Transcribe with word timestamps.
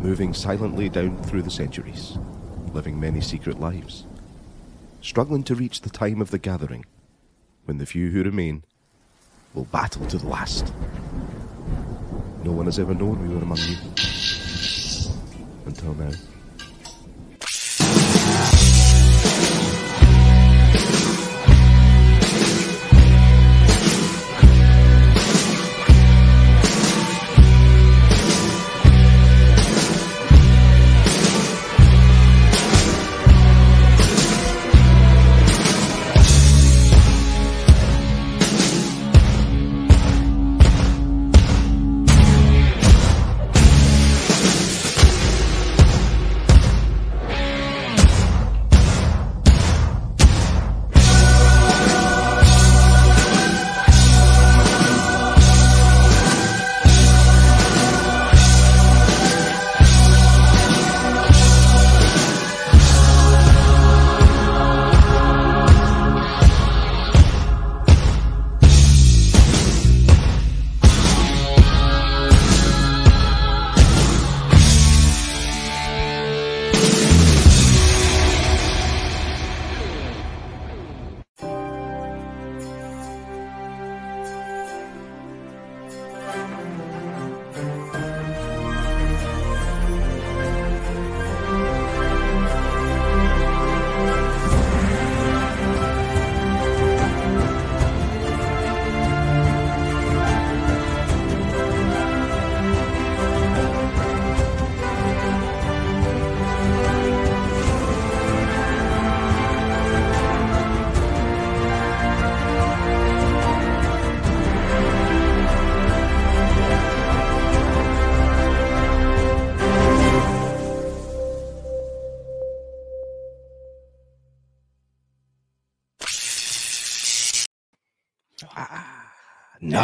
moving 0.00 0.32
silently 0.32 0.88
down 0.88 1.22
through 1.24 1.42
the 1.42 1.50
centuries, 1.50 2.16
living 2.72 2.98
many 2.98 3.20
secret 3.20 3.60
lives, 3.60 4.06
struggling 5.02 5.42
to 5.44 5.54
reach 5.54 5.82
the 5.82 5.90
time 5.90 6.20
of 6.20 6.30
the 6.30 6.38
gathering 6.38 6.84
when 7.66 7.78
the 7.78 7.86
few 7.86 8.10
who 8.10 8.22
remain 8.22 8.62
will 9.54 9.64
battle 9.64 10.06
to 10.06 10.18
the 10.18 10.26
last. 10.26 10.72
No 12.44 12.52
one 12.52 12.66
has 12.66 12.78
ever 12.78 12.94
known 12.94 13.20
we 13.20 13.34
were 13.34 13.42
among 13.42 13.58
you. 13.58 13.76
Until 15.66 15.94
now. 15.94 16.12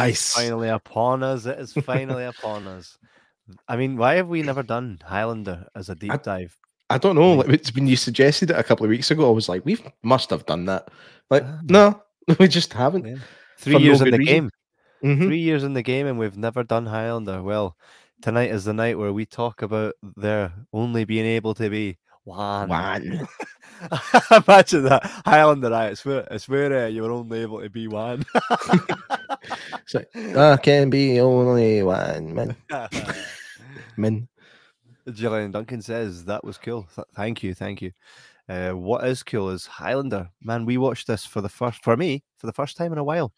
Nice. 0.09 0.33
Finally 0.35 0.69
upon 0.69 1.23
us. 1.23 1.47
It 1.47 1.59
is 1.59 1.73
finally 1.73 2.25
upon 2.25 2.67
us. 2.67 2.99
I 3.69 3.77
mean, 3.77 3.97
why 3.97 4.15
have 4.17 4.29
we 4.29 4.43
never 4.43 4.63
done 4.63 4.99
Highlander 5.05 5.67
as 5.75 5.89
a 5.89 5.95
deep 5.95 6.13
I- 6.13 6.17
dive? 6.19 6.57
I 6.89 6.99
don't 6.99 7.17
know. 7.17 7.33
Like 7.35 7.49
it's 7.49 7.75
when 7.75 7.89
you 7.89 7.97
suggested 7.97 8.51
it 8.51 8.57
a 8.59 8.63
couple 8.63 8.85
of 8.87 8.91
weeks 8.91 9.11
ago, 9.11 9.27
I 9.29 9.33
was 9.33 9.49
like, 9.49 9.65
we 9.65 9.77
must 10.05 10.31
have 10.31 10.47
done 10.47 10.67
that. 10.67 10.89
Like, 11.31 11.43
Ah. 11.45 11.59
no, 11.65 12.03
we 12.39 12.47
just 12.47 12.73
haven't. 12.73 13.05
Yeah. 13.07 13.17
Three 13.59 13.73
For 13.75 13.79
no 13.81 13.85
years 13.85 14.01
in 14.03 14.11
the 14.11 14.19
reason. 14.19 14.35
game. 14.35 14.51
Mhm. 15.03 15.27
Three 15.27 15.39
years 15.41 15.65
in 15.65 15.75
the 15.75 15.83
game, 15.83 16.07
and 16.07 16.17
we've 16.19 16.37
never 16.39 16.63
done 16.63 16.87
Highlander. 16.87 17.43
Well, 17.43 17.77
tonight 18.23 18.51
is 18.51 18.65
the 18.65 18.73
night 18.73 18.99
where 18.99 19.13
we 19.13 19.27
talk 19.27 19.63
about 19.63 19.95
there 20.17 20.53
only 20.73 21.05
being 21.05 21.27
able 21.27 21.55
to 21.55 21.69
be 21.69 21.99
one. 22.25 22.69
One. 22.69 23.27
Imagine 24.47 24.85
that 24.85 25.03
Highlander. 25.25 25.73
I 25.73 25.95
swear, 25.95 26.27
I 26.31 26.37
swear, 26.39 26.85
uh, 26.85 26.89
you 26.89 27.03
were 27.03 27.11
only 27.11 27.41
able 27.43 27.61
to 27.61 27.71
be 27.71 27.89
one. 27.89 28.25
It's 29.83 29.95
like, 29.95 30.11
there 30.13 30.59
can 30.59 30.91
be 30.91 31.21
only 31.21 31.83
one 31.83 32.35
man. 32.35 32.57
Man. 33.97 34.29
Gillian 35.13 35.53
Duncan 35.53 35.81
says 35.83 36.25
that 36.25 36.43
was 36.43 36.59
cool. 36.59 36.87
Th- 36.95 37.07
thank 37.15 37.43
you, 37.43 37.55
thank 37.55 37.81
you. 37.81 37.93
Uh, 38.49 38.73
what 38.73 39.07
is 39.07 39.23
cool 39.23 39.51
is 39.51 39.67
Highlander. 39.67 40.29
Man, 40.43 40.67
we 40.67 40.79
watched 40.79 41.07
this 41.07 41.25
for 41.25 41.41
the 41.41 41.49
first 41.49 41.83
for 41.83 41.97
me 41.97 42.25
for 42.39 42.47
the 42.47 42.53
first 42.53 42.77
time 42.77 42.93
in 42.93 42.99
a 42.99 43.05
while. 43.05 43.33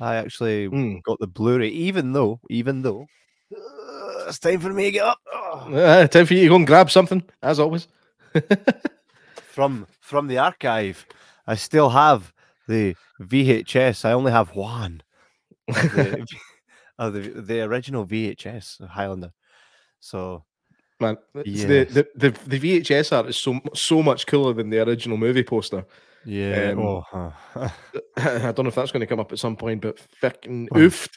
I 0.00 0.16
actually 0.16 0.68
Mm. 0.68 1.02
got 1.02 1.18
the 1.20 1.26
Blu-ray, 1.26 1.68
even 1.68 2.12
though, 2.12 2.40
even 2.50 2.82
though 2.82 3.06
uh, 3.54 4.26
it's 4.28 4.38
time 4.38 4.60
for 4.60 4.72
me 4.72 4.86
to 4.86 4.90
get 4.90 5.04
up. 5.04 5.18
Uh, 5.32 6.06
time 6.08 6.26
for 6.26 6.34
you 6.34 6.42
to 6.42 6.48
go 6.48 6.56
and 6.56 6.66
grab 6.66 6.90
something, 6.90 7.22
as 7.42 7.58
always. 7.60 7.88
from 9.56 9.86
from 10.00 10.26
the 10.28 10.36
archive. 10.36 11.06
I 11.46 11.54
still 11.54 11.88
have 11.88 12.34
the 12.68 12.94
VHS. 13.22 14.04
I 14.04 14.12
only 14.12 14.30
have 14.30 14.54
one 14.54 15.02
of 15.68 15.74
the, 15.74 16.26
of 16.98 17.14
the, 17.14 17.20
the 17.20 17.62
original 17.62 18.06
VHS 18.06 18.80
of 18.80 18.90
Highlander. 18.90 19.32
So 19.98 20.44
Man, 21.00 21.16
Yes. 21.44 21.68
the, 21.68 21.84
the, 21.84 22.30
the, 22.30 22.30
the 22.46 22.80
VHS 22.80 23.16
art 23.16 23.26
is 23.28 23.36
so 23.36 23.60
so 23.74 24.02
much 24.02 24.26
cooler 24.26 24.52
than 24.52 24.70
the 24.70 24.82
original 24.82 25.16
movie 25.16 25.42
poster. 25.42 25.84
Yeah, 26.26 26.70
Um, 26.72 26.78
oh, 26.80 27.02
huh. 27.10 27.30
I 28.16 28.52
don't 28.52 28.64
know 28.64 28.68
if 28.68 28.74
that's 28.74 28.90
going 28.92 29.00
to 29.00 29.06
come 29.06 29.20
up 29.20 29.32
at 29.32 29.38
some 29.38 29.56
point, 29.56 29.80
but 29.82 29.98
fucking 30.20 30.68
Well, 30.72 30.82
oofed. 30.84 31.10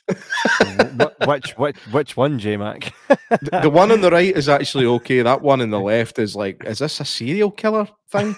Which 1.28 1.52
which 1.58 1.78
which 1.92 2.18
one, 2.18 2.40
J 2.40 2.58
Mac? 2.58 2.94
the, 3.30 3.60
the 3.64 3.70
one 3.70 3.92
on 3.92 4.02
the 4.02 4.12
right 4.12 4.36
is 4.36 4.48
actually 4.58 4.86
okay. 4.86 5.22
That 5.22 5.42
one 5.42 5.62
on 5.62 5.70
the 5.70 5.80
left 5.80 6.20
is 6.20 6.36
like, 6.36 6.64
is 6.66 6.80
this 6.80 7.00
a 7.00 7.06
serial 7.06 7.52
killer 7.52 7.88
thing? 8.12 8.36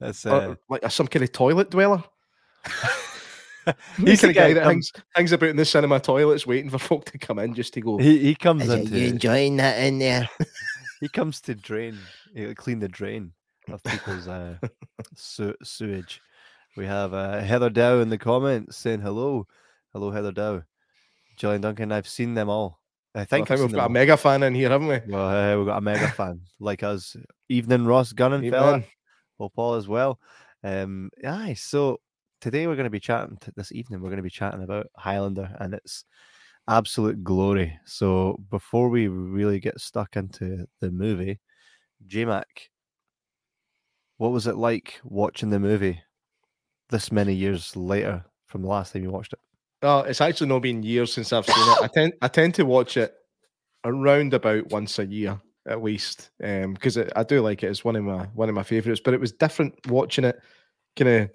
That's 0.00 0.26
Or, 0.26 0.30
uh, 0.34 0.54
like 0.68 0.90
some 0.90 1.06
kind 1.06 1.22
of 1.22 1.32
toilet 1.32 1.70
dweller? 1.70 2.02
he's 3.66 3.74
He's 4.06 4.20
the 4.22 4.26
the 4.28 4.32
guy 4.32 4.48
guy 4.48 4.54
that 4.54 4.64
hangs, 4.64 4.92
hangs 5.14 5.32
about 5.32 5.50
in 5.50 5.56
the 5.56 5.64
cinema 5.64 6.00
toilets 6.00 6.46
waiting 6.46 6.70
for 6.70 6.78
folk 6.78 7.04
to 7.06 7.18
come 7.18 7.38
in 7.38 7.54
just 7.54 7.74
to 7.74 7.80
go. 7.80 7.98
he, 7.98 8.18
he 8.18 8.34
comes 8.34 8.64
Is 8.64 8.70
it 8.70 8.78
into 8.80 8.98
you 8.98 9.08
enjoying 9.08 9.56
that 9.58 9.78
in 9.82 9.98
there? 9.98 10.28
he 11.00 11.08
comes 11.08 11.40
to 11.42 11.54
drain 11.54 11.98
uh, 12.38 12.52
clean 12.56 12.78
the 12.80 12.88
drain 12.88 13.32
of 13.70 13.82
people's 13.84 14.28
uh, 14.28 14.56
su- 15.16 15.54
sewage. 15.62 16.20
We 16.76 16.86
have 16.86 17.12
uh, 17.14 17.40
Heather 17.40 17.70
Dow 17.70 18.00
in 18.00 18.08
the 18.08 18.18
comments 18.18 18.76
saying 18.76 19.00
hello, 19.00 19.46
hello 19.92 20.10
Heather 20.10 20.32
Dow, 20.32 20.62
Gillian 21.36 21.60
Duncan. 21.60 21.92
I've 21.92 22.08
seen 22.08 22.34
them 22.34 22.48
all. 22.48 22.80
I 23.14 23.20
I 23.20 23.24
think, 23.24 23.48
think, 23.48 23.50
I've 23.50 23.60
we've 23.60 23.70
seen 23.70 23.76
got 23.76 23.84
a 23.84 23.86
them 23.86 23.92
mega 23.92 24.16
fan 24.16 24.42
in 24.42 24.54
here, 24.54 24.70
haven't 24.70 24.88
we? 24.88 25.00
Well, 25.06 25.28
uh, 25.28 25.56
we've 25.58 25.66
got 25.66 25.78
a 25.78 25.82
mega 25.82 26.08
fan 26.16 26.40
like 26.60 26.82
us. 26.82 27.14
Evening, 27.48 27.84
Ross 27.84 28.12
Gunning 28.12 28.50
fella. 28.50 28.82
Hope 29.38 29.52
all 29.56 29.74
as 29.74 29.86
well. 29.88 30.18
Um, 30.64 31.10
aye, 31.26 31.54
so 31.54 32.00
today 32.40 32.66
we're 32.66 32.76
going 32.76 32.84
to 32.84 32.90
be 32.90 33.00
chatting. 33.00 33.36
t- 33.40 33.52
this 33.56 33.72
evening 33.72 34.00
we're 34.00 34.08
going 34.08 34.16
to 34.18 34.22
be 34.22 34.30
chatting 34.30 34.62
about 34.62 34.86
Highlander 34.96 35.54
and 35.60 35.74
its 35.74 36.04
absolute 36.68 37.22
glory. 37.24 37.78
So 37.84 38.40
before 38.50 38.88
we 38.88 39.08
really 39.08 39.60
get 39.60 39.80
stuck 39.80 40.16
into 40.16 40.66
the 40.80 40.90
movie, 40.90 41.40
JMac, 42.06 42.44
what 44.18 44.32
was 44.32 44.46
it 44.46 44.56
like 44.56 45.00
watching 45.04 45.50
the 45.50 45.60
movie 45.60 46.00
this 46.90 47.10
many 47.10 47.34
years 47.34 47.74
later 47.76 48.24
from 48.46 48.62
the 48.62 48.68
last 48.68 48.92
time 48.92 49.02
you 49.02 49.10
watched 49.10 49.32
it? 49.32 49.38
Oh, 49.82 50.00
it's 50.00 50.20
actually 50.20 50.48
not 50.48 50.62
been 50.62 50.82
years 50.82 51.12
since 51.12 51.32
I've 51.32 51.46
seen 51.46 51.56
it. 51.56 51.78
I 51.82 51.88
tend 51.88 52.12
I 52.22 52.28
tend 52.28 52.54
to 52.54 52.64
watch 52.64 52.96
it 52.96 53.14
around 53.84 54.32
about 54.34 54.70
once 54.70 54.98
a 54.98 55.06
year 55.06 55.40
at 55.68 55.82
least, 55.82 56.30
because 56.38 56.98
I 56.98 57.22
do 57.22 57.40
like 57.40 57.62
it. 57.62 57.68
It's 57.68 57.84
one 57.84 57.96
of 57.96 58.04
my 58.04 58.24
one 58.34 58.48
of 58.48 58.54
my 58.54 58.62
favorites. 58.62 59.00
But 59.04 59.14
it 59.14 59.20
was 59.20 59.32
different 59.32 59.74
watching 59.88 60.24
it, 60.24 60.40
kind 60.96 61.08
of 61.08 61.30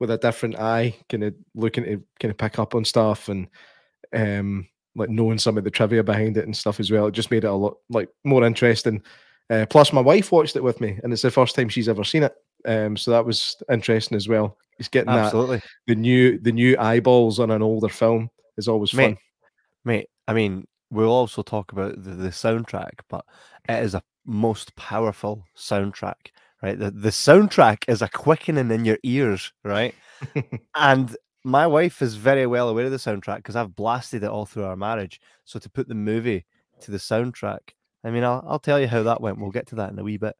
with 0.00 0.10
a 0.10 0.18
different 0.18 0.58
eye, 0.58 0.94
kind 1.08 1.24
of 1.24 1.34
looking 1.54 1.84
to 1.84 2.02
kind 2.20 2.30
of 2.30 2.38
pick 2.38 2.58
up 2.58 2.74
on 2.74 2.84
stuff 2.84 3.28
and 3.28 3.48
um 4.14 4.66
like 4.94 5.10
knowing 5.10 5.38
some 5.38 5.58
of 5.58 5.64
the 5.64 5.70
trivia 5.70 6.02
behind 6.02 6.36
it 6.36 6.44
and 6.44 6.56
stuff 6.56 6.80
as 6.80 6.90
well. 6.90 7.06
It 7.06 7.12
just 7.12 7.30
made 7.30 7.44
it 7.44 7.48
a 7.48 7.52
lot 7.52 7.76
like 7.90 8.08
more 8.24 8.44
interesting. 8.44 9.02
Uh, 9.48 9.66
plus, 9.66 9.92
my 9.92 10.00
wife 10.00 10.32
watched 10.32 10.56
it 10.56 10.62
with 10.62 10.80
me, 10.80 10.98
and 11.02 11.12
it's 11.12 11.22
the 11.22 11.30
first 11.30 11.54
time 11.54 11.68
she's 11.68 11.88
ever 11.88 12.04
seen 12.04 12.24
it. 12.24 12.34
Um, 12.64 12.96
so 12.96 13.12
that 13.12 13.24
was 13.24 13.56
interesting 13.70 14.16
as 14.16 14.28
well. 14.28 14.56
It's 14.78 14.88
getting 14.88 15.12
that 15.12 15.62
the 15.86 15.94
new 15.94 16.38
the 16.40 16.52
new 16.52 16.76
eyeballs 16.78 17.38
on 17.38 17.50
an 17.50 17.62
older 17.62 17.88
film 17.88 18.28
is 18.56 18.68
always 18.68 18.90
fun. 18.90 18.98
mate. 18.98 19.18
Mate, 19.84 20.08
I 20.26 20.32
mean, 20.32 20.66
we'll 20.90 21.10
also 21.10 21.42
talk 21.42 21.72
about 21.72 22.02
the, 22.02 22.10
the 22.10 22.28
soundtrack, 22.28 22.90
but 23.08 23.24
it 23.68 23.82
is 23.82 23.94
a 23.94 24.02
most 24.26 24.74
powerful 24.76 25.44
soundtrack, 25.56 26.30
right? 26.62 26.78
The 26.78 26.90
the 26.90 27.10
soundtrack 27.10 27.84
is 27.88 28.02
a 28.02 28.08
quickening 28.08 28.70
in 28.70 28.84
your 28.84 28.98
ears, 29.04 29.52
right? 29.64 29.94
and 30.74 31.16
my 31.44 31.66
wife 31.66 32.02
is 32.02 32.16
very 32.16 32.46
well 32.46 32.68
aware 32.68 32.86
of 32.86 32.90
the 32.90 32.96
soundtrack 32.96 33.36
because 33.36 33.54
I've 33.54 33.76
blasted 33.76 34.24
it 34.24 34.30
all 34.30 34.46
through 34.46 34.64
our 34.64 34.76
marriage. 34.76 35.20
So 35.44 35.60
to 35.60 35.70
put 35.70 35.86
the 35.86 35.94
movie 35.94 36.44
to 36.80 36.90
the 36.90 36.98
soundtrack, 36.98 37.60
I 38.06 38.10
mean, 38.10 38.22
I'll, 38.22 38.44
I'll 38.46 38.60
tell 38.60 38.78
you 38.78 38.86
how 38.86 39.02
that 39.02 39.20
went. 39.20 39.40
We'll 39.40 39.50
get 39.50 39.66
to 39.68 39.74
that 39.76 39.90
in 39.90 39.98
a 39.98 40.04
wee 40.04 40.16
bit. 40.16 40.36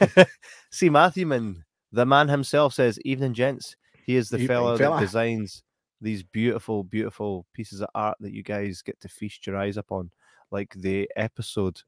See, 0.70 0.88
Matthewman, 0.88 1.64
the 1.92 2.06
man 2.06 2.28
himself 2.28 2.72
says, 2.72 2.98
Evening, 3.04 3.34
gents. 3.34 3.76
He 4.06 4.16
is 4.16 4.30
the 4.30 4.38
Evening, 4.38 4.48
fellow 4.48 4.78
fella." 4.78 4.96
that 4.96 5.02
designs 5.02 5.62
these 6.00 6.22
beautiful, 6.22 6.82
beautiful 6.82 7.44
pieces 7.52 7.82
of 7.82 7.88
art 7.94 8.16
that 8.20 8.32
you 8.32 8.42
guys 8.42 8.80
get 8.80 8.98
to 9.00 9.08
feast 9.08 9.46
your 9.46 9.58
eyes 9.58 9.76
upon, 9.76 10.10
like 10.50 10.72
the 10.74 11.10
episode 11.14 11.78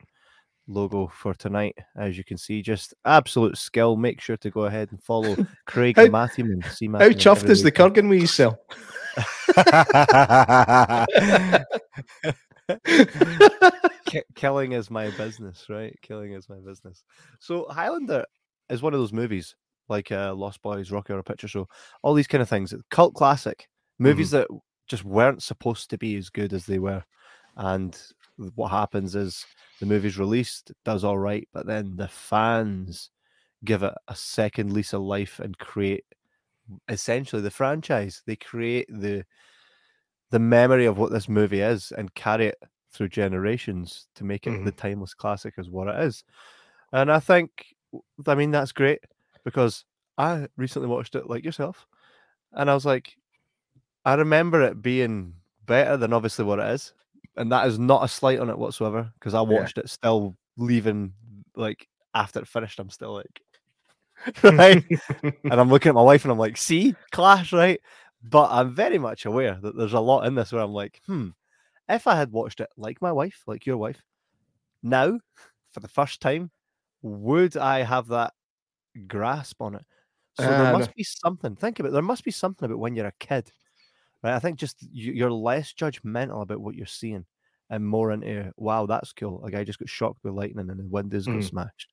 logo 0.69 1.07
for 1.07 1.33
tonight. 1.33 1.79
As 1.97 2.19
you 2.19 2.25
can 2.25 2.37
see, 2.37 2.61
just 2.61 2.93
absolute 3.07 3.57
skill. 3.57 3.97
Make 3.97 4.21
sure 4.21 4.37
to 4.37 4.51
go 4.51 4.67
ahead 4.67 4.91
and 4.91 5.03
follow 5.03 5.35
Craig 5.67 5.97
How- 5.97 6.09
Matthewman. 6.09 6.63
See 6.65 6.89
How 6.89 7.09
chuffed 7.09 7.49
is 7.49 7.63
the. 7.63 7.73
Kurgan 7.73 8.11
we 8.11 8.27
sell? 8.27 8.61
Ki- 14.13 14.23
killing 14.35 14.73
is 14.73 14.91
my 14.91 15.09
business, 15.13 15.65
right? 15.71 15.97
Killing 16.03 16.33
is 16.33 16.47
my 16.49 16.59
business. 16.59 17.03
So 17.41 17.67
Highlander 17.71 18.27
is 18.69 18.83
one 18.83 18.93
of 18.93 19.01
those 19.01 19.13
movies 19.13 19.57
like 19.89 20.13
uh, 20.13 20.35
Lost 20.35 20.61
Boys, 20.61 20.91
Rocky 20.91 21.15
Horror 21.15 21.23
Picture 21.23 21.49
Show, 21.49 21.67
all 22.03 22.13
these 22.13 22.27
kind 22.27 22.43
of 22.43 22.49
things. 22.49 22.75
Cult 22.91 23.15
classic 23.15 23.69
movies 23.99 24.31
that 24.33 24.49
just 24.87 25.05
weren't 25.05 25.43
supposed 25.43 25.89
to 25.91 25.99
be 25.99 26.17
as 26.17 26.29
good 26.29 26.53
as 26.53 26.67
they 26.67 26.79
were, 26.79 27.03
and 27.57 27.99
what 28.55 28.69
happens 28.69 29.15
is 29.15 29.47
the 29.81 29.87
movie's 29.87 30.19
released, 30.19 30.73
does 30.85 31.05
all 31.05 31.19
right, 31.19 31.49
but 31.55 31.67
then 31.67 31.97
the 31.97 32.09
fans 32.09 33.11
give 33.65 33.83
it 33.83 33.95
a 34.09 34.15
second 34.15 34.75
lease 34.75 34.93
of 34.93 35.01
life 35.01 35.41
and 35.41 35.57
create 35.57 36.05
essentially 36.89 37.41
the 37.41 37.51
franchise. 37.51 38.23
They 38.27 38.37
create 38.37 38.89
the 38.91 39.25
the 40.31 40.39
memory 40.39 40.85
of 40.85 40.99
what 40.99 41.13
this 41.13 41.31
movie 41.31 41.61
is 41.61 41.93
and 41.97 42.15
carry 42.15 42.49
it 42.49 42.59
through 42.93 43.09
generations 43.09 44.07
to 44.15 44.25
make 44.25 44.47
it 44.47 44.65
the 44.65 44.73
timeless 44.73 45.15
classic 45.15 45.55
as 45.59 45.69
what 45.69 45.89
it 45.89 45.99
is. 46.05 46.25
And 46.93 47.11
I 47.11 47.21
think, 47.21 47.51
I 48.27 48.35
mean, 48.35 48.51
that's 48.51 48.73
great 48.73 49.01
because 49.45 49.85
I 50.19 50.47
recently 50.57 50.89
watched 50.89 51.15
it 51.15 51.29
like 51.29 51.45
yourself, 51.45 51.87
and 52.53 52.71
I 52.71 52.75
was 52.75 52.85
like, 52.87 53.17
I 54.05 54.15
remember 54.15 54.63
it 54.63 54.83
being 54.83 55.35
better 55.67 55.97
than 55.97 56.13
obviously 56.13 56.45
what 56.45 56.59
it 56.59 56.69
is, 56.69 56.93
and 57.37 57.51
that 57.51 57.67
is 57.67 57.79
not 57.79 58.05
a 58.05 58.09
slight 58.09 58.41
on 58.41 58.51
it 58.51 58.59
whatsoever 58.59 59.11
because 59.19 59.35
I 59.35 59.41
Yeah. 59.41 59.47
watched 59.49 59.79
it 59.79 59.89
still 59.89 60.37
leaving 60.59 61.15
like 61.57 61.89
after 62.15 62.41
it 62.41 62.49
finished. 62.49 62.79
I'm 62.79 62.91
still 62.91 63.15
like, 63.15 63.41
right, 64.45 64.85
and 65.23 65.61
I'm 65.61 65.71
looking 65.71 65.91
at 65.91 65.95
my 65.95 66.03
wife 66.03 66.25
and 66.25 66.33
I'm 66.33 66.39
like, 66.39 66.57
see, 66.57 66.95
clash, 67.11 67.53
right? 67.53 67.81
But 68.23 68.51
I'm 68.51 68.73
very 68.75 68.99
much 68.99 69.25
aware 69.25 69.59
that 69.63 69.77
there's 69.77 69.95
a 69.95 70.01
lot 70.01 70.27
in 70.27 70.35
this 70.35 70.53
where 70.53 70.63
I'm 70.63 70.73
like, 70.73 71.01
hmm, 71.07 71.31
if 71.93 72.07
I 72.07 72.17
had 72.17 72.33
watched 72.33 72.61
it 72.61 72.71
like 72.77 73.03
my 73.03 73.13
wife, 73.13 73.43
like 73.47 73.67
your 73.67 73.77
wife, 73.79 74.03
now 74.83 75.19
for 75.73 75.81
the 75.81 75.89
first 75.89 76.21
time, 76.21 76.51
would 77.03 77.57
I 77.57 77.83
have 77.83 78.09
that 78.09 78.35
grasp 79.07 79.61
on 79.63 79.77
it? 79.77 79.85
So 80.35 80.45
Uh, 80.45 80.57
there 80.59 80.73
no. 80.73 80.73
must 80.73 80.95
be 80.95 81.05
something. 81.05 81.57
Think 81.57 81.79
about 81.81 81.91
it. 81.91 81.93
There 81.93 82.03
must 82.03 82.25
be 82.25 82.31
something 82.31 82.67
about 82.67 82.79
when 82.79 82.97
you're 82.97 83.07
a 83.07 83.13
kid, 83.21 83.53
right? 84.23 84.35
I 84.35 84.39
think 84.41 84.59
just 84.59 84.83
you- 84.83 85.13
you're 85.13 85.33
less 85.33 85.73
judgmental 85.75 86.43
about 86.43 86.61
what 86.61 86.75
you're 86.77 86.87
seeing 86.87 87.27
and 87.71 87.87
more 87.87 88.13
into, 88.13 88.53
wow, 88.57 88.87
that's 88.87 89.13
cool. 89.13 89.45
A 89.45 89.51
guy 89.51 89.65
just 89.65 89.79
got 89.79 89.89
shocked 89.89 90.25
with 90.25 90.35
lightning 90.35 90.71
and 90.71 90.81
the 90.81 90.87
windows 90.87 91.29
got 91.29 91.43
Mhm. 91.43 91.45
smashed. 91.45 91.93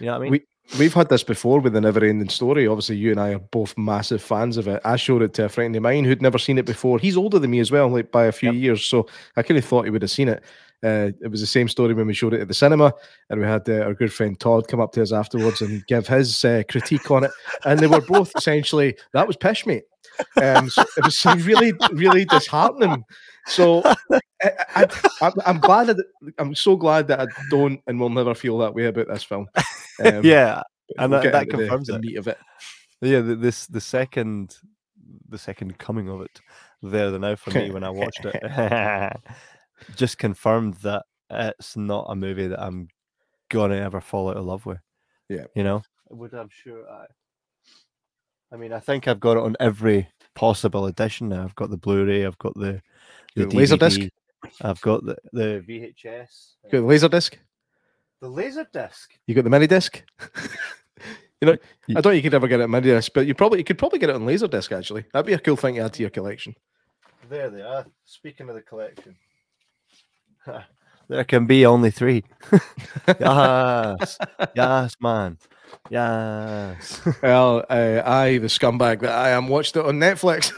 You 0.00 0.06
know 0.06 0.12
what 0.12 0.22
I 0.22 0.24
mean? 0.24 0.32
We 0.32 0.46
we've 0.78 0.94
had 0.94 1.08
this 1.08 1.22
before 1.24 1.60
with 1.60 1.72
the 1.72 1.80
never 1.80 2.04
ending 2.04 2.28
story. 2.28 2.66
Obviously, 2.66 2.96
you 2.96 3.10
and 3.10 3.20
I 3.20 3.34
are 3.34 3.38
both 3.38 3.76
massive 3.76 4.22
fans 4.22 4.56
of 4.56 4.68
it. 4.68 4.80
I 4.84 4.96
showed 4.96 5.22
it 5.22 5.34
to 5.34 5.44
a 5.46 5.48
friend 5.48 5.74
of 5.76 5.82
mine 5.82 6.04
who'd 6.04 6.22
never 6.22 6.38
seen 6.38 6.58
it 6.58 6.66
before. 6.66 6.98
He's 6.98 7.16
older 7.16 7.38
than 7.38 7.50
me 7.50 7.60
as 7.60 7.70
well, 7.70 7.88
like 7.88 8.10
by 8.10 8.26
a 8.26 8.32
few 8.32 8.52
Yep. 8.52 8.62
years. 8.62 8.84
So 8.86 9.06
I 9.36 9.42
kind 9.42 9.58
of 9.58 9.64
thought 9.64 9.84
he 9.84 9.90
would 9.90 10.02
have 10.02 10.10
seen 10.10 10.28
it. 10.28 10.42
Uh, 10.82 11.10
it 11.20 11.30
was 11.30 11.40
the 11.40 11.46
same 11.46 11.68
story 11.68 11.92
when 11.92 12.06
we 12.06 12.14
showed 12.14 12.32
it 12.32 12.40
at 12.40 12.48
the 12.48 12.54
cinema, 12.54 12.92
and 13.28 13.38
we 13.40 13.46
had 13.46 13.68
uh, 13.68 13.80
our 13.82 13.92
good 13.94 14.12
friend 14.12 14.38
Todd 14.40 14.66
come 14.66 14.80
up 14.80 14.92
to 14.92 15.02
us 15.02 15.12
afterwards 15.12 15.60
and 15.60 15.86
give 15.86 16.06
his 16.06 16.42
uh, 16.44 16.62
critique 16.70 17.10
on 17.10 17.24
it. 17.24 17.30
And 17.66 17.82
they 17.82 17.86
were 17.86 18.00
both 18.00 18.34
essentially 18.34 18.96
that 19.12 19.26
was 19.26 19.36
pish, 19.36 19.66
mate. 19.66 19.84
Um, 20.40 20.70
so 20.70 20.82
it 20.96 21.04
was 21.04 21.22
really, 21.46 21.74
really 21.92 22.24
disheartening. 22.24 23.04
So 23.46 23.82
I, 24.42 24.52
I, 24.74 24.86
I'm, 25.20 25.32
I'm 25.44 25.58
glad 25.58 25.88
that 25.88 26.02
I'm 26.38 26.54
so 26.54 26.76
glad 26.76 27.08
that 27.08 27.20
I 27.20 27.26
don't 27.50 27.80
and 27.86 28.00
will 28.00 28.08
never 28.08 28.34
feel 28.34 28.56
that 28.58 28.74
way 28.74 28.86
about 28.86 29.08
this 29.08 29.22
film. 29.22 29.48
Um, 30.04 30.24
yeah, 30.24 30.62
and 30.98 31.12
we'll 31.12 31.22
that- 31.22 31.32
that 31.32 31.42
into 31.44 31.56
the- 31.56 31.62
confirms 31.64 31.86
the, 31.88 31.98
meat 31.98 32.16
of 32.16 32.28
it. 32.28 32.38
yeah. 33.00 33.20
The, 33.20 33.34
this 33.36 33.66
the 33.66 33.80
second, 33.80 34.56
the 35.28 35.38
second 35.38 35.78
coming 35.78 36.08
of 36.08 36.22
it 36.22 36.40
there 36.82 37.10
the 37.10 37.18
now 37.18 37.36
for 37.36 37.50
me 37.50 37.70
when 37.70 37.84
I 37.84 37.90
watched 37.90 38.24
it, 38.24 38.42
just 39.96 40.18
confirmed 40.18 40.74
that 40.82 41.04
it's 41.30 41.76
not 41.76 42.06
a 42.08 42.16
movie 42.16 42.46
that 42.48 42.60
I'm 42.62 42.88
gonna 43.50 43.76
ever 43.76 44.00
fall 44.00 44.30
out 44.30 44.36
of 44.36 44.44
love 44.44 44.66
with. 44.66 44.78
Yeah. 45.28 45.44
you 45.54 45.62
know. 45.64 45.82
Would 46.10 46.34
I'm 46.34 46.48
sure 46.50 46.88
I. 46.90 47.04
I 48.52 48.56
mean, 48.56 48.72
I 48.72 48.80
think 48.80 49.06
I've 49.06 49.20
got 49.20 49.36
it 49.36 49.44
on 49.44 49.54
every 49.60 50.08
possible 50.34 50.86
edition 50.86 51.28
now. 51.28 51.44
I've 51.44 51.54
got 51.54 51.70
the 51.70 51.76
Blu-ray. 51.76 52.26
I've 52.26 52.38
got 52.38 52.54
the 52.54 52.82
the 53.36 53.46
The 53.46 53.56
Laserdisc? 53.56 53.98
DVD, 53.98 54.10
I've 54.62 54.80
got 54.80 55.04
the 55.04 55.16
the 55.32 55.62
VHS. 55.68 56.54
You 56.64 56.70
got 56.72 56.78
the 56.78 56.82
laser 56.82 57.08
disc. 57.08 57.38
The 58.20 58.28
laser 58.28 58.66
disc. 58.72 59.12
You 59.26 59.34
got 59.34 59.44
the 59.44 59.50
mini 59.50 59.66
disc. 59.66 60.02
you 61.40 61.46
know, 61.46 61.56
Ye- 61.86 61.96
I 61.96 62.00
don't. 62.00 62.12
think 62.12 62.16
You 62.16 62.30
could 62.30 62.34
ever 62.34 62.48
get 62.48 62.60
it 62.60 62.64
on 62.64 62.70
mini 62.70 62.88
disc, 62.88 63.12
but 63.14 63.26
you 63.26 63.34
probably 63.34 63.58
you 63.58 63.64
could 63.64 63.78
probably 63.78 63.98
get 63.98 64.10
it 64.10 64.16
on 64.16 64.26
laser 64.26 64.48
disc. 64.48 64.70
Actually, 64.72 65.04
that'd 65.12 65.26
be 65.26 65.32
a 65.32 65.38
cool 65.38 65.56
thing 65.56 65.76
to 65.76 65.80
add 65.82 65.92
to 65.94 66.02
your 66.02 66.10
collection. 66.10 66.54
There 67.28 67.48
they 67.50 67.62
are. 67.62 67.86
Speaking 68.04 68.48
of 68.48 68.54
the 68.56 68.60
collection, 68.62 69.16
there 71.08 71.24
can 71.24 71.46
be 71.46 71.64
only 71.64 71.90
three. 71.90 72.24
yes, 73.20 74.18
yes, 74.54 74.96
man, 75.00 75.38
yes. 75.88 77.00
Well, 77.22 77.64
uh, 77.70 78.02
I, 78.04 78.38
the 78.38 78.48
scumbag 78.48 79.00
that 79.00 79.12
I 79.12 79.30
am, 79.30 79.48
watched 79.48 79.76
it 79.76 79.84
on 79.86 79.98
Netflix. 79.98 80.52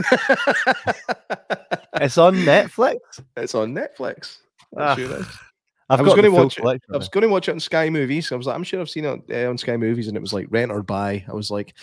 it's 2.00 2.18
on 2.18 2.34
Netflix. 2.36 2.96
it's 3.36 3.54
on 3.54 3.74
Netflix. 3.74 4.38
Ah, 4.76 4.92
I'm 4.92 4.96
sure 4.98 5.10
it 5.12 5.20
is. 5.20 5.26
I've 5.92 6.00
I 6.00 6.02
was 6.02 6.14
going 6.14 6.24
to 6.24 6.30
watch 6.30 6.58
it. 6.58 6.64
I 6.64 6.96
was 6.96 7.10
going 7.10 7.22
to 7.22 7.28
watch 7.28 7.48
it 7.48 7.52
on 7.52 7.60
Sky 7.60 7.90
Movies. 7.90 8.32
I 8.32 8.36
was 8.36 8.46
like, 8.46 8.56
I'm 8.56 8.64
sure 8.64 8.80
I've 8.80 8.88
seen 8.88 9.04
it 9.04 9.22
uh, 9.30 9.50
on 9.50 9.58
Sky 9.58 9.76
Movies, 9.76 10.08
and 10.08 10.16
it 10.16 10.20
was 10.20 10.32
like 10.32 10.46
rent 10.48 10.72
or 10.72 10.82
buy. 10.82 11.22
I 11.28 11.32
was 11.34 11.50
like, 11.50 11.74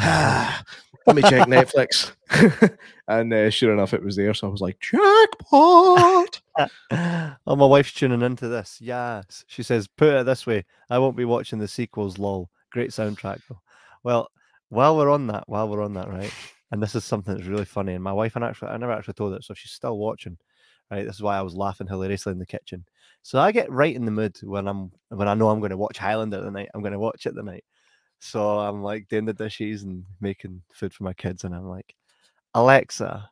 ah, 0.00 0.64
let 1.06 1.14
me 1.14 1.22
check 1.22 1.46
Netflix, 1.46 2.10
and 3.08 3.32
uh, 3.32 3.48
sure 3.50 3.72
enough, 3.72 3.94
it 3.94 4.02
was 4.02 4.16
there. 4.16 4.34
So 4.34 4.48
I 4.48 4.50
was 4.50 4.60
like, 4.60 4.80
jackpot! 4.80 6.40
oh, 6.90 7.56
my 7.56 7.66
wife's 7.66 7.92
tuning 7.92 8.22
into 8.22 8.48
this. 8.48 8.78
Yes. 8.80 9.44
She 9.46 9.62
says, 9.62 9.86
put 9.86 10.12
it 10.12 10.26
this 10.26 10.44
way 10.44 10.64
I 10.90 10.98
won't 10.98 11.16
be 11.16 11.24
watching 11.24 11.60
the 11.60 11.68
sequels, 11.68 12.18
lol. 12.18 12.50
Great 12.72 12.90
soundtrack. 12.90 13.40
Well, 14.02 14.28
while 14.70 14.96
we're 14.96 15.10
on 15.10 15.28
that, 15.28 15.44
while 15.46 15.68
we're 15.68 15.84
on 15.84 15.94
that, 15.94 16.08
right? 16.08 16.32
And 16.72 16.82
this 16.82 16.96
is 16.96 17.04
something 17.04 17.34
that's 17.34 17.46
really 17.46 17.64
funny. 17.64 17.94
And 17.94 18.02
my 18.02 18.12
wife, 18.12 18.34
and 18.34 18.44
actually, 18.44 18.70
I 18.70 18.76
never 18.76 18.92
actually 18.92 19.14
told 19.14 19.34
her, 19.34 19.40
so 19.40 19.54
she's 19.54 19.70
still 19.70 19.96
watching, 19.98 20.36
right? 20.90 21.06
This 21.06 21.14
is 21.14 21.22
why 21.22 21.38
I 21.38 21.42
was 21.42 21.54
laughing 21.54 21.86
hilariously 21.86 22.32
in 22.32 22.40
the 22.40 22.46
kitchen. 22.46 22.84
So 23.26 23.40
I 23.40 23.50
get 23.50 23.72
right 23.72 23.92
in 23.92 24.04
the 24.04 24.12
mood 24.12 24.38
when 24.44 24.68
I'm, 24.68 24.92
when 25.08 25.26
I 25.26 25.34
know 25.34 25.48
I'm 25.48 25.58
going 25.58 25.70
to 25.70 25.76
watch 25.76 25.98
Highlander 25.98 26.40
tonight. 26.42 26.68
I'm 26.72 26.80
going 26.80 26.92
to 26.92 26.98
watch 27.00 27.26
it 27.26 27.32
tonight. 27.32 27.64
So 28.20 28.60
I'm 28.60 28.84
like 28.84 29.08
doing 29.08 29.24
the 29.24 29.32
dishes 29.32 29.82
and 29.82 30.04
making 30.20 30.62
food 30.72 30.94
for 30.94 31.02
my 31.02 31.12
kids. 31.12 31.42
And 31.42 31.52
I'm 31.52 31.68
like, 31.68 31.96
Alexa, 32.54 33.28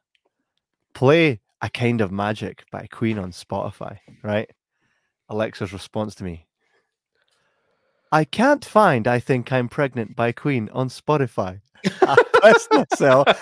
play 0.95 1.41
A 1.63 1.71
Kind 1.71 2.01
of 2.01 2.11
Magic 2.11 2.65
by 2.73 2.89
Queen 2.91 3.21
on 3.21 3.31
Spotify, 3.31 3.99
right? 4.25 4.51
Alexa's 5.29 5.73
response 5.73 6.17
to 6.17 6.25
me 6.25 6.45
I 8.11 8.25
can't 8.25 8.65
find 8.65 9.07
I 9.07 9.21
Think 9.21 9.53
I'm 9.53 9.69
Pregnant 9.69 10.17
by 10.17 10.33
Queen 10.33 10.69
on 10.73 10.89
Spotify. 10.89 11.61
I 12.03 12.17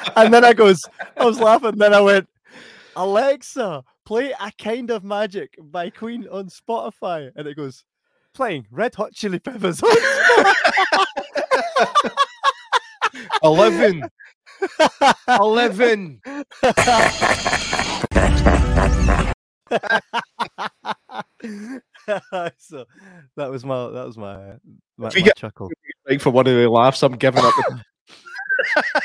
and 0.16 0.34
then 0.34 0.44
I 0.44 0.52
goes, 0.52 0.82
I 1.16 1.24
was 1.24 1.40
laughing, 1.40 1.78
then 1.78 1.94
I 1.94 2.00
went, 2.02 2.28
Alexa, 2.94 3.82
play 4.04 4.32
A 4.40 4.52
Kind 4.58 4.90
of 4.90 5.04
Magic 5.04 5.54
by 5.60 5.90
Queen 5.90 6.26
on 6.30 6.46
Spotify. 6.48 7.30
And 7.36 7.46
it 7.46 7.56
goes, 7.56 7.84
playing 8.34 8.66
Red 8.70 8.94
Hot 8.94 9.12
Chili 9.12 9.38
Peppers 9.38 9.82
on 9.82 9.96
Eleven, 13.44 14.02
eleven. 15.28 16.20
so 22.58 22.84
that 23.36 23.50
was 23.50 23.64
my 23.64 23.88
that 23.90 24.06
was 24.06 24.16
my 24.16 24.54
my, 24.96 25.08
If 25.08 25.14
you 25.16 25.20
my 25.22 25.26
get- 25.26 25.36
chuckle. 25.36 25.70
Like 26.08 26.20
for 26.20 26.30
one 26.30 26.48
of 26.48 26.54
the 26.56 26.68
laughs, 26.68 27.00
I'm 27.04 27.12
giving 27.16 27.44
up. 27.44 27.54
The- 27.54 27.82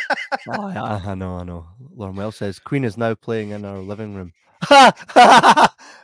Oh, 0.50 0.64
I, 0.68 1.02
I 1.12 1.16
know, 1.16 1.36
I 1.38 1.44
know. 1.44 1.68
Lauren 1.96 2.16
Well 2.16 2.32
says 2.32 2.58
Queen 2.58 2.84
is 2.84 2.98
now 2.98 3.14
playing 3.16 3.50
in 3.52 3.66
our 3.66 3.78
living 3.80 4.16
room. 4.16 4.32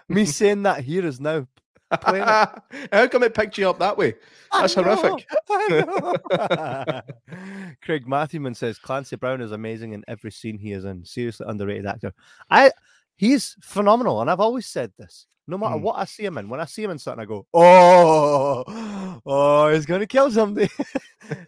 Me 0.09 0.25
saying 0.25 0.63
that 0.63 0.83
here 0.83 1.05
is 1.05 1.19
now 1.19 1.47
playing. 2.01 2.23
How 2.91 3.07
come 3.07 3.23
it 3.23 3.33
picked 3.33 3.57
you 3.57 3.69
up 3.69 3.79
that 3.79 3.97
way? 3.97 4.15
That's 4.51 4.75
know, 4.75 4.83
horrific. 4.83 5.27
Craig 7.83 8.07
Matthewman 8.07 8.55
says 8.55 8.77
Clancy 8.79 9.15
Brown 9.15 9.41
is 9.41 9.51
amazing 9.51 9.93
in 9.93 10.03
every 10.07 10.31
scene 10.31 10.57
he 10.57 10.71
is 10.73 10.85
in. 10.85 11.05
Seriously 11.05 11.45
underrated 11.49 11.85
actor. 11.85 12.13
I 12.49 12.71
he's 13.15 13.55
phenomenal, 13.61 14.21
and 14.21 14.29
I've 14.29 14.39
always 14.39 14.67
said 14.67 14.91
this. 14.97 15.27
No 15.47 15.57
matter 15.57 15.75
Mm. 15.75 15.81
what 15.81 15.97
I 15.99 16.05
see 16.05 16.23
him 16.23 16.37
in, 16.37 16.47
when 16.47 16.61
I 16.61 16.65
see 16.65 16.83
him 16.83 16.91
in 16.91 16.99
something, 16.99 17.21
I 17.21 17.25
go, 17.25 17.45
"Oh, 17.53 18.63
oh, 19.25 19.73
he's 19.73 19.85
gonna 19.85 20.07
kill 20.07 20.31
somebody." 20.31 20.69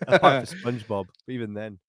Apart 0.07 0.50
from 0.50 0.79
SpongeBob, 0.79 1.05
even 1.27 1.53
then, 1.53 1.79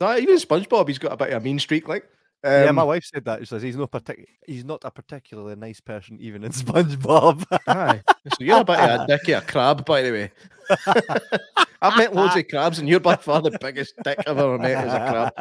No, 0.00 0.16
even 0.16 0.36
SpongeBob, 0.36 0.88
he's 0.88 0.98
got 0.98 1.12
a 1.12 1.16
bit 1.16 1.30
of 1.32 1.42
a 1.42 1.44
mean 1.44 1.58
streak. 1.58 1.88
Like, 1.88 2.04
yeah, 2.44 2.66
Um, 2.66 2.74
my 2.76 2.82
wife 2.84 3.04
said 3.04 3.24
that. 3.26 3.40
She 3.40 3.46
says 3.46 3.62
he's 3.62 3.76
no 3.76 3.86
partic- 3.86 4.24
he's 4.46 4.64
not 4.64 4.82
a 4.84 4.90
particularly 4.90 5.56
nice 5.56 5.80
person, 5.80 6.18
even 6.20 6.44
in 6.44 6.52
SpongeBob. 6.62 7.44
Aye. 7.66 8.00
So 8.30 8.44
you're 8.44 8.60
a 8.60 8.64
bit 8.64 8.78
of 8.78 9.08
a 9.28 9.32
a 9.32 9.40
crab, 9.40 9.84
by 9.86 10.02
the 10.02 10.10
way. 10.12 10.30
I've 11.82 11.96
met 11.96 12.14
loads 12.14 12.36
of 12.36 12.46
crabs, 12.48 12.78
and 12.78 12.88
you're 12.88 13.00
by 13.00 13.16
far 13.16 13.40
the 13.40 13.56
biggest 13.60 13.94
dick 14.04 14.18
I've 14.26 14.38
ever 14.38 14.58
met 14.58 14.72
as 14.84 14.92
a 14.92 15.32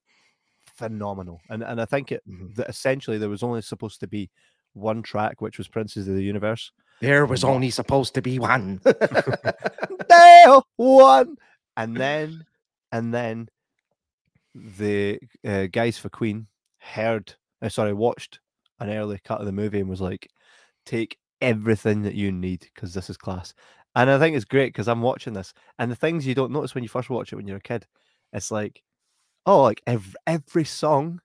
phenomenal, 0.75 1.41
and 1.51 1.63
and 1.63 1.81
I 1.81 1.85
think 1.87 2.13
it 2.13 2.23
Mhm. 2.29 2.55
that 2.57 2.69
essentially 2.69 3.19
there 3.19 3.31
was 3.31 3.43
only 3.43 3.63
supposed 3.63 4.01
to 4.01 4.07
be 4.07 4.31
one 4.75 5.03
track, 5.03 5.41
which 5.41 5.59
was 5.59 5.67
Princes 5.67 6.07
of 6.09 6.15
the 6.15 6.23
Universe. 6.23 6.71
There 7.01 7.27
was 7.27 7.43
only 7.45 7.71
supposed 7.71 8.15
to 8.15 8.23
be 8.23 8.39
one. 8.39 8.81
There, 8.85 10.61
one, 10.77 11.37
and 11.79 11.99
then 11.99 12.45
and 12.93 13.15
then 13.15 13.49
the 14.55 15.19
uh, 15.47 15.67
guys 15.67 15.99
for 15.99 16.09
Queen 16.09 16.47
heard, 16.79 17.35
uh, 17.63 17.69
sorry, 17.69 17.93
watched 17.93 18.41
an 18.81 18.91
early 18.91 19.21
cut 19.25 19.41
of 19.41 19.47
the 19.47 19.53
movie 19.53 19.81
and 19.81 19.89
was 19.89 20.01
like, 20.01 20.29
"Take 20.87 21.19
everything 21.41 22.03
that 22.03 22.15
you 22.15 22.33
need 22.33 22.61
because 22.61 22.95
this 22.95 23.11
is 23.11 23.17
class." 23.17 23.55
And 23.97 24.11
I 24.11 24.19
think 24.19 24.37
it's 24.37 24.45
great 24.45 24.69
because 24.69 24.89
I'm 24.89 25.03
watching 25.03 25.33
this, 25.35 25.55
and 25.79 25.91
the 25.91 25.97
things 25.97 26.27
you 26.27 26.35
don't 26.35 26.53
notice 26.53 26.75
when 26.75 26.85
you 26.85 26.89
first 26.89 27.11
watch 27.11 27.33
it 27.33 27.37
when 27.37 27.47
you're 27.49 27.59
a 27.59 27.61
kid, 27.61 27.87
it's 28.33 28.51
like, 28.51 28.83
oh, 29.47 29.63
like 29.63 29.83
every 29.87 30.15
every 30.27 30.65
song 30.65 31.21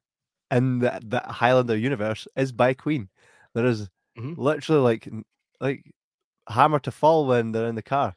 in 0.51 0.79
the, 0.79 1.01
the 1.05 1.21
Highlander 1.21 1.77
universe 1.77 2.27
is 2.37 2.53
by 2.53 2.73
Queen. 2.75 3.09
There 3.55 3.65
is 3.67 3.89
Mhm. 4.15 4.37
literally 4.37 4.81
like 4.81 5.09
like 5.61 5.91
hammer 6.49 6.79
to 6.81 6.91
fall 6.91 7.27
when 7.27 7.51
they're 7.53 7.67
in 7.69 7.75
the 7.75 7.83
car, 7.83 8.15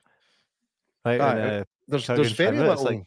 right? 1.04 1.20
Aye, 1.20 1.38
and, 1.38 1.44
uh, 1.44 1.64
there's 1.88 2.06
there's 2.06 2.32
very 2.32 2.58
little. 2.58 2.84
like- 2.84 3.04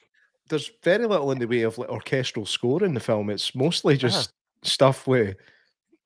there's 0.49 0.71
very 0.83 1.05
little 1.05 1.31
in 1.31 1.37
the 1.37 1.45
way 1.47 1.61
of 1.61 1.77
like 1.77 1.89
orchestral 1.89 2.45
score 2.45 2.83
in 2.83 2.95
the 2.95 2.99
film. 2.99 3.29
It's 3.29 3.53
mostly 3.53 3.95
just 3.97 4.33
stuff 4.63 5.05
with 5.05 5.35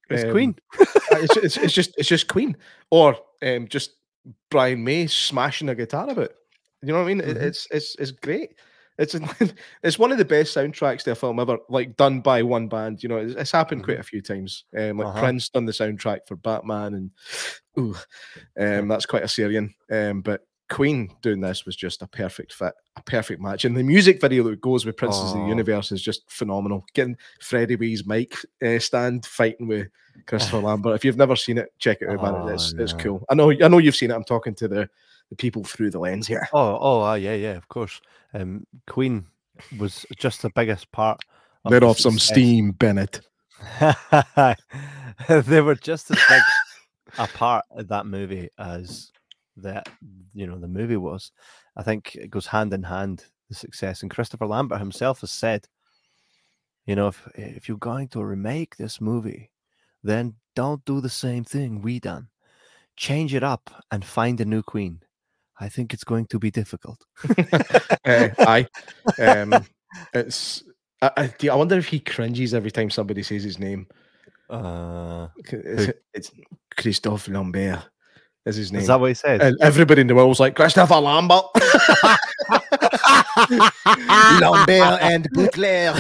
it's 0.10 0.26
um, 0.26 0.32
Queen. 0.32 0.56
uh, 0.80 0.86
it's, 1.14 1.38
it's, 1.38 1.58
it's 1.58 1.74
just 1.74 1.94
it's 1.98 2.10
just 2.10 2.28
Queen 2.28 2.58
or 2.92 3.16
um, 3.42 3.68
just 3.70 3.92
Brian 4.52 4.84
May 4.84 5.08
smashing 5.08 5.70
a 5.70 5.76
guitar 5.76 6.10
about. 6.10 6.32
You 6.82 6.90
know 6.92 6.96
what 7.02 7.06
I 7.10 7.14
mean? 7.14 7.22
Mhm. 7.22 7.42
It's 7.42 7.68
it's 7.72 7.96
it's 7.96 8.12
great. 8.12 8.56
It's 8.98 9.16
it's 9.84 9.98
one 9.98 10.12
of 10.12 10.18
the 10.18 10.26
best 10.26 10.54
soundtracks 10.56 11.04
to 11.04 11.12
a 11.12 11.16
film 11.16 11.40
ever, 11.40 11.58
like 11.70 11.96
done 11.96 12.20
by 12.20 12.44
one 12.44 12.68
band. 12.68 13.02
You 13.02 13.08
know, 13.10 13.18
it's, 13.18 13.36
it's 13.36 13.52
happened 13.52 13.86
quite 13.86 14.00
a 14.00 14.04
few 14.04 14.22
times. 14.22 14.66
Um, 14.78 14.98
like 14.98 15.08
Uh-huh. 15.08 15.20
Prince 15.22 15.48
done 15.50 15.66
the 15.66 15.72
soundtrack 15.72 16.28
for 16.28 16.36
Batman, 16.36 16.96
and 16.96 17.12
ooh, 17.80 17.96
um, 18.60 18.90
that's 18.90 19.06
quite 19.06 19.24
a 19.24 19.28
Syrian. 19.30 19.74
Um, 19.90 20.22
but 20.22 20.42
Queen 20.70 21.10
doing 21.22 21.42
this 21.42 21.66
was 21.66 21.76
just 21.76 22.02
a 22.02 22.08
perfect 22.08 22.54
fit, 22.54 22.74
a 22.96 23.04
perfect 23.04 23.42
match, 23.42 23.66
and 23.66 23.76
the 23.76 23.84
music 23.84 24.22
video 24.22 24.44
that 24.44 24.62
goes 24.62 24.86
with 24.86 24.98
Princes 24.98 25.32
of 25.32 25.38
the. 25.38 25.46
Universe 25.46 25.92
is 25.92 26.02
just 26.02 26.30
phenomenal. 26.32 26.86
Getting 26.94 27.18
Freddie 27.42 27.76
Wee's 27.76 28.06
mic 28.06 28.34
uh, 28.66 28.80
stand 28.80 29.26
fighting 29.26 29.68
with 29.68 29.88
Christopher 30.26 30.58
Lambert. 30.62 30.96
If 30.96 31.06
you've 31.06 31.18
never 31.18 31.36
seen 31.36 31.58
it, 31.58 31.70
check 31.80 32.02
it 32.02 32.10
out, 32.10 32.22
man. 32.22 32.54
It's 32.54 32.74
it's 32.74 32.94
cool. 32.94 33.24
I 33.30 33.36
know 33.36 33.52
I 33.52 33.68
know 33.68 33.78
you've 33.78 33.96
seen 33.96 34.12
it. 34.12 34.16
I'm 34.16 34.24
talking 34.24 34.56
to 34.56 34.68
the 34.68 34.90
the 35.30 35.36
people 35.36 35.64
through 35.64 35.92
the 35.92 36.00
lens 36.00 36.28
here. 36.28 36.48
Oh, 36.54 36.78
oh, 36.80 37.02
ah, 37.02 37.16
yeah, 37.16 37.36
yeah, 37.36 37.56
of 37.58 37.68
course. 37.68 38.02
Um, 38.34 38.66
Queen 38.88 39.26
was 39.78 40.06
just 40.18 40.42
the 40.42 40.52
biggest 40.56 40.92
part. 40.92 41.20
of 41.66 41.72
Let 41.72 41.84
off 41.84 42.00
some 42.00 42.14
success. 42.14 42.36
steam, 42.36 42.72
Bennett. 42.72 43.22
they 45.28 45.62
were 45.62 45.76
just 45.76 46.12
as 46.12 46.20
big 46.30 46.42
a 47.18 47.28
part 47.28 47.66
of 47.72 47.88
that 47.88 48.06
movie 48.06 48.50
as 48.58 49.12
that 49.58 49.88
you 50.34 50.48
know 50.48 50.60
the 50.60 50.68
movie 50.68 50.98
was. 50.98 51.32
I 51.76 51.84
think 51.84 52.16
it 52.16 52.30
goes 52.30 52.48
hand 52.48 52.74
in 52.74 52.84
hand 52.84 53.26
the 53.50 53.56
success. 53.56 54.02
And 54.02 54.12
Christopher 54.12 54.48
Lambert 54.48 54.80
himself 54.80 55.22
has 55.22 55.32
said, 55.32 55.68
you 56.86 56.96
know, 56.96 57.08
if 57.08 57.28
if 57.36 57.68
you're 57.70 57.78
going 57.78 58.10
to 58.10 58.24
remake 58.24 58.76
this 58.76 59.00
movie, 59.00 59.52
then 60.04 60.36
don't 60.56 60.84
do 60.86 61.02
the 61.02 61.10
same 61.10 61.44
thing 61.44 61.82
we 61.82 62.00
done. 62.00 62.28
Change 62.96 63.34
it 63.34 63.44
up 63.44 63.70
and 63.92 64.04
find 64.04 64.40
a 64.42 64.46
new 64.46 64.62
queen. 64.62 65.02
I 65.60 65.70
think 65.70 65.94
it's 65.94 66.04
going 66.04 66.26
to 66.28 66.40
be 66.40 66.52
difficult. 66.52 67.00
uh, 68.06 68.30
aye. 68.40 68.68
Um, 69.20 69.66
it's. 70.14 70.64
I, 71.02 71.12
I, 71.18 71.50
I 71.50 71.56
wonder 71.56 71.78
if 71.78 71.88
he 71.88 72.00
cringes 72.00 72.54
every 72.54 72.72
time 72.72 72.90
somebody 72.90 73.24
says 73.24 73.44
his 73.44 73.60
name. 73.60 73.88
Uh, 74.50 75.28
It's, 75.48 76.00
it's 76.14 76.32
Christophe 76.76 77.28
Lambert. 77.28 77.84
Is 78.46 78.58
his 78.58 78.72
name? 78.74 78.82
is 78.82 78.88
that 78.88 79.00
what 79.00 79.08
he 79.08 79.14
said? 79.14 79.42
and 79.42 79.58
everybody 79.62 80.02
in 80.02 80.08
the 80.08 80.16
world 80.16 80.28
was 80.30 80.40
like 80.40 80.56
Christopher 80.56 80.96
Lambert, 80.96 81.46
Lambert 84.42 85.02
and 85.02 85.30
Butler. 85.32 85.94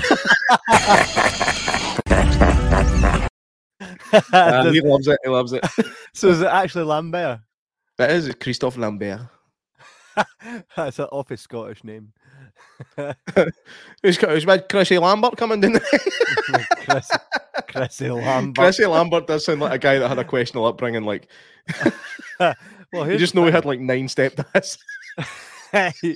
Uh, 4.34 4.70
he 4.72 4.82
loves 4.82 5.08
it. 5.08 5.20
He 5.24 5.30
loves 5.30 5.54
it. 5.54 5.66
so 6.14 6.28
is 6.30 6.42
it 6.42 6.48
actually 6.48 6.84
Lambert? 6.84 7.40
That 7.98 8.12
is 8.12 8.34
Christophe 8.36 8.78
Lambert. 8.78 9.22
That's 10.76 11.00
an 11.00 11.06
awful 11.12 11.38
Scottish 11.38 11.84
name. 11.84 12.12
Who's, 14.04 14.18
who's 14.18 14.46
with 14.46 14.68
Chrissy 14.68 14.98
Lambert 14.98 15.38
coming 15.38 15.64
in? 15.64 15.80
Chris, 16.86 17.10
Chrissy 17.68 18.10
Lambert. 18.10 18.56
Chrissy 18.56 18.86
Lambert 18.86 19.28
does 19.28 19.46
sound 19.46 19.62
like 19.62 19.74
a 19.74 19.78
guy 19.78 20.00
that 20.00 20.08
had 20.10 20.20
a 20.20 20.24
questionable 20.26 20.68
upbringing. 20.68 21.04
Like 21.04 21.30
well, 22.40 23.10
you 23.10 23.18
just 23.18 23.36
know 23.36 23.46
he 23.46 23.52
had 23.52 23.66
like 23.66 23.80
nine 23.80 24.08
stepdads. 24.08 24.78
He- 26.02 26.16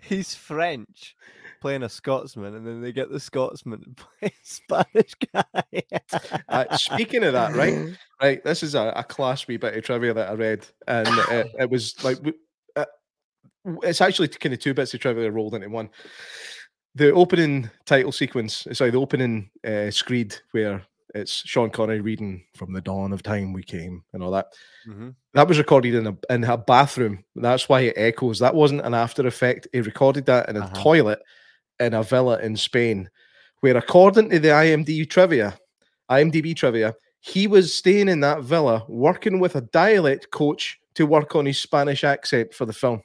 he's 0.00 0.34
French 0.34 1.16
playing 1.60 1.82
a 1.84 1.88
Scotsman, 1.88 2.54
and 2.56 2.66
then 2.66 2.82
they 2.82 2.92
get 2.92 3.10
the 3.10 3.20
Scotsman 3.20 3.80
to 3.80 3.90
play 3.90 4.28
a 4.28 4.32
Spanish 4.42 5.14
guy. 5.32 5.82
Uh, 6.48 6.76
speaking 6.76 7.22
of 7.24 7.32
that, 7.32 7.54
right? 7.54 7.96
Right. 8.20 8.44
This 8.44 8.62
is 8.64 8.74
a, 8.74 8.92
a 8.96 9.04
class 9.04 9.46
wee 9.46 9.56
bit 9.56 9.76
of 9.76 9.84
trivia 9.84 10.12
that 10.14 10.28
I 10.30 10.34
read, 10.34 10.66
and 10.88 11.08
it, 11.30 11.46
it 11.60 11.70
was 11.70 12.02
like 12.04 12.16
w- 12.18 12.34
uh, 12.34 12.34
w- 12.34 12.41
it's 13.82 14.00
actually 14.00 14.28
kind 14.28 14.52
of 14.52 14.58
two 14.60 14.74
bits 14.74 14.94
of 14.94 15.00
trivia 15.00 15.30
rolled 15.30 15.54
into 15.54 15.68
one. 15.68 15.90
The 16.94 17.12
opening 17.12 17.70
title 17.86 18.12
sequence, 18.12 18.66
sorry, 18.72 18.90
the 18.90 18.98
opening 18.98 19.50
uh, 19.66 19.90
screed 19.90 20.36
where 20.50 20.82
it's 21.14 21.32
Sean 21.46 21.70
Connery 21.70 22.00
reading 22.00 22.44
"From 22.54 22.72
the 22.72 22.80
dawn 22.80 23.12
of 23.12 23.22
time 23.22 23.52
we 23.52 23.62
came" 23.62 24.02
and 24.12 24.22
all 24.22 24.30
that. 24.32 24.46
Mhm. 24.86 25.14
That 25.34 25.48
was 25.48 25.58
recorded 25.58 25.94
in 25.94 26.06
a 26.06 26.16
in 26.30 26.44
a 26.44 26.56
bathroom. 26.58 27.24
That's 27.34 27.68
why 27.68 27.82
it 27.82 27.94
echoes. 27.96 28.38
That 28.40 28.54
wasn't 28.54 28.82
an 28.84 28.94
after 28.94 29.26
effect. 29.26 29.68
He 29.72 29.80
recorded 29.80 30.26
that 30.26 30.48
in 30.48 30.56
a 30.56 30.60
Uh-huh. 30.60 30.82
toilet 30.82 31.20
in 31.80 31.94
a 31.94 32.02
villa 32.02 32.38
in 32.40 32.56
Spain, 32.56 33.08
where 33.60 33.76
according 33.76 34.28
to 34.30 34.38
the 34.38 34.48
IMDb 34.52 35.08
trivia, 35.08 35.58
IMDb 36.10 36.54
trivia, 36.54 36.94
he 37.20 37.46
was 37.46 37.74
staying 37.74 38.08
in 38.08 38.20
that 38.20 38.42
villa 38.42 38.84
working 38.88 39.40
with 39.40 39.56
a 39.56 39.62
dialect 39.62 40.30
coach 40.30 40.78
to 40.94 41.06
work 41.06 41.34
on 41.34 41.46
his 41.46 41.60
Spanish 41.60 42.04
accent 42.04 42.52
for 42.52 42.66
the 42.66 42.72
film. 42.72 43.02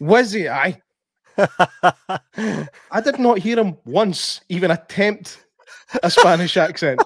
Was 0.00 0.32
he? 0.32 0.48
I 0.48 0.80
I 1.38 3.00
did 3.02 3.18
not 3.18 3.38
hear 3.38 3.58
him 3.58 3.76
once 3.84 4.40
even 4.48 4.70
attempt 4.70 5.44
a 6.02 6.10
Spanish 6.10 6.56
accent. 6.56 7.02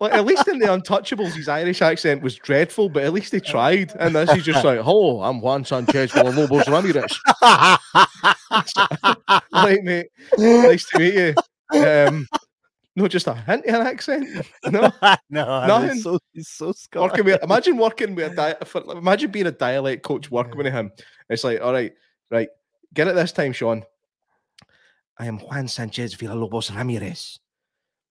Like 0.00 0.12
at 0.12 0.24
least 0.24 0.48
in 0.48 0.58
the 0.58 0.66
Untouchables, 0.66 1.34
his 1.34 1.48
Irish 1.48 1.82
accent 1.82 2.22
was 2.22 2.36
dreadful, 2.36 2.88
but 2.88 3.02
at 3.02 3.12
least 3.12 3.32
he 3.32 3.40
tried. 3.40 3.92
And 3.98 4.14
this 4.14 4.30
is 4.30 4.44
just 4.44 4.64
like, 4.64 4.80
"Hello, 4.80 5.22
I'm 5.22 5.40
Juan 5.40 5.64
Sanchez 5.64 6.12
Villalobos 6.12 6.66
Ramirez." 6.68 7.20
Like, 9.52 9.82
mate, 9.82 10.06
nice 10.38 10.88
to 10.90 10.98
meet 10.98 11.14
you. 11.14 11.34
Um, 11.78 12.26
no, 12.96 13.06
just 13.08 13.26
a 13.26 13.34
hint 13.34 13.64
of 13.66 13.74
an 13.74 13.86
accent. 13.86 14.46
No, 14.70 14.90
no, 15.30 15.66
Nothing. 15.66 15.90
he's 15.90 16.02
so, 16.02 16.18
he's 16.32 16.48
so 16.48 16.72
Scottish. 16.72 17.10
working 17.12 17.24
with 17.24 17.42
imagine 17.42 17.76
working 17.76 18.14
with 18.14 18.32
a 18.32 18.34
di- 18.36 18.64
for, 18.64 18.82
imagine 18.96 19.30
being 19.30 19.46
a 19.46 19.52
dialect 19.52 20.02
coach 20.02 20.30
working 20.30 20.56
with 20.56 20.66
him. 20.72 20.90
It's 21.28 21.44
like, 21.44 21.60
all 21.60 21.72
right, 21.72 21.92
right, 22.30 22.48
get 22.94 23.08
it 23.08 23.14
this 23.14 23.32
time, 23.32 23.52
Sean. 23.52 23.84
I 25.18 25.26
am 25.26 25.38
Juan 25.38 25.68
Sanchez 25.68 26.14
Villalobos 26.16 26.74
Ramirez. 26.74 27.38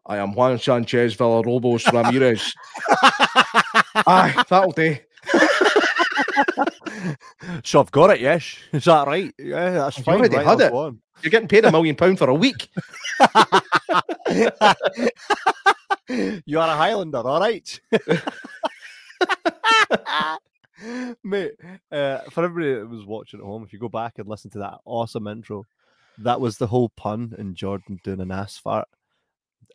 I 0.05 0.17
am 0.17 0.33
Juan 0.33 0.57
Sanchez 0.59 1.15
Villalobos 1.15 1.91
Ramirez. 1.91 2.53
Aye, 4.07 4.43
that'll 4.49 4.71
do. 4.71 4.95
so 7.63 7.79
I've 7.79 7.91
got 7.91 8.11
it, 8.11 8.19
yes. 8.19 8.57
Is 8.71 8.85
that 8.85 9.07
right? 9.07 9.33
Yeah, 9.37 9.71
that's 9.71 9.97
You've 9.97 10.05
fine. 10.05 10.19
already 10.19 10.37
right, 10.37 10.45
had 10.45 10.61
it. 10.61 10.71
You're 10.71 11.31
getting 11.31 11.47
paid 11.47 11.65
a 11.65 11.71
million 11.71 11.95
pound 11.95 12.17
for 12.17 12.29
a 12.29 12.33
week. 12.33 12.69
you 16.45 16.59
are 16.59 16.69
a 16.69 16.75
Highlander, 16.75 17.19
all 17.19 17.41
right. 17.41 17.79
Mate, 21.23 21.51
uh, 21.91 22.19
for 22.29 22.45
everybody 22.45 22.79
that 22.79 22.89
was 22.89 23.05
watching 23.05 23.39
at 23.39 23.45
home, 23.45 23.63
if 23.63 23.73
you 23.73 23.79
go 23.79 23.89
back 23.89 24.17
and 24.17 24.27
listen 24.27 24.49
to 24.51 24.59
that 24.59 24.79
awesome 24.85 25.27
intro, 25.27 25.65
that 26.19 26.39
was 26.39 26.57
the 26.57 26.67
whole 26.67 26.89
pun 26.89 27.35
in 27.37 27.55
Jordan 27.55 27.99
doing 28.03 28.21
an 28.21 28.31
ass 28.31 28.57
fart 28.57 28.87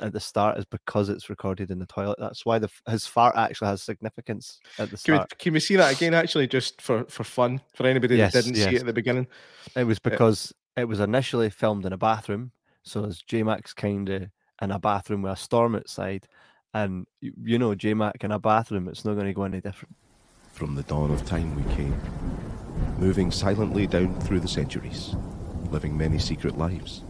at 0.00 0.12
the 0.12 0.20
start 0.20 0.58
is 0.58 0.64
because 0.64 1.08
it's 1.08 1.30
recorded 1.30 1.70
in 1.70 1.78
the 1.78 1.86
toilet. 1.86 2.18
That's 2.18 2.44
why 2.44 2.58
the 2.58 2.68
his 2.88 3.06
fart 3.06 3.36
actually 3.36 3.68
has 3.68 3.82
significance 3.82 4.60
at 4.78 4.90
the 4.90 4.96
Can 4.98 5.14
we, 5.14 5.18
start. 5.18 5.38
can 5.38 5.52
we 5.52 5.60
see 5.60 5.76
that 5.76 5.94
again, 5.96 6.14
actually, 6.14 6.46
just 6.46 6.80
for, 6.80 7.04
for 7.04 7.24
fun, 7.24 7.60
for 7.74 7.86
anybody 7.86 8.16
Yes, 8.16 8.32
that 8.32 8.44
didn't 8.44 8.56
see 8.56 8.76
it 8.76 8.80
at 8.80 8.86
the 8.86 8.92
beginning? 8.92 9.26
It 9.76 9.84
was 9.84 9.98
uh, 9.98 10.10
because 10.10 10.52
it 10.76 10.86
was 10.86 11.00
initially 11.00 11.50
filmed 11.50 11.86
in 11.86 11.92
a 11.92 11.98
bathroom. 11.98 12.52
So 12.82 13.04
as 13.04 13.22
J 13.22 13.42
Max 13.42 13.72
kind 13.72 14.08
of 14.08 14.22
in 14.60 14.70
a 14.70 14.78
bathroom 14.78 15.22
with 15.22 15.32
a 15.32 15.36
storm 15.36 15.74
outside, 15.74 16.26
and 16.74 17.06
y- 17.22 17.30
you 17.42 17.58
know 17.58 17.74
J 17.74 17.94
Mac 17.94 18.22
in 18.24 18.32
a 18.32 18.38
bathroom, 18.38 18.88
it's 18.88 19.04
not 19.04 19.14
going 19.14 19.26
to 19.26 19.32
go 19.32 19.44
any 19.44 19.60
different. 19.60 19.94
From 20.52 20.74
the 20.74 20.82
dawn 20.84 21.10
of 21.10 21.24
time 21.24 21.54
we 21.56 21.74
came, 21.74 21.96
moving 22.98 23.30
silently 23.30 23.86
down 23.86 24.20
through 24.20 24.40
the 24.40 24.48
centuries, 24.48 25.14
living 25.70 25.96
many 25.96 26.18
secret 26.18 26.56
lives, 26.58 27.02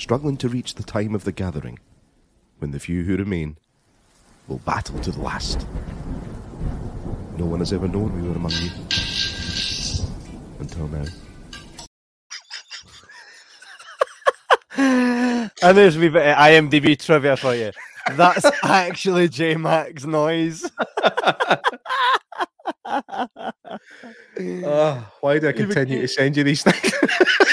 struggling 0.00 0.36
to 0.38 0.48
reach 0.48 0.74
the 0.74 0.82
time 0.82 1.14
of 1.14 1.24
the 1.24 1.32
gathering, 1.32 1.78
when 2.58 2.70
the 2.70 2.80
few 2.80 3.04
who 3.04 3.16
remain 3.16 3.58
will 4.48 4.58
battle 4.58 4.98
to 5.00 5.12
the 5.12 5.20
last. 5.20 5.66
No 7.36 7.44
one 7.44 7.60
has 7.60 7.72
ever 7.72 7.86
known 7.86 8.20
we 8.20 8.26
were 8.26 8.34
among 8.34 8.52
you. 8.52 8.70
Until 10.58 10.88
now. 10.88 11.04
And 15.62 15.76
there's 15.76 15.96
a 15.96 16.00
wee 16.00 16.08
bit 16.08 16.26
of 16.26 16.36
IMDb 16.36 16.98
trivia 16.98 17.36
for 17.36 17.54
you. 17.54 17.70
That's 18.12 18.46
actually 18.64 19.28
J 19.28 19.56
Mac's 19.56 20.06
noise. 20.06 20.70
Why 25.20 25.38
do 25.38 25.46
I 25.46 25.50
Even- 25.50 25.66
continue 25.66 26.00
to 26.02 26.08
send 26.08 26.36
you 26.36 26.44
these 26.44 26.62
things? 26.62 26.94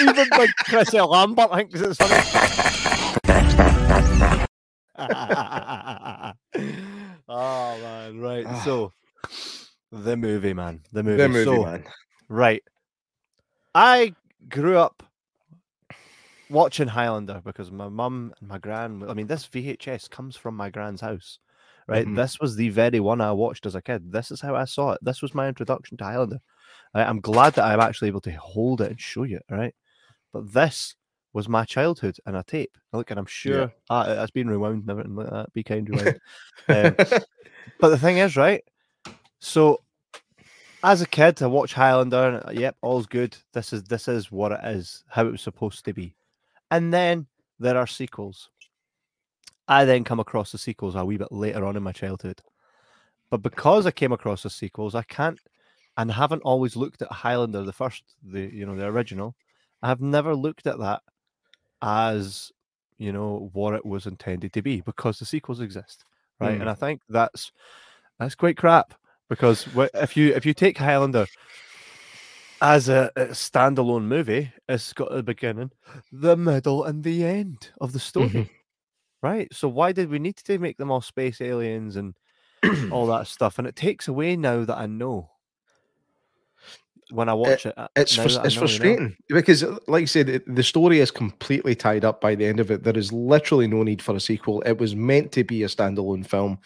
Even 0.02 0.28
like 0.32 0.56
Chrissy 0.66 1.02
Lambert 1.02 1.52
thinks 1.54 1.82
it's 1.82 1.98
funny. 1.98 2.22
oh 7.30 7.78
man, 7.82 8.20
right. 8.20 8.46
Ah. 8.48 8.62
So 8.64 8.92
the 9.92 10.18
movie, 10.18 10.54
man. 10.54 10.82
The 10.92 11.04
movie. 11.04 11.18
the 11.18 11.30
movie, 11.30 11.46
so, 11.46 11.64
man. 11.64 11.84
Right. 12.30 12.64
I 13.76 14.14
grew 14.50 14.78
up 14.78 15.04
watching 16.50 16.88
Highlander 16.88 17.42
because 17.44 17.72
my 17.72 17.90
mum 17.90 18.34
and 18.40 18.50
my 18.50 18.58
gran. 18.58 19.04
I 19.08 19.14
mean, 19.14 19.28
this 19.28 19.48
VHS 19.48 20.10
comes 20.10 20.36
from 20.36 20.56
my 20.56 20.70
gran's 20.70 21.02
house, 21.02 21.40
right? 21.88 22.06
Mhm. 22.08 22.16
This 22.16 22.40
was 22.40 22.56
the 22.56 22.70
very 22.70 23.00
one 23.00 23.22
I 23.22 23.32
watched 23.32 23.66
as 23.66 23.76
a 23.76 23.82
kid. 23.82 24.12
This 24.12 24.32
is 24.32 24.42
how 24.42 24.56
I 24.56 24.66
saw 24.66 24.92
it. 24.92 25.00
This 25.02 25.22
was 25.22 25.34
my 25.34 25.48
introduction 25.48 25.98
to 25.98 26.04
Highlander. 26.04 26.40
I- 26.94 27.04
I'm 27.06 27.20
glad 27.22 27.54
that 27.54 27.66
I'm 27.66 27.80
actually 27.80 28.08
able 28.10 28.22
to 28.22 28.32
hold 28.32 28.82
it 28.82 28.92
and 28.92 29.00
show 29.00 29.24
you, 29.24 29.40
right? 29.50 29.74
But 30.34 30.52
this 30.54 30.96
was 31.34 31.48
my 31.48 31.66
childhood 31.66 32.18
and 32.26 32.36
a 32.36 32.44
tape. 32.44 32.78
Look, 32.94 33.12
and 33.12 33.20
I'm 33.20 33.26
sure 33.26 33.72
ah, 33.90 34.24
it's 34.24 34.32
been 34.32 34.50
rewound 34.50 34.82
and 34.82 34.90
everything 34.90 35.16
like 35.16 35.30
that. 35.30 35.54
Be 35.54 35.64
kind, 35.64 35.90
rewound. 35.90 36.20
um, 36.70 36.96
but 37.80 37.90
the 37.90 37.98
thing 37.98 38.18
is, 38.18 38.36
right? 38.36 38.64
So, 39.40 39.84
as 40.84 41.02
a 41.02 41.08
kid, 41.08 41.42
I 41.42 41.48
watch 41.48 41.74
Highlander. 41.74 42.42
And, 42.46 42.58
uh, 42.58 42.60
yep, 42.60 42.76
all's 42.82 43.06
good. 43.08 43.38
This 43.54 43.74
is 43.74 43.84
this 43.84 44.08
is 44.08 44.32
what 44.32 44.52
it 44.52 44.60
is, 44.64 45.04
how 45.08 45.26
it 45.28 45.32
was 45.32 45.42
supposed 45.42 45.86
to 45.86 45.94
be. 45.94 46.16
And 46.72 46.94
then 46.94 47.28
there 47.60 47.78
are 47.78 47.88
sequels. 47.88 48.50
I 49.68 49.86
then 49.86 50.04
come 50.04 50.20
across 50.20 50.52
the 50.52 50.58
sequels 50.58 50.96
a 50.96 51.04
wee 51.04 51.18
bit 51.18 51.32
later 51.32 51.66
on 51.66 51.76
in 51.76 51.84
my 51.84 51.92
childhood. 51.92 52.42
But 53.30 53.42
because 53.42 53.86
I 53.86 53.92
came 53.92 54.14
across 54.14 54.44
the 54.44 54.50
sequels, 54.50 54.96
I 54.96 55.04
can't 55.04 55.40
and 55.98 56.12
haven't 56.12 56.44
always 56.44 56.76
looked 56.76 57.02
at 57.02 57.12
Highlander, 57.12 57.64
the 57.64 57.74
first, 57.74 58.04
the 58.24 58.42
you 58.54 58.66
know, 58.66 58.76
the 58.76 58.86
original. 58.86 59.36
I 59.82 59.90
have 59.90 60.02
never 60.02 60.36
looked 60.36 60.68
at 60.68 60.80
that 60.80 61.02
as 61.82 62.52
you 62.98 63.12
know 63.12 63.50
what 63.54 63.74
it 63.74 63.86
was 63.86 64.08
intended 64.08 64.54
to 64.54 64.62
be 64.62 64.82
because 64.82 65.20
the 65.20 65.26
sequels 65.26 65.60
exist, 65.60 66.06
right? 66.40 66.58
Mm. 66.58 66.62
And 66.62 66.70
I 66.70 66.74
think 66.74 67.02
that's 67.10 67.52
that's 68.20 68.36
quite 68.36 68.58
crap 68.58 68.94
because 69.30 69.68
if 69.94 70.16
you 70.16 70.34
if 70.34 70.46
you 70.46 70.54
take 70.54 70.78
Highlander 70.78 71.26
as 72.62 72.90
a, 72.90 73.12
a 73.16 73.26
standalone 73.28 74.06
movie, 74.06 74.52
it's 74.68 74.94
got 74.94 75.12
the 75.12 75.24
beginning, 75.24 75.72
the 76.12 76.36
middle, 76.36 76.84
and 76.84 77.04
the 77.04 77.24
end 77.24 77.70
of 77.80 77.92
the 77.94 78.00
story, 78.00 78.30
Mhm. 78.30 78.50
Right? 79.22 79.48
So 79.54 79.68
why 79.68 79.92
did 79.92 80.10
we 80.10 80.20
need 80.20 80.38
to 80.38 80.60
make 80.60 80.78
them 80.78 80.92
all 80.92 81.02
space 81.02 81.42
aliens 81.42 81.96
and 81.96 82.14
all 82.92 83.08
that 83.08 83.28
stuff? 83.28 83.58
And 83.60 83.68
it 83.68 83.76
takes 83.76 84.08
away 84.08 84.36
now 84.36 84.66
that 84.66 84.78
I 84.78 84.86
know 84.86 85.30
when 87.12 87.30
I 87.30 87.34
watch 87.34 87.66
it. 87.66 87.74
uh, 87.78 87.88
It's 87.96 88.18
now 88.18 88.26
frus- 88.26 88.34
that 88.34 88.42
I 88.42 88.46
it's 88.48 88.56
know, 88.56 88.62
you 88.62 88.68
know? 88.68 88.68
frustrating 88.68 89.18
because, 89.30 89.64
uh, 89.64 89.78
like 89.88 90.02
I 90.04 90.06
said, 90.06 90.30
it- 90.30 90.56
the 90.56 90.64
story 90.64 91.00
is 91.00 91.12
completely 91.12 91.76
tied 91.76 92.04
up 92.04 92.20
by 92.20 92.36
the 92.36 92.46
end 92.46 92.60
of 92.60 92.70
it. 92.70 92.84
There 92.84 92.98
is 92.98 93.14
literally 93.14 93.68
no 93.68 93.84
need 93.84 94.02
for 94.02 94.16
a 94.16 94.20
sequel. 94.20 94.62
It 94.64 94.78
was 94.78 94.96
meant 94.96 95.32
to 95.34 95.44
be 95.44 95.64
a 95.64 95.68
standalone 95.68 96.26
film, 96.26 96.60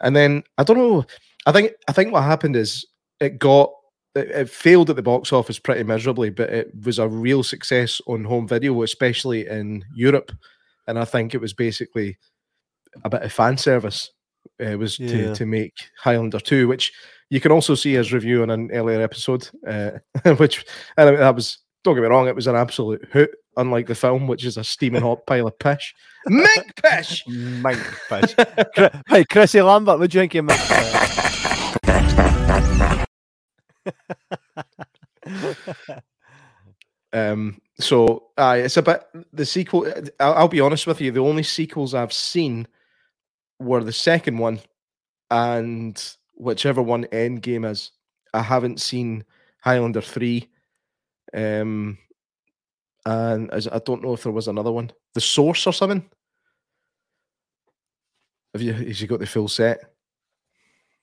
and 0.00 0.14
then 0.14 0.42
I 0.58 0.64
don't 0.64 0.78
know. 0.78 1.04
I 1.46 1.52
think 1.52 1.72
I 1.88 1.92
think 1.92 2.12
what 2.12 2.22
happened 2.22 2.54
is 2.56 2.86
it 3.18 3.38
got 3.38 3.72
it, 4.14 4.28
it 4.30 4.50
failed 4.50 4.90
at 4.90 4.96
the 4.96 5.02
box 5.02 5.32
office 5.32 5.58
pretty 5.58 5.84
miserably, 5.84 6.28
but 6.28 6.50
it 6.50 6.70
was 6.84 6.98
a 6.98 7.08
real 7.08 7.42
success 7.42 7.98
on 8.06 8.24
home 8.24 8.46
video, 8.46 8.82
especially 8.82 9.46
in 9.46 9.84
Europe. 9.94 10.32
And 10.86 10.98
I 10.98 11.04
think 11.04 11.34
it 11.34 11.40
was 11.40 11.52
basically 11.52 12.16
a 13.04 13.10
bit 13.10 13.22
of 13.22 13.32
fan 13.32 13.56
service. 13.56 14.10
It 14.58 14.78
was 14.78 14.98
Yeah. 14.98 15.08
to, 15.08 15.34
to 15.36 15.46
make 15.46 15.74
Highlander 15.98 16.40
2, 16.40 16.68
which 16.68 16.92
you 17.30 17.40
can 17.40 17.52
also 17.52 17.74
see 17.74 17.94
his 17.94 18.12
review 18.12 18.42
on 18.42 18.50
an 18.50 18.70
earlier 18.72 19.00
episode, 19.00 19.48
uh, 19.66 19.92
which 20.36 20.64
and 20.96 21.16
that 21.16 21.34
was 21.34 21.58
don't 21.84 21.94
get 21.96 22.02
me 22.02 22.08
wrong, 22.08 22.28
it 22.28 22.34
was 22.36 22.46
an 22.46 22.54
absolute 22.54 23.04
hoot, 23.12 23.30
unlike 23.56 23.88
the 23.88 23.94
film, 23.94 24.28
which 24.28 24.44
is 24.44 24.56
a 24.56 24.62
steaming 24.64 25.02
hot 25.02 25.26
pile 25.26 25.48
of 25.48 25.58
pish. 25.58 25.94
Mink 26.26 26.74
pish! 26.80 27.24
Mink. 27.26 27.78
Chri- 28.08 29.02
hey, 29.08 29.24
Chrissy 29.24 29.62
Lambert, 29.62 29.98
what 29.98 30.08
do 30.10 30.18
you 30.18 30.22
think 30.28 30.34
of 30.36 30.44
mink? 30.44 30.60
Um, 37.14 37.58
so 37.82 38.28
uh, 38.38 38.56
it's 38.58 38.76
a 38.76 38.82
bit 38.82 39.04
the 39.32 39.44
sequel. 39.44 39.86
uh, 39.86 40.02
I'll, 40.20 40.34
I'll 40.34 40.48
be 40.48 40.60
honest 40.60 40.86
with 40.86 41.00
you, 41.00 41.10
the 41.10 41.20
only 41.20 41.42
sequels 41.42 41.94
I've 41.94 42.12
seen 42.12 42.66
were 43.58 43.84
the 43.84 43.92
second 43.92 44.38
one 44.38 44.60
and 45.30 46.02
whichever 46.34 46.82
one 46.82 47.04
Endgame 47.06 47.70
is. 47.70 47.90
I 48.34 48.42
haven't 48.42 48.80
seen 48.80 49.24
Highlander 49.60 50.00
3. 50.00 50.48
Um, 51.34 51.98
and 53.06 53.50
as, 53.50 53.68
I 53.68 53.78
don't 53.78 54.02
know 54.02 54.14
if 54.14 54.22
there 54.22 54.32
was 54.32 54.48
another 54.48 54.72
one, 54.72 54.92
The 55.14 55.20
Source 55.20 55.66
or 55.66 55.72
something. 55.72 56.08
Have 58.54 58.62
you, 58.62 58.72
has 58.72 59.00
you 59.00 59.08
got 59.08 59.20
the 59.20 59.26
full 59.26 59.48
set? 59.48 59.78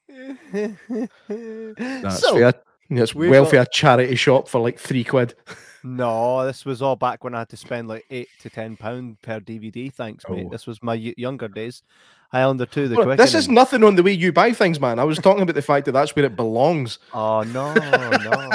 That's 0.52 2.20
so, 2.20 2.34
fair. 2.36 2.54
Yeah, 2.90 3.04
it's 3.04 3.14
we've 3.14 3.30
welfare 3.30 3.62
got- 3.64 3.72
charity 3.72 4.16
shop 4.16 4.48
for 4.48 4.60
like 4.62 4.80
three 4.80 5.04
quid. 5.04 5.36
no, 5.84 6.46
this 6.46 6.66
was 6.66 6.82
all 6.82 6.96
back 6.96 7.24
when 7.24 7.36
I 7.36 7.40
had 7.40 7.50
to 7.50 7.58
spend 7.58 7.88
like 7.88 8.06
eight 8.10 8.30
to 8.42 8.50
ten 8.50 8.78
pound 8.78 9.22
per 9.22 9.40
DVD. 9.40 9.92
Thanks, 9.94 10.26
mate. 10.30 10.46
Oh. 10.48 10.50
This 10.50 10.68
was 10.68 10.82
my 10.84 10.94
younger 10.94 11.48
days. 11.48 11.84
Highlander 12.32 12.68
two, 12.68 12.88
the 12.88 12.96
Look, 12.96 13.18
this 13.18 13.34
is 13.34 13.50
nothing 13.50 13.84
on 13.84 13.96
the 13.96 14.04
way 14.04 14.12
you 14.12 14.32
buy 14.32 14.52
things, 14.52 14.80
man. 14.80 15.00
I 15.00 15.04
was 15.04 15.18
talking 15.18 15.42
about 15.42 15.56
the 15.56 15.64
fact 15.64 15.86
that 15.86 15.94
that's 15.94 16.16
where 16.16 16.26
it 16.26 16.36
belongs. 16.36 17.00
Oh 17.14 17.42
no, 17.42 17.74
no. 17.74 18.50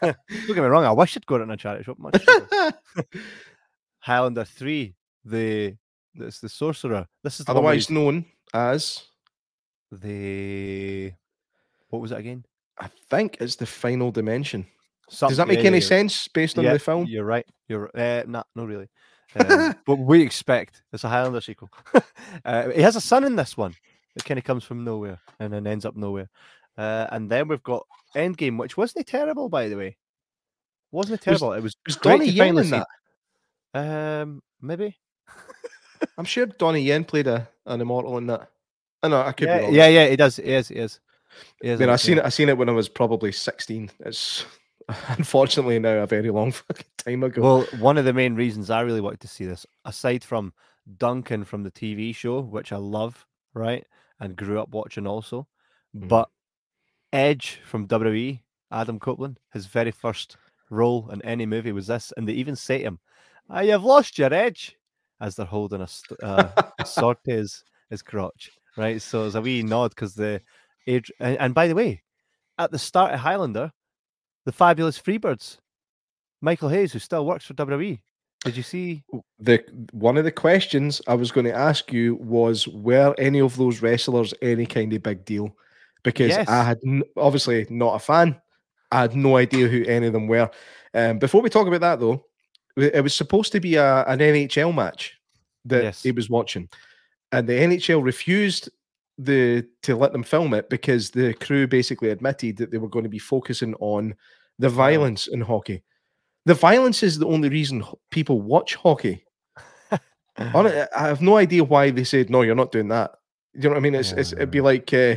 Don't 0.00 0.16
get 0.30 0.56
me 0.56 0.60
wrong. 0.60 0.84
I 0.84 0.92
wish 0.92 1.16
I'd 1.16 1.26
got 1.26 1.40
it 1.40 1.44
in 1.44 1.50
a 1.50 1.56
charity 1.56 1.84
shop. 1.84 1.98
Much. 1.98 2.24
Highlander 4.00 4.44
three, 4.44 4.94
the 5.24 5.76
it's 6.14 6.40
the 6.40 6.48
sorcerer. 6.48 7.06
This 7.24 7.40
is 7.40 7.46
the 7.46 7.52
Otherwise 7.52 7.90
known 7.90 8.24
as, 8.54 9.02
the 9.90 11.12
what 11.88 12.00
was 12.02 12.12
it 12.12 12.18
again? 12.18 12.44
I 12.78 12.88
think 13.10 13.38
it's 13.40 13.56
the 13.56 13.66
final 13.66 14.12
dimension. 14.12 14.66
Some- 15.08 15.28
Does 15.28 15.38
that 15.38 15.48
make 15.48 15.60
yeah, 15.60 15.66
any 15.66 15.80
sense 15.80 16.28
based 16.28 16.58
on 16.58 16.64
yeah, 16.64 16.72
the 16.74 16.78
film? 16.78 17.06
You're 17.06 17.24
right. 17.24 17.46
You're 17.68 17.90
uh, 17.94 18.24
not 18.26 18.46
no 18.54 18.64
really. 18.64 18.88
Um, 19.38 19.74
but 19.86 19.98
we 19.98 20.22
expect 20.22 20.82
it's 20.92 21.04
a 21.04 21.08
Highlander 21.08 21.40
sequel. 21.40 21.70
uh, 22.44 22.68
he 22.70 22.82
has 22.82 22.96
a 22.96 23.00
son 23.00 23.24
in 23.24 23.36
this 23.36 23.56
one 23.56 23.74
that 24.14 24.24
kind 24.24 24.38
of 24.38 24.44
comes 24.44 24.64
from 24.64 24.84
nowhere 24.84 25.18
and 25.40 25.52
then 25.52 25.66
ends 25.66 25.84
up 25.84 25.96
nowhere. 25.96 26.28
Uh, 26.76 27.06
and 27.10 27.30
then 27.30 27.48
we've 27.48 27.62
got 27.62 27.84
Endgame, 28.14 28.58
which 28.58 28.76
wasn't 28.76 29.06
terrible, 29.06 29.48
by 29.48 29.68
the 29.68 29.76
way. 29.76 29.96
Wasn't 30.92 31.14
it 31.20 31.26
Was- 31.30 31.40
terrible? 31.40 31.52
it 31.54 31.62
was 31.62 31.76
Was 31.86 31.96
Donnie 31.96 32.28
Yen 32.28 32.56
in 32.58 32.64
see- 32.64 32.70
that? 32.70 32.86
Um, 33.74 34.42
maybe. 34.60 34.96
I'm 36.16 36.24
sure 36.24 36.46
Donnie 36.46 36.82
Yen 36.82 37.04
played 37.04 37.26
a, 37.26 37.48
an 37.66 37.80
immortal 37.80 38.16
in 38.18 38.26
that. 38.28 38.48
I 39.02 39.08
know 39.08 39.20
I 39.20 39.32
could 39.32 39.48
Yeah, 39.48 39.58
be 39.58 39.64
wrong. 39.64 39.74
yeah, 39.74 39.88
yeah, 39.88 40.06
he 40.08 40.16
does. 40.16 40.36
He 40.36 40.44
is. 40.44 40.68
He 40.68 40.76
is. 40.76 41.00
He 41.60 41.70
I 41.70 41.72
is 41.74 41.80
mean, 41.80 41.88
a- 41.88 41.92
I 41.92 41.96
seen 41.96 42.18
it. 42.18 42.24
I 42.24 42.28
seen 42.30 42.48
it 42.48 42.56
when 42.58 42.68
I 42.68 42.72
was 42.72 42.88
probably 42.88 43.30
sixteen. 43.32 43.90
It's 44.00 44.44
unfortunately 45.08 45.78
now 45.78 45.98
a 46.02 46.06
very 46.06 46.30
long 46.30 46.52
fucking 46.66 46.86
time 46.96 47.22
ago. 47.22 47.42
Well, 47.42 47.66
one 47.80 47.98
of 47.98 48.04
the 48.04 48.12
main 48.12 48.34
reasons 48.34 48.70
I 48.70 48.80
really 48.80 49.00
wanted 49.00 49.20
to 49.20 49.28
see 49.28 49.44
this, 49.44 49.66
aside 49.84 50.24
from 50.24 50.52
Duncan 50.98 51.44
from 51.44 51.62
the 51.62 51.70
TV 51.70 52.14
show, 52.14 52.40
which 52.40 52.72
I 52.72 52.76
love, 52.76 53.26
right, 53.54 53.84
and 54.20 54.36
grew 54.36 54.60
up 54.60 54.70
watching 54.70 55.06
also, 55.06 55.46
Mhm. 55.96 56.08
but 56.08 56.30
Edge 57.12 57.60
from 57.64 57.86
WWE, 57.86 58.42
Adam 58.70 58.98
Copeland, 58.98 59.38
his 59.52 59.66
very 59.66 59.90
first 59.90 60.36
role 60.70 61.08
in 61.10 61.22
any 61.22 61.46
movie 61.46 61.72
was 61.72 61.86
this, 61.86 62.12
and 62.16 62.28
they 62.28 62.32
even 62.34 62.54
say 62.56 62.78
to 62.78 62.84
him, 62.84 63.00
"Ah, 63.48 63.60
you've 63.60 63.84
lost 63.84 64.18
your 64.18 64.32
edge," 64.32 64.76
as 65.20 65.34
they're 65.36 65.46
holding 65.46 65.80
a, 65.80 65.86
st- 65.88 66.22
uh, 66.22 66.50
a 66.78 66.84
sword 66.84 67.16
to 67.24 67.32
his, 67.32 67.64
his 67.90 68.02
crotch, 68.02 68.50
right? 68.76 69.00
So 69.00 69.24
it's 69.26 69.34
a 69.34 69.40
wee 69.40 69.62
nod 69.62 69.90
because 69.90 70.14
the 70.14 70.42
age, 70.86 71.10
and, 71.20 71.38
and 71.38 71.54
by 71.54 71.68
the 71.68 71.74
way, 71.74 72.02
at 72.58 72.70
the 72.70 72.78
start 72.78 73.14
of 73.14 73.20
Highlander, 73.20 73.72
the 74.44 74.52
fabulous 74.52 74.98
Freebirds, 75.00 75.58
Michael 76.40 76.68
Hayes, 76.68 76.92
who 76.92 76.98
still 76.98 77.26
works 77.26 77.44
for 77.44 77.54
WWE. 77.54 77.98
Did 78.44 78.56
you 78.56 78.62
see? 78.62 79.02
the 79.40 79.64
one 79.92 80.16
of 80.16 80.24
the 80.24 80.30
questions 80.32 81.02
I 81.08 81.14
was 81.14 81.32
going 81.32 81.46
to 81.46 81.54
ask 81.54 81.92
you 81.92 82.14
was 82.16 82.68
were 82.68 83.14
any 83.18 83.40
of 83.40 83.56
those 83.56 83.82
wrestlers 83.82 84.32
any 84.40 84.64
kind 84.64 84.92
of 84.92 85.02
big 85.02 85.24
deal? 85.24 85.56
Because 86.04 86.28
Yes. 86.28 86.48
I 86.48 86.62
had 86.62 86.78
n- 86.86 87.02
obviously 87.16 87.66
not 87.68 87.96
a 87.96 87.98
fan. 87.98 88.40
I 88.92 89.00
had 89.00 89.16
no 89.16 89.36
idea 89.36 89.66
who 89.66 89.84
any 89.84 90.06
of 90.06 90.12
them 90.12 90.28
were. 90.28 90.48
Um, 90.94 91.18
before 91.18 91.42
we 91.42 91.50
talk 91.50 91.66
about 91.66 91.80
that 91.80 91.98
though, 92.00 92.24
it 92.76 93.02
was 93.02 93.12
supposed 93.14 93.50
to 93.52 93.60
be 93.60 93.74
a, 93.74 94.04
an 94.04 94.20
NHL 94.20 94.72
match 94.72 95.18
that 95.64 95.82
Yes. 95.82 96.02
he 96.04 96.12
was 96.12 96.30
watching, 96.30 96.68
and 97.32 97.48
the 97.48 97.54
NHL 97.54 98.04
refused 98.04 98.70
the 99.18 99.66
to 99.82 99.96
let 99.96 100.12
them 100.12 100.22
film 100.22 100.54
it 100.54 100.70
because 100.70 101.10
the 101.10 101.34
crew 101.34 101.66
basically 101.66 102.10
admitted 102.10 102.56
that 102.56 102.70
they 102.70 102.78
were 102.78 102.88
going 102.88 103.02
to 103.02 103.08
be 103.08 103.18
focusing 103.18 103.74
on 103.80 104.14
the 104.58 104.68
violence 104.68 105.26
in 105.26 105.40
hockey. 105.40 105.82
The 106.46 106.54
violence 106.54 107.02
is 107.02 107.18
the 107.18 107.26
only 107.26 107.48
reason 107.48 107.84
people 108.10 108.40
watch 108.40 108.76
hockey. 108.76 109.24
I 110.38 110.88
have 110.94 111.20
no 111.20 111.36
idea 111.36 111.64
why 111.64 111.90
they 111.90 112.04
said 112.04 112.30
no. 112.30 112.42
You're 112.42 112.54
not 112.54 112.72
doing 112.72 112.88
that. 112.88 113.12
You 113.54 113.62
know 113.62 113.70
what 113.70 113.78
I 113.78 113.80
mean? 113.80 113.96
It's, 113.96 114.12
it's 114.12 114.32
it'd 114.32 114.50
be 114.50 114.60
like 114.60 114.92
uh, 114.94 115.16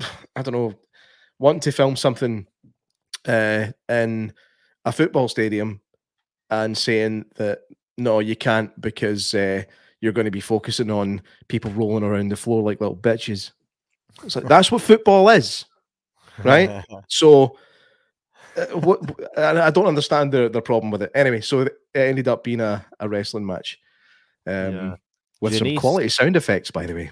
I 0.36 0.42
don't 0.42 0.54
know, 0.54 0.74
wanting 1.38 1.60
to 1.60 1.72
film 1.72 1.96
something 1.96 2.46
uh, 3.26 3.66
in 3.88 4.32
a 4.84 4.92
football 4.92 5.28
stadium 5.28 5.80
and 6.48 6.76
saying 6.76 7.26
that 7.36 7.60
no, 7.98 8.20
you 8.20 8.36
can't 8.36 8.78
because 8.80 9.34
uh, 9.34 9.64
you're 10.06 10.12
going 10.12 10.24
to 10.26 10.30
be 10.30 10.40
focusing 10.40 10.88
on 10.88 11.20
people 11.48 11.72
rolling 11.72 12.04
around 12.04 12.28
the 12.28 12.36
floor 12.36 12.62
like 12.62 12.80
little 12.80 12.96
bitches. 12.96 13.50
It's 14.22 14.36
like, 14.36 14.46
that's 14.46 14.70
what 14.70 14.80
football 14.82 15.28
is. 15.30 15.64
right? 16.44 16.84
So, 17.08 17.58
uh, 18.56 18.66
what 18.78 19.00
I 19.36 19.70
don't 19.70 19.88
understand 19.88 20.32
their, 20.32 20.48
their 20.48 20.62
problem 20.62 20.92
with 20.92 21.02
it. 21.02 21.10
Anyway, 21.14 21.40
so 21.40 21.62
it 21.62 21.74
ended 21.94 22.28
up 22.28 22.44
being 22.44 22.60
a, 22.60 22.86
a 23.00 23.08
wrestling 23.08 23.44
match 23.44 23.78
um, 24.46 24.54
Yeah. 24.74 24.94
with 25.40 25.52
Janice- 25.54 25.74
some 25.74 25.80
quality 25.80 26.08
sound 26.08 26.36
effects, 26.36 26.70
by 26.70 26.86
the 26.86 26.94
way. 26.94 27.10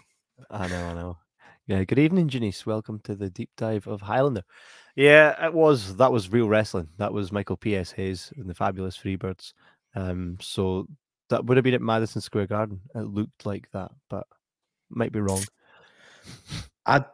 I 0.51 0.69
know, 0.69 0.87
I 0.87 0.95
know. 0.95 1.19
Yeah, 1.67 1.83
good 1.85 1.99
evening, 1.99 2.29
Janice. 2.29 2.65
Welcome 2.65 3.01
to 3.01 3.15
the 3.17 3.29
deep 3.29 3.51
dive 3.57 3.87
of 3.89 4.01
Highlander. 4.01 4.43
Yeah, 4.97 5.45
it 5.47 5.53
was 5.53 5.97
that 5.97 6.13
was 6.13 6.31
real 6.31 6.49
wrestling. 6.49 6.89
That 6.99 7.13
was 7.13 7.33
Michael 7.33 7.57
P.S. 7.57 7.91
Hayes 7.93 8.33
and 8.37 8.49
the 8.49 8.55
Fabulous 8.55 8.97
Freebirds. 8.97 9.53
Um, 9.97 10.37
so 10.41 10.87
that 11.31 11.45
would 11.45 11.57
have 11.57 11.65
been 11.65 11.75
at 11.75 11.81
Madison 11.83 12.21
Square 12.21 12.49
Garden. 12.49 12.81
It 12.95 13.01
looked 13.01 13.47
like 13.47 13.71
that, 13.73 13.91
but 14.11 14.27
might 14.91 15.13
be 15.13 15.21
wrong. 15.21 15.43
I 16.87 17.05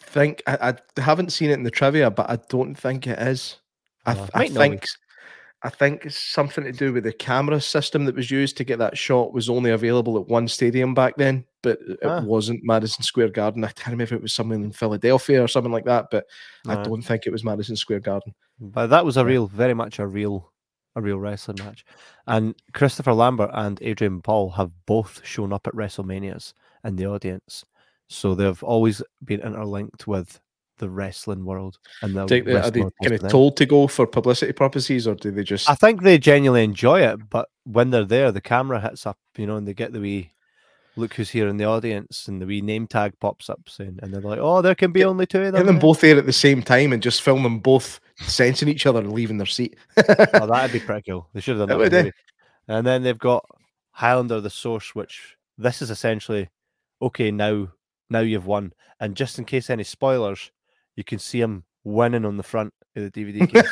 think 0.00 0.42
I, 0.46 0.74
I 0.96 1.00
haven't 1.00 1.32
seen 1.32 1.50
it 1.50 1.54
in 1.54 1.62
the 1.64 1.70
trivia, 1.70 2.10
but 2.10 2.30
I 2.30 2.36
don't 2.48 2.74
think 2.74 3.06
it 3.06 3.18
is. 3.18 3.56
I, 4.04 4.14
th- 4.14 4.30
I 4.34 4.38
might 4.38 4.52
not 4.52 4.60
think 4.60 4.84
I 5.62 5.70
think 5.70 6.04
it's 6.04 6.18
something 6.18 6.62
to 6.64 6.70
do 6.70 6.92
with 6.92 7.04
the 7.04 7.12
camera 7.12 7.60
system 7.60 8.04
that 8.04 8.14
was 8.14 8.30
used 8.30 8.56
to 8.58 8.64
get 8.64 8.78
that 8.78 8.96
shot 8.96 9.32
was 9.32 9.48
only 9.48 9.70
available 9.70 10.16
at 10.20 10.28
one 10.28 10.46
stadium 10.46 10.94
back 10.94 11.16
then, 11.16 11.44
but 11.62 11.78
it 11.80 11.98
Ah. 12.04 12.20
wasn't 12.20 12.60
Madison 12.62 13.02
Square 13.02 13.30
Garden. 13.30 13.64
I 13.64 13.68
can't 13.68 13.86
remember 13.88 14.04
if 14.04 14.12
it 14.12 14.22
was 14.22 14.34
somewhere 14.34 14.58
in 14.58 14.70
Philadelphia 14.70 15.42
or 15.42 15.48
something 15.48 15.72
like 15.72 15.86
that, 15.86 16.06
but 16.10 16.26
I 16.68 16.74
Uh, 16.74 16.84
don't 16.84 17.02
think 17.02 17.26
it 17.26 17.32
was 17.32 17.42
Madison 17.42 17.74
Square 17.74 18.00
Garden. 18.00 18.34
But 18.60 18.88
that 18.88 19.04
was 19.04 19.16
a 19.16 19.24
real, 19.24 19.46
very 19.48 19.74
much 19.74 19.98
a 19.98 20.06
real, 20.06 20.52
a 20.96 21.00
real 21.00 21.18
wrestling 21.18 21.58
match. 21.64 21.84
And 22.26 22.54
Christopher 22.72 23.12
Lambert 23.12 23.50
and 23.52 23.78
Adrian 23.82 24.22
Paul 24.22 24.50
have 24.50 24.72
both 24.86 25.20
shown 25.24 25.52
up 25.52 25.66
at 25.66 25.74
WrestleManias 25.74 26.54
in 26.84 26.96
the 26.96 27.06
audience, 27.06 27.64
so 28.08 28.34
they've 28.34 28.62
always 28.62 29.02
been 29.24 29.40
interlinked 29.40 30.06
with 30.06 30.40
the 30.78 30.88
wrestling 30.90 31.44
world. 31.44 31.78
And 32.02 32.14
the 32.14 32.26
Take 32.26 32.44
the, 32.46 32.64
are 32.64 32.70
they 32.70 32.80
kind 32.80 33.12
of 33.12 33.30
told 33.30 33.56
to 33.58 33.66
go 33.66 33.86
for 33.86 34.06
publicity 34.06 34.52
purposes, 34.52 35.06
or 35.06 35.14
do 35.14 35.30
they 35.30 35.44
just? 35.44 35.70
I 35.70 35.74
think 35.74 36.02
they 36.02 36.18
genuinely 36.18 36.64
enjoy 36.64 37.00
it, 37.02 37.28
but 37.30 37.48
when 37.64 37.90
they're 37.90 38.04
there, 38.04 38.32
the 38.32 38.40
camera 38.40 38.80
hits 38.80 39.06
up, 39.06 39.18
you 39.36 39.46
know, 39.46 39.56
and 39.56 39.68
they 39.68 39.74
get 39.74 39.92
the 39.92 40.00
wee 40.00 40.32
look 40.96 41.12
who's 41.14 41.30
here 41.30 41.48
in 41.48 41.58
the 41.58 41.64
audience, 41.64 42.26
and 42.26 42.40
the 42.40 42.46
wee 42.46 42.62
name 42.62 42.86
tag 42.86 43.12
pops 43.20 43.50
up 43.50 43.68
saying, 43.68 43.98
and 44.02 44.12
they're 44.12 44.20
like, 44.20 44.38
"Oh, 44.40 44.62
there 44.62 44.74
can 44.74 44.92
be 44.92 45.00
Get- 45.00 45.06
only 45.06 45.26
two 45.26 45.38
of 45.42 45.44
Get 45.44 45.52
them." 45.58 45.66
them 45.66 45.74
there." 45.76 45.82
both 45.82 46.00
there 46.00 46.16
at 46.16 46.26
the 46.26 46.32
same 46.32 46.62
time 46.62 46.92
and 46.92 47.02
just 47.02 47.22
film 47.22 47.42
them 47.42 47.58
both 47.58 48.00
sensing 48.20 48.68
each 48.68 48.86
other 48.86 49.00
and 49.00 49.12
leaving 49.12 49.38
their 49.38 49.46
seat. 49.46 49.76
Oh, 49.96 50.46
that'd 50.46 50.72
be 50.72 50.80
pretty 50.80 51.10
cool. 51.10 51.28
They 51.32 51.40
should 51.40 51.58
have 51.58 51.68
done 51.68 51.78
that. 51.78 51.92
in 51.92 52.06
eh? 52.06 52.10
And 52.68 52.86
then 52.86 53.02
they've 53.02 53.18
got 53.18 53.44
Highlander 53.92 54.40
the 54.40 54.50
Source, 54.50 54.94
which 54.94 55.36
this 55.58 55.82
is 55.82 55.90
essentially 55.90 56.48
okay. 57.00 57.30
Now, 57.30 57.68
now 58.10 58.20
you've 58.20 58.46
won, 58.46 58.72
and 59.00 59.16
just 59.16 59.38
in 59.38 59.44
case 59.44 59.70
any 59.70 59.84
spoilers, 59.84 60.50
you 60.96 61.04
can 61.04 61.18
see 61.18 61.40
him 61.40 61.64
winning 61.84 62.24
on 62.24 62.36
the 62.36 62.42
front 62.42 62.74
of 62.96 63.02
the 63.04 63.10
DVD 63.10 63.48
case. 63.52 63.62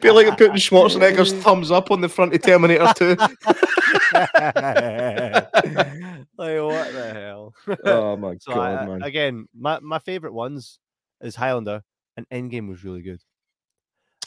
Be 0.00 0.10
like 0.10 0.36
putting 0.36 0.56
Schwarzenegger's 0.56 1.32
thumbs 1.32 1.70
up 1.70 1.90
on 1.90 2.00
the 2.00 2.08
front 2.08 2.34
of 2.34 2.42
Terminator 2.42 2.92
2. 2.96 3.16
like 6.38 6.60
what 6.60 6.92
the 6.92 7.10
hell? 7.12 7.54
oh 7.84 8.16
my 8.16 8.36
So 8.40 8.54
god, 8.54 8.78
I- 8.78 8.86
man. 8.86 9.02
again, 9.02 9.48
my, 9.54 9.78
my 9.80 9.98
favorite 9.98 10.32
ones 10.32 10.78
is 11.20 11.36
Highlander, 11.36 11.82
and 12.16 12.28
Endgame 12.30 12.68
was 12.68 12.84
really 12.84 13.02
good. 13.02 13.20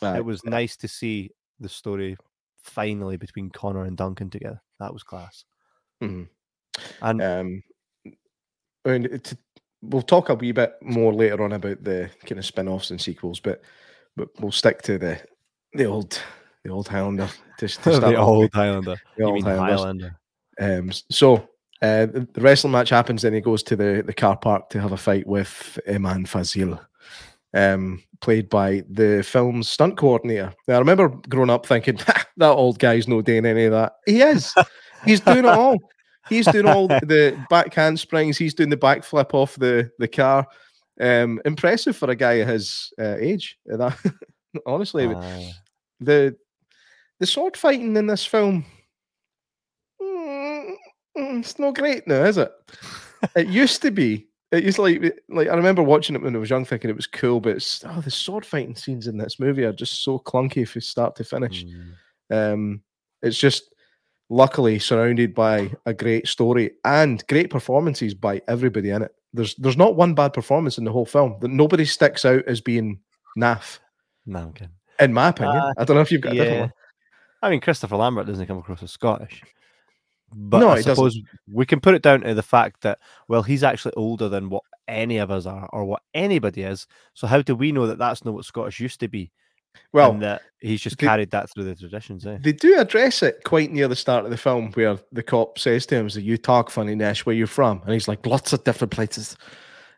It 0.01 0.23
was 0.23 0.43
nice 0.43 0.77
to 0.77 0.87
see 0.87 1.31
the 1.59 1.69
story 1.69 2.17
finally 2.61 3.17
between 3.17 3.49
Connor 3.49 3.85
and 3.85 3.97
Duncan 3.97 4.29
together. 4.29 4.61
That 4.79 4.93
was 4.93 5.03
class. 5.03 5.43
Mhm. 6.03 6.27
And 7.01 7.21
Um, 7.21 7.63
and 8.85 9.35
we'll 9.81 10.03
talk 10.03 10.29
a 10.29 10.35
wee 10.35 10.51
bit 10.51 10.75
more 10.81 11.13
later 11.13 11.43
on 11.43 11.53
about 11.53 11.83
the 11.83 12.11
kind 12.25 12.37
of 12.37 12.45
spin-offs 12.45 12.91
and 12.91 13.01
sequels, 13.01 13.39
but 13.39 13.61
but 14.15 14.29
we'll 14.39 14.51
stick 14.51 14.81
to 14.83 14.97
the 14.97 15.19
the 15.73 15.85
old 15.85 16.21
the 16.67 16.73
old 16.73 16.87
Highlander 16.87 17.27
to, 17.59 17.67
to 17.67 17.69
start 17.69 18.01
the 18.01 18.15
old 18.17 18.49
Highlander. 18.53 18.95
the 19.15 19.23
You 19.23 19.25
old 19.25 19.35
mean 19.35 19.43
Highlander? 19.45 20.17
Um, 20.59 20.91
so 21.09 21.37
uh, 21.81 22.07
the, 22.07 22.27
the 22.33 22.41
wrestling 22.41 22.71
match 22.73 22.89
happens, 22.89 23.21
then 23.21 23.33
he 23.33 23.41
goes 23.41 23.63
to 23.63 23.75
the, 23.75 24.03
the 24.05 24.13
car 24.13 24.35
park 24.37 24.69
to 24.71 24.81
have 24.81 24.91
a 24.91 24.97
fight 24.97 25.25
with 25.25 25.79
Iman 25.87 26.25
Fasil, 26.25 26.79
um, 27.53 28.03
played 28.21 28.49
by 28.49 28.83
the 28.89 29.23
film's 29.23 29.69
stunt 29.69 29.97
coordinator. 29.97 30.53
Now, 30.67 30.75
I 30.75 30.79
remember 30.79 31.09
growing 31.29 31.49
up 31.49 31.65
thinking, 31.65 31.99
that 32.37 32.45
old 32.45 32.79
guy's 32.79 33.07
no 33.07 33.21
doing 33.21 33.45
any 33.45 33.65
of 33.65 33.71
that. 33.71 33.93
He 34.05 34.21
is. 34.21 34.53
He's 35.05 35.19
doing 35.21 35.39
it 35.39 35.45
all. 35.45 35.77
He's 36.27 36.47
doing 36.47 36.67
all 36.67 36.87
the- 36.87 37.41
back 37.49 37.73
handsprings. 37.73 38.37
He's 38.37 38.53
doing 38.55 38.69
the 38.69 38.77
backflip 38.77 39.33
off 39.33 39.55
the, 39.55 39.89
the 39.99 40.07
car. 40.07 40.45
Um, 40.99 41.39
impressive 41.45 41.95
for 41.95 42.09
a 42.09 42.15
guy 42.15 42.43
his 42.43 42.91
uh, 42.99 43.15
age. 43.19 43.57
Uh, 43.71 43.77
That, 43.77 43.97
honestly, 44.65 45.05
Aye. 45.07 45.51
the 45.99 46.35
the 47.19 47.25
sword 47.25 47.57
fighting 47.57 47.95
in 47.95 48.07
this 48.07 48.25
film 48.25 48.65
mm, 50.01 50.71
mm, 51.17 51.39
it's 51.39 51.59
not 51.59 51.75
great 51.75 52.07
now 52.07 52.23
is 52.23 52.37
it? 52.37 52.51
It 53.35 53.47
used 53.47 53.81
to 53.81 53.91
be 53.91 54.27
it 54.51 54.63
used 54.63 54.77
to 54.77 54.83
like 54.83 55.19
like 55.29 55.47
i 55.49 55.55
remember 55.55 55.83
watching 55.83 56.15
it 56.15 56.21
when 56.21 56.35
i 56.35 56.39
was 56.39 56.49
young 56.49 56.63
thinking 56.63 56.89
it 56.89 56.95
was 56.95 57.07
cool 57.07 57.41
but 57.41 57.55
it's 57.55 57.83
oh 57.85 58.01
the 58.01 58.11
sword 58.11 58.45
fighting 58.45 58.75
scenes 58.75 59.07
in 59.07 59.17
this 59.17 59.39
movie 59.39 59.63
are 59.65 59.73
just 59.73 60.03
so 60.03 60.19
clunky 60.19 60.67
from 60.67 60.81
start 60.81 61.15
to 61.15 61.23
finish. 61.23 61.65
Mm. 62.31 62.53
um 62.53 62.81
it's 63.21 63.37
just 63.37 63.73
luckily 64.29 64.79
surrounded 64.79 65.33
by 65.33 65.71
a 65.85 65.93
great 65.93 66.27
story 66.27 66.71
and 66.85 67.25
great 67.27 67.49
performances 67.49 68.13
by 68.13 68.41
everybody 68.47 68.89
in 68.89 69.01
it. 69.01 69.11
There's 69.33 69.55
there's 69.55 69.77
not 69.77 69.95
one 69.95 70.13
bad 70.13 70.33
performance 70.33 70.77
in 70.77 70.83
the 70.83 70.91
whole 70.91 71.05
film. 71.05 71.37
That 71.41 71.49
nobody 71.49 71.85
sticks 71.85 72.25
out 72.25 72.43
as 72.47 72.61
being 72.61 72.99
naff. 73.37 73.79
No, 74.25 74.53
in 74.99 75.13
my 75.13 75.29
opinion. 75.29 75.57
Uh, 75.57 75.73
i 75.77 75.83
don't 75.83 75.95
know 75.95 76.01
if 76.01 76.11
you've 76.11 76.21
got 76.21 76.33
a 76.33 76.35
different 76.35 76.59
one 76.61 76.73
I 77.41 77.49
mean, 77.49 77.61
Christopher 77.61 77.95
Lambert 77.97 78.27
doesn't 78.27 78.47
come 78.47 78.57
across 78.57 78.81
as 78.83 78.91
Scottish. 78.91 79.43
But 80.33 80.59
No, 80.59 80.69
I 80.69 80.77
he 80.77 80.83
doesn't. 80.83 80.95
suppose 80.95 81.19
we 81.51 81.65
can 81.65 81.79
put 81.79 81.95
it 81.95 82.01
down 82.01 82.21
to 82.21 82.33
the 82.33 82.43
fact 82.43 82.81
that, 82.81 82.99
well, 83.27 83.43
he's 83.43 83.63
actually 83.63 83.93
older 83.95 84.27
than 84.27 84.49
what 84.49 84.63
any 84.87 85.17
of 85.17 85.31
us 85.31 85.45
are 85.45 85.69
or 85.71 85.85
what 85.85 86.01
anybody 86.13 86.63
is. 86.63 86.85
So 87.13 87.27
how 87.27 87.41
do 87.41 87.55
we 87.55 87.71
know 87.71 87.87
that 87.87 87.97
that's 87.97 88.25
not 88.25 88.33
what 88.33 88.45
Scottish 88.45 88.79
used 88.79 88.99
to 89.01 89.07
be? 89.07 89.31
Well, 89.93 90.11
and 90.11 90.21
that 90.23 90.41
he's 90.59 90.81
just 90.81 90.97
the- 90.97 91.05
carried 91.05 91.31
that 91.31 91.49
through 91.49 91.65
the 91.65 91.75
traditions. 91.75 92.25
Eh? 92.25 92.39
They 92.41 92.51
do 92.51 92.77
address 92.79 93.21
it 93.23 93.41
quite 93.45 93.71
near 93.71 93.87
the 93.87 93.95
start 93.95 94.25
of 94.25 94.31
the 94.31 94.37
film 94.37 94.71
where 94.73 94.97
the 95.11 95.23
cop 95.23 95.59
says 95.59 95.85
to 95.87 95.95
him, 95.95 96.09
you 96.13 96.35
talk 96.37 96.71
funny, 96.71 96.95
Nash, 96.95 97.25
where 97.25 97.35
you 97.35 97.45
from? 97.47 97.81
And 97.83 97.93
he's 97.93 98.07
like, 98.07 98.25
Lots 98.25 98.51
of 98.53 98.63
different 98.63 98.91
places. 98.91 99.37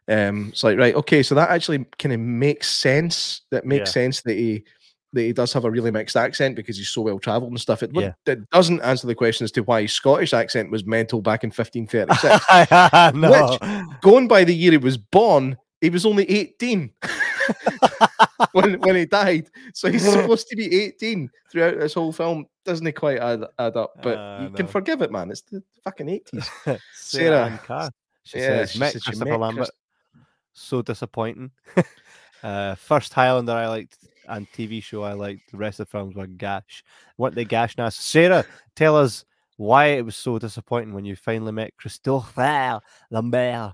Um, 0.07 0.49
it's 0.49 0.63
like, 0.63 0.77
right, 0.77 0.95
okay, 0.95 1.21
so 1.23 1.33
that 1.35 1.49
actually 1.49 1.85
kind 1.97 2.13
of 2.13 2.19
makes 2.19 2.67
sense. 2.69 3.41
That 3.51 3.65
makes 3.65 3.89
Yeah. 3.89 3.93
sense 3.93 4.21
that 4.23 4.33
he 4.37 4.63
that 5.13 5.21
he 5.21 5.33
does 5.33 5.51
have 5.53 5.65
a 5.65 5.71
really 5.71 5.89
mixed 5.91 6.15
accent 6.15 6.55
because 6.55 6.77
he's 6.77 6.89
so 6.89 7.01
well 7.01 7.17
traveled 7.19 7.51
and 7.51 7.59
stuff. 7.59 7.81
It, 7.83 7.91
Yeah. 7.93 8.13
it 8.27 8.47
doesn't 8.51 8.81
answer 8.81 9.07
the 9.07 9.15
question 9.15 9.43
as 9.43 9.51
to 9.53 9.61
why 9.61 9.81
his 9.83 9.91
Scottish 9.93 10.33
accent 10.33 10.69
was 10.71 10.85
mental 10.85 11.21
back 11.21 11.43
in 11.43 11.49
1536. 11.49 13.13
no. 13.15 13.57
Going 14.01 14.27
by 14.27 14.43
the 14.43 14.53
year 14.55 14.71
he 14.71 14.77
was 14.77 14.97
born, 14.97 15.57
he 15.81 15.89
was 15.89 16.05
only 16.05 16.29
18 16.29 16.91
when, 18.51 18.79
when 18.81 18.95
he 18.95 19.05
died. 19.05 19.49
So 19.73 19.89
he's 19.91 20.03
supposed 20.11 20.47
to 20.49 20.55
be 20.55 20.83
18 20.83 21.29
throughout 21.51 21.79
this 21.79 21.93
whole 21.93 22.11
film. 22.11 22.45
Doesn't 22.65 22.85
he 22.85 22.91
quite 22.91 23.17
add, 23.19 23.43
add 23.57 23.75
up? 23.77 23.93
But 24.01 24.17
Uh, 24.17 24.39
you 24.43 24.49
can 24.55 24.67
forgive 24.67 25.01
it, 25.01 25.11
man. 25.11 25.31
It's 25.31 25.41
the 25.41 25.63
fucking 25.83 26.07
80s. 26.07 26.79
Sarah, 26.93 27.59
Sarah. 27.65 27.91
She 28.23 28.37
Yeah, 28.39 28.47
says, 28.47 28.71
she 28.71 28.79
met 28.79 28.93
says 28.93 29.03
Christopher 29.03 29.29
met 29.31 29.39
Lambert. 29.39 29.57
Chris- 29.69 30.21
So 30.53 30.81
disappointing. 30.81 31.51
uh, 32.43 32.75
first 32.75 33.13
Highlander 33.13 33.53
I 33.53 33.67
liked 33.67 33.97
and 34.29 34.51
TV 34.51 34.81
show 34.81 35.03
I 35.03 35.13
liked. 35.13 35.51
The 35.51 35.57
rest 35.57 35.79
of 35.79 35.87
the 35.87 35.91
films 35.91 36.15
were 36.15 36.27
gash. 36.27 36.83
What 37.17 37.35
they 37.35 37.45
gash 37.45 37.77
now? 37.77 37.89
Sarah, 37.89 38.45
tell 38.75 38.95
us 38.95 39.25
why 39.57 39.87
it 39.87 40.05
was 40.05 40.15
so 40.15 40.39
disappointing 40.39 40.93
when 40.93 41.05
you 41.05 41.15
finally 41.15 41.51
met 41.51 41.75
Christopher 41.77 42.79
Lambert. 43.11 43.73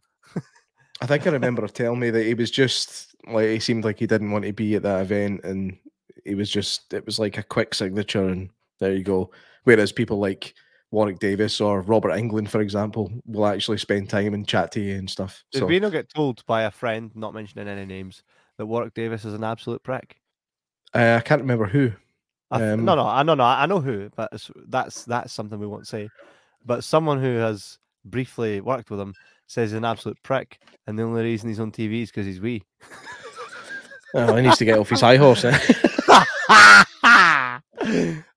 I 1.02 1.06
think 1.06 1.28
I 1.28 1.30
remember 1.30 1.62
her 1.62 1.68
telling 1.70 2.00
me 2.00 2.10
that 2.10 2.26
he 2.26 2.34
was 2.34 2.50
just 2.50 3.16
like, 3.28 3.50
he 3.50 3.60
seemed 3.60 3.84
like 3.84 4.00
he 4.00 4.08
didn't 4.08 4.32
want 4.32 4.46
to 4.46 4.54
be 4.54 4.76
at 4.76 4.84
that 4.84 5.02
event. 5.02 5.42
And 5.44 5.78
he 6.24 6.36
was 6.36 6.50
just, 6.50 6.94
it 6.94 7.06
was 7.06 7.20
like 7.20 7.38
a 7.38 7.44
quick 7.44 7.74
signature. 7.74 8.28
And 8.28 8.50
there 8.80 8.94
you 8.94 9.04
go. 9.04 9.32
Whereas 9.64 9.92
people 9.92 10.20
like 10.20 10.56
Warwick 10.92 11.20
Davis 11.20 11.60
or 11.60 11.82
Robert 11.82 12.12
Englund, 12.12 12.50
for 12.50 12.62
example, 12.62 13.12
will 13.26 13.46
actually 13.46 13.78
spend 13.78 14.10
time 14.10 14.34
and 14.34 14.48
chat 14.48 14.72
to 14.74 14.80
you 14.80 14.96
and 14.96 15.10
stuff. 15.10 15.44
Did 15.52 15.60
So 15.60 15.66
we 15.66 15.80
not 15.80 15.92
get 15.92 16.10
told 16.10 16.46
by 16.46 16.64
a 16.64 16.72
friend, 16.72 17.12
not 17.14 17.34
mentioning 17.34 17.68
any 17.68 17.86
names, 17.86 18.24
that 18.58 18.66
Warwick 18.66 18.94
Davis 18.94 19.26
is 19.26 19.34
an 19.34 19.44
absolute 19.44 19.84
prick? 19.84 20.18
Uh, 20.94 21.16
I 21.20 21.22
can't 21.22 21.42
remember 21.42 21.66
who. 21.66 21.90
Th- 21.90 21.98
Um, 22.52 22.86
no, 22.86 22.96
no, 22.96 23.06
I 23.08 23.24
know, 23.24 23.34
no, 23.34 23.44
I 23.44 23.66
know 23.66 23.82
who, 23.82 24.10
but 24.16 24.30
it's, 24.32 24.52
that's 24.68 25.04
that's 25.06 25.34
something 25.34 25.60
we 25.60 25.68
won't 25.68 25.88
say. 25.88 26.10
But 26.66 26.84
someone 26.84 27.20
who 27.22 27.38
has 27.38 27.80
briefly 28.06 28.62
worked 28.62 28.90
with 28.92 29.00
him 29.00 29.14
says 29.48 29.72
he's 29.72 29.78
an 29.78 29.86
absolute 29.86 30.18
prick, 30.24 30.60
and 30.88 30.98
the 30.98 31.04
only 31.04 31.24
reason 31.24 31.50
he's 31.50 31.60
on 31.60 31.72
TV 31.72 32.04
is 32.04 32.10
because 32.12 32.26
he's 32.26 32.42
wee. 32.42 32.64
Oh, 34.18 34.34
he 34.38 34.44
needs 34.44 34.58
to 34.60 34.66
get 34.66 34.80
off 34.80 34.88
his 34.90 35.02
high 35.02 35.18
horse. 35.18 35.44
Eh? 35.44 35.60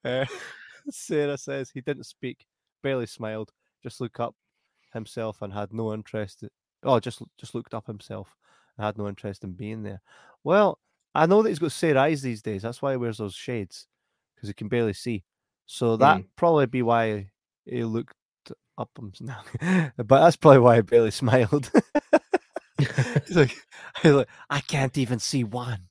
Uh, 0.04 0.24
Sarah 0.90 1.38
says 1.38 1.70
he 1.70 1.80
didn't 1.80 2.04
speak, 2.04 2.46
barely 2.82 3.06
smiled, 3.06 3.52
just 3.82 4.00
looked 4.00 4.20
up 4.20 4.34
himself 4.92 5.42
and 5.42 5.52
had 5.52 5.72
no 5.72 5.92
interest. 5.92 6.44
Oh, 6.82 7.00
just 7.00 7.22
just 7.38 7.54
looked 7.54 7.74
up 7.74 7.87
himself 7.87 8.37
and 8.76 8.87
had 8.87 8.98
no 8.98 9.08
interest 9.08 9.44
in 9.44 9.52
being 9.52 9.82
there. 9.82 10.00
Well, 10.44 10.78
I 11.18 11.26
know 11.26 11.42
that 11.42 11.48
he's 11.48 11.59
got 11.59 11.72
Sarah 11.72 12.02
eyes 12.02 12.22
these 12.22 12.42
days. 12.42 12.62
That's 12.62 12.81
why 12.81 12.92
he 12.92 12.96
wears 12.96 13.18
those 13.18 13.35
shades 13.35 13.87
because 14.35 14.48
he 14.48 14.54
can 14.54 14.68
barely 14.68 14.92
see. 14.92 15.24
So 15.66 15.96
that 15.96 16.22
probably 16.37 16.66
be 16.66 16.83
why 16.83 17.31
he 17.64 17.83
looked 17.83 18.14
up 18.78 18.90
him. 18.96 19.12
No. 19.20 19.35
but 19.96 20.20
that's 20.20 20.37
probably 20.37 20.61
why 20.61 20.76
he 20.76 20.83
barely 20.83 21.11
smiled. 21.22 21.70
he's 22.78 23.37
like, 23.37 23.57
he's 24.00 24.12
like, 24.12 24.28
I 24.48 24.61
can't 24.61 24.96
even 24.96 25.18
see 25.18 25.42
one. 25.42 25.88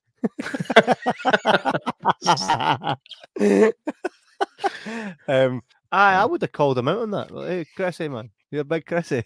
um, 5.28 5.62
I, 5.92 6.16
I 6.16 6.26
would 6.26 6.42
have 6.42 6.52
called 6.54 6.78
him 6.78 6.88
out 6.88 7.00
on 7.00 7.12
that. 7.12 7.32
Like, 7.32 7.48
hey, 7.50 7.66
Chrissy, 7.76 8.08
man, 8.08 8.30
you're 8.50 8.62
a 8.62 8.66
big 8.66 8.86
Chrissy. 8.86 9.24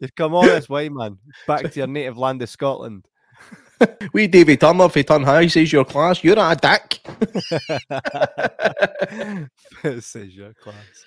You've 0.00 0.16
come 0.16 0.34
all 0.34 0.42
this 0.42 0.68
way, 0.68 0.88
man, 0.88 1.18
back 1.46 1.70
to 1.70 1.78
your 1.78 1.86
native 1.86 2.18
land 2.18 2.42
of 2.42 2.50
Scotland. 2.50 3.06
We 4.12 4.26
Davy 4.26 4.56
Turner, 4.56 4.88
he 4.88 5.04
turn 5.04 5.22
high, 5.22 5.46
says 5.48 5.72
your 5.72 5.84
class, 5.84 6.24
you're 6.24 6.38
a 6.38 6.56
dick. 6.56 7.00
Says 10.00 10.34
your 10.34 10.54
class. 10.54 11.04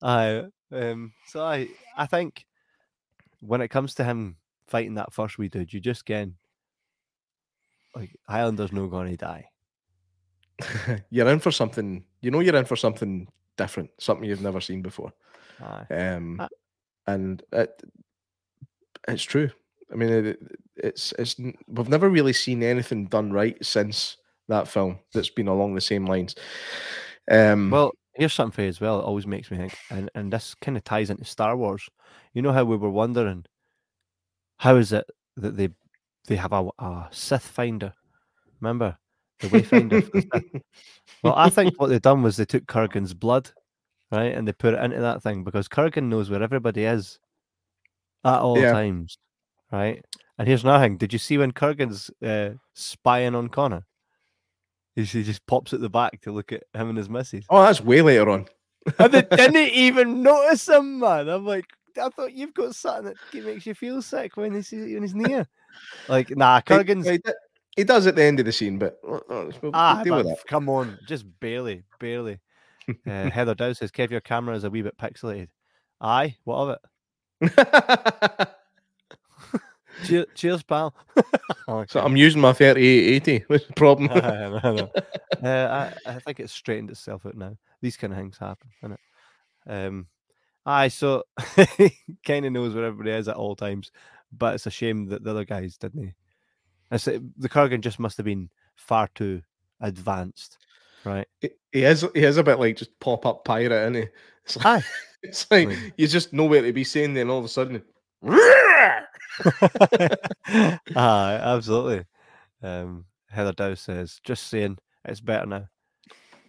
I 0.00 0.44
um 0.70 1.12
so 1.26 1.44
I 1.44 1.68
I 1.96 2.06
think 2.06 2.46
when 3.40 3.60
it 3.60 3.68
comes 3.68 3.94
to 3.96 4.04
him 4.04 4.36
fighting 4.66 4.94
that 4.94 5.12
first 5.12 5.38
wee 5.38 5.48
dude, 5.48 5.72
you 5.72 5.80
just 5.80 6.06
can 6.06 6.36
like 7.94 8.16
Highlander's 8.28 8.72
no 8.72 8.86
gonna 8.86 9.16
die. 9.16 9.48
you're 11.10 11.28
in 11.28 11.40
for 11.40 11.50
something. 11.50 12.04
You 12.20 12.30
know, 12.30 12.40
you're 12.40 12.56
in 12.56 12.64
for 12.64 12.76
something 12.76 13.28
different, 13.56 13.90
something 13.98 14.28
you've 14.28 14.42
never 14.42 14.60
seen 14.60 14.82
before. 14.82 15.12
Aye. 15.60 15.86
Um, 15.94 16.40
Uh, 16.40 16.48
and 17.06 17.42
it, 17.52 17.82
it's 19.08 19.22
true. 19.24 19.50
I 19.92 19.96
mean, 19.96 20.08
it, 20.10 20.38
it's 20.76 21.12
it's 21.18 21.36
we've 21.68 21.88
never 21.88 22.08
really 22.08 22.32
seen 22.32 22.62
anything 22.62 23.06
done 23.06 23.32
right 23.32 23.56
since 23.64 24.16
that 24.48 24.68
film 24.68 24.98
that's 25.14 25.30
been 25.30 25.48
along 25.48 25.74
the 25.74 25.80
same 25.80 26.06
lines. 26.06 26.34
Um, 27.30 27.70
Well, 27.70 27.92
here's 28.14 28.32
something 28.32 28.52
for 28.54 28.62
you 28.62 28.68
as 28.68 28.80
well. 28.80 29.00
It 29.00 29.04
always 29.04 29.26
makes 29.26 29.50
me 29.50 29.56
think, 29.56 29.76
and, 29.90 30.10
and 30.14 30.32
this 30.32 30.54
kind 30.54 30.76
of 30.76 30.84
ties 30.84 31.10
into 31.10 31.24
Star 31.24 31.56
Wars. 31.56 31.88
You 32.34 32.42
know 32.42 32.52
how 32.52 32.64
we 32.64 32.76
were 32.76 32.90
wondering 32.90 33.44
how 34.58 34.76
is 34.76 34.92
it 34.92 35.06
that 35.36 35.56
they 35.56 35.68
they 36.28 36.36
have 36.36 36.52
a, 36.52 36.68
a 36.78 37.08
Sith 37.10 37.46
finder? 37.46 37.92
Remember 38.60 38.96
the 39.40 39.48
Wayfinder? 39.48 40.02
the? 40.12 40.60
Well, 41.22 41.34
I 41.36 41.50
think 41.50 41.80
what 41.80 41.86
they've 41.88 42.02
done 42.02 42.22
was 42.22 42.36
they 42.36 42.44
took 42.44 42.66
Kurgan's 42.66 43.14
blood, 43.14 43.50
right, 44.10 44.34
and 44.34 44.46
they 44.46 44.52
put 44.52 44.74
it 44.74 44.82
into 44.82 45.00
that 45.00 45.22
thing 45.22 45.44
because 45.44 45.68
Kurgan 45.68 46.04
knows 46.04 46.30
where 46.30 46.42
everybody 46.42 46.84
is 46.84 47.18
at 48.24 48.40
all 48.40 48.56
Yeah. 48.56 48.72
times, 48.72 49.18
right? 49.72 50.04
And 50.38 50.46
here's 50.46 50.62
another 50.62 50.84
thing: 50.84 50.96
Did 50.98 51.12
you 51.12 51.18
see 51.18 51.38
when 51.38 51.52
Kurgan's 51.52 52.10
uh, 52.24 52.50
spying 52.74 53.34
on 53.34 53.48
Connor? 53.48 53.84
He 54.94 55.04
just 55.04 55.46
pops 55.46 55.72
at 55.72 55.80
the 55.80 55.88
back 55.88 56.20
to 56.22 56.32
look 56.32 56.52
at 56.52 56.64
him 56.74 56.90
and 56.90 56.98
his 56.98 57.08
missus, 57.08 57.46
oh, 57.48 57.62
that's 57.62 57.80
way 57.80 58.02
later 58.02 58.28
on. 58.28 58.46
and 58.98 59.12
they 59.12 59.22
didn't 59.36 59.56
even 59.56 60.22
notice 60.22 60.68
him, 60.68 60.98
man. 60.98 61.28
I'm 61.30 61.46
like, 61.46 61.64
I 62.00 62.10
thought 62.10 62.34
you've 62.34 62.52
got 62.52 62.74
something 62.74 63.14
that 63.32 63.44
makes 63.44 63.64
you 63.64 63.74
feel 63.74 64.02
sick 64.02 64.36
when 64.36 64.54
he 64.54 64.60
sees 64.60 64.90
you 64.90 64.98
in 64.98 65.04
near. 65.14 65.48
Like, 66.08 66.36
nah, 66.36 66.60
Kurgan's 66.66 67.08
he, 67.08 67.18
he 67.76 67.84
does 67.84 68.06
at 68.06 68.16
the 68.16 68.22
end 68.22 68.38
of 68.38 68.44
the 68.44 68.52
scene, 68.52 68.78
but 68.78 68.98
uh, 69.06 69.14
uh, 69.30 69.50
we'll, 69.62 69.70
Ah, 69.72 70.02
deal 70.02 70.16
with 70.16 70.26
but 70.26 70.46
come 70.46 70.68
on, 70.68 70.98
just 71.06 71.24
barely, 71.40 71.84
barely. 71.98 72.38
Uh, 73.06 73.30
Heather 73.30 73.54
Dow 73.54 73.72
says, 73.72 73.92
Kev, 73.92 74.10
your 74.10 74.20
camera 74.20 74.56
is 74.56 74.64
a 74.64 74.70
wee 74.70 74.82
bit 74.82 74.98
pixelated. 74.98 75.46
Aye, 76.00 76.36
what 76.42 76.56
of 76.56 76.78
it? 77.40 78.48
That. 80.00 80.06
Cheer, 80.06 80.26
cheers, 80.34 80.62
pal. 80.62 80.94
Oh, 81.68 81.84
so 81.88 82.00
I'm 82.00 82.16
using 82.16 82.40
my 82.40 82.52
3880. 82.52 83.44
What's 83.48 83.66
the 83.66 83.72
problem? 83.74 84.10
I 84.12 84.20
know, 84.20 84.90
I. 85.42 85.46
Uh, 85.46 85.92
I, 86.06 86.10
I 86.10 86.18
think 86.18 86.40
it's 86.40 86.52
straightened 86.52 86.90
itself 86.90 87.24
out 87.24 87.36
now. 87.36 87.56
These 87.80 87.96
kind 87.96 88.12
of 88.12 88.18
things 88.18 88.36
happen, 88.38 88.68
innit? 88.84 88.96
Um, 89.66 90.06
aye, 90.66 90.88
so 90.88 91.22
kind 92.26 92.44
of 92.46 92.52
knows 92.52 92.74
where 92.74 92.84
everybody 92.84 93.10
is 93.12 93.28
at 93.28 93.36
all 93.36 93.54
times, 93.54 93.92
but 94.36 94.54
it's 94.54 94.66
a 94.66 94.70
shame 94.70 95.06
that 95.06 95.22
the 95.22 95.30
other 95.30 95.44
guys 95.44 95.76
didn't. 95.76 96.02
He? 96.04 96.12
It's, 96.90 97.06
uh, 97.08 97.18
the 97.38 97.48
Kurgan 97.48 97.80
just 97.80 97.98
must 98.00 98.16
have 98.16 98.26
been 98.26 98.50
far 98.74 99.08
too 99.14 99.40
advanced, 99.80 100.58
right? 101.04 101.26
He- 101.40 101.50
is 101.72 102.04
he 102.14 102.22
is 102.24 102.36
a 102.36 102.42
bit 102.42 102.58
like 102.58 102.76
just 102.76 102.98
pop 103.00 103.24
up 103.24 103.44
pirate, 103.44 103.72
isn't 103.72 103.94
he? 103.94 104.06
It's 104.44 104.56
like, 104.56 104.66
Aye. 104.66 104.84
it's 105.22 105.50
like 105.50 105.68
Like- 105.68 105.94
you 105.96 106.06
just 106.08 106.32
know 106.32 106.44
where 106.44 106.62
to 106.62 106.72
be 106.72 106.84
saying, 106.84 107.14
then 107.14 107.30
all 107.30 107.38
of 107.38 107.44
a 107.44 107.48
sudden, 107.48 107.82
Aye, 109.44 110.78
absolutely. 110.96 112.04
Um, 112.62 113.06
Heather 113.30 113.52
Dow 113.52 113.74
says, 113.74 114.20
just 114.24 114.48
saying, 114.48 114.78
it's 115.04 115.20
better 115.20 115.46
now. 115.46 115.68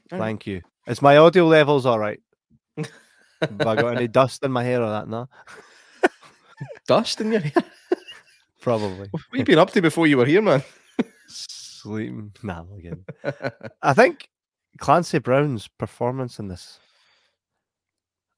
Thank 0.10 0.46
you. 0.46 0.62
Is 0.86 1.02
my 1.02 1.18
audio 1.18 1.48
levels 1.48 1.86
all 1.86 1.98
right? 1.98 2.20
Have 2.78 3.62
I 3.62 3.76
got 3.76 3.98
any 3.98 4.08
dust 4.20 4.44
in 4.44 4.52
my 4.52 4.64
hair 4.64 4.82
or 4.82 4.90
that? 4.90 5.08
No, 5.08 5.28
dust 6.88 7.20
in 7.22 7.32
your 7.32 7.42
hair. 7.42 7.64
probably. 8.62 9.08
What 9.12 9.22
have 9.22 9.40
you 9.40 9.44
been 9.44 9.60
up 9.60 9.72
to 9.72 9.82
before 9.82 10.08
you 10.08 10.18
were 10.18 10.26
here, 10.26 10.42
man? 10.42 10.64
Sleeping. 11.28 12.34
Nah, 12.44 12.64
only. 12.72 12.94
I 13.82 13.94
think 13.94 14.30
Clancy 14.80 15.20
Brown's 15.20 15.68
performance 15.68 16.40
in 16.40 16.48
this. 16.48 16.80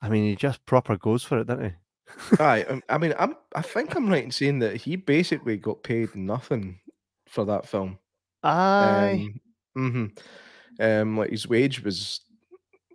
I 0.02 0.10
mean, 0.10 0.24
he 0.24 0.36
just 0.36 0.66
proper 0.66 0.98
goes 0.98 1.24
for 1.24 1.40
it, 1.40 1.48
doesn't 1.48 1.66
he? 1.66 1.72
Aye, 2.40 2.66
um, 2.70 2.84
I 2.90 2.98
mean, 2.98 3.14
I'm 3.20 3.36
I 3.56 3.62
think 3.62 3.96
I'm 3.96 4.10
right 4.10 4.24
in 4.24 4.32
saying 4.32 4.60
that 4.60 4.78
he 4.78 4.96
basically 4.96 5.58
got 5.58 5.84
paid 5.84 6.16
nothing 6.16 6.80
for 7.28 7.46
that 7.46 7.68
film. 7.68 8.00
Aye. 8.44 9.34
Um, 9.76 10.12
mhm. 10.80 11.02
um, 11.02 11.18
like 11.18 11.32
his 11.32 11.48
wage 11.48 11.84
was 11.84 12.22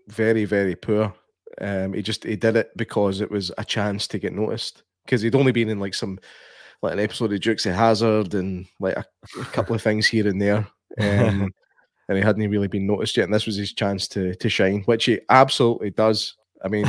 very, 0.08 0.44
very 0.44 0.76
poor. 0.76 1.12
Um, 1.60 1.92
he 1.92 2.02
just 2.02 2.24
he 2.24 2.36
did 2.36 2.56
it 2.56 2.70
because 2.76 3.20
it 3.20 3.30
was 3.30 3.50
a 3.58 3.64
chance 3.64 4.06
to 4.08 4.18
get 4.18 4.32
noticed. 4.32 4.82
Because 5.04 5.22
he'd 5.22 5.34
only 5.34 5.52
been 5.52 5.68
in 5.68 5.80
like 5.80 5.94
some 5.94 6.18
like 6.82 6.92
an 6.92 7.00
episode 7.00 7.32
of 7.32 7.40
Dukes 7.40 7.66
of 7.66 7.74
Hazzard 7.74 8.34
and 8.34 8.66
like 8.78 8.96
a, 8.96 9.04
a 9.40 9.44
couple 9.46 9.74
of 9.74 9.82
things 9.82 10.06
here 10.06 10.26
and 10.26 10.40
there. 10.40 10.66
um, 11.00 11.52
and 12.08 12.18
he 12.18 12.20
hadn't 12.20 12.48
really 12.50 12.68
been 12.68 12.86
noticed 12.86 13.16
yet. 13.16 13.24
And 13.24 13.34
this 13.34 13.46
was 13.46 13.56
his 13.56 13.72
chance 13.72 14.08
to 14.08 14.34
to 14.34 14.48
shine, 14.48 14.82
which 14.82 15.04
he 15.06 15.20
absolutely 15.28 15.90
does. 15.90 16.36
I 16.64 16.68
mean, 16.68 16.86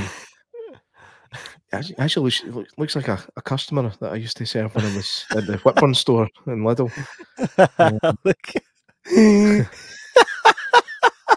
actually, 1.73 2.23
looks, 2.23 2.43
looks 2.77 2.95
like 2.95 3.07
a, 3.07 3.23
a 3.37 3.41
customer 3.41 3.91
that 3.99 4.11
I 4.11 4.15
used 4.15 4.37
to 4.37 4.45
serve 4.45 4.75
when 4.75 4.85
I 4.85 4.95
was 4.95 5.25
at 5.35 5.47
the 5.47 5.57
Whitburn 5.57 5.93
store 5.95 6.27
in 6.47 6.63
Lidl. 6.63 6.91
Look. 8.23 8.53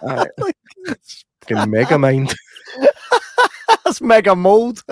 Uh, 0.02 0.24
fucking 1.40 1.70
mega 1.70 1.98
mind. 1.98 2.34
That's 3.84 4.00
mega 4.00 4.34
mold. 4.34 4.82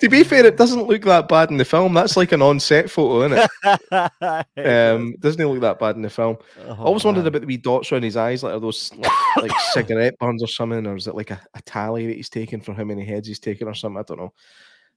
To 0.00 0.08
be 0.08 0.24
fair, 0.24 0.44
it 0.46 0.56
doesn't 0.56 0.86
look 0.86 1.02
that 1.02 1.28
bad 1.28 1.50
in 1.50 1.56
the 1.56 1.64
film. 1.64 1.94
That's 1.94 2.16
like 2.16 2.32
an 2.32 2.42
on-set 2.42 2.90
photo, 2.90 3.26
isn't 3.26 3.38
it? 3.38 3.50
Um, 4.58 5.14
doesn't 5.20 5.46
look 5.46 5.60
that 5.60 5.78
bad 5.78 5.96
in 5.96 6.02
the 6.02 6.10
film. 6.10 6.36
I 6.68 6.72
always 6.74 7.04
wondered 7.04 7.26
about 7.26 7.40
the 7.42 7.46
wee 7.46 7.56
dots 7.56 7.90
around 7.92 8.02
his 8.02 8.16
eyes, 8.16 8.42
like 8.42 8.52
are 8.54 8.60
those 8.60 8.92
like, 8.94 9.10
like 9.36 9.52
cigarette 9.72 10.18
burns 10.18 10.42
or 10.42 10.46
something, 10.48 10.86
or 10.86 10.96
is 10.96 11.06
it 11.06 11.14
like 11.14 11.30
a, 11.30 11.40
a 11.54 11.62
tally 11.62 12.06
that 12.08 12.16
he's 12.16 12.28
taken 12.28 12.60
for 12.60 12.74
how 12.74 12.84
many 12.84 13.04
heads 13.04 13.28
he's 13.28 13.38
taken 13.38 13.68
or 13.68 13.74
something? 13.74 13.98
I 14.00 14.02
don't 14.02 14.18
know. 14.18 14.32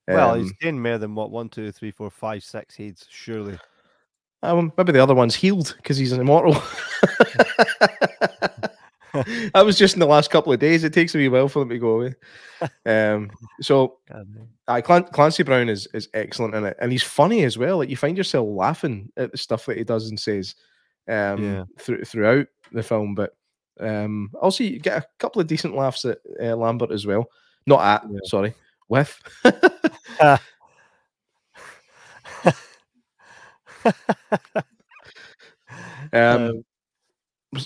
Well, 0.08 0.32
Um, 0.32 0.42
he's 0.42 0.54
doing 0.60 0.82
more 0.82 0.98
than 0.98 1.14
what 1.16 1.30
one, 1.32 1.50
two, 1.50 1.72
three, 1.72 1.92
four, 1.92 2.10
five, 2.10 2.44
six 2.44 2.76
heads, 2.76 3.06
surely. 3.10 3.58
um, 4.44 4.74
maybe 4.78 4.92
the 4.92 5.04
other 5.04 5.14
one's 5.16 5.36
healed 5.36 5.74
because 5.78 5.98
he's 5.98 6.12
an 6.12 6.22
immortal. 6.22 6.62
that 9.54 9.66
was 9.66 9.78
just 9.78 9.94
in 9.96 10.00
the 10.00 10.06
last 10.06 10.32
couple 10.32 10.54
of 10.54 10.60
days. 10.60 10.84
It 10.84 10.94
takes 10.94 11.14
a 11.16 11.18
wee 11.18 11.30
while 11.30 11.48
for 11.50 11.60
them 11.60 11.70
to 11.70 11.80
go 11.80 12.00
away. 12.00 12.16
Um, 12.86 13.32
so. 13.62 13.98
I 14.68 14.82
Clancy 14.82 15.42
Brown 15.44 15.68
is 15.68 15.88
is 15.96 16.08
excellent 16.14 16.54
in 16.54 16.64
it, 16.64 16.78
and 16.80 16.92
he's 16.92 17.02
funny 17.04 17.44
as 17.44 17.58
well. 17.58 17.80
Like 17.80 17.90
you 17.90 17.98
find 17.98 18.16
yourself 18.16 18.48
laughing 18.48 19.12
at 19.18 19.32
the 19.32 19.38
stuff 19.38 19.66
that 19.66 19.78
he 19.78 19.84
does 19.84 20.10
and 20.10 20.20
says 20.20 20.54
um, 21.10 21.44
Yeah. 21.44 21.64
through, 21.80 22.04
throughout 22.04 22.46
the 22.72 22.84
film. 22.84 23.16
But 23.16 23.36
um, 23.80 24.30
also, 24.40 24.64
you 24.64 24.80
get 24.80 25.02
a 25.02 25.06
couple 25.18 25.42
of 25.42 25.48
decent 25.48 25.76
laughs 25.76 26.06
at 26.06 26.20
uh, 26.40 26.56
Lambert 26.56 26.92
as 26.92 27.08
well. 27.08 27.26
Not 27.66 27.82
at, 27.82 28.04
Yeah. 28.12 28.20
sorry, 28.26 28.54
with. 28.88 29.20
um, 30.22 30.38
Um, 36.14 36.64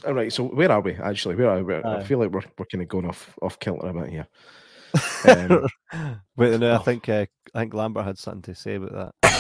all 0.06 0.13
right, 0.13 0.34
so 0.34 0.45
where 0.45 0.71
are 0.71 0.82
we 0.82 0.95
actually? 0.95 1.36
Where 1.36 1.50
are 1.50 1.63
we? 1.63 1.76
I 1.76 2.04
feel 2.04 2.19
like 2.19 2.32
we're, 2.32 2.41
we're 2.58 2.65
kind 2.65 2.82
of 2.82 2.88
going 2.88 3.06
off 3.06 3.38
off 3.41 3.60
kilter 3.60 3.88
a 3.88 3.93
bit 3.93 4.10
here. 4.10 4.28
Um, 5.26 5.67
Wait, 6.38 6.58
no, 6.60 6.71
I 6.71 6.76
oh. 6.76 6.80
think 6.80 7.10
uh, 7.10 7.26
I 7.54 7.60
think 7.60 7.74
Lambert 7.74 8.06
had 8.06 8.17
something 8.17 8.43
to 8.43 8.56
say 8.56 8.76
about 8.76 9.13
that. 9.24 9.36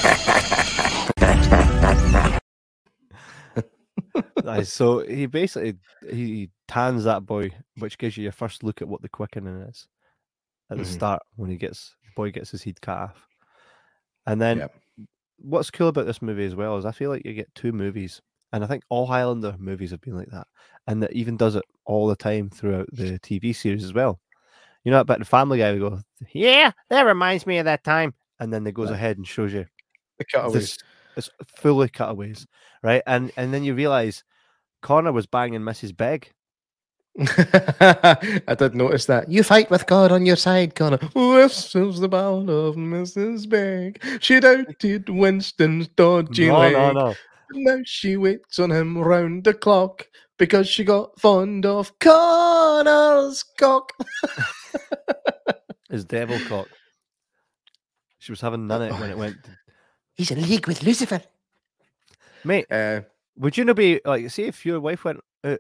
Aye, 4.45 4.63
so 4.63 4.99
he 4.99 5.25
basically 5.25 5.75
he 6.09 6.49
tans 6.67 7.03
that 7.05 7.25
boy, 7.25 7.51
which 7.77 7.97
gives 7.97 8.17
you 8.17 8.23
your 8.23 8.31
first 8.31 8.63
look 8.63 8.81
at 8.81 8.87
what 8.87 9.01
the 9.01 9.09
quickening 9.09 9.61
is 9.61 9.87
at 10.69 10.77
the 10.77 10.83
Mhm. 10.83 10.87
start 10.87 11.23
when 11.35 11.49
he 11.49 11.57
gets 11.57 11.95
boy 12.15 12.31
gets 12.31 12.51
his 12.51 12.63
head 12.63 12.81
cut 12.81 12.97
off. 12.97 13.27
And 14.25 14.41
then 14.41 14.59
Yep. 14.59 14.81
what's 15.37 15.71
cool 15.71 15.89
about 15.89 16.05
this 16.05 16.21
movie 16.21 16.45
as 16.45 16.55
well 16.55 16.77
is 16.77 16.85
I 16.85 16.91
feel 16.91 17.09
like 17.09 17.25
you 17.25 17.33
get 17.33 17.53
two 17.55 17.71
movies, 17.71 18.21
and 18.55 18.63
I 18.63 18.67
think 18.67 18.83
all 18.89 19.05
Highlander 19.05 19.53
movies 19.59 19.91
have 19.91 19.99
been 20.01 20.15
like 20.17 20.31
that, 20.31 20.47
and 20.87 21.03
that 21.03 21.11
even 21.13 21.35
does 21.35 21.55
it 21.55 21.63
all 21.83 22.07
the 22.07 22.15
time 22.15 22.49
throughout 22.49 22.87
the 22.93 23.19
TV 23.19 23.53
series 23.53 23.83
as 23.83 23.93
well. 23.93 24.19
You 24.85 24.91
know, 24.91 25.03
but 25.03 25.19
the 25.19 25.25
Family 25.25 25.57
Guy 25.57 25.73
we 25.73 25.79
go, 25.79 25.99
"Yeah, 26.33 26.71
that 26.89 27.01
reminds 27.03 27.45
me 27.45 27.57
of 27.57 27.65
that 27.65 27.83
time," 27.83 28.13
and 28.39 28.53
then 28.53 28.65
it 28.65 28.73
goes 28.73 28.91
ahead 28.91 29.17
and 29.17 29.27
shows 29.27 29.51
you 29.53 29.65
the 30.19 30.25
cutaways. 30.25 30.53
this 30.53 30.77
it's 31.17 31.29
fully 31.57 31.89
cutaways, 31.89 32.47
right? 32.81 33.03
And 33.05 33.31
and 33.35 33.53
then 33.53 33.63
you 33.63 33.73
realize 33.75 34.23
Connor 34.81 35.11
was 35.11 35.25
banging 35.27 35.61
Mrs. 35.61 35.95
Begg. 35.95 36.31
I 37.19 38.55
did 38.57 38.75
notice 38.75 39.05
that. 39.05 39.29
You 39.29 39.43
fight 39.43 39.69
with 39.69 39.87
God 39.87 40.11
on 40.11 40.25
your 40.25 40.35
side, 40.35 40.75
Connor. 40.75 40.99
This 41.15 41.75
is 41.75 41.99
the 41.99 42.09
ballad 42.09 42.49
of 42.49 42.75
Mrs. 42.75 43.47
Begg. 43.49 44.01
She 44.21 44.39
doubted 44.39 45.09
Winston's 45.09 45.87
dodgy 45.87 46.47
No, 46.47 46.59
leg. 46.59 46.73
no, 46.73 46.91
no. 46.91 47.15
Now 47.51 47.79
she 47.85 48.17
waits 48.17 48.59
on 48.59 48.71
him 48.71 48.97
round 48.97 49.43
the 49.43 49.53
clock 49.53 50.07
because 50.37 50.67
she 50.67 50.83
got 50.83 51.19
fond 51.19 51.65
of 51.65 51.97
Connor's 51.99 53.43
cock. 53.57 53.91
His 55.89 56.05
devil 56.05 56.37
cock. 56.47 56.67
She 58.19 58.31
was 58.31 58.41
having 58.41 58.67
none 58.67 58.81
of 58.81 58.89
it 58.91 58.99
when 58.99 59.09
it 59.11 59.17
went. 59.17 59.37
He's 60.15 60.31
in 60.31 60.41
league 60.41 60.67
with 60.67 60.83
Lucifer. 60.83 61.21
Mate, 62.43 62.65
Uh, 62.71 63.01
would 63.37 63.57
you 63.57 63.65
not 63.65 63.75
be 63.75 64.01
like, 64.05 64.29
see 64.29 64.43
if 64.43 64.65
your 64.65 64.79
wife 64.79 65.03
went 65.03 65.19
out, 65.43 65.59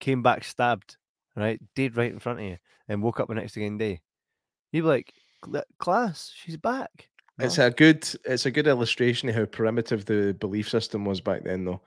came 0.00 0.22
back 0.22 0.44
stabbed, 0.44 0.96
right, 1.36 1.60
dead 1.74 1.96
right 1.96 2.12
in 2.12 2.18
front 2.18 2.38
of 2.38 2.44
you, 2.44 2.58
and 2.88 3.02
woke 3.02 3.20
up 3.20 3.28
the 3.28 3.34
next 3.34 3.56
again 3.56 3.76
day, 3.76 4.00
you'd 4.72 4.82
be 4.82 4.88
like, 4.88 5.12
class, 5.78 6.32
she's 6.34 6.56
back. 6.56 7.08
It's 7.38 7.58
a 7.58 7.70
good 7.70 8.08
it's 8.24 8.46
a 8.46 8.50
good 8.50 8.66
illustration 8.66 9.28
of 9.28 9.34
how 9.34 9.44
primitive 9.44 10.04
the 10.04 10.36
belief 10.38 10.68
system 10.68 11.04
was 11.04 11.20
back 11.20 11.44
then 11.44 11.64
though. 11.64 11.80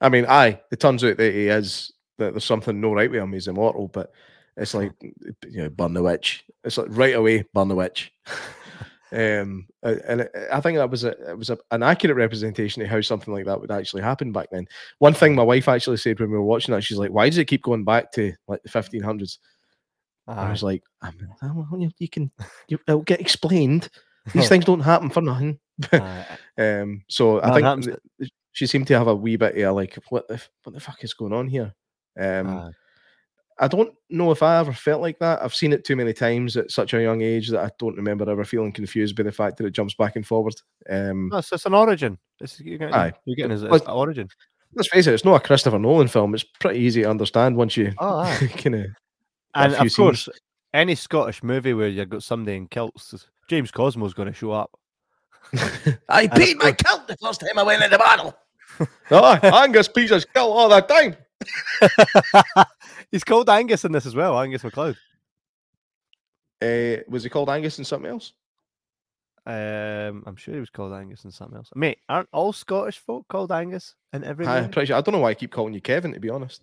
I 0.00 0.08
mean, 0.08 0.26
aye, 0.28 0.60
it 0.70 0.80
turns 0.80 1.04
out 1.04 1.16
that 1.16 1.32
he 1.32 1.48
is 1.48 1.92
that 2.18 2.32
there's 2.32 2.44
something 2.44 2.80
no 2.80 2.92
right 2.92 3.10
with 3.10 3.20
him, 3.20 3.32
he's 3.32 3.48
immortal, 3.48 3.88
but 3.88 4.12
it's 4.56 4.74
like 4.74 4.92
you 5.02 5.62
know, 5.62 5.68
burn 5.70 5.94
the 5.94 6.02
witch. 6.02 6.44
It's 6.64 6.78
like 6.78 6.88
right 6.90 7.14
away, 7.14 7.44
burn 7.54 7.68
the 7.68 7.74
witch. 7.74 8.12
um 9.12 9.66
and 9.82 10.26
I 10.50 10.62
think 10.62 10.78
that 10.78 10.90
was 10.90 11.04
a 11.04 11.10
it 11.30 11.36
was 11.36 11.50
a, 11.50 11.58
an 11.70 11.82
accurate 11.82 12.16
representation 12.16 12.80
of 12.80 12.88
how 12.88 13.00
something 13.02 13.32
like 13.32 13.44
that 13.44 13.60
would 13.60 13.70
actually 13.70 14.02
happen 14.02 14.32
back 14.32 14.48
then. 14.50 14.66
One 14.98 15.14
thing 15.14 15.34
my 15.34 15.42
wife 15.42 15.68
actually 15.68 15.98
said 15.98 16.18
when 16.18 16.30
we 16.30 16.38
were 16.38 16.42
watching 16.42 16.74
that, 16.74 16.82
she's 16.82 16.98
like, 16.98 17.10
Why 17.10 17.28
does 17.28 17.38
it 17.38 17.46
keep 17.46 17.62
going 17.62 17.84
back 17.84 18.12
to 18.12 18.32
like 18.48 18.62
the 18.62 18.70
1500s? 18.70 19.38
I 20.26 20.50
was 20.50 20.62
like, 20.62 20.82
well, 21.42 21.80
you, 21.80 21.90
you 21.98 22.08
can, 22.08 22.30
you, 22.68 22.78
it'll 22.86 23.02
get 23.02 23.20
explained. 23.20 23.88
These 24.32 24.48
things 24.50 24.64
don't 24.64 24.80
happen 24.80 25.10
for 25.10 25.20
nothing. 25.20 25.58
Um, 26.58 27.02
so 27.08 27.42
I 27.42 27.54
think 27.58 27.84
th- 28.18 28.30
she 28.52 28.66
seemed 28.66 28.86
to 28.88 28.98
have 28.98 29.06
a 29.08 29.14
wee 29.16 29.36
bit 29.36 29.56
of 29.56 29.74
like, 29.74 29.94
what 30.10 30.28
the 30.28 30.34
f- 30.34 30.50
what 30.64 30.74
the 30.74 30.80
fuck 30.80 31.02
is 31.02 31.14
going 31.14 31.32
on 31.32 31.48
here? 31.48 31.72
Um, 32.20 32.46
aye. 32.46 32.70
I 33.58 33.68
don't 33.68 33.94
know 34.10 34.30
if 34.32 34.42
I 34.42 34.58
ever 34.58 34.74
felt 34.74 35.00
like 35.00 35.18
that. 35.20 35.42
I've 35.42 35.54
seen 35.54 35.72
it 35.72 35.82
too 35.86 35.96
many 35.96 36.12
times 36.12 36.58
at 36.58 36.70
such 36.70 36.92
a 36.92 37.00
young 37.00 37.22
age 37.22 37.48
that 37.48 37.64
I 37.64 37.70
don't 37.78 37.96
remember 37.96 38.28
ever 38.30 38.44
feeling 38.44 38.70
confused 38.70 39.16
by 39.16 39.22
the 39.22 39.32
fact 39.32 39.56
that 39.56 39.64
it 39.66 39.70
jumps 39.70 39.94
back 39.94 40.14
and 40.16 40.26
forward. 40.26 40.54
Um, 40.90 41.30
No, 41.30 41.38
it's, 41.38 41.50
it's 41.52 41.64
an 41.64 41.72
origin. 41.72 42.18
It's, 42.38 42.60
you're 42.60 42.76
getting, 42.78 42.94
Aye. 42.94 43.14
you're 43.24 43.36
getting 43.36 43.52
his 43.52 43.64
But- 43.64 43.88
origin. 43.88 44.28
let's 44.74 44.88
face 44.90 45.06
it, 45.06 45.14
it's 45.14 45.24
not 45.24 45.36
a 45.42 45.46
Christopher 45.46 45.78
Nolan 45.78 46.08
film. 46.08 46.34
It's 46.34 46.44
pretty 46.44 46.80
easy 46.80 47.02
to 47.02 47.08
understand 47.10 47.56
once 47.56 47.78
you 47.78 47.94
Oh, 47.98 48.24
kind 48.58 48.74
of. 48.74 48.86
And 49.54 49.74
of 49.74 49.94
course, 49.96 50.28
any 50.74 50.94
Scottish 50.96 51.42
movie 51.42 51.72
where 51.72 51.88
you've 51.88 52.10
got 52.10 52.22
somebody 52.22 52.58
in 52.58 52.66
kilts, 52.66 53.26
James 53.52 53.70
Cosmo's 53.70 54.14
going 54.14 54.28
to 54.28 54.32
show 54.32 54.52
up. 54.52 54.70
I 56.08 56.26
beat 56.26 56.56
my 56.56 56.72
course- 56.72 56.76
count 56.86 57.06
the 57.06 57.18
first 57.18 57.40
time 57.40 57.58
I 57.58 57.62
went 57.62 57.82
in 57.82 57.90
the 57.90 57.98
battle. 57.98 58.34
oh, 59.10 59.38
Angus 59.42 59.88
Peters 59.88 60.24
kill 60.24 60.50
all 60.50 60.70
the 60.70 60.80
time. 60.80 61.14
He's 63.10 63.24
called 63.24 63.50
Angus 63.50 63.84
in 63.84 63.92
this 63.92 64.06
as 64.06 64.14
well, 64.14 64.40
Angus 64.40 64.64
MacLeod. 64.64 64.96
Uh, 66.62 67.02
was 67.08 67.24
he 67.24 67.28
called 67.28 67.50
Angus 67.50 67.78
in 67.78 67.84
something 67.84 68.10
else? 68.10 68.32
Um, 69.44 70.22
I'm 70.26 70.36
sure 70.36 70.54
he 70.54 70.60
was 70.60 70.70
called 70.70 70.94
Angus 70.94 71.24
and 71.24 71.34
something 71.34 71.58
else. 71.58 71.68
Mate, 71.74 71.98
aren't 72.08 72.30
all 72.32 72.54
Scottish 72.54 73.00
folk 73.00 73.28
called 73.28 73.52
Angus 73.52 73.96
and 74.14 74.24
every 74.24 74.46
I'm 74.46 74.70
pretty 74.70 74.86
sure. 74.86 74.96
I 74.96 75.02
don't 75.02 75.12
know 75.12 75.20
why 75.20 75.30
I 75.30 75.34
keep 75.34 75.52
calling 75.52 75.74
you 75.74 75.82
Kevin. 75.82 76.14
To 76.14 76.20
be 76.20 76.30
honest. 76.30 76.62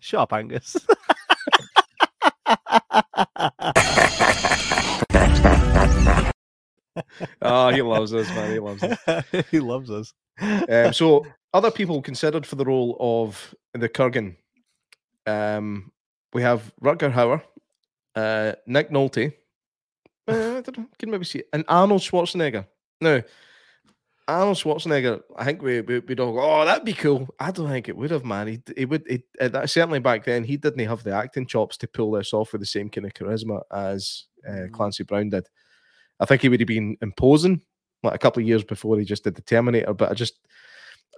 Shut 0.00 0.20
up, 0.20 0.32
Angus. 0.32 0.74
Oh, 7.40 7.68
he 7.70 7.82
loves 7.82 8.14
us, 8.14 8.28
man. 8.30 8.52
He 8.52 8.58
loves 8.58 8.82
us. 8.82 9.24
he 9.50 9.60
loves 9.60 9.90
us. 9.90 10.12
Um, 10.40 10.92
so, 10.92 11.26
other 11.54 11.70
people 11.70 12.02
considered 12.02 12.46
for 12.46 12.56
the 12.56 12.64
role 12.64 12.96
of 13.00 13.54
the 13.74 13.88
Kurgan, 13.88 14.36
um, 15.26 15.92
we 16.32 16.42
have 16.42 16.72
Rutger 16.82 17.12
Hauer, 17.12 17.42
uh, 18.14 18.54
Nick 18.66 18.90
Nolte, 18.90 19.32
uh, 20.28 20.32
I 20.32 20.60
don't 20.60 20.78
know, 20.78 20.86
can 20.98 21.10
maybe 21.10 21.24
see 21.24 21.40
it, 21.40 21.48
and 21.52 21.64
Arnold 21.68 22.00
Schwarzenegger. 22.00 22.66
Now, 23.00 23.22
Arnold 24.28 24.56
Schwarzenegger, 24.56 25.20
I 25.36 25.44
think 25.44 25.62
we, 25.62 25.80
we 25.80 25.98
we'd 25.98 26.20
all 26.20 26.32
go, 26.32 26.40
oh, 26.40 26.64
that'd 26.64 26.84
be 26.84 26.92
cool. 26.92 27.28
I 27.40 27.50
don't 27.50 27.68
think 27.68 27.88
it 27.88 27.96
would 27.96 28.10
have, 28.12 28.24
man. 28.24 28.46
He, 28.46 28.62
he 28.76 28.84
would, 28.84 29.04
he, 29.08 29.24
uh, 29.40 29.48
that, 29.48 29.70
certainly 29.70 29.98
back 29.98 30.24
then, 30.24 30.44
he 30.44 30.56
didn't 30.56 30.86
have 30.86 31.02
the 31.02 31.12
acting 31.12 31.46
chops 31.46 31.76
to 31.78 31.88
pull 31.88 32.12
this 32.12 32.32
off 32.32 32.52
with 32.52 32.60
the 32.60 32.66
same 32.66 32.88
kind 32.88 33.06
of 33.06 33.14
charisma 33.14 33.62
as 33.72 34.26
uh, 34.48 34.52
Mm. 34.52 34.72
Clancy 34.72 35.04
Brown 35.04 35.28
did. 35.30 35.48
I 36.22 36.24
think 36.24 36.40
he 36.40 36.48
would 36.48 36.60
have 36.60 36.68
been 36.68 36.96
imposing 37.02 37.60
like 38.04 38.14
a 38.14 38.18
couple 38.18 38.40
of 38.40 38.48
years 38.48 38.62
before 38.62 38.96
he 38.96 39.04
just 39.04 39.24
did 39.24 39.34
the 39.34 39.42
Terminator, 39.42 39.92
but 39.92 40.10
I 40.10 40.14
just 40.14 40.38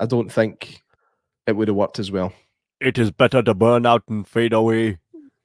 I 0.01 0.07
don't 0.07 0.33
think 0.33 0.81
it 1.47 1.53
would 1.53 1.69
have 1.69 1.77
worked 1.77 1.99
as 1.99 2.11
well. 2.11 2.33
It 2.81 2.97
is 2.97 3.11
better 3.11 3.43
to 3.43 3.53
burn 3.53 3.85
out 3.85 4.03
and 4.09 4.27
fade 4.27 4.55
away. 4.55 4.99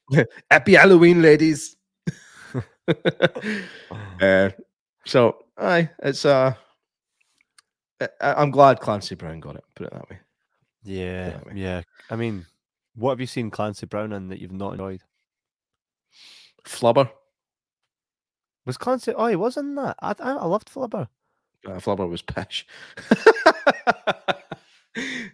Happy 0.49 0.75
Halloween, 0.75 1.21
ladies. 1.21 1.75
uh, 4.21 4.49
so 5.05 5.37
aye, 5.57 5.89
it's 6.03 6.23
uh 6.23 6.53
I, 7.99 8.07
I'm 8.21 8.51
glad 8.51 8.79
Clancy 8.79 9.15
Brown 9.15 9.41
got 9.41 9.57
it. 9.57 9.63
Put 9.75 9.87
it 9.87 9.93
that 9.93 10.09
way. 10.09 10.19
Yeah, 10.83 11.29
that 11.31 11.45
way. 11.47 11.53
yeah. 11.55 11.81
I 12.09 12.15
mean, 12.15 12.45
what 12.95 13.11
have 13.11 13.19
you 13.19 13.27
seen 13.27 13.51
Clancy 13.51 13.85
Brown 13.85 14.13
in 14.13 14.29
that 14.29 14.39
you've 14.39 14.53
not 14.53 14.71
enjoyed? 14.71 15.01
Flubber. 16.65 17.09
Was 18.69 18.77
Clancy? 18.77 19.15
Oh, 19.15 19.25
he 19.25 19.35
was 19.35 19.57
in 19.57 19.73
that. 19.73 19.95
I, 19.99 20.13
I, 20.19 20.33
I 20.33 20.45
loved 20.45 20.71
Flubber. 20.71 21.07
Uh, 21.65 21.79
Flubber 21.79 22.07
was 22.07 22.21
pish. 22.21 22.67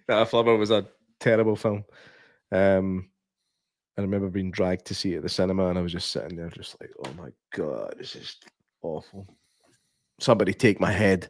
nah, 0.08 0.24
Flubber 0.24 0.58
was 0.58 0.72
a 0.72 0.88
terrible 1.20 1.58
film. 1.58 1.84
Um, 2.50 3.10
I 3.98 4.04
remember 4.04 4.30
being 4.30 4.52
dragged 4.52 4.86
to 4.86 4.96
see 4.96 5.16
it 5.16 5.18
at 5.18 5.24
the 5.24 5.28
cinema, 5.28 5.68
and 5.68 5.78
I 5.78 5.82
was 5.82 5.92
just 5.92 6.12
sitting 6.12 6.38
there, 6.38 6.48
just 6.48 6.78
like, 6.80 6.92
"Oh 7.06 7.12
my 7.18 7.28
god, 7.54 7.96
this 7.98 8.16
is 8.16 8.38
awful." 8.82 9.28
Somebody 10.22 10.54
take 10.54 10.80
my 10.80 10.94
head. 10.94 11.30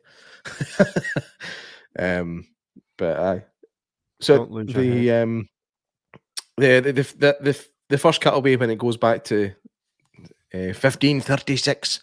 um, 1.98 2.46
but 3.00 3.20
I. 3.20 3.46
So 4.22 4.38
Don't 4.38 4.52
lose 4.52 4.70
your 4.70 4.84
the 4.84 5.12
um, 5.12 5.50
the 6.58 6.82
the 6.82 6.92
the 6.92 7.04
the, 7.04 7.38
the, 7.42 7.66
the 7.90 7.98
first 7.98 8.22
cutaway 8.22 8.58
when 8.58 8.70
it 8.70 8.78
goes 8.78 8.96
back 8.96 9.24
to 9.24 9.56
uh, 10.54 10.74
1536 10.74 12.00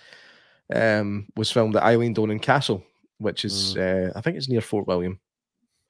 um, 0.75 1.27
was 1.37 1.51
filmed 1.51 1.77
at 1.77 1.83
Eilean 1.83 2.15
Donan 2.15 2.41
Castle, 2.41 2.85
which 3.19 3.45
is 3.45 3.77
uh, 3.77 4.11
I 4.15 4.21
think 4.21 4.37
it's 4.37 4.49
near 4.49 4.61
Fort 4.61 4.87
William. 4.87 5.21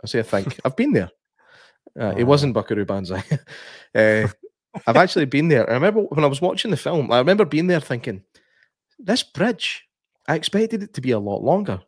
I 0.02 0.06
say 0.06 0.18
I 0.20 0.22
think 0.22 0.58
I've 0.64 0.76
been 0.76 0.92
there. 0.92 1.10
Uh, 1.98 2.14
it 2.16 2.22
Oh. 2.22 2.26
wasn't 2.26 2.54
Buckaroo 2.54 2.84
Banzai. 2.84 3.22
uh, 3.94 4.28
I've 4.86 4.96
actually 4.96 5.26
been 5.26 5.48
there. 5.48 5.68
I 5.68 5.74
remember 5.74 6.00
when 6.02 6.24
I 6.24 6.28
was 6.28 6.40
watching 6.40 6.70
the 6.70 6.76
film. 6.76 7.10
I 7.12 7.18
remember 7.18 7.44
being 7.44 7.66
there 7.66 7.80
thinking, 7.80 8.22
"This 8.98 9.22
bridge, 9.22 9.84
I 10.26 10.34
expected 10.36 10.82
it 10.82 10.94
to 10.94 11.00
be 11.00 11.10
a 11.10 11.18
lot 11.18 11.42
longer." 11.42 11.80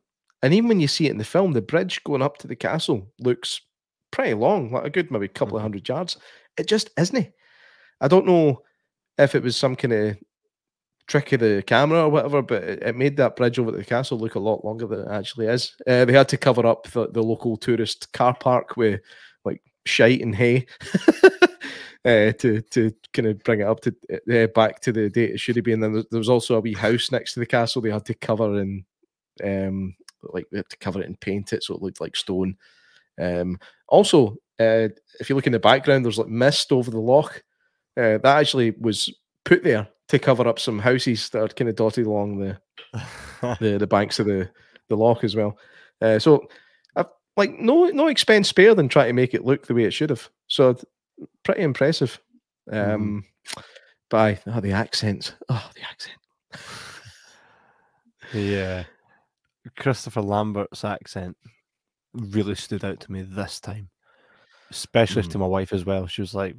And 0.42 0.52
even 0.52 0.68
when 0.68 0.80
you 0.80 0.88
see 0.88 1.06
it 1.06 1.10
in 1.12 1.18
the 1.18 1.24
film, 1.24 1.52
the 1.52 1.62
bridge 1.62 2.04
going 2.04 2.20
up 2.20 2.36
to 2.38 2.46
the 2.46 2.56
castle 2.56 3.10
looks 3.18 3.62
pretty 4.10 4.34
long, 4.34 4.70
like 4.72 4.84
a 4.84 4.90
good 4.90 5.10
maybe 5.10 5.26
couple 5.28 5.56
of 5.56 5.60
Mhm. 5.60 5.64
hundred 5.64 5.88
yards. 5.88 6.18
It 6.58 6.68
just 6.68 6.90
isn't. 6.98 7.32
I 8.02 8.08
don't 8.08 8.26
know 8.26 8.62
if 9.16 9.34
it 9.34 9.42
was 9.42 9.56
some 9.56 9.74
kind 9.76 9.92
of 9.94 10.16
trick 11.06 11.32
of 11.32 11.40
the 11.40 11.62
camera 11.66 12.04
or 12.04 12.08
whatever, 12.08 12.42
but 12.42 12.62
it, 12.64 12.82
it 12.82 12.96
made 12.96 13.16
that 13.16 13.36
bridge 13.36 13.58
over 13.58 13.70
the 13.70 13.84
castle 13.84 14.18
look 14.18 14.34
a 14.36 14.38
lot 14.40 14.64
longer 14.64 14.86
than 14.86 15.00
it 15.00 15.08
actually 15.10 15.46
is. 15.46 15.74
Uh, 15.86 16.04
they 16.04 16.12
had 16.12 16.28
to 16.30 16.36
cover 16.38 16.66
up 16.66 16.84
the, 16.90 17.08
the 17.08 17.22
local 17.22 17.56
tourist 17.56 18.12
car 18.12 18.34
park 18.34 18.76
with 18.76 19.00
like 19.44 19.60
shite 19.84 20.22
and 20.22 20.34
hay 20.34 20.66
uh, 22.04 22.32
to 22.32 22.60
to 22.70 22.92
kind 23.12 23.28
of 23.28 23.42
bring 23.44 23.60
it 23.60 23.66
up 23.66 23.80
to 23.80 23.94
uh, 24.32 24.46
back 24.48 24.80
to 24.80 24.92
the 24.92 25.08
date 25.10 25.30
it 25.32 25.40
should 25.40 25.56
have 25.56 25.64
been. 25.64 25.74
And 25.74 25.82
then 25.82 25.92
there- 25.94 26.04
there 26.10 26.18
was 26.18 26.28
also 26.28 26.56
a 26.56 26.60
wee 26.60 26.74
house 26.74 27.10
next 27.10 27.34
to 27.34 27.40
the 27.40 27.46
castle 27.46 27.82
they 27.82 27.90
had 27.90 28.04
to 28.06 28.14
cover 28.14 28.60
in 28.60 28.84
um 29.42 29.94
like 30.22 30.46
they 30.50 30.58
had 30.58 30.68
to 30.70 30.76
cover 30.78 31.00
it 31.02 31.06
and 31.06 31.20
paint 31.20 31.52
it 31.52 31.62
so 31.62 31.74
it 31.74 31.82
looked 31.82 32.00
like 32.00 32.16
stone. 32.16 32.56
Um, 33.20 33.58
also, 33.88 34.36
uh, 34.58 34.88
if 35.20 35.28
you 35.28 35.36
look 35.36 35.46
in 35.46 35.52
the 35.52 35.58
background, 35.58 36.04
there's 36.04 36.18
like 36.18 36.28
mist 36.28 36.72
over 36.72 36.90
the 36.90 36.98
loch. 37.00 37.42
Uh, 37.96 38.18
that 38.18 38.24
actually 38.38 38.72
was 38.80 39.12
put 39.44 39.62
there 39.62 39.88
to 40.08 40.18
cover 40.18 40.46
up 40.46 40.58
some 40.58 40.78
houses 40.78 41.28
that 41.30 41.42
are 41.42 41.48
kind 41.48 41.68
of 41.68 41.76
dotted 41.76 42.06
along 42.06 42.38
the 42.38 42.58
the, 43.60 43.78
the 43.78 43.86
banks 43.86 44.18
of 44.18 44.26
the 44.26 44.50
the 44.88 44.96
loch 44.96 45.24
as 45.24 45.34
well. 45.34 45.56
Uh, 46.00 46.18
so, 46.18 46.46
I've, 46.96 47.06
like 47.36 47.58
no 47.58 47.86
no 47.86 48.08
expense 48.08 48.48
spared 48.48 48.78
in 48.78 48.88
trying 48.88 49.08
to 49.08 49.12
make 49.14 49.34
it 49.34 49.44
look 49.44 49.66
the 49.66 49.74
way 49.74 49.84
it 49.84 49.92
should 49.92 50.10
have. 50.10 50.28
So, 50.48 50.76
pretty 51.42 51.62
impressive. 51.62 52.20
Um, 52.70 53.24
By 54.10 54.38
oh, 54.46 54.60
the 54.60 54.72
accents, 54.72 55.32
oh 55.48 55.70
the 55.74 55.82
accent. 55.82 56.18
yeah. 58.34 58.84
Christopher 59.78 60.20
Lambert's 60.20 60.84
accent 60.84 61.36
really 62.12 62.54
stood 62.54 62.84
out 62.84 63.00
to 63.00 63.10
me 63.12 63.22
this 63.22 63.60
time, 63.60 63.88
especially 64.70 65.22
Mm. 65.22 65.30
to 65.32 65.38
my 65.38 65.46
wife 65.46 65.72
as 65.72 65.84
well. 65.84 66.06
She 66.06 66.20
was 66.20 66.34
like, 66.34 66.54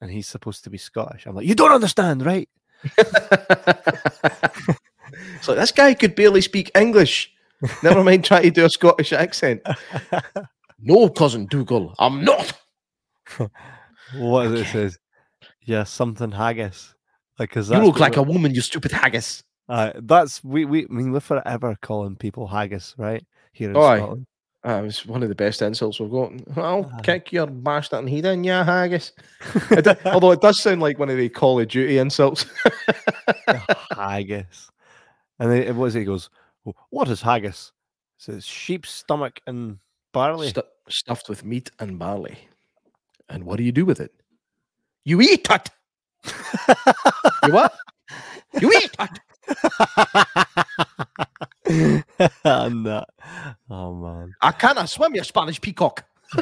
and 0.00 0.10
he's 0.10 0.26
supposed 0.26 0.64
to 0.64 0.70
be 0.70 0.78
Scottish. 0.78 1.26
I'm 1.26 1.36
like, 1.36 1.46
you 1.46 1.54
don't 1.54 1.70
understand, 1.72 2.26
right? 2.26 2.48
It's 2.84 2.98
like 5.48 5.56
this 5.58 5.72
guy 5.72 5.94
could 5.94 6.14
barely 6.14 6.40
speak 6.40 6.70
English. 6.76 7.32
Never 7.82 8.02
mind 8.02 8.24
trying 8.24 8.42
to 8.44 8.50
do 8.50 8.64
a 8.64 8.70
Scottish 8.70 9.12
accent. 9.12 9.62
No, 10.84 11.08
cousin 11.08 11.46
Dougal, 11.46 11.94
I'm 12.00 12.24
not. 12.24 12.54
what 14.16 14.46
is 14.46 14.52
it 14.52 14.58
Okay. 14.62 14.72
says? 14.72 14.98
Yeah, 15.64 15.84
something 15.84 16.32
haggis. 16.32 16.96
Like, 17.38 17.52
cause 17.52 17.70
You 17.70 17.78
look 17.78 18.00
like 18.00 18.16
a 18.16 18.22
woman, 18.24 18.52
you 18.52 18.62
stupid 18.62 18.90
haggis. 18.90 19.44
Uh, 19.68 19.92
that's 20.02 20.42
we 20.42 20.64
we 20.64 20.82
I 20.82 20.86
mean 20.92 21.12
we're 21.12 21.20
forever 21.20 21.76
calling 21.82 22.16
people 22.16 22.48
haggis, 22.48 22.96
right? 22.98 23.24
Here 23.52 23.70
in 23.70 23.76
aye. 23.76 23.98
Scotland. 23.98 24.26
Ah, 24.64 24.78
it 24.78 24.82
was 24.82 25.04
one 25.04 25.22
of 25.24 25.28
the 25.28 25.34
best 25.34 25.60
insults 25.60 25.98
we've 25.98 26.10
got. 26.10 26.32
I'll 26.56 26.88
Aye. 26.94 27.00
kick 27.02 27.32
your 27.32 27.46
bastard 27.48 27.98
and 28.00 28.08
head 28.08 28.26
in, 28.26 28.44
yeah, 28.44 28.62
haggis. 28.64 29.10
It 29.72 29.86
although 30.06 30.30
it 30.30 30.40
does 30.40 30.60
sound 30.62 30.80
like 30.80 31.00
one 31.00 31.10
of 31.10 31.16
the 31.16 31.28
Call 31.28 31.58
of 31.58 31.66
Duty 31.68 31.98
insults. 31.98 32.46
haggis. 33.96 34.70
And 35.40 35.50
then 35.50 35.62
it 35.64 35.74
was 35.74 35.94
he 35.94 36.04
goes, 36.04 36.30
"Oh, 36.64 36.74
What 36.90 37.08
is 37.08 37.20
haggis? 37.20 37.72
It 38.18 38.22
says 38.22 38.44
sheep's 38.44 38.90
stomach 38.90 39.40
and 39.48 39.78
barley. 40.12 40.50
Stu- 40.50 40.62
stuffed 40.88 41.28
with 41.28 41.44
meat 41.44 41.70
and 41.80 41.98
barley. 41.98 42.38
And 43.28 43.42
what 43.44 43.56
do 43.56 43.64
you 43.64 43.72
do 43.72 43.84
with 43.84 43.98
it? 44.00 44.12
You 45.04 45.20
eat 45.20 45.48
it. 45.50 45.70
You 47.44 47.52
what? 47.52 47.74
You 48.60 48.70
eat 48.70 48.94
it. 49.00 49.10
Oh, 52.44 52.44
and 52.44 52.86
that. 52.86 53.08
Oh 53.70 53.94
man. 53.94 54.34
I 54.42 54.52
can't 54.52 54.88
swim, 54.88 55.14
you 55.14 55.24
Spanish 55.24 55.60
peacock. 55.60 56.04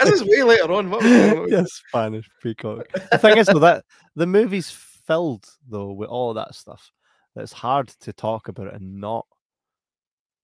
this 0.00 0.12
is 0.12 0.24
way 0.24 0.42
later 0.42 0.72
on. 0.72 0.90
What 0.90 1.04
yeah, 1.04 1.64
Spanish 1.66 2.28
peacock. 2.42 2.86
The 3.12 3.18
thing 3.18 3.38
is 3.38 3.46
though 3.46 3.60
that 3.60 3.84
the 4.16 4.26
movie's 4.26 4.70
filled 4.70 5.46
though 5.68 5.92
with 5.92 6.08
all 6.08 6.34
that 6.34 6.54
stuff 6.54 6.90
that 7.34 7.42
it's 7.42 7.52
hard 7.52 7.88
to 8.00 8.12
talk 8.12 8.48
about 8.48 8.68
it 8.68 8.74
and 8.74 9.00
not 9.00 9.26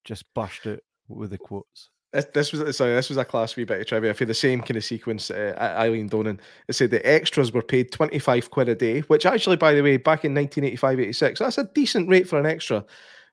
just 0.04 0.24
burst 0.34 0.66
it 0.66 0.82
with 1.08 1.30
the 1.30 1.38
quotes. 1.38 1.90
This, 2.32 2.52
was 2.52 2.76
sorry. 2.76 2.94
This 2.94 3.08
was 3.08 3.18
a 3.18 3.24
class 3.24 3.56
wee 3.56 3.64
bit 3.64 3.80
of 3.80 3.88
trivia 3.88 4.14
for 4.14 4.24
the 4.24 4.34
same 4.34 4.60
kind 4.60 4.76
of 4.76 4.84
sequence. 4.84 5.32
Uh, 5.32 5.56
Eilean 5.58 6.08
Donan. 6.08 6.38
It 6.68 6.74
said 6.74 6.92
the 6.92 7.04
extras 7.04 7.52
were 7.52 7.62
paid 7.62 7.90
twenty 7.90 8.20
five 8.20 8.52
quid 8.52 8.68
a 8.68 8.76
day, 8.76 9.00
which 9.00 9.26
actually, 9.26 9.56
by 9.56 9.74
the 9.74 9.82
way, 9.82 9.96
back 9.96 10.24
in 10.24 10.32
1985-86, 10.32 11.38
that's 11.38 11.58
a 11.58 11.64
decent 11.74 12.08
rate 12.08 12.28
for 12.28 12.38
an 12.38 12.46
extra. 12.46 12.84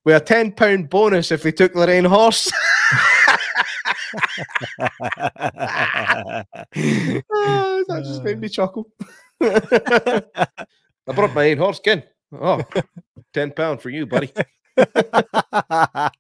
With 0.04 0.16
a 0.16 0.20
ten 0.20 0.52
pound 0.52 0.90
bonus 0.90 1.32
if 1.32 1.44
they 1.44 1.52
took 1.52 1.76
own 1.76 2.06
horse. 2.06 2.52
Ah, 2.94 3.38
that 6.74 8.02
just 8.04 8.24
made 8.24 8.40
me 8.40 8.50
chuckle. 8.50 8.90
I 9.42 10.24
brought 11.06 11.36
my 11.36 11.52
own 11.52 11.58
horse, 11.58 11.80
Ken. 11.80 12.04
Oh, 12.34 12.62
10 13.34 13.52
pound 13.52 13.82
for 13.82 13.90
you, 13.90 14.06
buddy. 14.06 14.32
the 14.76 16.12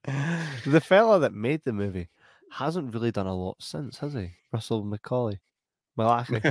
fella 0.84 1.20
that 1.20 1.34
made 1.34 1.62
the 1.64 1.74
movie 1.74 2.09
hasn't 2.51 2.93
really 2.93 3.11
done 3.11 3.27
a 3.27 3.33
lot 3.35 3.57
since, 3.61 3.97
has 3.99 4.13
he? 4.13 4.31
Russell 4.51 4.83
Macaulay. 4.83 5.39
Malachi. 5.97 6.41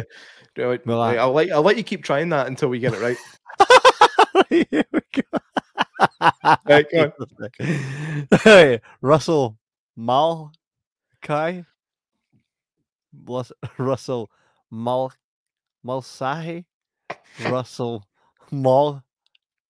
Right, 0.56 0.84
Well, 0.86 0.98
right, 0.98 1.18
I- 1.18 1.22
I'll 1.22 1.32
let 1.32 1.50
I'll 1.50 1.62
let 1.62 1.76
you 1.76 1.82
keep 1.82 2.02
trying 2.04 2.28
that 2.30 2.46
until 2.46 2.68
we 2.68 2.78
get 2.78 2.92
it 2.94 3.00
right. 3.00 3.16
Here 4.48 4.84
we 4.92 5.00
go. 5.12 5.22
Right, 6.66 6.86
go 6.90 7.12
Hey, 8.44 8.80
Russell 9.00 9.58
Malkai. 9.98 11.64
Bless- 13.12 13.52
Russell 13.78 14.30
Mal 14.70 15.12
Malsahi. 15.86 16.64
Russell 17.48 18.04
Malkahi. 18.52 19.00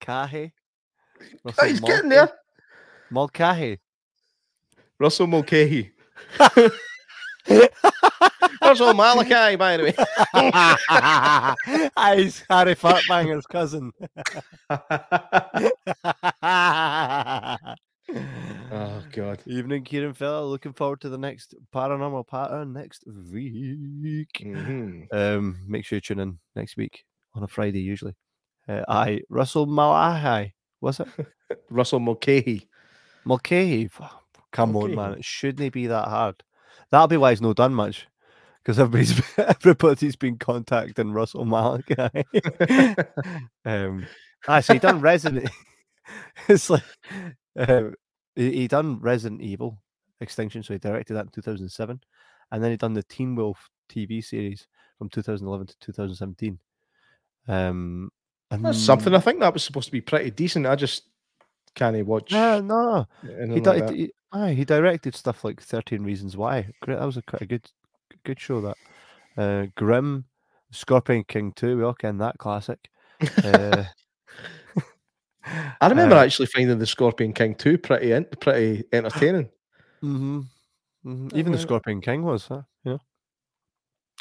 Oh, 0.03 1.27
Russell 1.45 1.67
He's 1.69 1.81
getting 1.81 2.09
Mulcahy? 2.09 2.09
there. 2.09 2.33
Mulcahy. 3.11 3.79
Russell 4.99 5.27
Mulcahy. 5.27 5.93
Russell 8.63 8.95
Malachi, 8.95 9.57
by 9.57 9.77
the 9.77 9.83
way. 9.85 9.95
He's 12.23 12.43
Harry 12.49 12.75
Fartbanger's 12.75 13.47
cousin. 13.47 13.93
oh 18.73 19.03
God. 19.13 19.43
Evening, 19.47 19.85
Kieran 19.85 20.15
fella. 20.15 20.45
Looking 20.45 20.73
forward 20.73 21.01
to 21.01 21.09
the 21.09 21.19
next 21.19 21.55
paranormal 21.75 22.27
pattern 22.29 22.73
next 22.73 23.05
week. 23.33 24.29
Mhm. 24.41 25.13
Um, 25.13 25.59
make 25.67 25.85
sure 25.85 25.97
you 25.97 26.01
tune 26.01 26.21
in 26.21 26.39
next 26.55 26.77
week 26.77 27.05
on 27.35 27.43
a 27.43 27.49
Friday, 27.49 27.81
usually. 27.81 28.15
Uh, 28.69 28.83
I 28.89 29.23
Russell 29.29 29.67
Malachi 29.67 30.55
was 30.81 31.01
it 31.01 31.09
Russell 31.71 32.01
Mulcahy. 32.01 32.69
Mulcahy? 33.25 33.89
Come 34.53 34.77
on, 34.77 34.95
man! 34.95 35.15
It 35.15 35.25
shouldn't 35.25 35.73
be 35.73 35.87
that 35.87 36.09
hard. 36.09 36.43
That'll 36.91 37.07
be 37.07 37.17
why 37.17 37.31
he's 37.31 37.41
not 37.41 37.57
done 37.57 37.75
much, 37.75 38.07
because 38.63 38.79
everybody's 38.79 39.21
everybody's 39.39 40.17
been 40.17 40.39
contacting 40.39 41.13
Russell 41.13 41.45
Malachi. 41.45 41.95
um, 43.65 44.07
ah, 44.49 44.61
so 44.61 44.73
he 44.75 44.79
done 44.79 45.01
Resident. 45.01 45.51
it's 46.49 46.71
like 46.71 46.83
uh, 47.59 47.91
he, 48.35 48.53
he 48.53 48.69
done 48.69 49.01
Resident 49.01 49.41
Evil 49.41 49.81
Extinction, 50.21 50.63
so 50.63 50.75
he 50.75 50.79
directed 50.79 51.15
that 51.15 51.27
in 51.27 51.31
2007, 51.31 52.01
and 52.51 52.63
then 52.63 52.71
he 52.71 52.77
done 52.77 52.95
the 52.95 53.03
Teen 53.05 53.37
Wolf 53.37 53.71
TV 53.89 54.25
series 54.25 54.67
from 54.99 55.09
2011 55.09 55.67
to 55.69 55.79
2017. 55.81 56.59
Um, 57.49 58.11
and 58.51 58.65
That's 58.65 58.79
something. 58.79 59.15
I 59.15 59.21
think 59.21 59.41
that 59.41 59.53
was 59.53 59.63
supposed 59.63 59.87
to 59.87 59.93
be 59.93 60.01
pretty 60.01 60.31
decent. 60.31 60.67
I 60.67 60.75
just 60.75 61.05
can't 61.75 62.07
watch. 62.07 62.33
No, 62.33 62.61
no, 62.61 63.07
he, 63.23 63.61
like 63.61 63.63
di- 63.63 63.81
that. 63.81 63.95
he, 63.95 64.13
aye, 64.33 64.53
he 64.53 64.65
directed 64.65 65.15
stuff 65.15 65.45
like 65.45 65.61
13 65.61 66.03
Reasons 66.03 66.37
Why. 66.37 66.69
Great, 66.83 66.99
that 66.99 67.07
was 67.07 67.17
a 67.17 67.23
quite 67.23 67.43
a 67.43 67.47
good, 67.47 67.71
good 68.25 68.39
show. 68.41 68.61
That 68.61 68.77
uh, 69.37 69.67
Grimm, 69.77 70.25
Scorpion 70.71 71.25
King 71.25 71.53
2. 71.57 71.77
We 71.79 71.85
all 71.85 71.95
ken 71.95 72.19
that 72.19 72.39
classic. 72.39 72.79
Uh, 73.45 73.85
I 75.81 75.89
remember 75.89 76.17
uh, 76.17 76.25
actually 76.25 76.47
finding 76.47 76.79
the 76.79 76.87
Scorpion 76.87 77.33
King 77.33 77.55
two 77.55 77.79
pretty 77.79 78.13
en- 78.13 78.27
pretty 78.41 78.85
entertaining. 78.93 79.49
mhm, 80.03 80.47
mhm, 81.05 81.31
Oh, 81.33 81.37
Even 81.39 81.53
the. 81.53 81.59
Scorpion 81.59 82.01
King 82.01 82.23
was, 82.23 82.47
huh? 82.47 82.63
Know. 82.85 82.99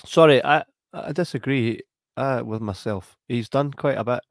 Sorry, 0.06 0.44
I 0.44 0.64
I 0.94 1.12
disagree 1.12 1.82
uh, 2.18 2.42
with 2.46 2.62
myself. 2.62 3.18
He's 3.28 3.50
done 3.50 3.72
quite 3.74 3.98
a 3.98 4.04
bit. 4.04 4.22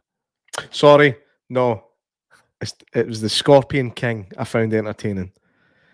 Sorry, 0.70 1.14
no, 1.50 1.87
it 2.94 3.06
was 3.06 3.20
the 3.20 3.28
Scorpion 3.28 3.90
King 3.90 4.30
I 4.36 4.44
found 4.44 4.74
entertaining. 4.74 5.32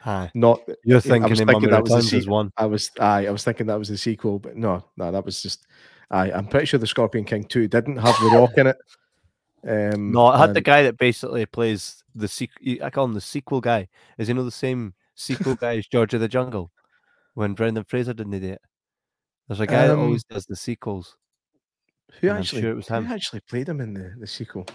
Aye. 0.06 0.30
Not 0.34 0.60
You're 0.84 0.98
I 0.98 1.00
thinking 1.00 1.30
was 1.30 1.38
thinking 1.40 1.70
that 1.70 1.82
was 1.82 2.10
the 2.10 2.24
one. 2.30 2.50
I 2.56 2.66
was 2.66 2.90
aye, 3.00 3.26
I 3.26 3.30
was 3.30 3.42
thinking 3.44 3.66
that 3.66 3.78
was 3.78 3.88
the 3.88 3.96
sequel, 3.98 4.38
but 4.38 4.56
no, 4.56 4.84
no, 4.96 5.10
that 5.10 5.24
was 5.24 5.40
just 5.42 5.66
aye. 6.10 6.30
I'm 6.30 6.46
pretty 6.46 6.66
sure 6.66 6.78
the 6.78 6.86
Scorpion 6.86 7.24
King 7.24 7.44
two 7.44 7.68
didn't 7.68 7.96
have 7.96 8.14
the 8.20 8.30
Rock 8.36 8.52
in 8.58 8.66
it. 8.68 8.76
Um, 9.66 10.12
No, 10.12 10.30
it 10.32 10.38
had 10.38 10.52
the 10.54 10.60
guy 10.60 10.82
that 10.82 10.98
basically 10.98 11.46
plays 11.46 12.02
the 12.14 12.28
sequel. 12.28 12.84
I 12.84 12.90
call 12.90 13.06
him 13.06 13.14
the 13.14 13.20
sequel 13.20 13.62
guy. 13.62 13.88
Is 14.18 14.28
he 14.28 14.34
know 14.34 14.44
the 14.44 14.50
same 14.50 14.92
sequel 15.14 15.54
guy 15.54 15.78
as 15.78 15.86
George 15.86 16.12
of 16.12 16.20
the 16.20 16.28
Jungle 16.28 16.70
when 17.32 17.54
Brendan 17.54 17.84
Fraser 17.84 18.12
didn't 18.12 18.38
do 18.38 18.46
it? 18.46 18.60
There's 19.48 19.60
a 19.60 19.66
guy 19.66 19.86
that 19.86 19.94
Um, 19.94 20.00
always 20.00 20.24
does 20.24 20.44
the 20.46 20.56
sequels. 20.56 21.16
who 22.20 22.28
actually 22.28 22.60
sure 22.62 22.70
it 22.72 22.76
was 22.76 22.88
who 22.88 22.94
actually 23.06 23.40
played 23.40 23.68
him 23.68 23.80
in 23.80 23.94
the, 23.94 24.14
the 24.18 24.26
sequel. 24.26 24.66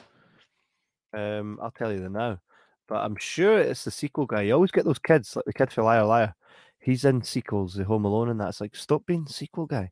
Um, 1.13 1.59
I'll 1.61 1.71
tell 1.71 1.91
you 1.91 1.99
the 1.99 2.09
now, 2.09 2.39
but 2.87 2.97
I'm 2.97 3.15
sure 3.17 3.59
it's 3.59 3.83
the 3.83 3.91
sequel 3.91 4.25
guy. 4.25 4.43
You 4.43 4.53
always 4.53 4.71
get 4.71 4.85
those 4.85 4.99
kids, 4.99 5.35
like 5.35 5.45
the 5.45 5.53
kid 5.53 5.71
for 5.71 5.83
Liar 5.83 6.05
Liar. 6.05 6.35
He's 6.79 7.05
in 7.05 7.21
sequels, 7.21 7.73
the 7.73 7.83
Home 7.83 8.05
Alone, 8.05 8.29
and 8.29 8.39
that's 8.39 8.61
like, 8.61 8.75
stop 8.75 9.05
being 9.05 9.25
sequel 9.27 9.65
guy. 9.65 9.91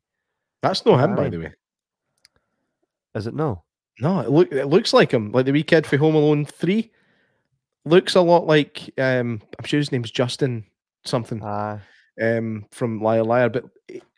That's 0.62 0.84
not 0.86 1.00
him, 1.00 1.14
by 1.14 1.28
the 1.28 1.38
way. 1.38 1.52
Is 3.14 3.26
it 3.26 3.34
no? 3.34 3.64
No, 4.00 4.20
it 4.20 4.30
look 4.30 4.52
it 4.52 4.66
looks 4.66 4.92
like 4.92 5.12
him, 5.12 5.32
like 5.32 5.46
the 5.46 5.52
wee 5.52 5.62
kid 5.62 5.86
for 5.86 5.96
Home 5.96 6.14
Alone 6.14 6.44
three. 6.44 6.92
Looks 7.84 8.14
a 8.14 8.20
lot 8.20 8.46
like 8.46 8.90
um, 8.98 9.40
I'm 9.58 9.64
sure 9.64 9.78
his 9.78 9.92
name's 9.92 10.10
Justin 10.10 10.64
something 11.04 11.40
Ah, 11.42 11.80
um 12.22 12.66
from 12.70 13.00
Liar 13.00 13.24
Liar, 13.24 13.48
but 13.48 13.64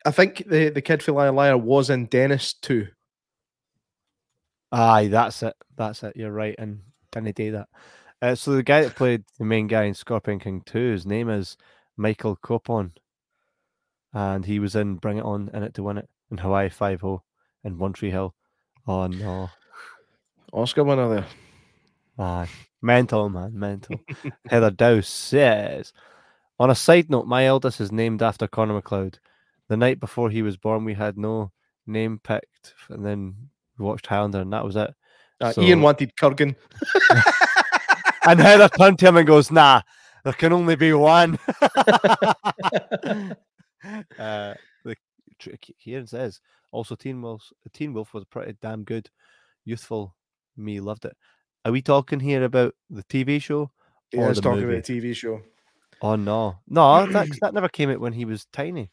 I 0.05 0.11
think 0.11 0.43
the 0.47 0.69
the 0.69 0.81
kid 0.81 1.01
for 1.01 1.13
Liar 1.13 1.31
Liar 1.31 1.57
was 1.57 1.89
in 1.89 2.05
Dennis 2.07 2.53
too. 2.53 2.87
Aye, 4.71 5.07
that's 5.07 5.43
it. 5.43 5.55
That's 5.75 6.03
it. 6.03 6.15
You're 6.15 6.31
right. 6.31 6.55
And 6.57 6.81
didn't 7.11 7.35
do 7.35 7.51
that. 7.51 7.69
Uh, 8.21 8.35
so 8.35 8.51
the 8.51 8.63
guy 8.63 8.83
that 8.83 8.95
played 8.95 9.23
the 9.39 9.45
main 9.45 9.67
guy 9.67 9.83
in 9.83 9.93
Scorpion 9.93 10.39
King 10.39 10.61
2, 10.65 10.91
his 10.91 11.05
name 11.05 11.29
is 11.29 11.57
Michael 11.97 12.37
Copon. 12.37 12.91
And 14.13 14.45
he 14.45 14.59
was 14.59 14.75
in 14.75 14.95
Bring 14.95 15.17
It 15.17 15.25
On, 15.25 15.49
In 15.53 15.63
It 15.63 15.73
to 15.75 15.83
Win 15.83 15.97
It, 15.97 16.09
in 16.29 16.37
Hawaii 16.37 16.69
5 16.69 16.99
0, 16.99 17.23
in 17.63 17.77
One 17.77 17.93
Tree 17.93 18.11
Hill. 18.11 18.35
Oh 18.87 19.07
no. 19.07 19.49
Oscar 20.53 20.83
winner 20.83 21.09
there. 21.09 21.25
Aye. 22.19 22.49
Mental, 22.81 23.29
man, 23.29 23.57
mental. 23.57 23.99
Heather 24.49 24.71
Dow 24.71 25.01
says, 25.01 25.93
on 26.59 26.69
a 26.69 26.75
side 26.75 27.09
note, 27.09 27.25
my 27.25 27.45
eldest 27.45 27.79
is 27.79 27.91
named 27.91 28.21
after 28.21 28.47
Connor 28.47 28.73
MacLeod. 28.73 29.19
The 29.67 29.77
night 29.77 29.99
before 29.99 30.29
he 30.29 30.41
was 30.41 30.57
born, 30.57 30.83
we 30.83 30.95
had 30.95 31.17
no 31.17 31.51
name 31.87 32.19
picked, 32.21 32.73
and 32.89 33.05
then 33.05 33.49
we 33.81 33.87
watched 33.87 34.07
Highlander, 34.07 34.41
and 34.41 34.53
that 34.53 34.63
was 34.63 34.75
it. 34.75 34.93
Uh, 35.39 35.51
So- 35.51 35.61
Ian 35.61 35.81
wanted 35.81 36.15
Kurgan. 36.15 36.55
And 38.23 38.39
Heather 38.39 38.69
turned 38.69 38.99
to 38.99 39.07
him 39.07 39.17
and 39.17 39.25
goes, 39.25 39.49
"Nah, 39.49 39.81
there 40.23 40.33
can 40.33 40.53
only 40.53 40.75
be 40.75 40.93
one." 40.93 41.39
uh, 44.19 44.53
the 44.83 44.95
Kieran 45.79 46.05
says 46.05 46.39
also 46.71 46.95
Teen 46.95 47.21
Wolf. 47.21 47.51
Teen 47.73 47.93
Wolf 47.93 48.13
was 48.13 48.25
pretty 48.25 48.55
damn 48.61 48.83
good, 48.83 49.09
youthful. 49.65 50.15
Me 50.55 50.79
loved 50.79 51.05
it. 51.05 51.17
Are 51.65 51.71
we 51.71 51.81
talking 51.81 52.19
here 52.19 52.43
about 52.43 52.75
the 52.91 53.03
TV 53.05 53.41
show? 53.41 53.71
Yeah, 54.11 54.27
or 54.27 54.33
the 54.33 54.41
talking 54.41 54.61
movie? 54.61 54.73
about 54.73 54.85
the 54.85 55.01
TV 55.01 55.15
show. 55.15 55.41
Oh 56.03 56.15
no, 56.15 56.59
no, 56.67 57.07
that 57.07 57.27
that 57.41 57.55
never 57.55 57.69
came 57.69 57.89
out 57.89 57.99
when 57.99 58.13
he 58.13 58.25
was 58.25 58.45
tiny. 58.53 58.91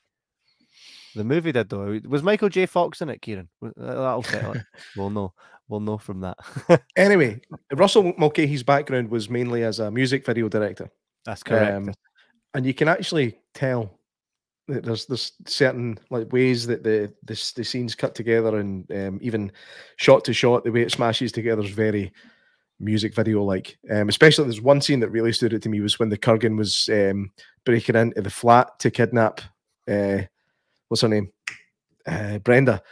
The 1.15 1.25
movie 1.25 1.53
did 1.53 1.69
though. 1.69 1.99
Was 2.07 2.23
Michael 2.23 2.49
J. 2.49 2.67
Fox 2.67 3.01
in 3.01 3.09
it, 3.09 3.23
Kieran? 3.23 3.49
Uh, 3.65 3.71
That'll 3.77 4.23
settle 4.23 4.53
it. 4.53 4.63
We'll 4.97 5.11
know. 5.11 5.33
We'll 5.69 5.81
know 5.81 5.99
from 5.99 6.21
that. 6.21 6.39
Anyway, 6.97 7.41
Russell 7.73 8.15
Mulcahy's 8.17 8.63
background 8.63 9.11
was 9.11 9.29
mainly 9.29 9.65
as 9.65 9.81
a 9.81 9.91
music 9.91 10.25
video 10.25 10.49
director. 10.49 10.91
That's 11.25 11.43
correct. 11.43 11.77
Um, 11.77 11.95
and 12.55 12.65
you 12.65 12.73
can 12.73 12.89
actually 12.89 13.39
tell 13.53 13.99
that 14.69 14.85
there's 14.85 15.07
there's 15.07 15.33
certain 15.47 15.99
like 16.11 16.33
ways 16.33 16.67
that 16.67 16.83
the 16.83 17.13
this 17.23 17.53
the 17.53 17.65
scenes 17.65 17.95
cut 17.95 18.15
together 18.15 18.59
and 18.59 18.91
um, 18.93 19.19
even 19.23 19.51
shot 19.97 20.25
to 20.25 20.33
shot 20.33 20.65
the 20.65 20.73
way 20.73 20.83
it 20.83 20.93
smashes 20.93 21.33
together 21.33 21.63
is 21.63 21.71
very 21.71 22.13
music 22.81 23.15
video 23.15 23.43
like 23.43 23.77
um, 23.91 24.09
especially 24.09 24.45
there's 24.45 24.61
one 24.61 24.81
scene 24.81 25.01
that 25.01 25.11
really 25.11 25.33
stood 25.33 25.53
out 25.53 25.63
to 25.63 25.69
me 25.69 25.81
was 25.81 25.99
when 25.99 26.11
the 26.11 26.19
Kurgan 26.19 26.57
was 26.57 26.89
um, 26.93 27.31
breaking 27.65 27.97
into 27.97 28.21
the 28.21 28.31
flat 28.31 28.79
to 28.79 28.91
kidnap 28.91 29.41
uh, 29.89 30.19
what's 30.89 31.03
her 31.03 31.09
name 31.09 31.31
uh, 32.07 32.39
Brenda 32.39 32.83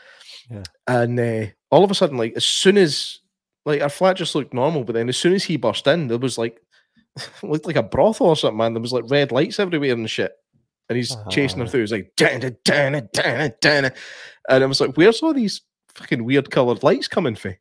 Yeah. 0.51 0.62
and 0.86 1.18
uh, 1.18 1.47
all 1.70 1.84
of 1.84 1.90
a 1.90 1.94
sudden 1.94 2.16
like 2.18 2.34
as 2.36 2.44
soon 2.44 2.76
as 2.78 3.18
like 3.64 3.80
our 3.82 3.88
flat 3.88 4.16
just 4.16 4.34
looked 4.34 4.55
normal 4.55 4.84
but 4.84 4.92
then 4.94 5.09
as 5.09 5.16
soon 5.16 5.32
as 5.34 5.44
he 5.44 5.57
burst 5.57 5.86
in 5.86 6.09
there 6.09 6.18
was 6.18 6.38
like 6.38 6.61
looked 7.42 7.66
like 7.66 7.76
a 7.76 7.82
brothel 7.82 8.26
or 8.28 8.36
something, 8.36 8.59
man. 8.59 8.74
There 8.74 8.80
was 8.82 8.92
like 8.92 9.05
red 9.09 9.32
lights 9.32 9.59
everywhere 9.59 9.92
and 9.94 10.09
shit. 10.11 10.32
And 10.90 10.97
he's 10.97 11.16
chasing 11.30 11.61
her 11.61 11.64
Ah. 11.64 11.68
through. 11.68 11.80
He's 11.80 11.90
like, 11.92 12.12
"Dana, 12.14 12.51
Dana, 12.62 13.09
Dana, 13.12 13.53
Dana," 13.62 13.92
and 14.51 14.62
I 14.62 14.66
was 14.66 14.82
like, 14.82 14.97
"Where's 14.99 15.22
all 15.22 15.32
these 15.32 15.62
fucking 15.94 16.22
weird 16.24 16.51
coloured 16.51 16.82
lights 16.82 17.09
coming 17.09 17.34
from?" 17.34 17.55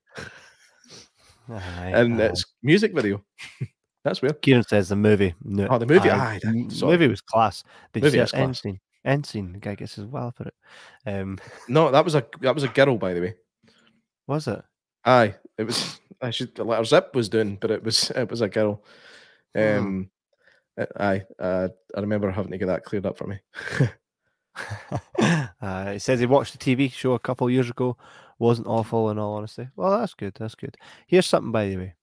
Aye, 1.49 1.91
And 1.95 2.21
aye. 2.21 2.25
it's 2.25 2.43
music 2.63 2.93
video. 2.93 3.23
That's 4.03 4.21
weird. 4.21 4.41
Kieran 4.41 4.63
says 4.63 4.89
the 4.89 4.95
movie. 4.95 5.33
No, 5.43 5.67
Oh, 5.69 5.77
the 5.79 5.86
movie, 5.86 6.09
aye, 6.09 6.39
that- 6.43 6.49
m- 6.49 6.69
sorry. 6.69 6.91
movie 6.93 7.07
was 7.07 7.21
class. 7.21 7.63
Did 7.93 8.03
Movie 8.03 8.17
you 8.17 8.23
is 8.23 8.31
see 8.31 8.38
end 8.38 8.47
class. 8.61 8.61
End 9.05 9.25
scene. 9.25 9.53
The 9.53 9.59
guy 9.59 9.75
gets 9.75 9.95
his 9.95 10.05
well 10.05 10.31
for 10.31 10.47
it. 10.47 10.55
Um, 11.05 11.37
No, 11.69 11.91
that 11.91 12.03
was 12.03 12.15
a 12.15 12.25
that 12.41 12.55
was 12.55 12.63
a 12.63 12.67
girl, 12.67 12.97
by 12.97 13.13
the 13.13 13.21
way. 13.21 13.35
was 14.27 14.47
it? 14.47 14.61
Aye, 15.05 15.35
it 15.57 15.63
was. 15.63 15.99
I 16.21 16.31
should 16.31 16.57
like 16.57 16.79
our 16.79 16.85
zip 16.85 17.13
was 17.13 17.29
doing, 17.29 17.57
but 17.61 17.69
it 17.71 17.83
was 17.83 18.09
it 18.11 18.29
was 18.29 18.41
a 18.41 18.49
girl. 18.49 18.83
Hmm. 19.55 19.77
Um, 19.77 20.09
uh, 20.77 20.85
aye, 20.99 21.23
uh, 21.39 21.69
I 21.95 22.01
remember 22.01 22.31
having 22.31 22.51
to 22.51 22.57
get 22.57 22.65
that 22.65 22.83
cleared 22.83 23.05
up 23.05 23.17
for 23.17 23.27
me. 23.27 23.39
uh, 25.61 25.91
he 25.91 25.99
says 25.99 26.19
he 26.19 26.25
watched 26.25 26.57
the 26.57 26.75
TV 26.75 26.91
show 26.91 27.13
a 27.13 27.19
couple 27.19 27.49
years 27.49 27.69
ago. 27.69 27.97
Wasn't 28.39 28.67
awful, 28.67 29.11
in 29.11 29.19
all 29.19 29.35
honesty. 29.35 29.69
Well, 29.75 29.97
that's 29.99 30.13
good. 30.13 30.33
That's 30.37 30.55
good. 30.55 30.75
Here's 31.07 31.25
something, 31.25 31.53
by 31.53 31.69
the 31.69 31.77
way, 31.77 31.93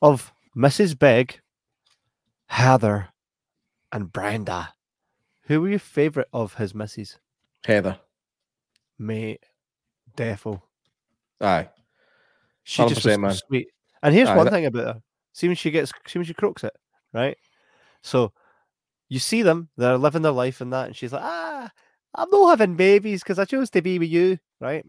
of 0.00 0.32
Mrs. 0.56 0.96
Begg, 0.96 1.40
Heather, 2.46 3.08
and 3.90 4.12
Brenda. 4.12 4.74
Who 5.50 5.60
were 5.62 5.70
your 5.70 5.80
favourite 5.80 6.28
of 6.32 6.54
his 6.54 6.76
misses? 6.76 7.18
Heather. 7.64 7.98
Mate, 9.00 9.42
defo. 10.16 10.62
Aye. 11.40 11.68
She 12.62 12.82
just 12.86 13.04
was 13.04 13.16
100%, 13.16 13.20
man. 13.20 13.34
sweet. 13.34 13.66
And 14.00 14.14
here's 14.14 14.28
Aye, 14.28 14.36
one 14.36 14.44
that- 14.46 14.52
thing 14.52 14.66
about 14.66 14.94
her. 14.94 15.02
See 15.32 15.48
when 15.48 15.56
she 15.56 15.72
gets, 15.72 15.90
see 16.06 16.20
when 16.20 16.26
she 16.26 16.34
crooks 16.34 16.62
it, 16.62 16.72
right? 17.12 17.36
So 18.04 18.32
you 19.08 19.18
see 19.18 19.42
them, 19.42 19.70
they're 19.76 19.98
living 19.98 20.22
their 20.22 20.30
life 20.30 20.60
and 20.60 20.72
that, 20.72 20.86
and 20.86 20.94
she's 20.96 21.12
like, 21.12 21.24
ah, 21.24 21.68
I'm 22.14 22.30
not 22.30 22.50
having 22.50 22.76
babies 22.76 23.24
because 23.24 23.40
I 23.40 23.44
chose 23.44 23.70
to 23.70 23.82
be 23.82 23.98
with 23.98 24.08
you, 24.08 24.38
right? 24.60 24.86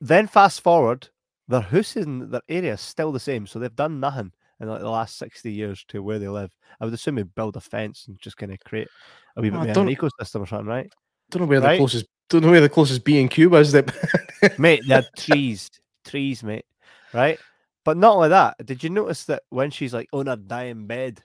Then 0.00 0.26
fast 0.26 0.60
forward, 0.60 1.10
their 1.46 1.60
house 1.60 1.94
in 1.94 2.30
their 2.32 2.42
area 2.48 2.72
is 2.72 2.80
still 2.80 3.12
the 3.12 3.20
same, 3.20 3.46
so 3.46 3.60
they've 3.60 3.76
done 3.76 4.00
nothing 4.00 4.32
in 4.60 4.68
like 4.68 4.80
the 4.80 4.88
last 4.88 5.18
60 5.18 5.52
years 5.52 5.84
to 5.88 6.02
where 6.02 6.18
they 6.18 6.28
live. 6.28 6.50
I 6.80 6.84
would 6.84 6.94
assume 6.94 7.16
they 7.16 7.22
build 7.22 7.56
a 7.56 7.60
fence 7.60 8.06
and 8.08 8.18
just 8.20 8.36
kind 8.36 8.52
of 8.52 8.60
create 8.60 8.88
a 9.36 9.42
wee 9.42 9.50
bit 9.50 9.56
ah, 9.60 9.64
more 9.64 9.70
of 9.70 9.76
an 9.76 9.94
ecosystem 9.94 10.40
or 10.40 10.46
something, 10.46 10.66
right? 10.66 10.90
Don't 11.30 11.42
know 11.42 11.46
where 11.48 11.60
Right. 11.60 11.72
the 11.72 11.78
closest. 11.78 12.06
Don't 12.28 12.42
know 12.42 12.50
where 12.50 12.60
the 12.60 12.68
closest 12.68 13.04
B 13.04 13.20
and 13.20 13.30
Q 13.30 13.50
was. 13.50 13.72
That 13.72 13.94
mate, 14.58 14.82
they 14.86 14.94
had 14.94 15.06
trees, 15.16 15.70
trees, 16.04 16.42
mate, 16.42 16.64
right? 17.12 17.38
But 17.84 17.96
not 17.96 18.16
only 18.16 18.30
that, 18.30 18.56
did 18.64 18.82
you 18.82 18.90
notice 18.90 19.24
that 19.24 19.42
when 19.50 19.70
she's 19.70 19.94
like 19.94 20.08
on 20.12 20.26
a 20.26 20.36
dying 20.36 20.86
bed, 20.86 21.22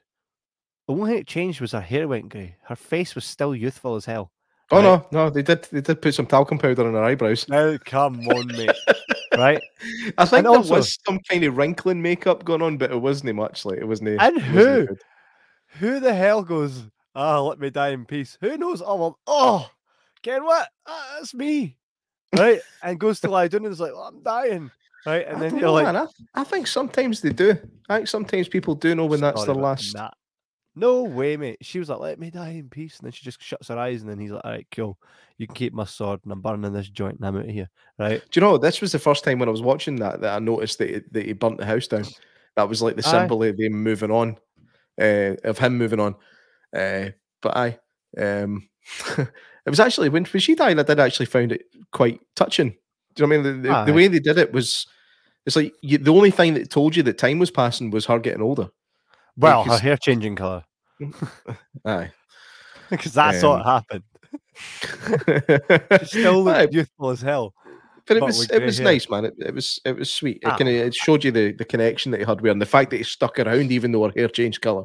the 0.88 0.94
only 0.94 1.10
thing 1.12 1.20
that 1.20 1.28
changed 1.28 1.62
was 1.62 1.72
her 1.72 1.82
hair 1.82 2.08
went 2.08 2.30
grey. 2.30 2.56
Her 2.64 2.76
face 2.76 3.16
was 3.16 3.26
still 3.26 3.56
youthful 3.56 3.96
as 3.96 4.06
hell. 4.06 4.32
Oh 4.70 4.78
Right. 4.78 4.84
no, 4.84 5.08
no, 5.12 5.30
they 5.30 5.42
did. 5.42 5.64
They 5.72 5.82
did 5.82 6.02
put 6.02 6.14
some 6.14 6.28
talcum 6.28 6.58
powder 6.60 6.88
on 6.88 6.94
her 6.94 7.04
eyebrows. 7.04 7.48
Now, 7.50 7.78
come 7.84 8.28
on, 8.28 8.48
mate. 8.48 8.76
right? 9.42 9.62
I 10.18 10.26
think 10.26 10.40
And 10.40 10.46
there 10.46 10.56
also- 10.56 10.76
was 10.76 10.98
some 11.06 11.20
kind 11.30 11.44
of 11.44 11.58
wrinkling 11.58 12.02
makeup 12.02 12.44
going 12.46 12.62
on, 12.62 12.78
but 12.78 12.92
it 12.92 13.02
wasn't 13.02 13.36
much. 13.36 13.66
Like 13.66 13.80
it 13.80 13.88
wasn't. 13.88 14.10
And 14.22 14.38
it 14.38 14.54
wasn't 14.54 14.90
who? 14.90 14.98
Who 15.80 16.00
the 16.00 16.14
hell 16.14 16.44
goes? 16.44 16.84
Ah, 17.16 17.40
let 17.42 17.60
me 17.60 17.70
die 17.70 17.90
in 17.90 18.06
peace. 18.06 18.38
Who 18.42 18.58
knows? 18.58 18.82
Oh, 18.86 18.96
well, 18.96 19.20
oh, 19.28 19.70
Ken, 20.24 20.44
what? 20.44 20.68
Ah, 20.86 21.16
that's 21.18 21.34
me, 21.34 21.78
right? 22.38 22.62
And 22.84 23.00
goes 23.00 23.20
to 23.22 23.30
lie 23.30 23.48
down 23.48 23.66
and 23.66 23.72
is 23.74 23.80
like, 23.80 23.92
oh, 23.94 24.04
I'm 24.04 24.22
dying, 24.22 24.72
right? 25.06 25.26
And 25.28 25.38
I 25.38 25.40
then 25.40 25.52
you're 25.54 25.62
know, 25.68 25.74
like, 25.74 25.88
I, 25.88 26.06
I 26.34 26.44
think 26.44 26.68
sometimes 26.68 27.22
they 27.22 27.32
do. 27.32 27.58
I 27.90 27.98
think 27.98 28.08
sometimes 28.08 28.48
people 28.48 28.76
do 28.76 28.96
know 28.96 29.06
when 29.06 29.20
that's 29.22 29.44
their 29.46 29.56
last. 29.56 29.96
No 30.76 31.04
way, 31.04 31.36
mate. 31.36 31.58
She 31.62 31.80
was 31.80 31.90
like, 31.90 32.00
"Let 32.00 32.20
me 32.20 32.30
die 32.30 32.52
in 32.52 32.70
peace," 32.70 32.98
and 32.98 33.06
then 33.06 33.12
she 33.12 33.26
just 33.26 33.42
shuts 33.42 33.68
her 33.68 33.78
eyes, 33.78 34.02
and 34.02 34.10
then 34.10 34.20
he's 34.20 34.32
like, 34.32 34.46
"All 34.46 34.52
right, 34.52 34.68
cool. 34.72 34.98
You 35.38 35.46
can 35.48 35.56
keep 35.56 35.74
my 35.74 35.84
sword, 35.84 36.22
and 36.24 36.32
I'm 36.32 36.42
burning 36.42 36.72
this 36.72 36.88
joint, 36.88 37.18
and 37.18 37.28
I'm 37.28 37.38
out 37.38 37.46
of 37.46 37.52
here." 37.52 37.70
Right? 38.00 38.22
Do 38.32 38.40
you 38.40 38.46
know 38.46 38.58
this 38.58 38.80
was 38.80 38.94
the 38.94 39.00
first 39.00 39.26
time 39.26 39.40
when 39.40 39.50
I 39.50 39.52
was 39.52 39.62
watching 39.62 39.98
that 39.98 40.22
that 40.22 40.36
I 40.36 40.40
noticed 40.40 40.78
that 40.78 40.90
he, 40.90 41.02
that 41.12 41.26
he 41.26 41.34
burnt 41.34 41.58
the 41.58 41.66
house 41.66 41.88
down. 41.88 42.06
That 42.56 42.70
was 42.70 42.82
like 42.82 42.96
the 42.96 43.06
Aye. 43.06 43.12
symbol 43.12 43.44
of 43.44 43.58
them 43.58 43.74
moving 43.84 44.12
on, 44.12 44.38
uh, 45.00 45.36
of 45.44 45.58
him 45.58 45.78
moving 45.78 46.00
on. 46.00 46.16
Uh, 46.74 47.10
but 47.42 47.58
I, 47.58 47.80
um, 48.18 48.70
it 49.18 49.30
was 49.70 49.80
actually 49.80 50.10
when, 50.10 50.26
when 50.26 50.42
she 50.42 50.56
died, 50.56 50.80
I 50.80 50.84
did 50.84 51.00
actually 51.00 51.26
find 51.26 51.52
it 51.52 51.64
quite 51.92 52.20
touching. 52.36 52.76
Do 53.16 53.24
you 53.24 53.28
know 53.28 53.36
what 53.36 53.40
I 53.40 53.52
mean? 53.52 53.62
The, 53.62 53.70
the, 53.70 53.86
the 53.86 53.94
way 53.94 54.08
they 54.08 54.20
did 54.20 54.38
it 54.38 54.54
was, 54.54 54.88
it's 55.46 55.56
like 55.56 55.74
you, 55.82 55.98
the 55.98 56.14
only 56.14 56.32
thing 56.32 56.54
that 56.54 56.70
told 56.70 56.96
you 56.96 57.04
that 57.04 57.18
time 57.18 57.40
was 57.40 57.52
passing 57.52 57.92
was 57.92 58.06
her 58.06 58.20
getting 58.20 58.42
older. 58.42 58.70
Well, 59.38 59.64
her 59.64 59.78
hair 59.78 59.98
changing 59.98 60.36
color 60.36 60.64
Aye. 61.86 62.12
because 62.90 63.14
that's 63.14 63.42
what 63.44 63.62
Um, 63.62 63.66
happened. 63.66 64.04
She 66.02 66.06
still 66.06 66.48
Aye, 66.50 66.68
youthful 66.72 67.10
as 67.10 67.22
hell. 67.22 67.54
but 68.08 68.18
it 68.18 68.20
but 68.20 68.28
was 68.28 68.50
it 68.52 68.62
was 68.64 68.78
hair. 68.78 68.86
nice, 68.86 69.10
man. 69.10 69.26
It, 69.26 69.34
it 69.40 69.54
was 69.56 69.80
it 69.86 69.96
was 69.98 70.12
sweet. 70.12 70.38
It 70.44 70.48
Ah. 70.48 70.58
kind 70.58 70.70
of 70.70 70.76
it 70.76 70.94
showed 70.96 71.24
you 71.24 71.32
the, 71.32 71.54
the 71.54 71.66
connection 71.66 72.12
that 72.12 72.20
he 72.20 72.26
had 72.26 72.42
with 72.42 72.46
her, 72.50 72.52
and 72.52 72.62
the 72.62 72.66
fact 72.66 72.92
that 72.92 72.98
he 72.98 73.04
stuck 73.04 73.40
around 73.40 73.72
even 73.72 73.92
though 73.92 74.04
her 74.06 74.14
hair 74.16 74.28
changed 74.28 74.62
color. 74.62 74.84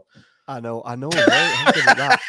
I 0.49 0.61
know, 0.61 0.83
I 0.85 0.95
know, 0.95 1.09
right? 1.09 1.73
That. 1.97 2.21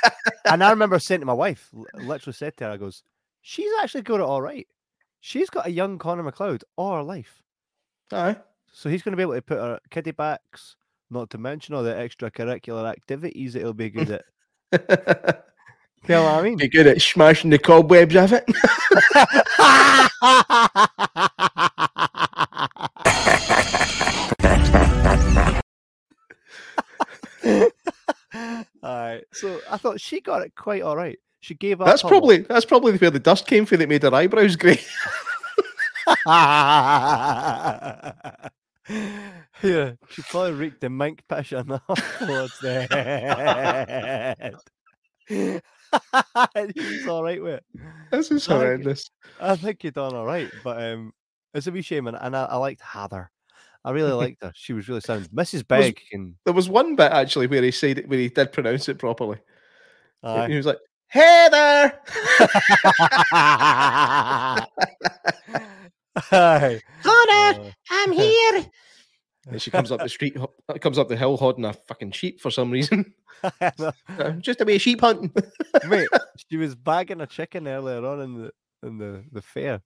And 0.45 0.63
I 0.63 0.71
remember 0.71 0.97
saying 0.97 1.19
to 1.21 1.25
my 1.27 1.33
wife, 1.33 1.69
literally 1.93 2.33
said 2.33 2.57
to 2.57 2.63
her, 2.65 2.71
"I 2.71 2.77
goes, 2.77 3.03
she's 3.41 3.69
actually 3.79 4.01
got 4.01 4.15
it 4.19 4.23
all 4.23 4.41
right. 4.41 4.67
She's 5.19 5.49
got 5.51 5.67
a 5.67 5.71
young 5.71 5.99
Connor 5.99 6.23
MacLeod 6.23 6.63
all 6.77 6.95
her 6.95 7.03
life, 7.03 7.43
Aye. 8.11 8.37
so 8.71 8.89
he's 8.89 9.03
going 9.03 9.11
to 9.13 9.17
be 9.17 9.21
able 9.23 9.33
to 9.35 9.41
put 9.41 9.57
her 9.59 9.79
kiddie 9.91 10.11
backs, 10.11 10.75
not 11.09 11.29
to 11.31 11.37
mention 11.37 11.75
all 11.75 11.83
the 11.83 11.93
extracurricular 11.93 12.89
activities 12.89 13.53
that 13.53 13.59
he'll 13.59 13.73
be 13.73 13.89
good 13.89 14.21
at. 14.71 15.43
You 16.07 16.15
know 16.15 16.23
what 16.23 16.35
I 16.35 16.41
mean? 16.41 16.57
Be 16.57 16.69
good 16.69 16.87
at 16.87 17.01
smashing 17.01 17.49
the 17.49 17.57
cobwebs 17.57 18.15
of 18.15 18.31
it. 18.31 18.45
Alright, 28.83 29.23
so 29.33 29.59
I 29.69 29.77
thought 29.77 29.99
she 29.99 30.21
got 30.21 30.43
it 30.43 30.53
quite 30.55 30.81
all 30.81 30.95
right. 30.95 31.19
She 31.41 31.55
gave 31.55 31.81
up. 31.81 31.87
That's 31.87 32.03
probably 32.03 32.39
that's 32.39 32.65
probably 32.65 32.97
where 32.97 33.11
the 33.11 33.19
dust 33.19 33.47
came 33.47 33.65
from 33.65 33.79
that 33.79 33.89
made 33.89 34.03
her 34.03 34.13
eyebrows 34.13 34.55
grey. 34.55 34.79
yeah, 39.63 39.91
she 40.09 40.21
probably 40.23 40.53
reeked 40.53 40.81
the 40.81 40.89
mink 40.89 41.23
piss 41.27 41.53
on 41.53 41.67
the 41.67 41.81
towards 42.19 42.59
the 42.59 42.87
head. 42.89 44.55
And 46.55 46.73
all 47.09 47.23
right 47.23 47.41
with 47.41 47.55
it. 47.55 47.63
this 48.11 48.31
is 48.31 48.47
I 48.47 48.53
like 48.53 48.61
it. 48.61 48.65
horrendous. 48.65 49.09
I 49.41 49.55
think 49.55 49.83
you 49.83 49.91
done 49.91 50.15
all 50.15 50.25
right, 50.25 50.49
but 50.63 50.81
um, 50.81 51.13
it's 51.53 51.67
a 51.67 51.71
wee 51.71 51.81
shame, 51.81 52.07
and, 52.07 52.17
and 52.19 52.35
I, 52.35 52.45
I 52.45 52.55
liked 52.57 52.81
Heather. 52.81 53.31
I 53.83 53.91
really 53.91 54.11
liked 54.25 54.43
her. 54.43 54.51
She 54.55 54.73
was 54.73 54.87
really 54.87 55.01
sound. 55.01 55.29
Mrs. 55.29 55.67
Begg 55.67 55.99
can. 56.11 56.35
There 56.45 56.53
was 56.53 56.69
one 56.69 56.95
bit 56.95 57.11
actually 57.11 57.47
where 57.47 57.61
he 57.61 57.71
said 57.71 57.99
it 57.99 58.09
where 58.09 58.19
he 58.19 58.29
did 58.29 58.51
pronounce 58.51 58.89
it 58.89 58.99
properly. 58.99 59.37
He 60.23 60.55
was 60.55 60.65
like, 60.65 60.79
Heather. 61.07 61.99
Aye. 66.31 66.81
Connor, 67.03 67.61
Uh, 67.61 67.71
I'm 67.91 68.11
here. 68.13 68.65
And 69.49 69.61
she 69.61 69.71
comes 69.71 69.91
up 69.91 70.01
the 70.01 70.09
street, 70.09 70.35
comes 70.81 70.97
up 70.97 71.07
the 71.07 71.17
hill 71.17 71.37
holding 71.37 71.65
a 71.65 71.73
fucking 71.73 72.11
sheep 72.11 72.41
for 72.41 72.51
some 72.51 72.71
reason. 72.71 73.13
Just 74.39 74.61
a 74.61 74.65
wee 74.65 74.77
sheep 74.77 75.01
hunting. 75.01 75.31
Mate, 75.87 76.09
she 76.49 76.57
was 76.57 76.75
bagging 76.75 77.21
a 77.21 77.27
chicken 77.27 77.67
earlier 77.67 78.05
on 78.05 78.21
in 78.21 78.41
the 78.41 78.51
in 78.87 78.97
the, 78.97 79.23
the 79.31 79.41
fair. 79.41 79.81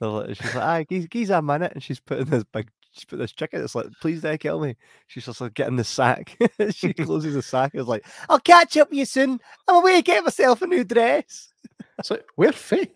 She's 0.00 0.54
like, 0.54 0.56
ah, 0.56 0.82
geez, 0.88 1.06
geez 1.08 1.30
a 1.30 1.40
minute, 1.40 1.72
and 1.74 1.82
she's 1.82 2.00
putting 2.00 2.24
this 2.24 2.42
big, 2.52 2.68
she's 2.90 3.04
put 3.04 3.20
this 3.20 3.32
chicken. 3.32 3.62
It's 3.62 3.76
like, 3.76 3.86
please 4.00 4.20
don't 4.22 4.40
kill 4.40 4.58
me. 4.58 4.76
She's 5.06 5.24
just 5.26 5.40
like 5.40 5.54
getting 5.54 5.76
the 5.76 5.84
sack. 5.84 6.36
she 6.70 6.92
closes 6.92 7.34
the 7.34 7.42
sack. 7.42 7.70
It's 7.74 7.86
like, 7.86 8.04
I'll 8.28 8.40
catch 8.40 8.76
up 8.76 8.90
with 8.90 8.98
you 8.98 9.04
soon. 9.04 9.38
I'm 9.68 9.76
away 9.76 9.96
to 9.96 10.02
get 10.02 10.24
myself 10.24 10.60
a 10.62 10.66
new 10.66 10.82
dress. 10.82 11.52
It's 12.00 12.10
like, 12.10 12.24
where 12.34 12.50
Faye? 12.52 12.90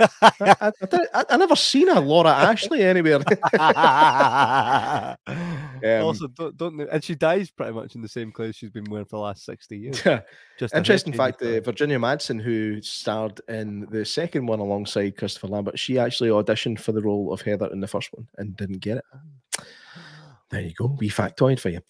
I, 0.00 0.32
I, 0.40 0.72
I, 1.14 1.24
I, 1.30 1.36
never 1.36 1.56
seen 1.56 1.88
a 1.88 2.00
Laura 2.00 2.30
Ashley 2.30 2.82
anywhere. 2.82 3.20
Um, 5.82 6.02
also, 6.02 6.28
don't 6.28 6.54
don't 6.58 6.80
and 6.80 7.02
she 7.02 7.14
dies 7.14 7.50
pretty 7.50 7.72
much 7.72 7.94
in 7.94 8.02
the 8.02 8.08
same 8.08 8.30
clothes 8.30 8.54
she's 8.54 8.68
been 8.68 8.84
wearing 8.84 9.06
for 9.06 9.16
the 9.16 9.22
last 9.22 9.46
sixty 9.46 9.78
years. 9.78 10.02
Just 10.58 10.74
Interesting 10.74 11.14
fact, 11.14 11.40
uh. 11.40 11.60
Virginia 11.60 11.98
Madsen, 11.98 12.38
who 12.38 12.82
starred 12.82 13.40
in 13.48 13.86
the 13.90 14.04
second 14.04 14.44
one 14.44 14.58
alongside 14.58 15.16
Christopher 15.16 15.46
Lambert, 15.46 15.78
she 15.78 15.98
actually 15.98 16.28
auditioned 16.28 16.80
for 16.80 16.92
the 16.92 17.00
role 17.00 17.32
of 17.32 17.40
Heather 17.40 17.70
in 17.72 17.80
the 17.80 17.88
first 17.88 18.10
one 18.12 18.28
and 18.36 18.54
didn't 18.58 18.80
get 18.80 18.98
it. 18.98 19.04
There 20.50 20.60
you 20.60 20.74
go, 20.74 20.94
wee 20.98 21.08
factoid 21.08 21.58
for 21.58 21.70
you. 21.70 21.80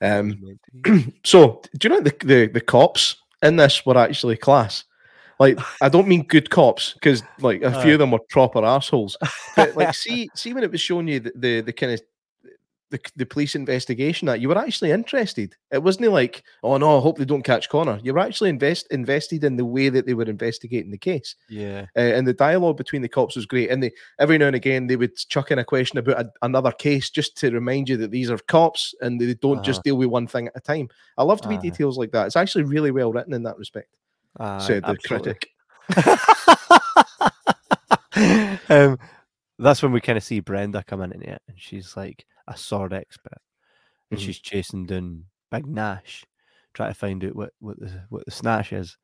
Um, 0.00 0.40
Meant 0.40 0.60
to 0.64 1.04
be. 1.04 1.14
so, 1.24 1.62
do 1.76 1.88
you 1.88 1.94
know 1.94 2.00
the, 2.00 2.16
the 2.24 2.46
the 2.48 2.60
cops 2.60 3.22
in 3.42 3.54
this 3.54 3.86
were 3.86 3.96
actually 3.96 4.36
class? 4.36 4.82
Like, 5.38 5.58
I 5.80 5.88
don't 5.88 6.08
mean 6.08 6.24
good 6.24 6.50
cops 6.50 6.94
because 6.94 7.22
like 7.40 7.62
a 7.62 7.70
few 7.82 7.92
Aye. 7.92 7.94
of 7.94 8.00
uh. 8.00 8.04
them 8.04 8.10
were 8.10 8.20
proper 8.30 8.64
assholes. 8.64 9.16
But 9.56 9.76
like, 9.76 9.94
see, 9.96 10.28
see 10.34 10.52
when 10.52 10.64
it 10.64 10.70
was 10.70 10.80
showing 10.80 11.08
you 11.08 11.20
the 11.20 11.32
the, 11.34 11.60
the 11.60 11.72
kind 11.72 11.92
of 11.92 12.00
the, 12.90 13.00
the 13.16 13.26
police 13.26 13.54
investigation 13.54 14.26
that 14.26 14.40
you 14.40 14.48
were 14.48 14.58
actually 14.58 14.90
interested. 14.90 15.54
It 15.70 15.82
wasn't 15.82 16.10
like, 16.10 16.42
oh 16.62 16.76
no, 16.78 16.98
I 16.98 17.00
hope 17.00 17.18
they 17.18 17.24
don't 17.24 17.42
catch 17.42 17.68
Connor. 17.68 18.00
You 18.02 18.14
were 18.14 18.20
actually 18.20 18.50
invest 18.50 18.86
invested 18.90 19.44
in 19.44 19.56
the 19.56 19.64
way 19.64 19.88
that 19.88 20.06
they 20.06 20.14
were 20.14 20.24
investigating 20.24 20.90
the 20.90 20.98
case, 20.98 21.34
yeah. 21.48 21.86
uh, 21.96 22.00
and 22.00 22.26
the 22.26 22.32
dialogue 22.32 22.76
between 22.76 23.02
the 23.02 23.08
cops 23.08 23.36
was 23.36 23.46
great. 23.46 23.70
And 23.70 23.82
they 23.82 23.92
every 24.18 24.38
now 24.38 24.46
and 24.46 24.56
again 24.56 24.86
they 24.86 24.96
would 24.96 25.16
chuck 25.16 25.50
in 25.50 25.58
a 25.58 25.64
question 25.64 25.98
about 25.98 26.20
a, 26.20 26.30
another 26.42 26.72
case 26.72 27.10
just 27.10 27.36
to 27.38 27.50
remind 27.50 27.88
you 27.88 27.96
that 27.98 28.10
these 28.10 28.30
are 28.30 28.38
cops 28.38 28.94
and 29.00 29.20
they 29.20 29.34
don't 29.34 29.64
just 29.64 29.78
uh-huh. 29.78 29.82
deal 29.84 29.96
with 29.98 30.08
one 30.08 30.26
thing 30.26 30.48
at 30.48 30.56
a 30.56 30.60
time. 30.60 30.88
I 31.16 31.24
love 31.24 31.40
to 31.42 31.48
be 31.48 31.56
Aye. 31.56 31.60
details 31.60 31.98
like 31.98 32.12
that. 32.12 32.26
It's 32.26 32.36
actually 32.36 32.64
really 32.64 32.90
well 32.90 33.12
written 33.12 33.34
in 33.34 33.42
that 33.42 33.58
respect. 33.58 33.88
Aye, 34.38 34.58
said 34.58 34.84
the 34.84 34.90
absolutely. 34.90 35.34
critic. 35.34 35.48
um, 38.68 38.98
that's 39.58 39.82
when 39.82 39.92
we 39.92 40.00
kind 40.00 40.16
of 40.16 40.24
see 40.24 40.40
Brenda 40.40 40.84
come 40.86 41.02
in 41.02 41.22
it, 41.22 41.42
and 41.48 41.60
she's 41.60 41.96
like 41.96 42.24
a 42.46 42.56
sword 42.56 42.92
expert, 42.92 43.38
and 44.10 44.18
Mhm. 44.18 44.22
she's 44.22 44.38
chasing 44.38 44.86
down 44.86 45.24
Big 45.50 45.66
Nash, 45.66 46.24
trying 46.74 46.90
to 46.90 46.98
find 46.98 47.24
out 47.24 47.36
what 47.36 47.52
what 47.60 47.78
the 47.78 48.04
what 48.08 48.24
the 48.24 48.30
snatch 48.30 48.72
is 48.72 48.96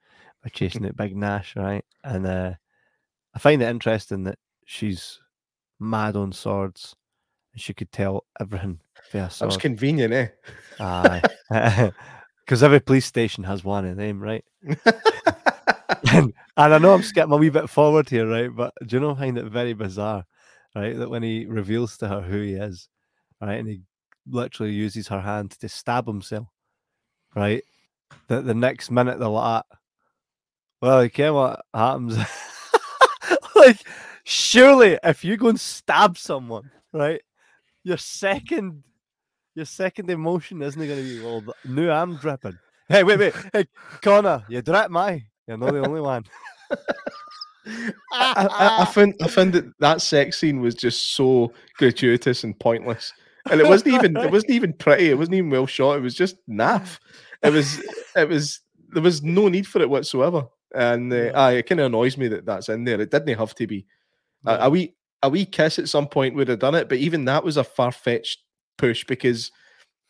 by 0.42 0.50
chasing 0.50 0.84
it 0.84 0.96
Big 0.96 1.16
Nash, 1.16 1.56
right? 1.56 1.84
And 2.02 2.26
uh, 2.26 2.54
I 3.34 3.38
find 3.38 3.62
it 3.62 3.68
interesting 3.68 4.24
that 4.24 4.38
she's 4.66 5.20
mad 5.80 6.16
on 6.16 6.32
swords, 6.32 6.94
and 7.52 7.60
she 7.60 7.74
could 7.74 7.92
tell 7.92 8.24
everything 8.40 8.80
That 9.12 9.46
was 9.46 9.56
convenient, 9.56 10.12
eh? 10.12 10.28
Aye, 10.80 11.22
because 12.44 12.62
every 12.62 12.80
police 12.80 13.06
station 13.06 13.44
has 13.44 13.64
one 13.64 13.86
of 13.86 13.96
them, 13.96 14.20
right? 14.20 14.44
and, 16.12 16.32
and 16.56 16.74
I 16.74 16.78
know 16.78 16.92
I'm 16.92 17.02
skipping 17.02 17.32
a 17.32 17.36
wee 17.36 17.48
bit 17.48 17.70
forward 17.70 18.08
here, 18.08 18.28
right? 18.28 18.54
But 18.54 18.74
do 18.86 18.96
you 18.96 19.00
know 19.00 19.12
I 19.12 19.18
find 19.18 19.38
it 19.38 19.46
very 19.46 19.72
bizarre, 19.72 20.24
right? 20.74 20.96
That 20.96 21.08
when 21.08 21.22
he 21.22 21.46
reveals 21.46 21.96
to 21.98 22.08
her 22.08 22.20
who 22.20 22.40
he 22.42 22.54
is, 22.54 22.88
right, 23.40 23.58
and 23.58 23.68
he 23.68 23.80
literally 24.28 24.72
uses 24.72 25.08
her 25.08 25.20
hand 25.20 25.52
to 25.52 25.68
stab 25.68 26.06
himself, 26.06 26.48
right? 27.34 27.62
That 28.28 28.44
the 28.44 28.54
next 28.54 28.90
minute 28.90 29.18
they're 29.18 29.28
like, 29.28 29.64
ah, 29.70 29.76
well, 30.82 31.02
you 31.02 31.10
care 31.10 31.32
what 31.32 31.64
happens? 31.72 32.18
like, 33.56 33.78
surely 34.24 34.98
if 35.02 35.24
you 35.24 35.38
go 35.38 35.48
and 35.48 35.60
stab 35.60 36.18
someone, 36.18 36.70
right, 36.92 37.22
your 37.84 37.96
second, 37.96 38.82
your 39.54 39.66
second 39.66 40.10
emotion 40.10 40.62
isn't 40.62 40.86
going 40.86 40.98
to 40.98 41.04
be, 41.04 41.20
well, 41.20 41.44
no, 41.64 41.90
I'm 41.90 42.16
dripping. 42.16 42.58
Hey, 42.86 43.02
wait, 43.02 43.18
wait, 43.18 43.34
hey, 43.54 43.66
Connor, 44.02 44.44
you 44.46 44.60
drip 44.60 44.90
my. 44.90 45.24
You're 45.48 45.56
not 45.56 45.72
the 45.72 45.78
only 45.78 46.00
one. 46.02 46.22
I, 48.12 48.46
I, 48.50 48.82
I 48.82 48.84
found 48.84 49.14
I 49.22 49.26
found 49.26 49.54
that 49.54 49.64
that 49.80 50.02
sex 50.02 50.38
scene 50.38 50.60
was 50.60 50.74
just 50.74 51.14
so 51.14 51.54
gratuitous 51.78 52.44
and 52.44 52.58
pointless, 52.60 53.14
and 53.50 53.58
it 53.58 53.66
wasn't 53.66 53.94
even 53.94 54.16
it 54.18 54.30
wasn't 54.30 54.50
even 54.50 54.74
pretty. 54.74 55.08
It 55.08 55.16
wasn't 55.16 55.36
even 55.36 55.48
well 55.48 55.64
shot. 55.66 55.96
It 55.96 56.02
was 56.02 56.14
just 56.14 56.36
naff. 56.46 56.98
It 57.42 57.54
was 57.54 57.80
it 58.14 58.28
was 58.28 58.60
there 58.90 59.02
was 59.02 59.22
no 59.22 59.48
need 59.48 59.66
for 59.66 59.80
it 59.80 59.88
whatsoever, 59.88 60.44
and 60.74 61.10
uh, 61.10 61.16
Yeah. 61.16 61.30
aye, 61.34 61.52
it 61.52 61.66
kind 61.66 61.80
of 61.80 61.86
annoys 61.86 62.18
me 62.18 62.28
that 62.28 62.44
that's 62.44 62.68
in 62.68 62.84
there. 62.84 63.00
It 63.00 63.10
didn't 63.10 63.38
have 63.38 63.54
to 63.54 63.66
be. 63.66 63.86
A, 64.44 64.56
a 64.66 64.70
wee 64.70 64.94
a 65.22 65.30
wee 65.30 65.46
kiss 65.46 65.78
at 65.78 65.88
some 65.88 66.06
point 66.06 66.34
would 66.34 66.48
have 66.48 66.58
done 66.58 66.74
it, 66.74 66.90
but 66.90 66.98
even 66.98 67.24
that 67.24 67.44
was 67.44 67.56
a 67.56 67.64
far 67.64 67.92
fetched 67.92 68.40
push 68.76 69.04
because 69.04 69.50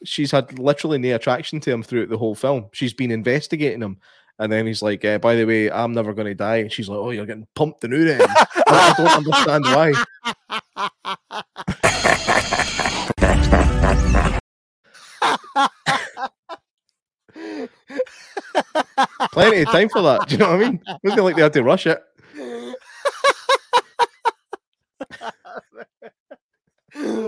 she's 0.04 0.30
had 0.30 0.58
literally 0.58 0.98
no 0.98 1.14
attraction 1.14 1.60
to 1.60 1.72
him 1.72 1.82
throughout 1.82 2.08
the 2.08 2.18
whole 2.18 2.34
film. 2.34 2.66
She's 2.72 2.92
been 2.92 3.10
investigating 3.10 3.82
him. 3.82 3.98
And 4.38 4.50
then 4.50 4.66
he's 4.66 4.82
like, 4.82 5.04
uh, 5.04 5.18
by 5.18 5.36
the 5.36 5.44
way, 5.44 5.70
I'm 5.70 5.92
never 5.92 6.12
going 6.12 6.26
to 6.26 6.34
die. 6.34 6.56
And 6.56 6.72
she's 6.72 6.88
like, 6.88 6.98
oh, 6.98 7.10
you're 7.10 7.26
getting 7.26 7.46
pumped 7.54 7.82
the 7.82 7.88
new 7.88 8.08
end. 8.08 8.22
I 8.66 8.94
don't 8.96 9.08
understand 9.08 9.64
why. 9.64 9.92
Plenty 19.32 19.62
of 19.62 19.68
time 19.68 19.88
for 19.88 20.02
that. 20.02 20.26
Do 20.28 20.32
you 20.34 20.38
know 20.38 20.50
what 20.50 20.56
I 20.56 20.64
mean? 20.64 20.80
It 20.86 20.98
wasn't 21.04 21.24
like 21.24 21.36
they 21.36 21.42
had 21.42 21.52
to 21.52 21.62
rush 21.62 21.86
it. 21.86 22.02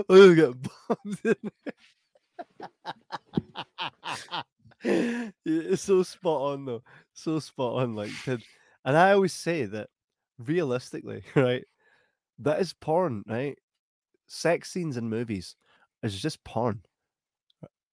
Let's 0.09 0.35
get 0.35 0.53
bombed 0.61 1.19
in 1.23 1.51
there. 4.83 5.23
it's 5.45 5.83
so 5.83 6.03
spot 6.03 6.41
on 6.53 6.65
though. 6.65 6.83
So 7.13 7.39
spot 7.39 7.83
on. 7.83 7.95
Like. 7.95 8.09
And 8.27 8.97
I 8.97 9.11
always 9.11 9.33
say 9.33 9.65
that 9.65 9.89
realistically, 10.39 11.23
right? 11.35 11.65
That 12.39 12.61
is 12.61 12.73
porn, 12.73 13.23
right? 13.27 13.57
Sex 14.27 14.71
scenes 14.71 14.97
in 14.97 15.09
movies 15.09 15.55
is 16.03 16.19
just 16.19 16.43
porn. 16.43 16.81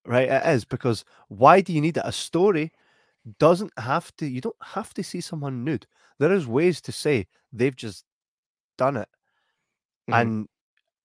Right? 0.07 0.29
It 0.29 0.47
is 0.47 0.65
because 0.65 1.05
why 1.29 1.61
do 1.63 1.73
you 1.73 1.81
need 1.81 1.97
it? 1.97 2.03
A 2.05 2.13
story 2.13 2.71
doesn't 3.39 3.73
have 3.79 4.15
to, 4.19 4.27
you 4.27 4.41
don't 4.41 4.55
have 4.63 4.93
to 4.95 5.03
see 5.03 5.21
someone 5.21 5.65
nude. 5.65 5.87
There 6.19 6.33
is 6.33 6.47
ways 6.47 6.81
to 6.83 6.93
say 6.93 7.27
they've 7.53 7.75
just 7.75 8.05
done 8.77 8.97
it. 8.99 9.09
Mhm. 10.09 10.21
And 10.21 10.49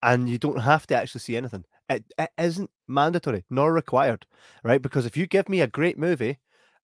and 0.04 0.30
you 0.30 0.38
don't 0.38 0.60
have 0.60 0.88
to 0.88 0.96
actually 0.96 1.22
see 1.22 1.38
anything. 1.38 1.66
It, 1.90 2.06
it 2.18 2.30
isn't 2.38 2.70
mandatory 2.88 3.46
nor 3.50 3.74
required, 3.74 4.26
right? 4.64 4.82
Because 4.82 5.06
if 5.06 5.18
you 5.18 5.28
give 5.28 5.50
me 5.50 5.62
a 5.62 5.68
great 5.68 5.98
movie 5.98 6.38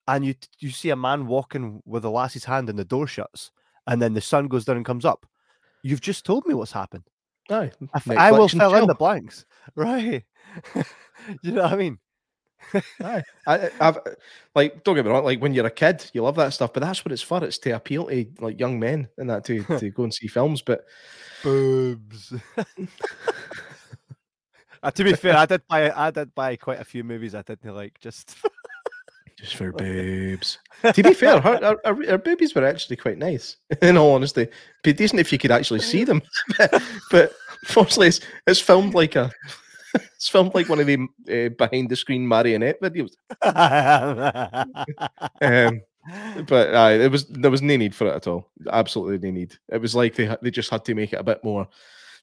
and 0.08 0.24
you 0.24 0.34
you 0.58 0.70
see 0.70 0.90
a 0.90 0.96
man 0.96 1.26
walking 1.26 1.82
with 1.84 2.04
a 2.04 2.10
lassie's 2.10 2.44
hand 2.44 2.68
and 2.68 2.78
the 2.78 2.84
door 2.84 3.06
shuts, 3.06 3.50
and 3.86 4.02
then 4.02 4.14
the 4.14 4.20
sun 4.20 4.48
goes 4.48 4.64
down 4.64 4.76
and 4.76 4.84
comes 4.84 5.04
up, 5.04 5.26
you've 5.82 6.00
just 6.00 6.24
told 6.24 6.46
me 6.46 6.54
what's 6.54 6.72
happened. 6.72 7.04
Aye. 7.50 7.70
I, 7.94 8.28
I 8.28 8.32
will 8.32 8.48
fill 8.48 8.74
in 8.74 8.86
the 8.86 8.94
blanks, 8.94 9.44
right? 9.76 10.24
you 11.42 11.52
know 11.52 11.62
what 11.62 11.72
I 11.72 11.76
mean? 11.76 11.98
I, 13.02 13.22
I've 13.80 13.98
like 14.54 14.82
don't 14.84 14.94
get 14.94 15.04
me 15.04 15.10
wrong. 15.10 15.24
Like 15.24 15.40
when 15.40 15.54
you're 15.54 15.66
a 15.66 15.70
kid, 15.70 16.10
you 16.12 16.22
love 16.22 16.36
that 16.36 16.52
stuff, 16.52 16.72
but 16.72 16.80
that's 16.80 17.04
what 17.04 17.12
it's 17.12 17.22
for. 17.22 17.42
It's 17.44 17.58
to 17.58 17.70
appeal 17.70 18.06
to 18.06 18.26
like 18.40 18.58
young 18.58 18.78
men 18.78 19.08
and 19.18 19.30
that 19.30 19.44
to 19.44 19.62
to 19.78 19.90
go 19.90 20.04
and 20.04 20.14
see 20.14 20.26
films. 20.26 20.62
But 20.62 20.84
Boobs. 21.42 22.32
Uh, 24.82 24.90
to 24.90 25.02
be 25.02 25.14
fair, 25.14 25.36
I 25.36 25.46
did 25.46 25.66
buy 25.66 25.90
I 25.90 26.10
did 26.12 26.32
buy 26.34 26.54
quite 26.54 26.78
a 26.78 26.84
few 26.84 27.02
movies 27.02 27.34
I 27.34 27.42
didn't 27.42 27.74
like. 27.74 27.98
Just 27.98 28.36
just 29.36 29.56
for 29.56 29.72
boobs. 29.72 30.58
to 30.92 31.02
be 31.02 31.12
fair, 31.12 31.40
her, 31.40 31.58
her, 31.58 31.76
her, 31.84 32.10
her 32.10 32.18
boobies 32.18 32.54
were 32.54 32.64
actually 32.64 32.96
quite 32.96 33.18
nice. 33.18 33.56
In 33.82 33.96
all 33.96 34.14
honesty, 34.14 34.46
be 34.82 34.92
decent 34.92 35.20
if 35.20 35.32
you 35.32 35.38
could 35.38 35.50
actually 35.50 35.80
see 35.80 36.04
them. 36.04 36.22
but, 36.58 36.82
but 37.10 37.32
fortunately, 37.64 38.08
it's, 38.08 38.20
it's 38.46 38.60
filmed 38.60 38.94
like 38.94 39.16
a. 39.16 39.30
It's 40.16 40.28
filmed 40.28 40.54
like 40.54 40.68
one 40.68 40.80
of 40.80 40.86
the 40.86 41.06
uh, 41.28 41.48
behind 41.50 41.88
the 41.88 41.96
screen 41.96 42.26
marionette 42.26 42.80
videos. 42.80 43.12
Um, 45.40 45.82
but 46.46 46.74
uh, 46.74 47.02
it 47.02 47.10
was 47.10 47.26
there 47.26 47.50
was 47.50 47.62
no 47.62 47.76
need 47.76 47.94
for 47.94 48.06
it 48.06 48.14
at 48.14 48.26
all. 48.26 48.48
Absolutely 48.70 49.18
no 49.18 49.38
need. 49.38 49.54
It 49.70 49.80
was 49.80 49.94
like 49.94 50.14
they 50.14 50.34
they 50.40 50.50
just 50.50 50.70
had 50.70 50.84
to 50.84 50.94
make 50.94 51.12
it 51.12 51.20
a 51.20 51.24
bit 51.24 51.42
more 51.42 51.68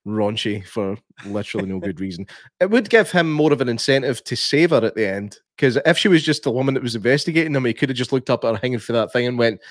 raunchy 0.05 0.65
for 0.65 0.97
literally 1.25 1.67
no 1.67 1.79
good 1.79 1.99
reason. 1.99 2.27
It 2.59 2.69
would 2.69 2.89
give 2.89 3.11
him 3.11 3.31
more 3.31 3.53
of 3.53 3.61
an 3.61 3.69
incentive 3.69 4.23
to 4.25 4.35
save 4.35 4.71
her 4.71 4.83
at 4.83 4.95
the 4.95 5.07
end 5.07 5.37
because 5.55 5.77
if 5.85 5.97
she 5.97 6.07
was 6.07 6.23
just 6.23 6.43
the 6.43 6.51
woman 6.51 6.73
that 6.75 6.83
was 6.83 6.95
investigating 6.95 7.55
him, 7.55 7.65
he 7.65 7.73
could 7.73 7.89
have 7.89 7.97
just 7.97 8.13
looked 8.13 8.29
up 8.29 8.43
at 8.45 8.53
her 8.53 8.59
hanging 8.61 8.79
for 8.79 8.93
that 8.93 9.11
thing 9.11 9.27
and 9.27 9.37
went, 9.37 9.61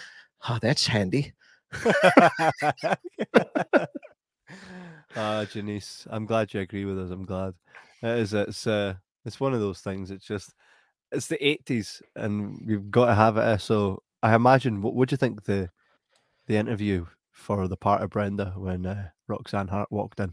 "Oh, 0.48 0.58
that's 0.60 0.86
handy." 0.86 1.32
Ah, 5.14 5.44
Janice, 5.44 6.06
I'm 6.10 6.24
glad 6.24 6.54
you 6.54 6.60
agree 6.60 6.86
with 6.86 6.98
us. 6.98 7.10
I'm 7.10 7.26
glad. 7.26 7.52
It 8.02 8.18
is. 8.18 8.34
It's. 8.34 8.66
Uh, 8.66 8.94
it's 9.24 9.38
one 9.40 9.54
of 9.54 9.60
those 9.60 9.80
things. 9.80 10.10
It's 10.10 10.26
just. 10.26 10.54
It's 11.12 11.28
the 11.28 11.38
'80s, 11.38 12.02
and 12.16 12.60
we've 12.66 12.90
got 12.90 13.06
to 13.06 13.14
have 13.14 13.36
it. 13.36 13.44
uh, 13.44 13.58
So 13.58 14.02
I 14.22 14.34
imagine. 14.34 14.82
What 14.82 14.94
would 14.94 15.10
you 15.10 15.16
think 15.16 15.44
the, 15.44 15.68
the 16.46 16.56
interview 16.56 17.06
for 17.30 17.68
the 17.68 17.76
part 17.76 18.02
of 18.02 18.10
Brenda 18.10 18.52
when 18.56 18.86
uh, 18.86 19.08
Roxanne 19.28 19.68
Hart 19.68 19.90
walked 19.90 20.20
in, 20.20 20.32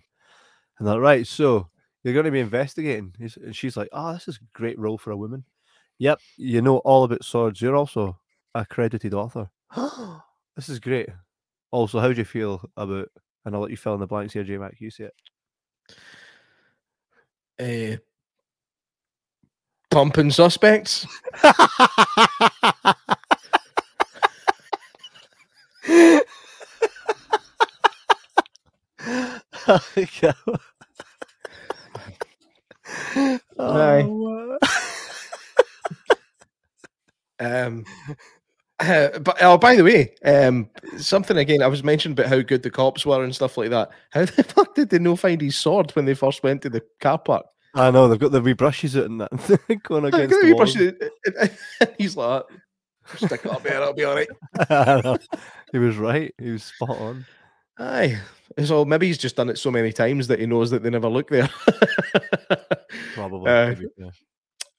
and 0.78 0.88
they're 0.88 0.95
like, 0.95 1.03
right. 1.03 1.28
So 1.28 1.70
you're 2.03 2.13
going 2.13 2.26
to 2.26 2.32
be 2.32 2.39
investigating. 2.39 3.13
And 3.20 3.55
she's 3.55 3.78
like, 3.78 3.89
oh, 3.91 4.13
this 4.13 4.28
is 4.28 4.38
a 4.38 4.57
great 4.57 4.80
role 4.80 4.97
for 4.97 5.11
a 5.11 5.17
woman. 5.17 5.43
Yep, 5.99 6.20
you 6.38 6.61
know 6.61 6.78
all 6.80 7.03
about 7.03 7.26
swords. 7.26 7.61
You're 7.61 7.76
also 7.76 8.17
a 8.55 8.65
credited 8.65 9.13
author. 9.13 9.49
this 10.55 10.70
is 10.70 10.80
great. 10.80 11.09
Also, 11.72 11.99
how 11.99 12.07
do 12.07 12.15
you 12.17 12.26
feel 12.26 12.61
about? 12.78 13.09
And 13.45 13.53
I'll 13.55 13.61
let 13.61 13.72
you 13.72 13.78
fill 13.78 13.93
in 13.95 13.99
the 13.99 14.07
blanks 14.07 14.34
here, 14.34 14.43
J 14.43 14.57
Mac. 14.57 14.80
You 14.80 14.89
see 14.89 15.03
it. 15.03 15.13
Uh, 17.60 17.97
pumping 19.91 20.32
suspects. 20.32 21.05
Yeah. 30.22 30.34
Aye. 33.60 34.05
Oh, 34.10 34.57
Um, 37.39 37.86
uh, 38.80 39.20
but 39.20 39.38
oh, 39.41 39.57
by 39.57 39.76
the 39.76 39.84
way, 39.84 40.16
um, 40.26 40.70
something 41.05 41.37
again 41.37 41.61
I 41.61 41.67
was 41.67 41.83
mentioning 41.83 42.13
about 42.13 42.27
how 42.27 42.41
good 42.41 42.63
the 42.63 42.69
cops 42.69 43.05
were 43.05 43.23
and 43.23 43.33
stuff 43.35 43.57
like 43.57 43.69
that. 43.71 43.89
How 44.11 44.25
the 44.25 44.43
fuck 44.47 44.75
did 44.75 44.89
they 44.89 44.99
no 44.99 45.15
find 45.15 45.41
his 45.41 45.57
sword 45.57 45.91
when 45.95 46.05
they 46.05 46.13
first 46.13 46.43
went 46.43 46.61
to 46.63 46.69
the 46.69 46.81
car 46.99 47.17
park? 47.17 47.45
I 47.75 47.91
know 47.91 48.07
they've 48.07 48.19
got 48.19 48.31
the 48.31 48.41
wee 48.41 48.53
brushes 48.53 48.97
out 48.97 49.05
and 49.05 49.21
that 49.21 49.79
going 49.83 50.05
against 50.05 50.39
the 50.41 50.53
wall. 50.53 50.65
it, 50.67 51.11
and- 51.81 51.95
He's 51.97 52.17
like, 52.17 52.43
stick 53.15 53.45
it 53.45 53.51
up 53.51 53.63
there, 53.63 53.81
it'll 53.81 53.93
be 53.93 54.03
all 54.05 54.15
right. 54.15 55.19
He 55.71 55.77
was 55.77 55.97
right. 55.97 56.33
He 56.39 56.49
was 56.49 56.63
spot 56.63 56.97
on. 56.97 57.25
Aye. 57.77 58.19
So 58.65 58.83
maybe 58.85 59.05
he's 59.05 59.19
just 59.19 59.35
done 59.35 59.49
it 59.49 59.59
so 59.59 59.69
many 59.69 59.93
times 59.93 60.27
that 60.27 60.39
he 60.39 60.47
knows 60.47 60.71
that 60.71 60.81
they 60.81 60.89
never 60.89 61.07
look 61.07 61.29
there. 61.29 61.47
Probably. 63.13 63.51
Uh, 63.51 63.69
to 63.69 63.75
be 63.75 63.87
fair. 63.97 64.11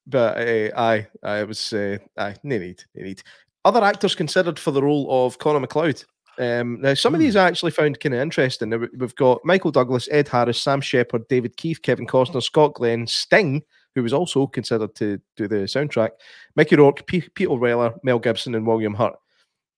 But 0.07 0.39
uh, 0.39 0.77
aye, 0.81 1.07
aye, 1.23 1.41
it 1.41 1.49
was 1.49 1.73
uh, 1.73 1.99
aye, 2.19 2.35
no 2.43 2.59
need, 2.59 2.83
no 2.95 3.05
need. 3.05 3.23
Other 3.65 3.85
actors 3.85 4.15
considered 4.15 4.59
for 4.59 4.71
the 4.71 4.83
role 4.83 5.27
of 5.27 5.39
Connor 5.39 5.61
MacLeod. 5.61 6.05
Um, 6.39 6.81
now, 6.81 6.95
some 6.95 7.13
of 7.15 7.21
these 7.21 7.37
I 7.37 7.47
actually 7.47 7.73
found 7.73 8.01
kind 8.01 8.15
of 8.15 8.21
interesting. 8.21 8.71
Now, 8.71 8.79
we- 8.79 8.89
We've 8.97 9.15
got 9.17 9.45
Michael 9.45 9.71
Douglas, 9.71 10.09
Ed 10.11 10.29
Harris, 10.29 10.63
Sam 10.63 10.81
Shepard, 10.81 11.29
David 11.29 11.57
Keith, 11.57 11.83
Kevin 11.83 12.07
Costner, 12.07 12.43
Scott 12.43 12.75
Glenn, 12.75 13.07
Sting, 13.07 13.63
who 13.95 14.03
was 14.03 14.13
also 14.15 14.47
considered 14.47 14.95
to 14.95 15.21
do 15.37 15.49
the 15.49 15.57
soundtrack, 15.67 16.11
Mickey 16.57 16.77
Rourke, 16.77 17.07
P- 17.07 17.29
Peter 17.35 17.53
Weller, 17.55 17.93
Mel 18.03 18.19
Gibson, 18.19 18.55
and 18.55 18.67
William 18.67 18.95
Hurt. 18.95 19.17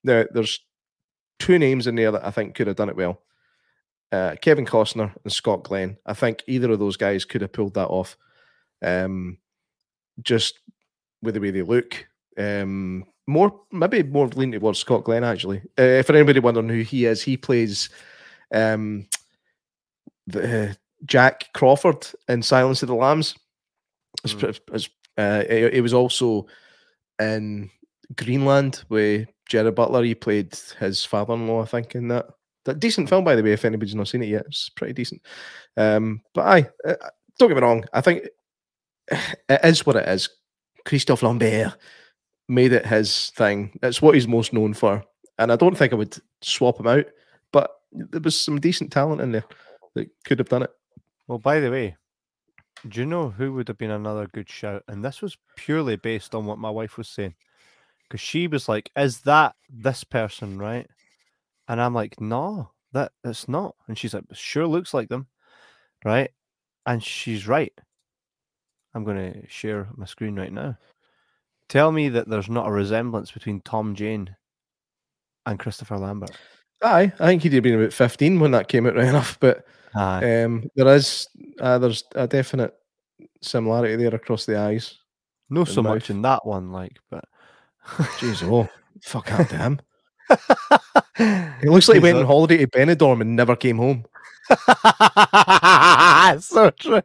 Now, 0.05 0.23
there's 0.31 0.59
two 1.39 1.59
names 1.59 1.87
in 1.87 1.95
there 1.95 2.11
that 2.11 2.25
I 2.25 2.31
think 2.31 2.55
could 2.55 2.67
have 2.67 2.75
done 2.77 2.89
it 2.89 2.95
well. 2.95 3.21
Uh, 4.11 4.35
Kevin 4.39 4.65
Costner 4.65 5.11
and 5.23 5.33
Scott 5.33 5.63
Glenn. 5.63 5.97
I 6.05 6.13
think 6.13 6.43
either 6.47 6.71
of 6.71 6.79
those 6.79 6.95
guys 6.95 7.25
could 7.25 7.41
have 7.41 7.51
pulled 7.51 7.73
that 7.73 7.87
off. 7.87 8.15
Um, 8.81 9.39
just 10.21 10.59
with 11.23 11.33
the 11.33 11.39
way 11.41 11.51
they 11.51 11.63
look. 11.63 12.05
Um, 12.37 13.05
more 13.27 13.61
maybe 13.71 14.03
more 14.03 14.27
lean 14.27 14.51
towards 14.51 14.79
Scott 14.79 15.03
Glenn 15.03 15.23
actually. 15.23 15.61
Uh, 15.77 16.03
for 16.03 16.13
anybody 16.13 16.39
wondering 16.39 16.69
who 16.69 16.81
he 16.81 17.05
is, 17.05 17.21
he 17.21 17.37
plays 17.37 17.89
um, 18.53 19.07
the, 20.27 20.69
uh, 20.69 20.73
Jack 21.05 21.49
Crawford 21.53 22.07
in 22.27 22.41
Silence 22.43 22.81
of 22.83 22.87
the 22.87 22.95
Lambs. 22.95 23.35
Mm. 24.25 24.59
it's, 24.73 24.89
uh, 25.17 25.43
he, 25.49 25.69
he 25.71 25.81
was 25.81 25.93
also 25.93 26.47
in 27.19 27.69
Greenland 28.15 28.83
with 28.89 29.27
Gerard 29.47 29.75
Butler. 29.75 30.03
He 30.03 30.15
played 30.15 30.55
his 30.79 31.03
father-in-law, 31.05 31.61
I 31.61 31.65
think, 31.65 31.95
in 31.95 32.07
that. 32.09 32.27
That 32.65 32.79
decent 32.79 33.09
film, 33.09 33.25
by 33.25 33.35
the 33.35 33.43
way. 33.43 33.51
If 33.51 33.65
anybody's 33.65 33.93
not 33.93 34.07
seen 34.07 34.23
it 34.23 34.29
yet, 34.29 34.45
it's 34.47 34.69
pretty 34.69 34.93
decent. 34.93 35.21
Um, 35.75 36.21
but 36.33 36.47
I 36.47 36.69
uh, 36.87 37.09
don't 37.37 37.49
get 37.49 37.55
me 37.55 37.61
wrong. 37.61 37.83
I 37.91 37.99
think 37.99 38.23
it 39.11 39.59
is 39.65 39.85
what 39.85 39.97
it 39.97 40.07
is. 40.07 40.29
Christophe 40.85 41.23
Lambert 41.23 41.75
made 42.47 42.73
it 42.73 42.85
his 42.85 43.31
thing. 43.31 43.77
It's 43.81 44.01
what 44.01 44.15
he's 44.15 44.27
most 44.27 44.53
known 44.53 44.73
for, 44.73 45.03
and 45.37 45.51
I 45.51 45.55
don't 45.55 45.77
think 45.77 45.93
I 45.93 45.97
would 45.97 46.17
swap 46.41 46.79
him 46.79 46.87
out. 46.87 47.05
But 47.51 47.71
there 47.91 48.21
was 48.21 48.39
some 48.39 48.59
decent 48.59 48.91
talent 48.91 49.21
in 49.21 49.31
there 49.31 49.45
that 49.95 50.09
could 50.25 50.39
have 50.39 50.49
done 50.49 50.63
it. 50.63 50.71
Well, 51.27 51.39
by 51.39 51.59
the 51.59 51.71
way, 51.71 51.95
do 52.87 52.99
you 52.99 53.05
know 53.05 53.29
who 53.29 53.53
would 53.53 53.67
have 53.67 53.77
been 53.77 53.91
another 53.91 54.27
good 54.33 54.49
shout? 54.49 54.83
And 54.87 55.03
this 55.03 55.21
was 55.21 55.37
purely 55.55 55.95
based 55.95 56.35
on 56.35 56.45
what 56.45 56.57
my 56.57 56.69
wife 56.69 56.97
was 56.97 57.07
saying. 57.07 57.35
Because 58.03 58.19
she 58.19 58.47
was 58.47 58.67
like, 58.67 58.91
Is 58.95 59.21
that 59.21 59.55
this 59.69 60.03
person, 60.03 60.57
right? 60.57 60.87
And 61.67 61.79
I'm 61.79 61.93
like, 61.93 62.19
No, 62.19 62.71
that 62.93 63.11
it's 63.23 63.47
not. 63.49 63.75
And 63.87 63.97
she's 63.97 64.13
like, 64.13 64.23
sure 64.31 64.67
looks 64.67 64.93
like 64.93 65.09
them, 65.09 65.27
right? 66.05 66.31
And 66.85 67.03
she's 67.03 67.47
right. 67.47 67.73
I'm 68.93 69.03
going 69.03 69.33
to 69.33 69.47
share 69.49 69.87
my 69.95 70.05
screen 70.05 70.35
right 70.35 70.53
now. 70.53 70.77
Tell 71.69 71.91
me 71.91 72.09
that 72.09 72.27
there's 72.27 72.49
not 72.49 72.67
a 72.67 72.71
resemblance 72.71 73.31
between 73.31 73.61
Tom 73.61 73.95
Jane 73.95 74.35
and 75.45 75.59
Christopher 75.59 75.97
Lambert. 75.97 76.37
Aye, 76.83 77.11
I 77.19 77.25
think 77.25 77.43
he'd 77.43 77.53
have 77.53 77.63
been 77.63 77.79
about 77.79 77.93
15 77.93 78.39
when 78.39 78.51
that 78.51 78.67
came 78.67 78.85
out 78.85 78.95
right 78.97 79.07
enough, 79.07 79.37
but 79.39 79.65
um, 79.95 80.69
there 80.75 80.93
is 80.93 81.27
uh, 81.59 81.77
there's 81.77 82.03
a 82.15 82.27
definite 82.27 82.73
similarity 83.41 83.95
there 83.95 84.15
across 84.15 84.45
the 84.45 84.57
eyes. 84.57 84.99
no 85.49 85.63
so 85.65 85.81
much 85.81 86.09
in 86.09 86.21
that 86.23 86.45
one, 86.45 86.71
like, 86.71 86.97
but 87.09 87.25
Jeez, 88.19 88.43
oh, 88.49 88.69
fuck 89.01 89.27
that 89.27 89.49
damn. 89.49 89.79
It 91.61 91.69
looks 91.69 91.87
like 91.87 91.95
he 91.95 92.01
went 92.01 92.17
on 92.17 92.25
holiday 92.25 92.57
to 92.57 92.67
Benidorm 92.67 93.21
and 93.21 93.35
never 93.35 93.55
came 93.55 93.77
home. 93.77 94.05
so 96.39 96.69
true. 96.71 97.01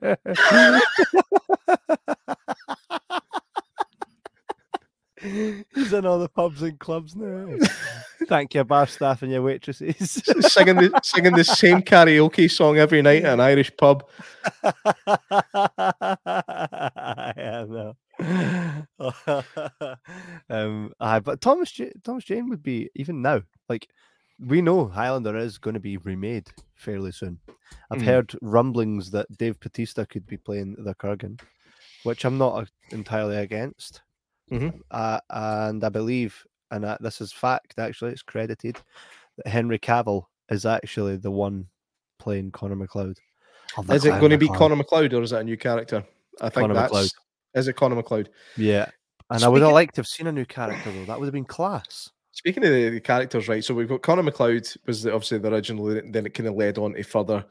He's 5.75 5.93
in 5.93 6.07
all 6.07 6.19
the 6.19 6.29
pubs 6.29 6.63
and 6.63 6.79
clubs 6.79 7.15
now. 7.17 7.49
Thank 8.29 8.55
your 8.55 8.65
bar 8.65 8.87
staff 8.87 9.23
and 9.23 9.31
your 9.33 9.43
waitresses. 9.43 10.11
singing 10.41 10.77
the 10.77 11.01
singing 11.03 11.35
the 11.35 11.45
same 11.45 11.83
karaoke 11.83 12.51
song 12.51 12.77
every 12.79 13.01
night 13.03 13.25
at 13.25 13.35
an 13.35 13.41
Irish 13.41 13.71
pub. 13.77 14.05
yeah, 17.37 17.65
no. 17.69 17.95
um, 20.51 20.93
aye, 21.01 21.21
but 21.21 21.41
Thomas 21.41 21.71
J- 21.71 21.93
Thomas 22.05 22.25
Jane 22.25 22.49
would 22.51 22.63
be 22.63 22.91
even 22.97 23.23
now. 23.23 23.43
Like 23.69 23.89
we 24.41 24.61
know 24.63 24.87
Highlander 24.89 25.37
is 25.37 25.59
going 25.59 25.75
to 25.75 25.81
be 25.81 25.97
remade 25.99 26.49
fairly 26.75 27.13
soon. 27.13 27.39
I've 27.91 28.01
Mm. 28.01 28.05
heard 28.05 28.33
rumblings 28.43 29.11
that 29.13 29.27
Dave 29.37 29.59
Batista 29.61 30.05
could 30.05 30.27
be 30.27 30.37
playing 30.37 30.77
the 30.79 30.95
Kurgan, 30.95 31.41
which 32.05 32.25
I'm 32.25 32.39
not 32.39 32.55
uh, 32.63 32.67
entirely 32.91 33.37
against. 33.37 34.03
Mhm. 34.51 34.81
Uh, 34.91 35.21
and 35.31 35.85
I 35.85 35.89
believe, 35.89 36.45
and 36.71 36.85
uh, 36.85 36.99
this 37.01 37.21
is 37.21 37.33
fact 37.33 37.75
actually, 37.79 38.13
it's 38.13 38.23
credited 38.23 38.77
that 39.37 39.49
Henry 39.49 39.79
Cavill 39.79 40.25
is 40.51 40.67
actually 40.67 41.17
the 41.17 41.31
one 41.31 41.67
playing 42.19 42.51
Connor 42.51 42.77
MacLeod. 42.77 43.19
of 43.77 43.87
the 43.87 43.95
Is 43.95 44.05
it 44.05 44.09
Clan 44.11 44.21
going 44.21 44.33
to 44.33 44.39
be 44.39 44.49
Connor 44.49 44.77
MacLeod 44.77 45.13
or 45.15 45.23
is 45.23 45.31
that 45.31 45.41
a 45.41 45.45
new 45.45 45.57
character? 45.57 46.05
I 46.41 46.49
think 46.49 46.65
Connor 46.65 46.75
that's 46.75 46.93
MacLeod. 46.93 47.11
is 47.55 47.69
it 47.69 47.77
Connor 47.77 47.97
MacLeod. 47.97 48.31
Yeah. 48.57 48.87
And 49.31 49.45
I 49.45 49.49
would 49.49 49.63
have 49.63 49.73
liked 49.73 49.97
to 49.97 50.01
have 50.01 50.07
seen 50.07 50.27
a 50.27 50.33
new 50.33 50.47
character 50.47 50.91
though. 50.91 51.05
That 51.05 51.19
would 51.19 51.27
have 51.27 51.35
been 51.35 51.45
class. 51.45 52.11
Speaking 52.33 52.65
of 52.65 52.71
the, 52.71 52.89
the 52.91 53.01
characters, 53.01 53.49
right? 53.49 53.65
So 53.65 53.75
we've 53.75 53.89
got 53.89 54.03
Connor 54.03 54.23
MacLeod 54.23 54.67
was 54.87 55.03
the, 55.03 55.13
obviously 55.13 55.39
the 55.39 55.53
original, 55.53 55.87
then 55.87 56.25
it 56.25 56.35
kind 56.35 56.49
of 56.49 56.55
led 56.55 56.79
on 56.79 56.95
to 56.95 57.03
further 57.03 57.45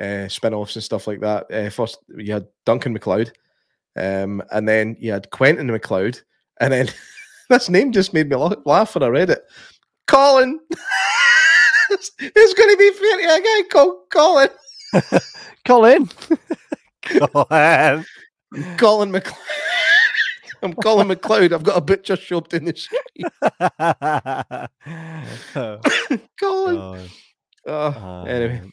uh, 0.00 0.28
spin-offs 0.28 0.76
and 0.76 0.82
stuff 0.82 1.06
like 1.06 1.20
that. 1.20 1.50
Uh, 1.50 1.70
first, 1.70 1.98
you 2.16 2.32
had 2.32 2.48
Duncan 2.66 2.92
MacLeod, 2.92 3.32
um, 3.96 4.42
and 4.50 4.68
then 4.68 4.96
you 4.98 5.12
had 5.12 5.30
Quentin 5.30 5.66
MacLeod, 5.68 6.20
and 6.60 6.72
then 6.72 6.88
this 7.50 7.68
name 7.68 7.92
just 7.92 8.12
made 8.14 8.28
me 8.28 8.36
laugh 8.64 8.94
when 8.94 9.02
I 9.02 9.08
read 9.08 9.30
it. 9.30 9.42
Colin. 10.06 10.58
it's, 11.90 12.10
it's 12.18 12.54
going 12.54 12.70
to 12.70 12.76
be 12.76 12.92
fair 12.92 13.36
a 13.36 13.40
guy 13.40 13.68
called 13.70 14.10
Colin. 14.10 14.48
Colin. 15.66 16.08
Colin. 17.04 18.04
Colin 18.76 19.10
MacLeod. 19.10 19.38
I'm 20.62 20.74
Colin 20.74 21.08
MacLeod. 21.08 21.52
I've 21.52 21.62
got 21.64 21.76
a 21.76 21.80
butcher 21.80 22.16
shop 22.16 22.52
in 22.54 22.66
the 22.66 22.76
street. 22.76 23.00
Colin. 26.40 26.76
oh, 26.78 27.06
Oh, 27.64 28.24
anyway. 28.26 28.60
um, 28.60 28.72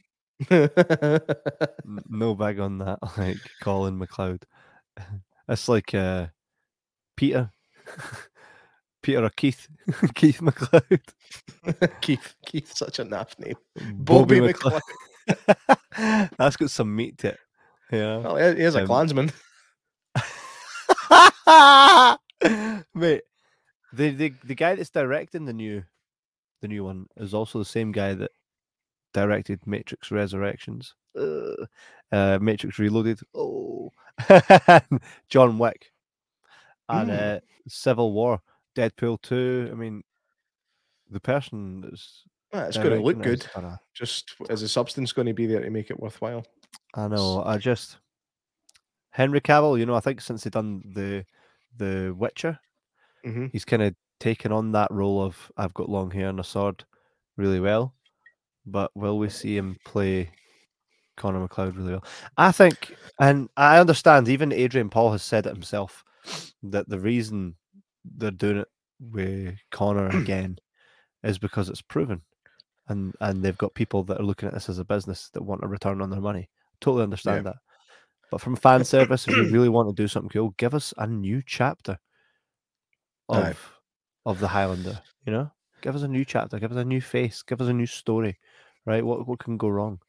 n- 0.51 1.99
no 2.09 2.33
bag 2.35 2.59
on 2.59 2.79
that. 2.79 2.99
Like 3.17 3.37
Colin 3.61 3.97
MacLeod. 3.97 4.45
That's 5.47 5.67
like 5.69 5.93
uh, 5.93 6.27
Peter. 7.15 7.51
Peter 9.01 9.23
or 9.23 9.29
Keith. 9.29 9.67
Keith 10.15 10.39
McLeod. 10.41 11.01
Keith, 12.01 12.35
Keith, 12.45 12.75
such 12.75 12.99
a 12.99 13.05
naff 13.05 13.37
name. 13.39 13.55
Bobby 13.95 14.39
Bobby 14.39 14.53
McLeod. 14.53 14.81
That's 16.37 16.57
got 16.57 16.69
some 16.69 16.95
meat 16.95 17.17
to 17.19 17.29
it. 17.29 17.39
Yeah. 17.91 18.17
Well, 18.17 18.35
he 18.37 18.59
he 18.59 18.63
is 18.63 18.75
a 18.75 18.81
Um, 18.81 18.87
Klansman. 18.87 19.31
Mate, 22.93 23.21
the, 23.93 24.11
the 24.11 24.33
the 24.43 24.55
guy 24.55 24.75
that's 24.75 24.89
directing 24.89 25.45
the 25.45 25.53
new 25.53 25.83
the 26.61 26.67
new 26.67 26.83
one 26.83 27.07
is 27.17 27.33
also 27.33 27.59
the 27.59 27.65
same 27.65 27.91
guy 27.91 28.13
that 28.13 28.31
directed 29.13 29.65
Matrix 29.65 30.11
Resurrections, 30.11 30.93
uh, 31.17 32.37
Matrix 32.39 32.77
Reloaded, 32.77 33.19
oh, 33.33 33.91
John 35.29 35.57
Wick, 35.57 35.91
and 36.89 37.09
Mm. 37.09 37.37
uh, 37.37 37.39
Civil 37.67 38.13
War, 38.13 38.41
Deadpool 38.75 39.21
two. 39.21 39.69
I 39.71 39.75
mean, 39.75 40.03
the 41.09 41.19
person 41.19 41.81
that's 41.81 42.23
Ah, 42.53 42.63
it's 42.65 42.77
going 42.77 42.95
to 42.97 43.01
look 43.01 43.21
good. 43.21 43.47
kinda- 43.53 43.79
Just 43.93 44.35
is 44.49 44.61
the 44.61 44.69
substance 44.69 45.11
going 45.11 45.27
to 45.27 45.33
be 45.33 45.45
there 45.45 45.61
to 45.61 45.69
make 45.69 45.89
it 45.91 45.99
worthwhile? 45.99 46.45
I 46.95 47.07
know. 47.07 47.43
I 47.45 47.57
just 47.57 47.97
Henry 49.11 49.41
Cavill. 49.41 49.77
You 49.77 49.85
know, 49.85 49.95
I 49.95 49.99
think 49.99 50.21
since 50.21 50.43
he 50.43 50.49
done 50.49 50.81
the 50.93 51.25
the 51.77 52.13
Witcher, 52.17 52.59
hmm 53.23 53.47
he's 53.51 53.65
kind 53.65 53.81
of 53.83 53.95
taken 54.19 54.51
on 54.51 54.71
that 54.73 54.91
role 54.91 55.21
of 55.21 55.51
I've 55.57 55.73
got 55.73 55.89
long 55.89 56.11
hair 56.11 56.29
and 56.29 56.39
a 56.39 56.43
sword 56.43 56.83
really 57.37 57.59
well. 57.59 57.93
But 58.65 58.91
will 58.95 59.17
we 59.17 59.29
see 59.29 59.55
him 59.57 59.77
play 59.85 60.31
Connor 61.17 61.39
MacLeod 61.39 61.75
really 61.75 61.91
well? 61.91 62.05
I 62.37 62.51
think, 62.51 62.95
and 63.19 63.49
I 63.57 63.79
understand. 63.79 64.27
Even 64.27 64.51
Adrian 64.51 64.89
Paul 64.89 65.11
has 65.11 65.23
said 65.23 65.45
it 65.45 65.53
himself 65.53 66.03
that 66.63 66.89
the 66.89 66.99
reason 66.99 67.55
they're 68.17 68.31
doing 68.31 68.57
it 68.57 68.67
with 68.99 69.55
Connor 69.71 70.07
again 70.17 70.57
is 71.23 71.37
because 71.37 71.69
it's 71.69 71.81
proven, 71.81 72.21
and 72.87 73.13
and 73.21 73.43
they've 73.43 73.57
got 73.57 73.73
people 73.73 74.03
that 74.05 74.19
are 74.19 74.25
looking 74.25 74.47
at 74.47 74.53
this 74.53 74.69
as 74.69 74.79
a 74.79 74.85
business 74.85 75.29
that 75.33 75.43
want 75.43 75.63
a 75.63 75.67
return 75.67 76.01
on 76.01 76.09
their 76.09 76.21
money. 76.21 76.49
Totally 76.81 77.03
understand 77.03 77.45
that. 77.45 77.57
But 78.31 78.41
from 78.41 78.55
fan 78.55 78.83
service, 78.85 79.27
if 79.27 79.35
you 79.35 79.49
really 79.49 79.69
want 79.69 79.89
to 79.89 80.01
do 80.01 80.07
something 80.07 80.29
cool, 80.29 80.53
give 80.57 80.73
us 80.73 80.93
a 80.97 81.07
new 81.07 81.41
chapter 81.45 81.97
of 83.27 83.35
of 84.25 84.39
the 84.39 84.47
Highlander. 84.47 84.99
You 85.25 85.33
know, 85.33 85.51
give 85.81 85.95
us 85.95 86.03
a 86.03 86.07
new 86.07 86.25
chapter, 86.25 86.59
give 86.59 86.71
us 86.71 86.77
a 86.77 86.85
new 86.85 87.01
face, 87.01 87.41
give 87.43 87.61
us 87.61 87.67
a 87.67 87.73
new 87.73 87.85
story. 87.85 88.37
Right? 88.85 89.05
What 89.05 89.27
what 89.27 89.39
can 89.39 89.57
go 89.57 89.69
wrong? 89.69 89.99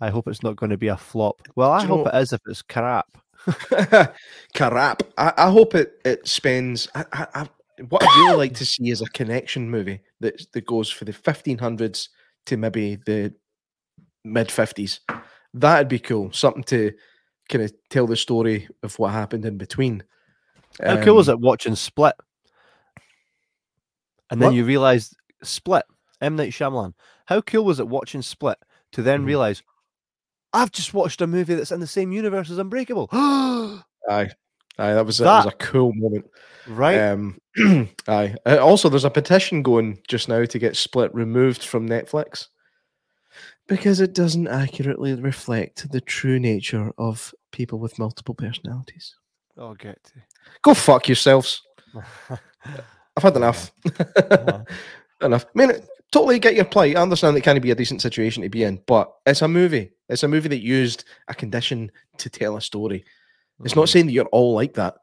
I 0.00 0.10
hope 0.10 0.28
it's 0.28 0.42
not 0.42 0.56
going 0.56 0.70
to 0.70 0.76
be 0.76 0.88
a 0.88 0.96
flop. 0.96 1.40
Well, 1.54 1.70
I 1.70 1.84
hope 1.84 2.06
know- 2.06 2.10
it 2.10 2.20
is 2.22 2.32
if 2.32 2.40
it's 2.46 2.62
crap. 2.62 3.06
Carap. 4.54 5.00
I, 5.18 5.32
I 5.36 5.50
hope 5.50 5.74
it 5.74 6.00
it 6.04 6.26
spends. 6.26 6.88
I, 6.94 7.04
I, 7.12 7.26
I, 7.34 7.48
what 7.88 8.02
I'd 8.02 8.20
really 8.24 8.36
like 8.36 8.54
to 8.54 8.66
see 8.66 8.90
is 8.90 9.00
a 9.02 9.06
connection 9.06 9.70
movie 9.70 10.00
that 10.20 10.40
that 10.52 10.66
goes 10.66 10.90
for 10.90 11.04
the 11.04 11.12
1500s 11.12 12.08
to 12.46 12.56
maybe 12.56 12.96
the 13.06 13.34
mid 14.24 14.48
50s. 14.48 15.00
That'd 15.52 15.88
be 15.88 15.98
cool. 15.98 16.32
Something 16.32 16.64
to 16.64 16.92
kind 17.48 17.64
of 17.64 17.72
tell 17.90 18.06
the 18.06 18.16
story 18.16 18.68
of 18.82 18.98
what 18.98 19.12
happened 19.12 19.44
in 19.44 19.58
between. 19.58 20.02
How 20.82 21.00
cool 21.02 21.16
was 21.16 21.28
Um, 21.28 21.34
it 21.34 21.40
watching 21.40 21.74
Split? 21.76 22.14
And 24.30 24.40
then 24.40 24.48
What? 24.50 24.54
you 24.56 24.64
realize 24.64 25.14
Split, 25.42 25.84
M 26.20 26.36
Night 26.36 26.50
Shyamalan. 26.52 26.94
How 27.26 27.40
cool 27.42 27.64
was 27.64 27.78
it 27.80 27.88
watching 27.88 28.22
Split 28.22 28.58
to 28.92 29.02
then 29.02 29.22
Mhm. 29.22 29.26
realize 29.26 29.62
I've 30.54 30.72
just 30.72 30.94
watched 30.94 31.20
a 31.20 31.26
movie 31.26 31.54
that's 31.54 31.72
in 31.72 31.80
the 31.80 31.86
same 31.86 32.12
universe 32.12 32.50
as 32.50 32.58
Unbreakable? 32.58 33.08
Aye, 33.12 34.30
aye, 34.78 34.92
that 34.94 35.06
was, 35.06 35.20
a, 35.20 35.24
that 35.24 35.44
was 35.46 35.54
a 35.54 35.56
cool 35.56 35.92
moment. 35.94 36.26
right? 36.68 36.98
Um, 36.98 37.38
aye. 38.08 38.34
Uh, 38.46 38.58
also, 38.58 38.88
there's 38.88 39.04
a 39.04 39.10
petition 39.10 39.62
going 39.62 39.98
just 40.08 40.28
now 40.28 40.44
to 40.44 40.58
get 40.58 40.76
Split 40.76 41.14
removed 41.14 41.64
from 41.64 41.88
Netflix 41.88 42.48
because 43.66 44.00
it 44.00 44.12
doesn't 44.14 44.48
accurately 44.48 45.14
reflect 45.14 45.90
the 45.90 46.00
true 46.02 46.38
nature 46.38 46.92
of 46.98 47.34
people 47.50 47.78
with 47.78 47.98
multiple 47.98 48.34
personalities. 48.34 49.14
I'll 49.56 49.74
get 49.74 50.02
to. 50.04 50.12
Go 50.62 50.74
fuck 50.74 51.08
yourselves. 51.08 51.62
I've 53.16 53.22
had 53.22 53.36
enough. 53.36 53.72
Uh-huh. 54.30 54.64
enough. 55.22 55.46
I 55.46 55.58
mean, 55.58 55.72
totally 56.14 56.38
get 56.38 56.54
your 56.54 56.64
plight. 56.64 56.96
I 56.96 57.02
understand 57.02 57.36
it 57.36 57.42
can 57.42 57.60
be 57.60 57.70
a 57.70 57.74
decent 57.74 58.00
situation 58.02 58.42
to 58.42 58.48
be 58.48 58.62
in, 58.62 58.80
but 58.86 59.12
it's 59.26 59.42
a 59.42 59.48
movie. 59.48 59.90
It's 60.08 60.22
a 60.22 60.28
movie 60.28 60.48
that 60.48 60.62
used 60.62 61.04
a 61.28 61.34
condition 61.34 61.90
to 62.18 62.30
tell 62.30 62.56
a 62.56 62.60
story. 62.60 63.04
It's 63.64 63.76
not 63.76 63.86
Mhm. 63.86 63.92
saying 63.92 64.06
that 64.06 64.12
you're 64.12 64.26
all 64.26 64.54
like 64.54 64.74
that. 64.74 64.94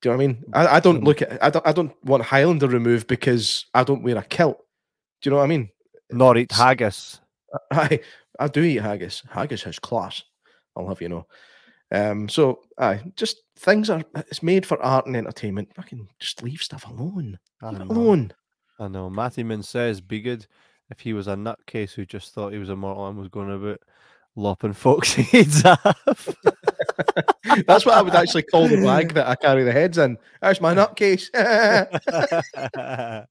Do 0.00 0.08
you 0.08 0.12
know 0.12 0.16
what 0.18 0.24
I 0.24 0.26
mean? 0.26 0.44
I, 0.52 0.66
I 0.76 0.80
don't 0.80 1.00
Mhm. 1.02 1.04
look 1.06 1.22
at 1.22 1.42
I 1.44 1.50
don't 1.50 1.66
I 1.66 1.72
don't 1.72 1.92
want 2.04 2.24
Highlander 2.24 2.68
removed 2.68 3.06
because 3.06 3.66
I 3.74 3.84
don't 3.84 4.02
wear 4.02 4.16
a 4.18 4.22
kilt. 4.24 4.58
Do 5.20 5.28
you 5.28 5.30
know 5.30 5.36
what 5.38 5.44
I 5.44 5.48
mean? 5.48 5.68
Nor 6.10 6.36
eat 6.36 6.50
haggis. 6.52 7.20
I 7.70 8.00
I 8.40 8.48
do 8.48 8.62
eat 8.62 8.82
haggis. 8.82 9.22
Haggis 9.30 9.62
has 9.62 9.78
class. 9.78 10.22
I'll 10.76 10.88
have 10.88 11.00
you 11.02 11.08
know. 11.08 11.26
Um, 11.92 12.28
so 12.28 12.62
I 12.78 13.02
just 13.16 13.36
things 13.58 13.90
are 13.90 14.02
it's 14.16 14.42
made 14.42 14.64
for 14.66 14.82
art 14.82 15.06
and 15.06 15.16
entertainment. 15.16 15.74
Fucking 15.76 16.08
just 16.18 16.42
leave 16.42 16.62
stuff 16.62 16.86
alone. 16.88 17.38
I 17.62 17.70
Leave 17.70 17.82
alone. 17.90 18.32
I 18.78 18.88
know. 18.88 19.10
Matthew 19.10 19.44
Min 19.44 19.62
says, 19.62 20.00
be 20.00 20.20
good. 20.20 20.46
if 20.90 21.00
he 21.00 21.12
was 21.12 21.26
a 21.28 21.34
nutcase 21.34 21.92
who 21.94 22.04
just 22.04 22.34
thought 22.34 22.52
he 22.52 22.58
was 22.58 22.70
immortal 22.70 23.08
and 23.08 23.18
was 23.18 23.28
going 23.28 23.50
about 23.52 23.80
lopping 24.36 24.72
folks' 24.74 25.14
heads 25.14 25.64
off. 25.64 26.28
That's 27.66 27.84
what 27.84 27.94
I 27.94 28.02
would 28.02 28.14
actually 28.14 28.44
call 28.44 28.68
the 28.68 28.80
bag 28.82 29.14
that 29.14 29.28
I 29.28 29.34
carry 29.34 29.64
the 29.64 29.72
heads 29.72 29.98
in. 29.98 30.16
That's 30.40 30.60
my 30.60 30.74
nutcase. 30.74 31.28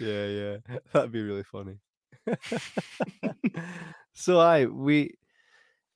yeah, 0.00 0.26
yeah, 0.26 0.56
that'd 0.92 1.12
be 1.12 1.22
really 1.22 1.44
funny. 1.44 1.78
so 4.12 4.38
I 4.40 4.66
we 4.66 5.14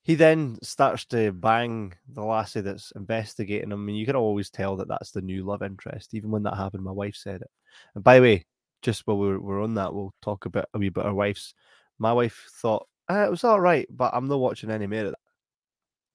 he 0.06 0.14
then 0.14 0.56
starts 0.62 1.04
to 1.06 1.32
bang 1.32 1.92
the 2.08 2.22
lassie 2.22 2.60
that's 2.60 2.92
investigating 2.94 3.72
him, 3.72 3.88
and 3.88 3.98
you 3.98 4.06
can 4.06 4.14
always 4.14 4.50
tell 4.50 4.76
that 4.76 4.86
that's 4.86 5.10
the 5.10 5.20
new 5.20 5.44
love 5.44 5.62
interest. 5.62 6.14
Even 6.14 6.30
when 6.30 6.44
that 6.44 6.54
happened, 6.56 6.84
my 6.84 6.92
wife 6.92 7.16
said 7.16 7.40
it. 7.42 7.50
And 7.96 8.04
by 8.04 8.14
the 8.16 8.22
way, 8.22 8.44
just 8.82 9.04
while 9.04 9.18
we're, 9.18 9.40
we're 9.40 9.64
on 9.64 9.74
that, 9.74 9.92
we'll 9.92 10.14
talk 10.22 10.46
a 10.46 10.50
bit 10.50 10.66
a 10.74 10.78
wee 10.78 10.90
bit 10.90 11.04
our 11.04 11.12
wife's. 11.12 11.54
My 11.98 12.12
wife 12.12 12.46
thought 12.62 12.86
eh, 13.10 13.24
it 13.24 13.30
was 13.30 13.42
all 13.42 13.60
right, 13.60 13.86
but 13.90 14.12
I'm 14.14 14.28
not 14.28 14.38
watching 14.38 14.70
any 14.70 14.86
more 14.86 15.06
of 15.06 15.10
that. 15.10 15.18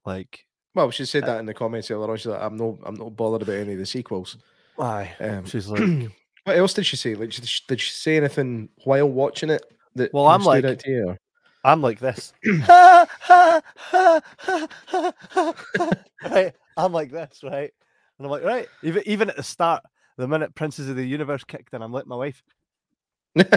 Like, 0.06 0.46
well, 0.74 0.90
she 0.92 1.04
said 1.06 1.24
Uh, 1.24 1.28
that 1.28 1.40
in 1.40 1.46
the 1.46 1.54
comments 1.54 1.92
earlier 1.92 2.10
on. 2.10 2.16
She's 2.18 2.28
like, 2.28 2.42
I'm 2.42 2.56
no, 2.56 2.80
I'm 2.86 2.96
not 2.96 3.16
bothered 3.18 3.42
about 3.42 3.58
any 3.60 3.74
of 3.74 3.80
the 3.80 3.86
sequels. 3.86 4.38
Why? 4.78 5.14
Um, 5.20 5.44
she's 5.46 5.68
like, 5.68 5.82
what 6.46 6.56
else 6.58 6.74
did 6.74 6.86
she 6.86 6.96
say? 6.96 7.14
Like, 7.16 7.32
did 7.32 7.46
she, 7.46 7.62
did 7.68 7.82
she 7.82 7.92
say 7.92 8.16
anything 8.16 8.70
while 8.86 9.10
watching 9.10 9.50
it 9.50 9.66
that 9.96 10.14
Well, 10.14 10.28
I'm 10.28 10.44
like- 10.44 10.64
out 11.66 11.76
to 11.76 11.82
you? 11.82 11.82
or- 11.82 11.82
I'm 11.82 11.82
like 11.82 12.00
this. 12.00 12.34
right? 16.32 16.54
I'm 16.78 16.94
like 16.94 17.12
this, 17.12 17.42
right? 17.44 17.72
And 18.18 18.26
I'm 18.26 18.32
like, 18.32 18.44
right, 18.44 18.68
even 18.84 19.04
even 19.06 19.30
at 19.30 19.36
the 19.38 19.44
start, 19.44 19.84
the 20.18 20.28
minute 20.28 20.56
Princes 20.56 20.90
of 20.90 20.96
the 20.96 21.06
Universe 21.06 21.44
kicked 21.44 21.74
in, 21.74 21.82
I'm 21.82 21.92
like 21.92 22.08
my 22.08 22.16
wife. 22.16 22.42
right? 23.36 23.48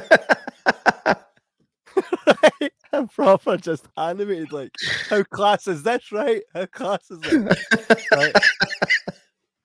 I'm 2.92 3.09
proper 3.09 3.57
just 3.57 3.88
animated, 3.96 4.52
like, 4.52 4.70
how 5.11 5.22
class 5.24 5.66
is 5.66 5.82
this, 5.82 6.12
right? 6.12 6.42
How 6.55 6.66
class 6.66 7.11
is 7.11 7.18
this? 7.20 7.57
right? 8.12 8.32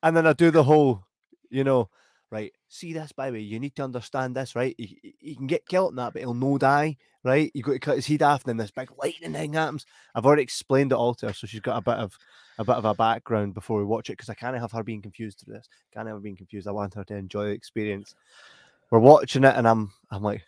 And 0.02 0.16
then 0.16 0.26
I 0.26 0.32
do 0.32 0.50
the 0.50 0.64
whole, 0.64 1.04
you 1.50 1.66
know, 1.66 1.90
right? 2.32 2.52
See 2.68 2.94
this, 2.94 3.12
by 3.12 3.28
the 3.28 3.34
way, 3.34 3.40
you 3.42 3.60
need 3.60 3.76
to 3.76 3.84
understand 3.84 4.36
this, 4.36 4.56
right? 4.56 4.76
He, 4.78 5.16
he- 5.20 5.36
can 5.36 5.48
get 5.48 5.68
killed 5.68 5.92
in 5.92 5.96
that, 5.98 6.14
but 6.14 6.22
he'll 6.22 6.34
no 6.34 6.58
die, 6.58 6.98
right? 7.24 7.52
You've 7.54 7.66
got 7.66 7.74
to 7.74 7.80
cut 7.80 7.96
his 7.96 8.08
head 8.08 8.22
off, 8.22 8.44
and 8.44 8.50
then 8.50 8.58
this 8.58 8.72
big 8.72 8.90
lightning 9.02 9.34
thing 9.34 9.54
happens. 9.54 9.86
I've 10.16 10.26
already 10.26 10.44
explained 10.44 10.92
it 10.92 10.96
all 10.96 11.16
to 11.16 11.28
her, 11.28 11.34
so 11.34 11.48
she's 11.48 11.62
got 11.62 11.78
a 11.78 11.82
bit 11.82 11.98
of 11.98 12.18
a 12.58 12.66
bit 12.66 12.76
of 12.76 12.86
a 12.86 12.94
background 12.94 13.54
before 13.54 13.80
we 13.80 13.86
watch 13.86 14.10
it 14.10 14.14
because 14.14 14.30
I 14.30 14.34
can't 14.34 14.58
have 14.58 14.72
her 14.74 14.84
being 14.84 15.02
confused 15.02 15.40
through 15.40 15.54
this. 15.54 15.70
Can't 15.94 16.08
have 16.08 16.18
her 16.18 16.22
being 16.22 16.36
confused. 16.36 16.68
I 16.68 16.72
want 16.72 16.94
her 16.96 17.06
to 17.06 17.16
enjoy 17.16 17.46
the 17.46 17.52
experience. 17.52 18.16
We're 18.92 19.00
watching 19.00 19.44
it, 19.44 19.56
and 19.56 19.68
I'm 19.68 19.92
I'm 20.12 20.24
like, 20.24 20.44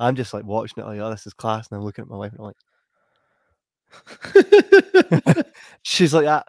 I'm 0.00 0.16
just 0.16 0.32
like 0.34 0.44
watching 0.44 0.82
it 0.82 0.86
like, 0.86 1.00
oh, 1.00 1.10
this 1.10 1.26
is 1.26 1.34
class, 1.34 1.68
and 1.70 1.78
I'm 1.78 1.84
looking 1.84 2.02
at 2.02 2.08
my 2.10 2.16
wife, 2.16 2.32
and 2.32 2.40
I'm 2.40 2.46
like, 5.34 5.46
she's 5.82 6.14
like 6.14 6.24
that. 6.24 6.46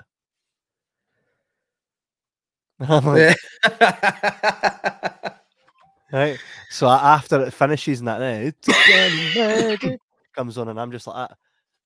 Like, 2.90 3.36
right. 6.14 6.40
So 6.70 6.88
after 6.88 7.42
it 7.42 7.52
finishes 7.52 8.00
and 8.00 8.08
that, 8.08 8.20
then 8.20 8.48
it's 8.48 8.68
getting 8.88 9.34
ready 9.36 9.98
comes 10.36 10.58
on, 10.58 10.70
and 10.70 10.80
I'm 10.80 10.92
just 10.92 11.06
like, 11.08 11.30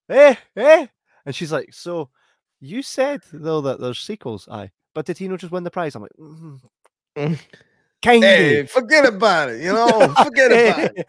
that. 0.07 0.15
eh, 0.15 0.35
eh, 0.55 0.87
and 1.25 1.35
she's 1.35 1.51
like, 1.51 1.73
so 1.73 2.09
you 2.59 2.81
said 2.81 3.21
though 3.33 3.61
that 3.61 3.79
there's 3.79 3.99
sequels, 3.99 4.47
aye, 4.51 4.69
but 4.93 5.05
did 5.05 5.17
he 5.17 5.27
not 5.27 5.39
just 5.39 5.51
win 5.51 5.63
the 5.63 5.71
prize? 5.71 5.95
I'm 5.95 6.03
like, 6.03 6.11
mm, 6.19 6.59
Mm. 7.17 7.39
kind 8.01 8.23
hey, 8.23 8.65
forget 8.65 9.05
about 9.05 9.49
it. 9.49 9.61
You 9.61 9.73
know, 9.73 10.09
forget 10.09 10.51
about 10.51 10.91
it. 10.95 11.07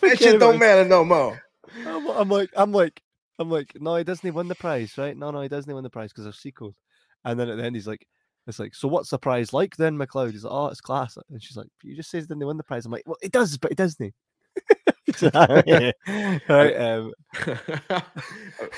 That 0.00 0.18
shit 0.18 0.40
don't 0.40 0.58
matter 0.58 0.84
no 0.84 1.04
more. 1.04 1.40
I'm, 1.86 2.06
I'm 2.08 2.28
like, 2.28 2.50
I'm 2.56 2.72
like, 2.72 3.00
I'm 3.38 3.50
like, 3.50 3.72
no, 3.80 3.96
he 3.96 4.04
doesn't 4.04 4.34
win 4.34 4.48
the 4.48 4.54
prize, 4.54 4.96
right? 4.98 5.16
No, 5.16 5.30
no, 5.30 5.40
he 5.40 5.48
doesn't 5.48 5.72
win 5.72 5.82
the 5.82 5.90
prize 5.90 6.10
because 6.12 6.24
there's 6.24 6.38
sequels. 6.38 6.76
And 7.24 7.38
then 7.38 7.48
at 7.48 7.56
the 7.56 7.64
end, 7.64 7.74
he's 7.76 7.86
like, 7.86 8.06
it's 8.46 8.58
like, 8.58 8.74
so 8.74 8.88
what's 8.88 9.10
the 9.10 9.18
prize 9.18 9.52
like 9.52 9.76
then, 9.76 9.96
MacLeod? 9.96 10.32
He's 10.32 10.44
like, 10.44 10.52
oh, 10.52 10.66
it's 10.66 10.80
class. 10.80 11.16
And 11.30 11.42
she's 11.42 11.56
like, 11.56 11.68
you 11.82 11.94
just 11.94 12.10
says 12.10 12.26
then 12.26 12.38
they 12.38 12.44
win 12.44 12.56
the 12.56 12.62
prize. 12.62 12.86
I'm 12.86 12.92
like, 12.92 13.06
well, 13.06 13.18
it 13.22 13.32
does, 13.32 13.56
but 13.58 13.70
it 13.70 13.76
doesn't. 13.76 14.14
right? 16.48 16.76
Um, 16.76 17.12
I 17.90 18.02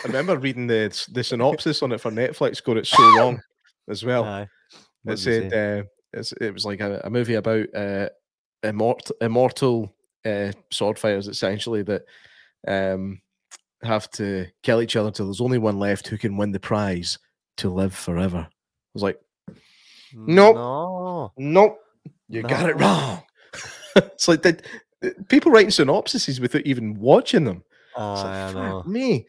remember 0.05 0.39
reading 0.39 0.67
the 0.67 1.07
the 1.13 1.25
synopsis 1.25 1.83
on 1.83 1.93
it 1.93 2.01
for 2.01 2.11
Netflix. 2.11 2.63
Got 2.63 2.79
it 2.79 2.87
so 2.87 3.03
wrong 3.17 3.41
as 3.89 4.05
well. 4.05 4.25
aye. 4.25 4.43
it 4.43 4.49
What 5.03 5.13
does 5.13 5.27
it 5.27 5.51
said 5.51 5.81
uh, 5.81 5.85
it's, 6.13 6.33
it 6.41 6.53
was 6.53 6.65
like 6.65 6.81
a, 6.81 7.01
a 7.05 7.11
movie 7.11 7.35
about 7.35 7.67
uh, 7.75 8.09
immortal 8.63 9.17
immortal 9.21 9.95
uh, 10.25 10.53
sword 10.71 10.99
fighters, 10.99 11.29
essentially 11.29 11.83
that 11.83 12.03
um, 12.67 13.21
have 13.83 14.11
to 14.13 14.47
kill 14.63 14.81
each 14.81 14.97
other 14.97 15.11
till 15.11 15.27
there's 15.27 15.41
only 15.41 15.59
one 15.59 15.79
left 15.79 16.09
who 16.09 16.19
can 16.19 16.37
win 16.37 16.53
the 16.53 16.61
prize 16.61 17.19
to 17.59 17.69
live 17.71 17.95
forever. 17.95 18.47
I 18.49 18.95
was 18.95 19.03
like, 19.03 19.19
nope. 20.15 20.57
No. 20.57 21.33
nope, 21.37 21.79
you 22.29 22.43
got 22.43 22.69
it 22.69 22.79
wrong. 22.79 23.23
it's 23.97 24.29
like 24.29 24.43
that 24.43 24.63
people 25.29 25.53
writing 25.53 25.71
synopsises 25.71 26.41
without 26.41 26.67
even 26.67 26.95
watching 26.99 27.45
them. 27.45 27.65
It's 27.91 27.99
like, 27.99 28.27
Aye, 28.27 28.49
I 28.49 28.53
fuck 28.53 28.55
know. 28.55 28.83
me. 28.85 29.27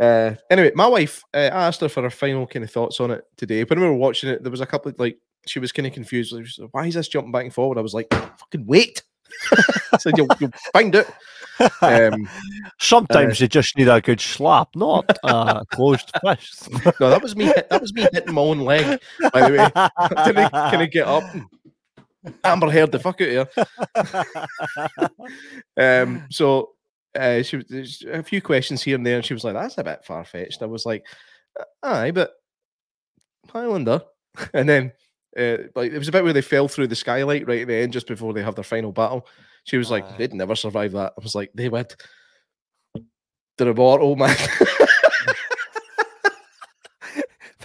Uh, 0.00 0.34
anyway, 0.50 0.72
my 0.74 0.86
wife, 0.86 1.24
uh, 1.34 1.38
I 1.38 1.66
asked 1.66 1.80
her 1.80 1.88
for 1.88 2.02
her 2.02 2.10
final 2.10 2.46
kind 2.46 2.64
of 2.64 2.70
thoughts 2.70 3.00
on 3.00 3.10
it 3.10 3.24
today. 3.36 3.64
When 3.64 3.80
we 3.80 3.86
were 3.86 3.94
watching 3.94 4.30
it, 4.30 4.42
there 4.42 4.50
was 4.50 4.60
a 4.60 4.66
couple 4.66 4.90
of 4.90 4.98
like 4.98 5.18
she 5.46 5.58
was 5.58 5.72
kind 5.72 5.86
of 5.86 5.92
confused. 5.92 6.32
Like, 6.32 6.46
she 6.46 6.52
said, 6.52 6.68
Why 6.72 6.86
is 6.86 6.94
this 6.94 7.08
jumping 7.08 7.32
back 7.32 7.44
and 7.44 7.54
forward? 7.54 7.78
I 7.78 7.82
was 7.82 7.94
like, 7.94 8.08
fucking 8.10 8.66
wait. 8.66 9.02
I 9.92 9.98
said, 9.98 10.16
you'll, 10.16 10.28
you'll 10.40 10.52
find 10.72 10.94
it. 10.94 11.08
Um, 11.82 12.28
Sometimes 12.78 13.40
you 13.40 13.48
just 13.48 13.76
need 13.76 13.88
a 13.88 14.00
good 14.00 14.20
slap, 14.20 14.68
not 14.74 15.18
a 15.24 15.64
closed 15.72 16.10
fist. 16.22 16.70
no, 17.00 17.10
that 17.10 17.22
was 17.22 17.36
me. 17.36 17.46
That 17.46 17.80
was 17.80 17.92
me 17.92 18.06
hitting 18.12 18.34
my 18.34 18.42
own 18.42 18.60
leg. 18.60 19.00
By 19.32 19.48
the 19.48 19.56
way, 19.56 19.70
can 20.24 20.38
I 20.38 20.48
kind 20.48 20.82
of 20.82 20.90
get 20.90 21.06
up. 21.06 21.24
Amber 22.44 22.70
heard 22.70 22.92
the 22.92 22.98
fuck 22.98 23.20
out 23.20 23.48
of 23.56 23.66
her. 23.94 25.08
Um, 25.76 26.26
so 26.30 26.70
uh, 27.18 27.42
she 27.42 27.56
was 27.56 28.04
a 28.10 28.22
few 28.22 28.42
questions 28.42 28.82
here 28.82 28.96
and 28.96 29.06
there, 29.06 29.16
and 29.16 29.24
she 29.24 29.34
was 29.34 29.44
like, 29.44 29.54
"That's 29.54 29.78
a 29.78 29.84
bit 29.84 30.04
far 30.04 30.24
fetched." 30.24 30.62
I 30.62 30.66
was 30.66 30.84
like, 30.84 31.06
"Uh, 31.58 31.64
"Aye, 31.82 32.10
but 32.10 32.32
Highlander," 33.48 34.02
and 34.52 34.68
then 34.68 34.92
uh, 35.36 35.58
like 35.74 35.92
it 35.92 35.98
was 35.98 36.08
a 36.08 36.12
bit 36.12 36.24
where 36.24 36.32
they 36.32 36.42
fell 36.42 36.68
through 36.68 36.88
the 36.88 36.96
skylight 36.96 37.46
right 37.46 37.62
at 37.62 37.68
the 37.68 37.74
end, 37.76 37.92
just 37.92 38.08
before 38.08 38.32
they 38.32 38.42
have 38.42 38.56
their 38.56 38.64
final 38.64 38.92
battle. 38.92 39.26
She 39.68 39.76
was 39.76 39.90
like, 39.90 40.04
Aye. 40.04 40.14
"They'd 40.18 40.34
never 40.34 40.54
survive 40.54 40.92
that." 40.92 41.12
I 41.18 41.22
was 41.22 41.34
like, 41.34 41.50
"They 41.54 41.68
would." 41.68 41.94
They're 43.56 43.68
immortal, 43.68 44.16
man. 44.16 44.36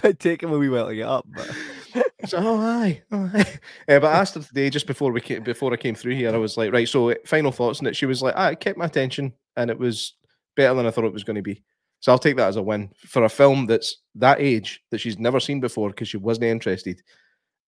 It'd 0.02 0.20
take 0.20 0.42
him 0.42 0.52
a 0.52 0.58
wee 0.58 0.68
while 0.68 0.88
to 0.88 0.94
get 0.94 1.08
up, 1.08 1.24
but 1.34 1.50
So, 2.26 2.38
oh, 2.38 2.60
aye, 2.60 3.02
oh, 3.12 3.30
aye. 3.34 3.58
Uh, 3.88 4.00
but 4.00 4.04
I 4.04 4.18
asked 4.18 4.34
her 4.34 4.40
today, 4.40 4.70
just 4.70 4.86
before 4.86 5.12
we 5.12 5.20
came, 5.20 5.42
before 5.42 5.72
I 5.72 5.76
came 5.76 5.94
through 5.94 6.14
here, 6.14 6.34
I 6.34 6.38
was 6.38 6.56
like, 6.56 6.72
right. 6.72 6.88
So, 6.88 7.10
uh, 7.10 7.14
final 7.26 7.52
thoughts 7.52 7.80
on 7.80 7.86
it. 7.86 7.96
She 7.96 8.06
was 8.06 8.22
like, 8.22 8.34
ah, 8.36 8.48
it 8.48 8.60
kept 8.60 8.78
my 8.78 8.86
attention, 8.86 9.32
and 9.56 9.70
it 9.70 9.78
was 9.78 10.14
better 10.56 10.74
than 10.74 10.86
I 10.86 10.90
thought 10.90 11.04
it 11.04 11.12
was 11.12 11.24
going 11.24 11.36
to 11.36 11.42
be. 11.42 11.62
So, 12.00 12.12
I'll 12.12 12.18
take 12.18 12.36
that 12.36 12.48
as 12.48 12.56
a 12.56 12.62
win 12.62 12.90
for 13.06 13.24
a 13.24 13.28
film 13.28 13.66
that's 13.66 13.98
that 14.16 14.40
age 14.40 14.82
that 14.90 14.98
she's 14.98 15.18
never 15.18 15.40
seen 15.40 15.60
before 15.60 15.90
because 15.90 16.08
she 16.08 16.16
wasn't 16.16 16.46
interested, 16.46 17.02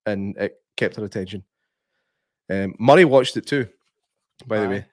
and 0.06 0.36
it 0.38 0.54
kept 0.76 0.96
her 0.96 1.04
attention. 1.04 1.44
Um, 2.50 2.74
Murray 2.78 3.04
watched 3.04 3.36
it 3.36 3.46
too, 3.46 3.68
by 4.46 4.60
the 4.60 4.68
way, 4.68 4.86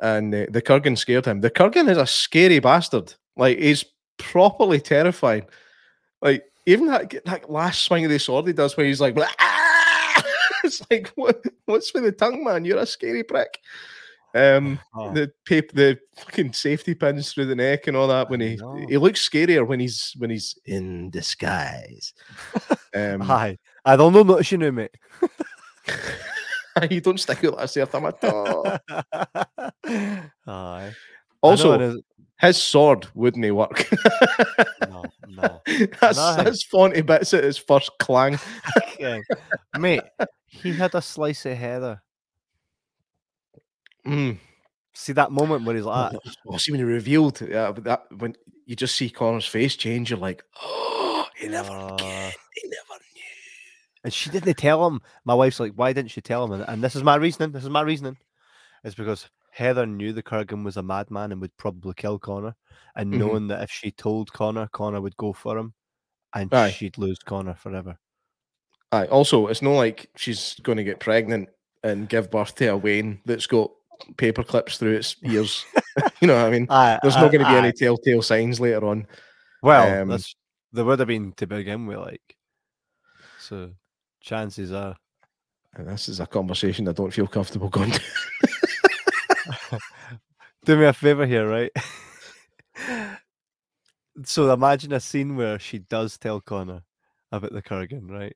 and 0.00 0.34
uh, 0.34 0.46
the 0.50 0.62
Kurgan 0.62 0.96
scared 0.96 1.24
him. 1.26 1.40
The 1.40 1.50
Kurgan 1.50 1.88
is 1.88 1.98
a 1.98 2.06
scary 2.06 2.58
bastard. 2.58 3.14
Like 3.36 3.58
he's 3.58 3.84
properly 4.18 4.80
terrifying. 4.80 5.46
Like 6.22 6.44
even 6.66 6.86
that 6.86 7.14
that 7.24 7.50
last 7.50 7.82
swing 7.82 8.04
of 8.04 8.10
the 8.10 8.18
sword 8.18 8.46
he 8.46 8.52
does, 8.52 8.76
where 8.76 8.86
he's 8.86 9.00
like, 9.00 9.16
it's 10.64 10.82
like 10.90 11.08
what, 11.14 11.42
what's 11.66 11.92
with 11.94 12.04
the 12.04 12.12
tongue, 12.12 12.42
man? 12.44 12.64
You're 12.64 12.78
a 12.78 12.86
scary 12.86 13.22
prick. 13.22 13.58
Um, 14.34 14.78
Oh. 14.94 15.14
the 15.14 15.32
paper, 15.46 15.74
the 15.74 15.98
fucking 16.18 16.52
safety 16.52 16.94
pins 16.94 17.32
through 17.32 17.46
the 17.46 17.54
neck 17.54 17.86
and 17.86 17.96
all 17.96 18.08
that. 18.08 18.28
When 18.28 18.40
he 18.40 18.58
he 18.88 18.98
looks 18.98 19.26
scarier 19.26 19.66
when 19.66 19.80
he's 19.80 20.14
when 20.18 20.30
he's 20.30 20.58
in 20.64 21.10
disguise. 21.10 22.12
Um, 22.94 23.20
Aye. 23.30 23.58
I 23.84 23.94
don't 23.96 24.14
know 24.14 24.24
much 24.24 24.50
you 24.52 24.56
know, 24.56 24.72
mate. 24.72 24.96
you 26.90 27.00
don't 27.00 27.18
stick 27.18 27.44
out 27.44 27.54
like 27.54 27.64
a 27.64 27.68
certain 27.68 28.02
time 28.02 28.06
at 28.06 28.24
all. 28.24 28.78
Aye. 30.46 30.92
Also, 31.42 31.72
I 31.72 31.76
know, 31.76 31.84
and 31.90 32.02
his 32.40 32.56
sword 32.62 33.06
wouldn't 33.14 33.54
work. 33.54 33.88
no, 34.88 35.04
no. 35.28 35.60
that's 36.00 36.18
No. 36.18 36.36
that's 36.36 36.64
faunty 36.64 37.02
bits 37.02 37.32
at 37.34 37.44
his 37.44 37.58
first 37.58 37.90
clang. 37.98 38.38
Yeah. 38.98 39.20
Mate, 39.78 40.02
he 40.46 40.72
had 40.72 40.94
a 40.94 41.02
slice 41.02 41.46
of 41.46 41.56
heather. 41.56 42.02
Mm. 44.06 44.38
See 44.94 45.12
that 45.12 45.30
moment 45.30 45.64
where 45.64 45.76
he's 45.76 45.84
like, 45.84 46.14
Oh, 46.14 46.30
oh, 46.48 46.56
see 46.56 46.72
when 46.72 46.80
he 46.80 46.84
revealed, 46.84 47.40
yeah, 47.42 47.70
but 47.72 47.84
that 47.84 48.04
when 48.16 48.34
you 48.64 48.74
just 48.76 48.96
see 48.96 49.10
Connor's 49.10 49.46
face 49.46 49.76
change, 49.76 50.10
you're 50.10 50.18
like, 50.18 50.42
oh, 50.62 51.26
he 51.36 51.48
never, 51.48 51.68
"Ah." 51.70 51.96
he 51.96 52.68
never. 52.68 53.00
And 54.06 54.14
she 54.14 54.30
didn't 54.30 54.56
tell 54.56 54.86
him. 54.86 55.00
My 55.24 55.34
wife's 55.34 55.58
like, 55.58 55.72
why 55.72 55.92
didn't 55.92 56.12
she 56.12 56.20
tell 56.20 56.44
him? 56.44 56.52
And, 56.52 56.64
and 56.68 56.84
this 56.84 56.94
is 56.94 57.02
my 57.02 57.16
reasoning. 57.16 57.50
This 57.50 57.64
is 57.64 57.68
my 57.70 57.80
reasoning. 57.80 58.16
It's 58.84 58.94
because 58.94 59.28
Heather 59.50 59.84
knew 59.84 60.12
the 60.12 60.22
Kurgan 60.22 60.62
was 60.64 60.76
a 60.76 60.82
madman 60.82 61.32
and 61.32 61.40
would 61.40 61.56
probably 61.56 61.92
kill 61.94 62.20
Connor, 62.20 62.54
and 62.94 63.12
Mhm. 63.12 63.18
knowing 63.18 63.48
that 63.48 63.64
if 63.64 63.70
she 63.72 63.90
told 63.90 64.32
Connor, 64.32 64.68
Connor 64.68 65.00
would 65.00 65.16
go 65.16 65.32
for 65.32 65.58
him, 65.58 65.74
and 66.32 66.54
Aye. 66.54 66.70
she'd 66.70 66.98
lose 66.98 67.18
Connor 67.18 67.54
forever. 67.54 67.98
Aye. 68.92 69.06
Also, 69.06 69.48
it's 69.48 69.60
not 69.60 69.72
like 69.72 70.08
she's 70.14 70.54
going 70.62 70.78
to 70.78 70.84
get 70.84 71.00
pregnant 71.00 71.48
and 71.82 72.08
give 72.08 72.30
birth 72.30 72.54
to 72.54 72.68
a 72.68 72.76
Wayne 72.76 73.20
that's 73.26 73.48
got 73.48 73.72
paper 74.18 74.44
clips 74.44 74.78
through 74.78 74.94
its 74.98 75.16
ears. 75.24 75.64
you 76.20 76.28
know 76.28 76.36
what 76.36 76.46
I 76.46 76.50
mean? 76.50 76.68
Aye, 76.70 77.00
There's 77.02 77.16
not 77.16 77.32
going 77.32 77.44
to 77.44 77.50
be 77.50 77.56
any 77.56 77.72
telltale 77.72 78.22
signs 78.22 78.60
later 78.60 78.86
on. 78.86 79.08
Well, 79.62 80.12
um, 80.12 80.20
there 80.72 80.84
would 80.84 81.00
have 81.00 81.08
been 81.08 81.32
to 81.38 81.46
begin 81.48 81.86
with, 81.86 81.98
like. 81.98 82.36
So, 83.40 83.72
chances 84.20 84.72
are. 84.72 84.96
And 85.74 85.88
this 85.88 86.08
is 86.08 86.20
a 86.20 86.26
conversation 86.26 86.88
I 86.88 86.92
don't 86.92 87.12
feel 87.12 87.26
comfortable 87.26 87.68
going 87.68 87.90
to. 87.90 88.00
Do 90.64 90.76
me 90.76 90.86
a 90.86 90.92
favor 90.92 91.26
here, 91.26 91.48
right? 91.48 91.70
so 94.24 94.50
imagine 94.52 94.92
a 94.92 95.00
scene 95.00 95.36
where 95.36 95.58
she 95.58 95.78
does 95.78 96.16
tell 96.18 96.40
Connor 96.40 96.82
about 97.30 97.52
the 97.52 97.62
Kurgan, 97.62 98.10
right? 98.10 98.34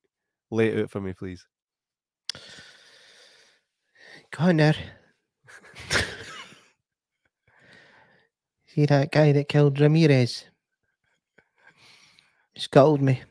Lay 0.50 0.68
it 0.68 0.82
out 0.84 0.90
for 0.90 1.00
me, 1.00 1.12
please. 1.12 1.46
Connor. 4.30 4.74
See 8.74 8.86
that 8.86 9.10
guy 9.10 9.32
that 9.32 9.48
killed 9.48 9.80
Ramirez? 9.80 10.44
Scalded 12.56 13.02
me. 13.02 13.22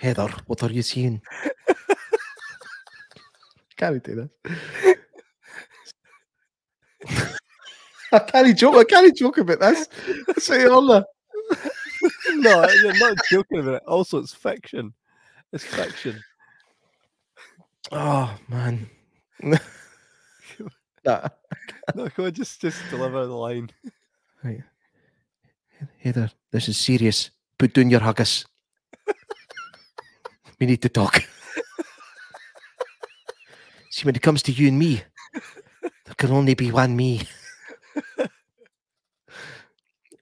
Heather, 0.00 0.28
what 0.46 0.62
are 0.62 0.72
you 0.72 0.82
seeing? 0.82 1.20
Can't 3.76 4.02
do 4.02 4.14
this. 4.14 4.30
I 8.12 8.18
can't 8.18 8.58
joke. 8.58 8.74
I 8.74 8.84
can't 8.84 9.16
joke 9.16 9.38
about 9.38 9.60
this. 9.60 9.86
Say 10.38 10.64
earlier. 10.64 11.04
no, 12.34 12.68
you're 12.68 12.98
not 12.98 13.16
joking 13.30 13.60
about 13.60 13.74
it. 13.74 13.82
Also, 13.86 14.18
it's 14.18 14.34
fiction. 14.34 14.92
It's 15.52 15.64
fiction. 15.64 16.20
Oh 17.92 18.36
man. 18.48 18.90
Nah. 21.02 21.28
No, 21.94 22.08
come 22.10 22.26
on, 22.26 22.32
just 22.34 22.60
just 22.60 22.82
deliver 22.90 23.26
the 23.26 23.32
line. 23.32 23.70
Heather, 25.98 26.30
this 26.50 26.68
is 26.68 26.76
serious. 26.76 27.30
Put 27.56 27.72
down 27.72 27.88
your 27.88 28.00
haggis. 28.00 28.44
We 30.60 30.66
need 30.66 30.82
to 30.82 30.88
talk. 30.88 31.24
See, 33.90 34.04
when 34.04 34.14
it 34.14 34.22
comes 34.22 34.42
to 34.44 34.52
you 34.52 34.68
and 34.68 34.78
me, 34.78 35.02
there 35.82 36.14
can 36.16 36.30
only 36.30 36.54
be 36.54 36.70
one 36.70 36.94
me. 36.96 37.22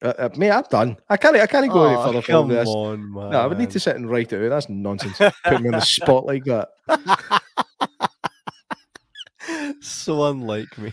Uh, 0.00 0.12
uh, 0.16 0.28
mate, 0.36 0.52
I'm 0.52 0.62
done. 0.70 0.96
I 1.10 1.16
can't. 1.16 1.34
I 1.34 1.48
can't 1.48 1.68
go 1.72 1.84
any 1.84 1.96
Aw, 1.96 2.06
further 2.06 2.22
come 2.22 2.46
from 2.46 2.54
this. 2.56 2.68
on, 2.68 3.12
man. 3.12 3.30
No, 3.30 3.40
I 3.40 3.46
would 3.48 3.58
need 3.58 3.72
to 3.72 3.80
sit 3.80 3.96
and 3.96 4.08
write 4.08 4.32
it 4.32 4.44
out. 4.44 4.50
That's 4.50 4.68
nonsense. 4.68 5.18
Put 5.18 5.60
me 5.60 5.70
on 5.70 5.72
the 5.72 5.80
spot 5.80 6.24
like 6.24 6.44
that. 6.44 6.68
so 9.80 10.22
unlike 10.26 10.68
me. 10.78 10.92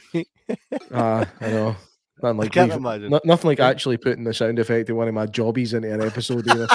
Ah, 0.91 1.23
I 1.39 1.49
know. 1.51 1.75
Nothing 2.23 2.23
I 2.23 2.31
like 2.31 2.51
can't 2.51 2.71
leave- 2.71 2.77
imagine. 2.79 3.09
no- 3.11 3.21
nothing 3.25 3.47
like 3.49 3.59
actually 3.59 3.97
putting 3.97 4.23
the 4.23 4.33
sound 4.33 4.57
effect 4.57 4.89
of 4.89 4.97
one 4.97 5.07
of 5.07 5.13
my 5.13 5.27
jobbies 5.27 5.75
into 5.75 5.93
an 5.93 6.01
episode 6.01 6.47
either. 6.49 6.67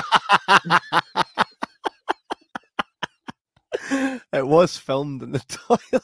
it 4.33 4.40
was 4.51 4.77
filmed 4.77 5.23
in 5.23 5.31
the 5.33 5.39
toilet. 5.49 6.03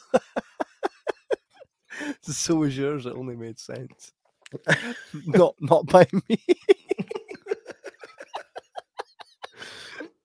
so 2.21 2.55
was 2.55 2.77
yours. 2.77 3.05
It 3.05 3.13
only 3.13 3.35
made 3.35 3.59
sense. 3.59 4.13
not 5.25 5.55
not 5.59 5.85
by 5.87 6.07
me. 6.29 6.37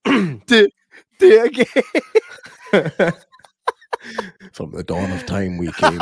do, 0.47 0.69
do 1.19 1.43
it 1.45 1.47
again. 1.47 1.67
From 4.53 4.71
the 4.73 4.83
dawn 4.85 5.11
of 5.13 5.27
time 5.27 5.59
we 5.59 5.71
came, 5.73 6.01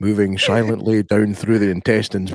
moving 0.00 0.38
silently 0.38 1.02
down 1.02 1.34
through 1.34 1.58
the 1.58 1.70
intestines. 1.70 2.32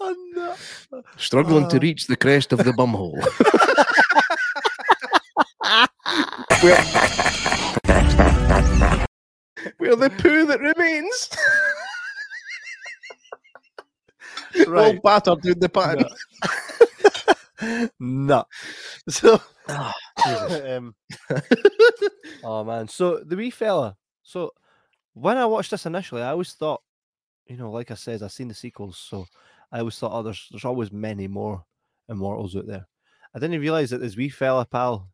Oh, 0.00 0.54
struggling 1.16 1.68
to 1.68 1.76
Ah. 1.76 1.80
reach 1.80 2.06
the 2.06 2.16
crest 2.16 2.52
of 2.52 2.58
the 2.64 2.72
bumhole. 2.72 3.20
where, 9.78 9.78
where 9.78 9.96
the 9.96 10.10
poo 10.18 10.46
that 10.46 10.60
remains. 10.60 11.30
All 14.66 14.66
Right. 14.72 15.02
battered 15.02 15.42
down 15.42 15.58
the 15.60 15.68
pan. 15.68 16.04
no. 18.00 18.44
So, 19.08 19.40
Ah, 19.68 19.92
um, 20.64 20.94
oh 22.42 22.64
man. 22.64 22.88
So 22.88 23.20
the 23.24 23.36
wee 23.36 23.50
fella. 23.50 23.96
So 24.22 24.52
when 25.14 25.36
I 25.36 25.46
watched 25.46 25.70
this 25.70 25.86
initially, 25.86 26.22
I 26.22 26.30
always 26.30 26.52
thought, 26.52 26.82
you 27.46 27.56
know, 27.56 27.70
like 27.70 27.90
I 27.90 27.94
said, 27.94 28.22
I've 28.22 28.32
seen 28.32 28.48
the 28.48 28.54
sequels, 28.54 28.98
so 28.98 29.26
I 29.70 29.80
always 29.80 29.98
thought, 29.98 30.12
oh, 30.12 30.22
there's 30.22 30.48
there's 30.50 30.64
always 30.64 30.90
many 30.90 31.28
more 31.28 31.64
immortals 32.08 32.56
out 32.56 32.66
there. 32.66 32.86
I 33.34 33.38
didn't 33.38 33.60
realize 33.60 33.90
that 33.90 34.00
this 34.00 34.16
wee 34.16 34.30
fella 34.30 34.64
pal 34.64 35.08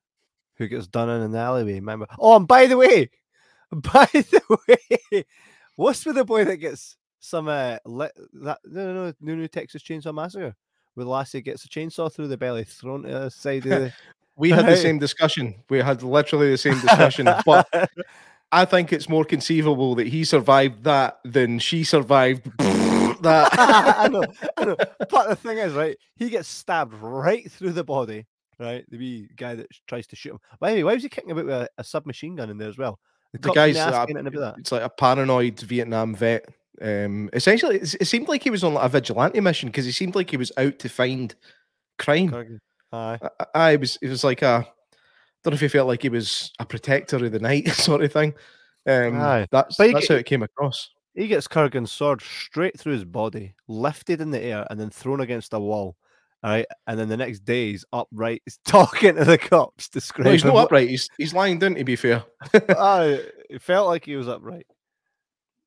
who 0.57 0.69
gets 0.69 0.87
done 0.87 1.09
in 1.09 1.23
an 1.23 1.35
alleyway. 1.35 1.75
Remember? 1.75 2.07
Oh, 2.19 2.37
and 2.37 2.47
by 2.47 2.67
the 2.67 2.77
way, 2.77 3.11
by 3.73 4.09
the 4.13 4.59
way, 4.69 5.25
what's 5.77 6.05
with 6.05 6.17
the 6.17 6.25
boy 6.25 6.45
that 6.45 6.57
gets 6.59 6.97
some 7.21 7.49
uh, 7.49 7.79
le- 7.85 8.11
that 8.35 8.59
no 8.65 8.93
no 8.93 9.07
no 9.07 9.13
new 9.21 9.37
new 9.37 9.49
Texas 9.49 9.83
Chainsaw 9.83 10.15
Massacre? 10.15 10.55
Where 10.95 11.07
lassie 11.07 11.41
gets 11.41 11.65
a 11.65 11.69
chainsaw 11.69 12.13
through 12.13 12.29
the 12.29 12.37
belly, 12.37 12.65
thrown 12.65 13.05
to 13.05 13.09
the 13.09 13.31
side 13.31 13.65
of 13.67 13.71
the. 13.71 13.93
We 14.35 14.49
had 14.49 14.65
the 14.65 14.77
same 14.89 14.99
discussion. 14.99 15.55
We 15.69 15.79
had 15.81 16.03
literally 16.03 16.51
the 16.51 16.57
same 16.57 16.81
discussion. 16.81 17.29
but 17.45 17.69
I 18.51 18.65
think 18.65 18.93
it's 18.93 19.09
more 19.09 19.27
conceivable 19.27 19.95
that 19.97 20.07
he 20.07 20.25
survived 20.25 20.85
that 20.85 21.19
than 21.23 21.59
she 21.59 21.85
survived 21.85 22.51
that. 23.23 23.49
I 23.53 24.09
know, 24.09 24.25
I 24.57 24.65
know. 24.65 24.77
But 25.11 25.29
the 25.29 25.37
thing 25.37 25.59
is, 25.59 25.75
right, 25.75 25.97
he 26.17 26.31
gets 26.31 26.49
stabbed 26.49 26.95
right 26.95 27.51
through 27.51 27.73
the 27.73 27.85
body, 27.85 28.27
right? 28.59 28.85
The 28.91 28.99
wee 28.99 29.29
guy 29.37 29.55
that 29.55 29.67
tries 29.87 30.07
to 30.09 30.17
shoot 30.17 30.33
him. 30.33 30.39
By 30.61 30.71
the 30.71 30.77
way, 30.79 30.85
why 30.85 30.95
was 30.95 31.03
he 31.03 31.09
kicking 31.09 31.31
about 31.31 31.47
with 31.47 31.55
a, 31.55 31.69
a 31.79 31.85
submachine 31.85 32.37
gun 32.37 32.51
in 32.51 32.59
there 32.59 32.69
as 32.69 32.79
well? 32.79 32.99
the 33.33 33.39
cops 33.39 33.55
guy's 33.55 33.77
uh, 33.79 34.05
that. 34.07 34.55
it's 34.59 34.73
like 34.73 34.83
a 34.83 34.91
paranoid 34.91 35.59
Vietnam 35.61 36.15
vet. 36.15 36.47
Um, 36.83 37.31
essentially, 37.33 37.77
it's- 37.77 37.95
it 38.01 38.05
seemed 38.07 38.29
like 38.29 38.43
he 38.43 38.51
was 38.51 38.63
on 38.65 38.75
like 38.75 38.85
a 38.85 38.89
vigilante 38.91 39.41
mission 39.41 39.69
because 39.69 39.87
he 39.87 39.93
seemed 39.93 40.15
like 40.15 40.31
he 40.31 40.37
was 40.37 40.53
out 40.59 40.79
to 40.81 40.89
find 40.89 41.35
crime. 41.99 42.61
Aye. 42.93 43.19
I, 43.23 43.47
I 43.55 43.77
was 43.77 43.99
it 44.03 44.09
was 44.09 44.23
like 44.25 44.43
a 44.43 44.67
I 44.67 45.45
don't 45.45 45.53
know 45.53 45.55
if 45.55 45.61
he 45.61 45.69
felt 45.69 45.89
like 45.89 46.03
he 46.03 46.09
was 46.11 46.53
a 46.59 46.67
protector 46.67 47.17
of 47.25 47.33
the 47.33 47.39
night 47.41 47.69
sort 47.73 48.03
of 48.03 48.13
thing. 48.13 48.35
Um, 48.87 49.19
Aye. 49.21 49.47
that's 49.51 49.77
that's 49.77 49.93
get- 49.93 50.09
how 50.09 50.15
it 50.17 50.27
came 50.27 50.43
across. 50.43 50.91
He 51.15 51.27
gets 51.29 51.47
Kurgan's 51.47 51.93
sword 51.93 52.23
straight 52.23 52.79
through 52.79 52.95
his 52.95 53.05
body, 53.05 53.55
lifted 53.69 54.21
in 54.23 54.31
the 54.31 54.41
air, 54.43 54.67
and 54.71 54.81
then 54.81 54.89
thrown 54.89 55.21
against 55.21 55.53
a 55.53 55.59
wall. 55.61 55.97
All 56.45 56.51
right, 56.51 56.67
and 56.89 56.99
then 56.99 57.09
the 57.09 57.17
next 57.17 57.41
day 57.41 57.71
he's 57.71 57.85
upright, 57.93 58.43
he's 58.45 58.59
talking 58.65 59.15
to 59.15 59.25
the 59.25 59.39
cops, 59.39 59.89
No, 59.95 59.99
describing. 60.01 60.33
he's 60.33 60.45
not 60.45 60.57
upright. 60.57 60.89
He's 60.89 61.09
he's 61.17 61.33
lying 61.35 61.59
down. 61.59 61.77
To 61.77 61.85
be 61.85 61.97
fair, 61.97 62.25
Aye, 62.55 63.21
it 63.51 63.63
felt 63.63 63.87
like 63.87 64.05
he 64.05 64.17
was 64.17 64.27
upright. 64.29 64.67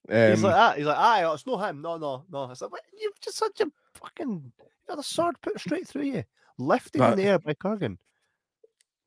he's 0.09 0.43
um, 0.43 0.51
like 0.51 0.55
that. 0.55 0.77
He's 0.77 0.85
like, 0.85 0.97
aye, 0.97 1.23
oh, 1.23 1.33
it's 1.33 1.47
not 1.47 1.69
him. 1.69 1.81
No, 1.81 1.97
no, 1.97 2.25
no. 2.29 2.51
It's 2.51 2.61
like, 2.61 2.71
you've 2.99 3.19
just 3.21 3.37
such 3.37 3.61
a 3.61 3.67
fucking 3.95 4.51
you 4.57 4.65
got 4.89 4.99
a 4.99 5.03
sword 5.03 5.35
put 5.41 5.59
straight 5.59 5.87
through 5.87 6.03
you, 6.03 6.23
lifted 6.57 7.01
in 7.01 7.15
the 7.15 7.23
air 7.23 7.39
by 7.39 7.53
Kurgan. 7.53 7.97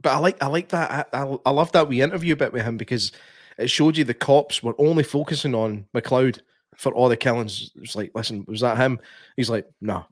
but 0.03 0.13
I 0.15 0.19
like 0.19 0.43
I 0.43 0.47
like 0.47 0.71
that. 0.71 1.09
I, 1.13 1.23
I, 1.23 1.37
I 1.45 1.51
love 1.51 1.71
that 1.73 1.89
we 1.89 2.01
interview 2.01 2.35
bit 2.35 2.53
with 2.53 2.65
him 2.65 2.79
because 2.79 3.13
it 3.59 3.69
showed 3.69 3.97
you 3.99 4.05
the 4.05 4.15
cops 4.15 4.63
were 4.63 4.75
only 4.79 5.03
focusing 5.05 5.55
on 5.55 5.85
MacLeod 5.93 6.41
for 6.77 6.95
all 6.95 7.11
the 7.11 7.17
killings. 7.17 7.73
It's 7.77 7.95
like, 7.95 8.13
listen, 8.15 8.45
was 8.49 8.61
that 8.63 8.79
him? 8.79 8.99
He's 9.37 9.51
like, 9.51 9.67
no, 9.83 10.07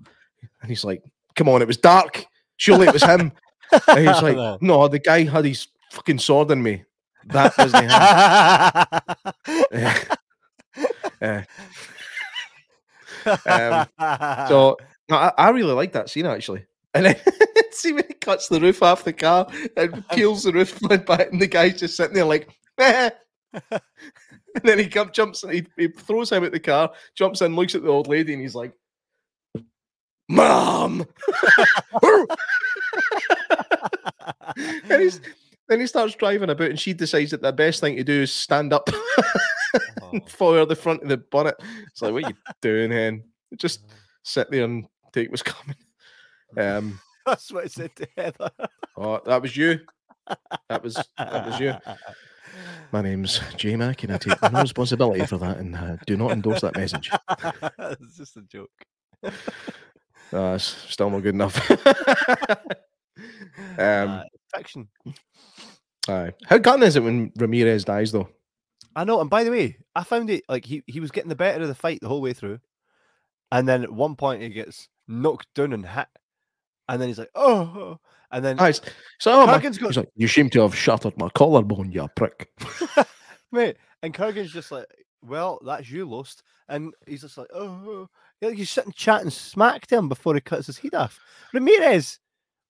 and 0.61 0.69
he's 0.69 0.85
like, 0.85 1.03
come 1.37 1.49
on, 1.49 1.63
it 1.63 1.69
was 1.69 1.77
dark. 1.77 2.25
Surely 2.57 2.87
it 2.89 2.93
was 2.93 3.03
him. 3.05 3.33
And 3.89 4.07
he's 4.09 4.23
like, 4.23 4.37
No. 4.37 4.59
no, 4.61 4.89
the 4.89 5.01
guy 5.01 5.25
had 5.25 5.45
his 5.45 5.67
fucking 5.91 6.19
sword 6.21 6.51
in 6.53 6.63
me. 6.63 6.85
That 7.27 7.53
isn't 7.59 7.91
him. 9.71 10.05
Yeah. 11.21 11.45
Um, 13.27 14.47
So 14.49 14.77
no, 15.09 15.17
I, 15.17 15.33
I 15.37 15.51
really 15.51 15.73
like 15.73 15.93
that 15.93 16.11
scene 16.11 16.27
actually. 16.27 16.65
And 16.95 17.07
then 17.07 17.17
see 17.73 17.93
when 17.93 18.05
he 18.09 18.15
cuts 18.15 18.49
the 18.49 18.61
roof 18.61 18.83
off 18.83 19.05
the 19.05 19.13
car 19.13 19.47
and 19.77 20.07
peels 20.11 20.45
the 20.45 20.53
roof 20.53 20.81
lid 20.83 21.05
back, 21.05 21.31
and 21.33 21.41
the 21.41 21.47
guy's 21.47 21.79
just 21.79 21.97
sitting 21.97 22.15
there 22.15 22.25
like, 22.25 22.49
and 22.79 23.13
then 24.63 24.79
he 24.79 24.87
jumps, 24.87 25.45
he, 25.51 25.67
he 25.77 25.89
throws 25.89 26.31
him 26.33 26.45
at 26.45 26.53
the 26.53 26.61
car, 26.61 26.91
jumps 27.15 27.43
in, 27.43 27.55
looks 27.57 27.75
at 27.75 27.83
the 27.83 27.89
old 27.89 28.07
lady, 28.09 28.33
and 28.33 28.41
he's 28.43 28.55
like, 28.55 28.73
"Mom," 30.29 31.07
and 34.57 35.03
he's 35.03 35.21
then 35.69 35.81
he 35.81 35.87
starts 35.87 36.15
driving 36.15 36.51
about, 36.51 36.71
and 36.71 36.79
she 36.79 36.93
decides 36.93 37.33
that 37.33 37.43
the 37.43 37.53
best 37.53 37.81
thing 37.81 37.97
to 37.97 38.05
do 38.05 38.23
is 38.23 38.33
stand 38.33 38.73
up, 38.73 38.89
Oh. 40.03 40.11
and 40.13 40.31
fire 40.31 40.65
the 40.65 40.77
front 40.77 41.03
of 41.03 41.09
the 41.09 41.17
bonnet. 41.17 41.57
It's 41.91 42.01
like, 42.01 42.13
what 42.13 42.25
are 42.25 42.29
you 42.29 42.37
doing, 42.63 42.91
hen? 42.91 43.25
Just 43.57 43.81
sit 44.23 44.51
there 44.51 44.65
and 44.65 44.87
take 45.13 45.31
what's 45.31 45.43
coming. 45.43 45.77
Um, 46.57 47.01
That's 47.27 47.51
what 47.53 47.65
I 47.65 47.69
said 47.69 47.91
to 47.97 48.09
Heather. 48.17 48.51
oh, 48.97 49.21
that 49.27 49.43
was 49.43 49.57
you. 49.57 49.81
That 50.69 50.83
was 50.83 50.95
that 51.19 51.47
was 51.47 51.61
you. 51.61 51.75
My 52.93 53.03
name's 53.03 53.41
J 53.57 53.75
Mac, 53.77 54.05
and 54.05 54.13
I 54.13 54.19
take 54.19 54.41
no 54.41 54.49
responsibility 54.63 55.27
for 55.27 55.37
that, 55.39 55.59
and 55.59 55.75
uh, 55.75 55.97
do 56.07 56.17
not 56.17 56.31
endorse 56.31 56.61
that 56.61 56.77
message. 56.77 57.11
it's 57.79 58.17
just 58.17 58.37
a 58.37 58.43
joke. 58.43 58.71
Uh, 60.33 60.55
it's 60.57 60.65
still 60.65 61.11
not 61.11 61.21
good 61.23 61.35
enough. 61.35 61.71
um, 61.79 62.67
Uh, 63.79 64.23
fiction. 64.55 64.89
aye. 66.09 66.33
How 66.47 66.59
gutting 66.59 66.83
is 66.83 66.97
it 66.97 67.03
when 67.03 67.33
Ramirez 67.37 67.85
dies, 67.85 68.13
though? 68.13 68.29
I 68.95 69.05
know, 69.05 69.21
and 69.21 69.29
by 69.31 69.45
the 69.45 69.51
way, 69.51 69.77
I 69.95 70.05
found 70.05 70.31
it 70.31 70.45
like 70.49 70.65
he, 70.65 70.83
he 70.87 71.01
was 71.01 71.11
getting 71.11 71.29
the 71.29 71.35
better 71.37 71.61
of 71.63 71.69
the 71.69 71.75
fight 71.75 72.01
the 72.01 72.09
whole 72.09 72.23
way 72.23 72.33
through. 72.33 72.59
And 73.53 73.69
then 73.69 73.83
at 73.83 73.93
one 73.93 74.17
point 74.17 74.43
he 74.43 74.49
gets 74.49 74.89
knocked 75.07 75.53
down 75.55 75.73
and 75.73 75.87
hit. 75.87 76.09
And 76.89 77.01
then 77.01 77.09
he's 77.09 77.19
like, 77.19 77.31
oh, 77.35 77.99
and 78.31 78.45
then 78.45 78.59
Aye, 78.59 78.73
so, 79.19 79.43
oh, 79.43 79.47
Kurgan's 79.47 79.79
got- 79.79 79.89
he's 79.89 79.97
like, 79.99 80.11
you 80.17 80.29
seem 80.29 80.49
to 80.51 80.63
have 80.63 80.75
shattered 80.75 81.17
my 81.19 81.29
collarbone, 81.31 81.93
you 81.93 82.09
prick. 82.17 82.49
mate, 83.53 83.77
and 84.03 84.15
Kurgan's 84.15 84.53
just 84.53 84.73
like, 84.73 84.87
well, 85.23 85.61
that's 85.65 85.91
you 85.91 86.07
lost. 86.09 86.43
And 86.69 86.95
he's 87.07 87.21
just 87.23 87.39
like, 87.39 87.49
oh, 87.55 88.09
he's 88.41 88.71
sitting 88.71 88.93
chatting 88.93 89.31
smack 89.31 89.87
to 89.89 89.97
him 89.97 90.09
before 90.09 90.35
he 90.35 90.41
cuts 90.41 90.67
his 90.67 90.79
head 90.79 90.95
off. 90.95 91.19
Ramirez, 91.53 92.19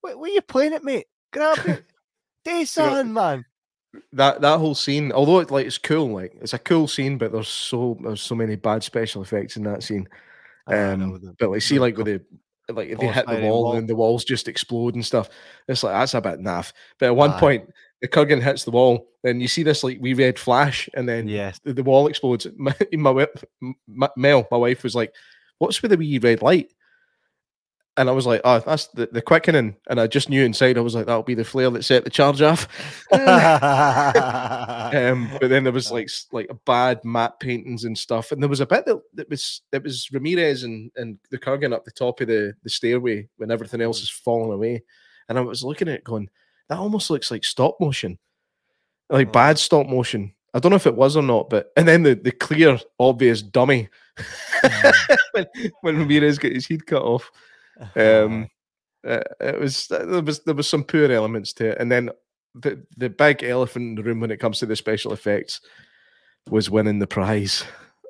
what, 0.00 0.18
what 0.18 0.30
are 0.30 0.34
you 0.34 0.42
playing 0.42 0.72
at, 0.74 0.84
mate? 0.84 1.06
Grab 1.32 1.58
it. 1.66 1.84
Do 2.44 2.64
something, 2.64 3.12
man. 3.12 3.44
that 4.12 4.40
that 4.40 4.58
whole 4.58 4.74
scene, 4.76 5.10
although 5.10 5.40
it 5.40 5.50
like 5.50 5.66
it's 5.66 5.78
cool, 5.78 6.08
like 6.14 6.32
it's 6.40 6.54
a 6.54 6.58
cool 6.60 6.86
scene, 6.86 7.18
but 7.18 7.32
there's 7.32 7.48
so 7.48 7.96
there's 8.02 8.22
so 8.22 8.34
many 8.36 8.54
bad 8.56 8.84
special 8.84 9.22
effects 9.22 9.56
in 9.56 9.64
that 9.64 9.82
scene. 9.82 10.06
I 10.68 10.74
know, 10.74 10.92
Um, 11.06 11.20
the- 11.20 11.34
but 11.38 11.50
like, 11.50 11.62
see, 11.62 11.78
like 11.80 11.96
with 11.96 12.06
the 12.06 12.22
like 12.72 12.88
if 12.88 12.98
they 12.98 13.06
hit 13.08 13.26
the 13.26 13.40
wall 13.40 13.64
wall. 13.64 13.76
and 13.76 13.88
the 13.88 13.94
walls 13.96 14.24
just 14.24 14.46
explode 14.48 14.94
and 14.94 15.04
stuff. 15.04 15.28
It's 15.68 15.82
like 15.82 15.94
that's 15.94 16.14
a 16.14 16.20
bit 16.20 16.38
naff. 16.40 16.72
But 17.00 17.06
at 17.06 17.16
one 17.16 17.32
Aye. 17.32 17.40
point, 17.40 17.70
the 18.00 18.08
Kurgan 18.08 18.42
hits 18.42 18.62
the 18.64 18.70
wall, 18.70 19.08
and 19.24 19.42
you 19.42 19.48
see 19.48 19.62
this 19.64 19.82
like 19.82 19.98
wee 20.00 20.14
red 20.14 20.38
flash, 20.38 20.88
and 20.94 21.08
then 21.08 21.26
Yes. 21.26 21.58
the, 21.64 21.72
the 21.72 21.82
wall 21.82 22.06
explodes. 22.06 22.46
My, 22.56 22.74
my, 22.92 23.10
wi- 23.10 23.28
m- 23.62 23.74
Mel, 24.16 24.46
my 24.52 24.56
wife, 24.56 24.82
was 24.84 24.94
like, 24.94 25.12
"What's 25.58 25.82
with 25.82 25.90
the 25.90 25.96
wee 25.96 26.18
red 26.18 26.42
light?" 26.42 26.72
And 27.98 28.10
I 28.10 28.12
was 28.12 28.26
like, 28.26 28.42
"Oh, 28.44 28.58
that's 28.60 28.88
the, 28.88 29.08
the 29.10 29.22
quickening." 29.22 29.76
And 29.88 29.98
I 29.98 30.06
just 30.06 30.28
knew 30.28 30.44
inside, 30.44 30.76
I 30.76 30.82
was 30.82 30.94
like, 30.94 31.06
"That'll 31.06 31.22
be 31.22 31.34
the 31.34 31.44
flare 31.44 31.70
that 31.70 31.82
set 31.84 32.04
the 32.04 32.10
charge 32.10 32.42
off." 32.42 32.68
um, 33.12 33.20
but 35.40 35.48
then 35.48 35.64
there 35.64 35.72
was 35.72 35.90
like 35.90 36.10
like 36.32 36.50
bad 36.66 37.04
matte 37.04 37.40
paintings 37.40 37.84
and 37.84 37.96
stuff, 37.96 38.32
and 38.32 38.42
there 38.42 38.50
was 38.50 38.60
a 38.60 38.66
bit 38.66 38.84
that, 38.86 39.00
that 39.14 39.30
was 39.30 39.62
that 39.72 39.82
was 39.82 40.08
Ramirez 40.12 40.62
and 40.62 40.90
and 40.96 41.18
the 41.30 41.38
Kurgan 41.38 41.72
up 41.72 41.84
the 41.84 41.90
top 41.90 42.20
of 42.20 42.28
the 42.28 42.54
the 42.62 42.70
stairway 42.70 43.28
when 43.36 43.50
everything 43.50 43.80
else 43.80 44.02
is 44.02 44.10
falling 44.10 44.52
away, 44.52 44.82
and 45.28 45.38
I 45.38 45.40
was 45.40 45.64
looking 45.64 45.88
at 45.88 45.94
it 45.94 46.04
going, 46.04 46.28
that 46.68 46.78
almost 46.78 47.10
looks 47.10 47.30
like 47.30 47.44
stop 47.44 47.76
motion, 47.80 48.18
like 49.08 49.28
Oh. 49.28 49.32
bad 49.32 49.58
stop 49.58 49.86
motion. 49.86 50.34
I 50.56 50.58
don't 50.58 50.70
know 50.70 50.76
if 50.76 50.86
it 50.86 50.96
was 50.96 51.18
or 51.18 51.22
not, 51.22 51.50
but 51.50 51.70
and 51.76 51.86
then 51.86 52.02
the 52.02 52.14
the 52.14 52.32
clear 52.32 52.78
obvious 52.98 53.42
dummy 53.42 53.90
when 55.32 55.46
when 55.82 55.98
Ramirez 55.98 56.38
got 56.38 56.52
his 56.52 56.66
head 56.66 56.86
cut 56.86 57.02
off. 57.02 57.30
Um, 57.94 58.48
uh, 59.06 59.20
it 59.38 59.60
was 59.60 59.86
there 59.88 60.22
was 60.22 60.40
there 60.44 60.54
was 60.54 60.66
some 60.66 60.82
poor 60.82 61.12
elements 61.12 61.52
to 61.52 61.72
it, 61.72 61.78
and 61.78 61.92
then 61.92 62.08
the 62.54 62.82
the 62.96 63.10
big 63.10 63.44
elephant 63.44 63.84
in 63.84 63.94
the 63.96 64.02
room 64.02 64.18
when 64.18 64.30
it 64.30 64.40
comes 64.40 64.60
to 64.60 64.66
the 64.66 64.74
special 64.74 65.12
effects 65.12 65.60
was 66.48 66.70
winning 66.70 67.00
the 67.00 67.06
prize. 67.06 67.64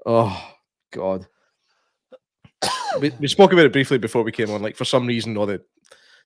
Oh 0.06 0.40
God, 0.93 1.27
we, 3.01 3.10
we 3.18 3.27
spoke 3.27 3.52
about 3.52 3.66
it 3.66 3.73
briefly 3.73 3.98
before 3.98 4.23
we 4.23 4.31
came 4.31 4.52
on. 4.52 4.62
Like 4.62 4.77
for 4.77 4.85
some 4.85 5.05
reason, 5.05 5.36
all 5.36 5.47
the 5.47 5.62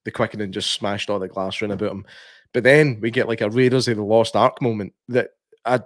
the 0.05 0.10
quickening 0.10 0.52
just 0.52 0.72
smashed 0.72 1.09
all 1.09 1.18
the 1.18 1.28
glass 1.28 1.62
around 1.62 1.70
about 1.70 1.92
him. 1.92 2.05
But 2.52 2.64
then 2.64 2.98
we 3.01 3.10
get 3.10 3.26
like 3.26 3.40
a 3.40 3.48
Raiders 3.48 3.88
of 3.88 3.97
the 3.97 4.02
Lost 4.02 4.36
Ark 4.36 4.60
moment 4.60 4.92
that 5.09 5.30
I, 5.64 5.80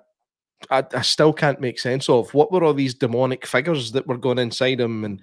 I 0.71 0.85
I 0.95 1.03
still 1.03 1.33
can't 1.33 1.61
make 1.61 1.79
sense 1.79 2.09
of. 2.09 2.33
What 2.35 2.53
were 2.53 2.65
all 2.65 2.75
these 2.75 2.95
demonic 2.95 3.47
figures 3.47 3.93
that 3.93 4.07
were 4.07 4.19
going 4.19 4.39
inside 4.39 4.81
him 4.81 5.05
and 5.05 5.23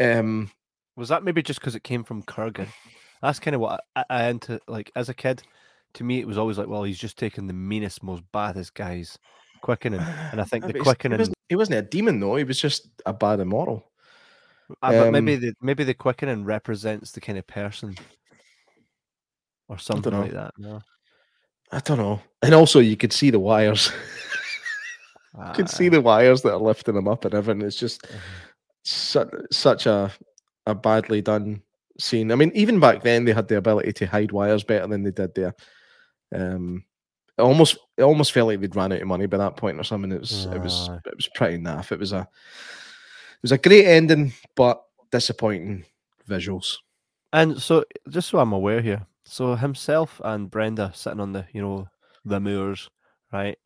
um 0.00 0.50
Was 0.96 1.08
that 1.08 1.24
maybe 1.24 1.42
just 1.42 1.60
because 1.60 1.74
it 1.74 1.84
came 1.84 2.04
from 2.04 2.22
Kurgan? 2.22 2.68
That's 3.22 3.38
kind 3.38 3.54
of 3.54 3.60
what 3.60 3.84
I, 3.96 4.04
I 4.10 4.28
into 4.28 4.60
like 4.68 4.90
as 4.96 5.08
a 5.08 5.14
kid. 5.14 5.42
To 5.94 6.04
me, 6.04 6.20
it 6.20 6.26
was 6.26 6.38
always 6.38 6.58
like, 6.58 6.68
well, 6.68 6.84
he's 6.84 6.98
just 6.98 7.18
taking 7.18 7.46
the 7.46 7.52
meanest, 7.52 8.02
most 8.02 8.22
baddest 8.32 8.74
guys, 8.74 9.18
quickening. 9.60 10.00
And 10.32 10.40
I 10.40 10.44
think 10.44 10.66
the 10.66 10.74
quickening, 10.74 11.18
He 11.18 11.20
wasn't, 11.20 11.36
he 11.50 11.56
wasn't 11.56 11.78
a 11.78 11.82
demon 11.82 12.18
though. 12.20 12.36
He 12.36 12.44
was 12.44 12.58
just 12.58 12.88
a 13.06 13.12
bad 13.12 13.40
immoral. 13.40 13.90
Ah, 14.82 14.90
but 14.90 15.10
maybe 15.10 15.34
um, 15.34 15.40
the 15.40 15.52
maybe 15.60 15.84
the 15.84 15.94
quickening 15.94 16.44
represents 16.44 17.12
the 17.12 17.20
kind 17.20 17.38
of 17.38 17.46
person, 17.46 17.94
or 19.68 19.78
something 19.78 20.12
like 20.12 20.32
that. 20.32 20.52
No, 20.58 20.80
I 21.72 21.80
don't 21.80 21.98
know. 21.98 22.20
And 22.42 22.54
also, 22.54 22.80
you 22.80 22.96
could 22.96 23.12
see 23.12 23.30
the 23.30 23.40
wires. 23.40 23.90
you 25.46 25.52
could 25.54 25.70
see 25.70 25.88
Ah, 25.88 25.90
the 25.90 26.00
wires 26.00 26.42
that 26.42 26.52
are 26.52 26.60
lifting 26.60 26.96
him 26.96 27.08
up 27.08 27.24
and 27.24 27.34
everything. 27.34 27.62
It's 27.62 27.76
just 27.76 28.02
mhm. 28.02 28.18
such 28.84 29.30
such 29.50 29.86
a 29.86 30.12
a 30.66 30.74
badly 30.74 31.22
done 31.22 31.62
scene. 31.98 32.30
I 32.30 32.34
mean, 32.36 32.52
even 32.54 32.78
back 32.78 33.02
then, 33.02 33.24
they 33.24 33.32
had 33.32 33.48
the 33.48 33.56
ability 33.56 33.92
to 33.94 34.06
hide 34.06 34.32
wires 34.32 34.64
better 34.64 34.86
than 34.86 35.02
they 35.02 35.10
did 35.10 35.34
there. 35.34 35.54
Um, 36.34 36.84
it 37.38 37.42
almost 37.42 37.78
it 37.96 38.02
almost 38.02 38.32
felt 38.32 38.48
like 38.48 38.60
they'd 38.60 38.76
ran 38.76 38.92
out 38.92 39.00
of 39.00 39.08
money 39.08 39.26
by 39.26 39.38
that 39.38 39.56
point 39.56 39.80
or 39.80 39.84
something. 39.84 40.12
It 40.12 40.20
was 40.20 40.44
it 40.46 40.58
was 40.58 40.90
it 41.06 41.16
was 41.16 41.28
pretty 41.34 41.58
naff. 41.58 41.90
It 41.90 41.98
was 41.98 42.12
a 42.12 42.20
it 42.20 43.42
was 43.42 43.52
a 43.52 43.58
great 43.58 43.86
ending, 43.86 44.32
but 44.54 44.82
disappointing 45.10 45.84
visuals. 46.28 46.76
And 47.32 47.60
so, 47.60 47.84
just 48.10 48.28
so 48.28 48.38
I'm 48.38 48.52
aware 48.52 48.82
here, 48.82 49.06
so 49.24 49.54
himself 49.54 50.20
and 50.24 50.50
Brenda 50.50 50.92
sitting 50.94 51.20
on 51.20 51.32
the, 51.32 51.46
you 51.52 51.62
know, 51.62 51.88
the 52.24 52.40
moors, 52.40 52.88
right? 53.32 53.56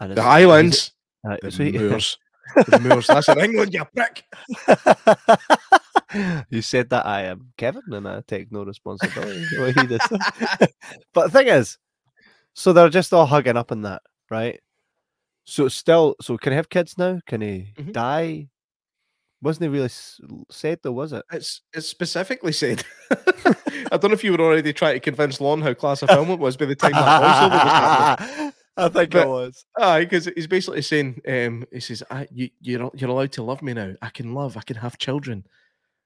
And 0.00 0.10
The 0.12 0.22
he's- 0.22 0.24
Highlands, 0.26 0.92
uh, 1.28 1.36
the 1.42 1.50
so 1.50 1.64
he- 1.64 1.72
moors, 1.78 2.18
the 2.68 2.78
moors. 2.80 3.06
That's 3.06 3.28
in 3.28 3.38
England, 3.40 3.74
you 3.74 3.84
prick. 3.94 4.24
you 6.50 6.62
said 6.62 6.90
that 6.90 7.06
I 7.06 7.22
am 7.24 7.52
Kevin, 7.56 7.82
and 7.92 8.08
I 8.08 8.22
take 8.26 8.50
no 8.50 8.64
responsibility. 8.64 9.46
but 11.14 11.24
the 11.24 11.30
thing 11.30 11.48
is, 11.48 11.78
so 12.54 12.72
they're 12.72 12.88
just 12.88 13.12
all 13.12 13.26
hugging 13.26 13.56
up 13.56 13.70
in 13.72 13.82
that, 13.82 14.02
right? 14.30 14.60
So 15.44 15.68
still, 15.68 16.16
so 16.20 16.36
can 16.36 16.52
he 16.52 16.56
have 16.56 16.68
kids 16.68 16.96
now? 16.98 17.20
Can 17.26 17.40
he 17.40 17.72
Mhm. 17.78 17.92
die? 17.92 18.48
Wasn't 19.42 19.64
it 19.64 19.70
really 19.70 19.88
said 20.50 20.80
though? 20.82 20.92
Was 20.92 21.12
it? 21.12 21.24
It's 21.32 21.62
it's 21.72 21.86
specifically 21.86 22.52
said. 22.52 22.84
I 23.10 23.96
don't 23.96 24.10
know 24.10 24.12
if 24.12 24.22
you 24.24 24.32
were 24.32 24.40
already 24.40 24.72
trying 24.72 24.94
to 24.94 25.00
convince 25.00 25.40
Lon 25.40 25.62
how 25.62 25.72
class 25.74 26.02
a 26.02 26.06
film 26.06 26.30
it 26.30 26.38
was 26.38 26.56
by 26.56 26.66
the 26.66 26.76
time 26.76 26.92
that 26.92 28.18
happening. 28.18 28.52
I 28.76 28.88
think 28.88 29.10
But- 29.10 29.22
it 29.26 29.28
was. 29.28 29.64
Aye, 29.78 30.00
because 30.00 30.26
he's 30.34 30.46
basically 30.46 30.82
saying, 30.82 31.20
um, 31.26 31.64
he 31.72 31.80
says, 31.80 32.02
I, 32.10 32.28
you, 32.30 32.50
you're 32.60 32.90
you're 32.94 33.10
allowed 33.10 33.32
to 33.32 33.42
love 33.42 33.62
me 33.62 33.72
now. 33.74 33.94
I 34.02 34.10
can 34.10 34.34
love. 34.34 34.56
I 34.56 34.62
can 34.62 34.76
have 34.76 34.98
children. 34.98 35.44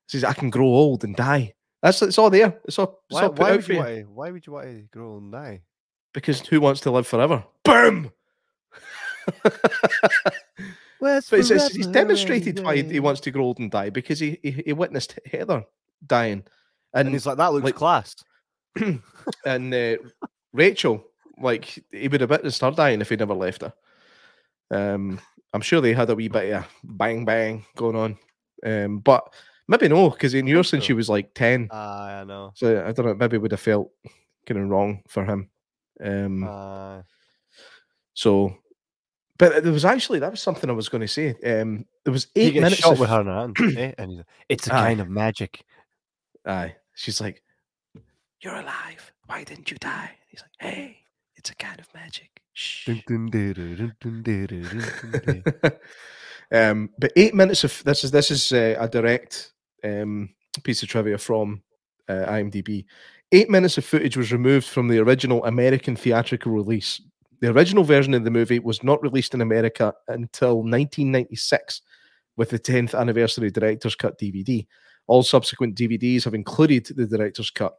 He 0.06 0.12
says, 0.18 0.24
I 0.24 0.32
can 0.32 0.50
grow 0.50 0.66
old 0.66 1.02
and 1.04 1.14
die. 1.16 1.54
That's 1.82 2.00
it's 2.02 2.18
all 2.18 2.30
there. 2.30 2.58
It's 2.64 2.78
all, 2.78 3.00
it's 3.10 3.14
Why, 3.20 3.26
all 3.26 3.32
why 3.32 3.50
would 3.52 3.68
you 3.68 3.74
you. 3.74 3.80
want 3.80 3.90
to, 3.96 4.02
why 4.04 4.30
would 4.30 4.46
you 4.46 4.52
want 4.52 4.66
to 4.66 4.82
grow 4.92 5.12
old 5.12 5.22
and 5.24 5.32
die? 5.32 5.60
Because 6.12 6.40
who 6.40 6.60
wants 6.60 6.80
to 6.82 6.90
live 6.90 7.06
forever? 7.06 7.44
Boom. 7.64 8.12
Well, 11.00 11.20
But 11.30 11.40
it's, 11.40 11.50
it's, 11.50 11.74
he's 11.74 11.86
demonstrated 11.86 12.60
why 12.62 12.76
he 12.82 13.00
wants 13.00 13.20
to 13.22 13.30
grow 13.30 13.44
old 13.44 13.58
and 13.58 13.70
die 13.70 13.90
because 13.90 14.18
he 14.20 14.38
he, 14.42 14.50
he 14.66 14.72
witnessed 14.72 15.18
Heather 15.30 15.64
dying, 16.06 16.44
And 16.94 17.08
and 17.08 17.14
he's 17.14 17.26
like, 17.26 17.36
that 17.38 17.52
looks 17.52 17.64
like- 17.64 17.74
class. 17.74 18.14
and 19.46 19.72
uh, 19.74 19.96
Rachel, 20.52 21.04
like 21.38 21.78
he 21.92 22.08
would 22.08 22.20
have 22.20 22.30
witnessed 22.30 22.60
her 22.62 22.70
dying 22.70 23.00
if 23.00 23.08
he 23.10 23.16
never 23.16 23.34
left 23.34 23.62
her. 23.62 23.72
Um, 24.70 25.20
I'm 25.52 25.60
sure 25.60 25.80
they 25.80 25.94
had 25.94 26.10
a 26.10 26.14
wee 26.14 26.28
bit 26.28 26.52
of 26.54 26.66
bang 26.82 27.24
bang 27.24 27.64
going 27.76 27.94
on, 27.96 28.18
um, 28.66 28.98
but 28.98 29.32
maybe 29.68 29.88
no, 29.88 30.10
because 30.10 30.32
he 30.32 30.42
knew 30.42 30.56
her 30.56 30.64
since 30.64 30.84
she 30.84 30.92
was 30.92 31.08
like 31.08 31.34
ten. 31.34 31.68
Ah, 31.70 32.20
I 32.20 32.24
know. 32.24 32.52
So 32.56 32.84
I 32.84 32.92
don't 32.92 33.06
know. 33.06 33.14
Maybe 33.14 33.38
would 33.38 33.52
have 33.52 33.60
felt 33.60 33.90
kind 34.46 34.60
of 34.60 34.68
wrong 34.68 35.02
for 35.08 35.24
him. 35.24 35.50
Um, 36.02 36.42
Uh, 36.44 37.02
so, 38.14 38.56
but 39.50 39.64
was 39.64 39.84
actually 39.84 40.18
that 40.20 40.30
was 40.30 40.40
something 40.40 40.70
I 40.70 40.74
was 40.74 40.88
going 40.88 41.00
to 41.00 41.08
say. 41.08 41.34
Um, 41.44 41.84
there 42.04 42.12
was 42.12 42.28
eight 42.36 42.54
minutes 42.54 42.76
shot 42.76 42.94
of... 42.94 43.00
with 43.00 43.10
her 43.10 43.20
in 43.20 43.26
hand, 43.26 43.56
eh? 43.78 43.92
and 43.98 44.24
it's 44.48 44.66
a 44.68 44.74
Aye. 44.74 44.86
kind 44.86 45.00
of 45.00 45.08
magic. 45.08 45.64
Aye, 46.46 46.76
she's 46.94 47.20
like, 47.20 47.42
"You're 48.40 48.56
alive. 48.56 49.12
Why 49.26 49.44
didn't 49.44 49.70
you 49.70 49.76
die?" 49.78 50.10
And 50.10 50.28
he's 50.28 50.40
like, 50.42 50.72
"Hey, 50.72 50.98
it's 51.36 51.50
a 51.50 51.56
kind 51.56 51.78
of 51.78 51.88
magic." 51.94 52.34
um, 56.52 56.90
but 56.98 57.12
eight 57.16 57.34
minutes 57.34 57.64
of 57.64 57.82
this 57.84 58.04
is 58.04 58.10
this 58.10 58.30
is 58.30 58.52
uh, 58.52 58.76
a 58.78 58.88
direct 58.88 59.52
um, 59.82 60.30
piece 60.62 60.82
of 60.82 60.88
trivia 60.88 61.18
from 61.18 61.62
uh, 62.08 62.26
IMDb. 62.28 62.84
Eight 63.32 63.50
minutes 63.50 63.78
of 63.78 63.84
footage 63.84 64.16
was 64.16 64.32
removed 64.32 64.66
from 64.66 64.88
the 64.88 64.98
original 64.98 65.44
American 65.44 65.96
theatrical 65.96 66.52
release 66.52 67.00
the 67.44 67.50
original 67.50 67.84
version 67.84 68.14
of 68.14 68.24
the 68.24 68.30
movie 68.30 68.58
was 68.58 68.82
not 68.82 69.02
released 69.02 69.34
in 69.34 69.42
America 69.42 69.92
until 70.08 70.62
1996 70.62 71.82
with 72.38 72.48
the 72.48 72.58
10th 72.58 72.98
anniversary 72.98 73.50
director's 73.50 73.94
cut 73.94 74.18
DVD. 74.18 74.66
All 75.08 75.22
subsequent 75.22 75.76
DVDs 75.76 76.24
have 76.24 76.32
included 76.32 76.86
the 76.86 77.06
director's 77.06 77.50
cut. 77.50 77.74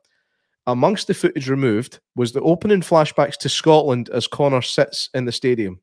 Amongst 0.67 1.07
the 1.07 1.15
footage 1.15 1.49
removed 1.49 1.99
was 2.15 2.31
the 2.31 2.41
opening 2.41 2.81
flashbacks 2.81 3.37
to 3.37 3.49
Scotland 3.49 4.07
as 4.09 4.27
Connor 4.27 4.61
sits 4.61 5.09
in 5.15 5.25
the 5.25 5.31
stadium. 5.31 5.79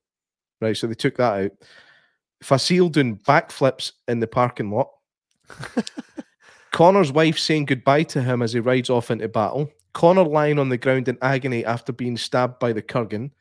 Right, 0.60 0.76
so 0.76 0.86
they 0.86 0.94
took 0.94 1.16
that 1.16 1.46
out. 1.46 1.50
Fasil 2.40 2.88
doing 2.88 3.18
backflips 3.18 3.90
in 4.06 4.20
the 4.20 4.28
parking 4.28 4.70
lot. 4.70 4.90
Connor's 6.70 7.10
wife 7.10 7.36
saying 7.36 7.64
goodbye 7.64 8.04
to 8.04 8.22
him 8.22 8.42
as 8.42 8.52
he 8.52 8.60
rides 8.60 8.90
off 8.90 9.10
into 9.10 9.26
battle. 9.26 9.72
Connor 9.92 10.22
lying 10.22 10.60
on 10.60 10.68
the 10.68 10.78
ground 10.78 11.08
in 11.08 11.18
agony 11.20 11.64
after 11.64 11.92
being 11.92 12.16
stabbed 12.16 12.60
by 12.60 12.72
the 12.72 12.80
Kurgan. 12.80 13.32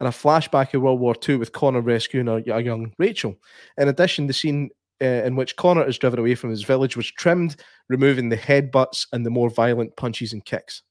And 0.00 0.06
a 0.08 0.12
flashback 0.12 0.74
of 0.74 0.82
World 0.82 1.00
War 1.00 1.14
II 1.28 1.36
with 1.36 1.52
Connor 1.52 1.80
rescuing 1.80 2.28
a, 2.28 2.36
a 2.36 2.60
young 2.62 2.92
Rachel. 2.98 3.34
In 3.78 3.88
addition, 3.88 4.26
the 4.28 4.32
scene 4.32 4.70
uh, 5.02 5.04
in 5.24 5.34
which 5.34 5.56
Connor 5.56 5.84
is 5.86 5.98
driven 5.98 6.20
away 6.20 6.34
from 6.36 6.50
his 6.50 6.62
village 6.62 6.96
was 6.96 7.10
trimmed, 7.10 7.56
removing 7.88 8.28
the 8.28 8.36
headbutts 8.36 9.06
and 9.12 9.26
the 9.26 9.30
more 9.30 9.50
violent 9.50 9.96
punches 9.96 10.32
and 10.32 10.44
kicks. 10.44 10.82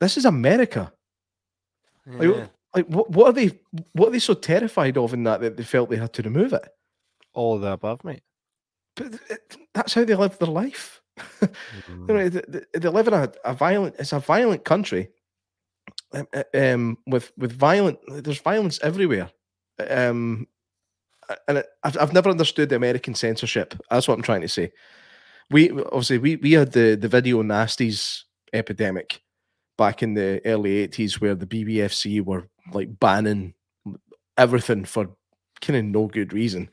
This 0.00 0.16
is 0.16 0.24
America. 0.24 0.92
Yeah. 2.06 2.46
like 2.74 2.86
what, 2.86 3.10
what 3.10 3.26
are 3.28 3.32
they 3.32 3.58
what 3.92 4.08
are 4.08 4.12
they 4.12 4.18
so 4.18 4.34
terrified 4.34 4.96
of 4.98 5.14
in 5.14 5.22
that 5.24 5.40
that 5.40 5.56
they 5.56 5.62
felt 5.62 5.90
they 5.90 5.96
had 5.96 6.12
to 6.14 6.22
remove 6.22 6.52
it? 6.52 6.66
All 7.34 7.54
of 7.54 7.60
the 7.60 7.72
above, 7.72 8.02
mate. 8.04 8.22
But 8.96 9.14
it, 9.30 9.56
that's 9.74 9.94
how 9.94 10.04
they 10.04 10.14
live 10.14 10.38
their 10.38 10.48
life. 10.48 11.00
You 11.40 11.48
know, 12.06 12.28
they, 12.28 12.40
they- 12.48 12.78
they 12.78 12.88
live 12.88 13.06
in 13.08 13.14
a, 13.14 13.30
a 13.44 13.54
violent 13.54 13.96
it's 13.98 14.12
a 14.12 14.18
violent 14.18 14.64
country 14.64 15.10
um, 16.14 16.26
uh, 16.32 16.42
um, 16.54 16.98
with 17.06 17.32
with 17.36 17.52
violent 17.52 17.98
there's 18.08 18.40
violence 18.40 18.78
everywhere. 18.82 19.30
Um 19.88 20.46
and 21.48 21.58
it, 21.58 21.66
I've, 21.82 21.96
I've 21.98 22.12
never 22.12 22.30
understood 22.30 22.68
the 22.68 22.76
american 22.76 23.14
censorship. 23.14 23.74
That's 23.90 24.06
what 24.06 24.14
i'm 24.14 24.22
trying 24.22 24.42
to 24.42 24.48
say. 24.48 24.72
We 25.50 25.70
obviously 25.70 26.18
we, 26.18 26.36
we 26.36 26.52
had 26.52 26.72
the 26.72 26.96
the 26.96 27.08
video 27.08 27.42
nasties 27.42 28.22
epidemic 28.52 29.22
back 29.78 30.02
in 30.02 30.14
the 30.14 30.40
early 30.44 30.86
80s 30.86 31.20
where 31.20 31.34
the 31.34 31.46
bbfc 31.46 32.22
were 32.24 32.48
like 32.72 32.98
banning 33.00 33.54
everything 34.36 34.84
for 34.84 35.08
kind 35.60 35.78
of 35.78 35.84
no 35.84 36.06
good 36.08 36.32
reason. 36.32 36.68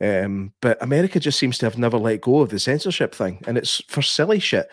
Um, 0.00 0.52
but 0.60 0.82
America 0.82 1.20
just 1.20 1.38
seems 1.38 1.58
to 1.58 1.66
have 1.66 1.78
never 1.78 1.98
let 1.98 2.20
go 2.20 2.40
of 2.40 2.48
the 2.48 2.58
censorship 2.58 3.14
thing, 3.14 3.42
and 3.46 3.56
it's 3.56 3.82
for 3.88 4.02
silly 4.02 4.40
shit. 4.40 4.68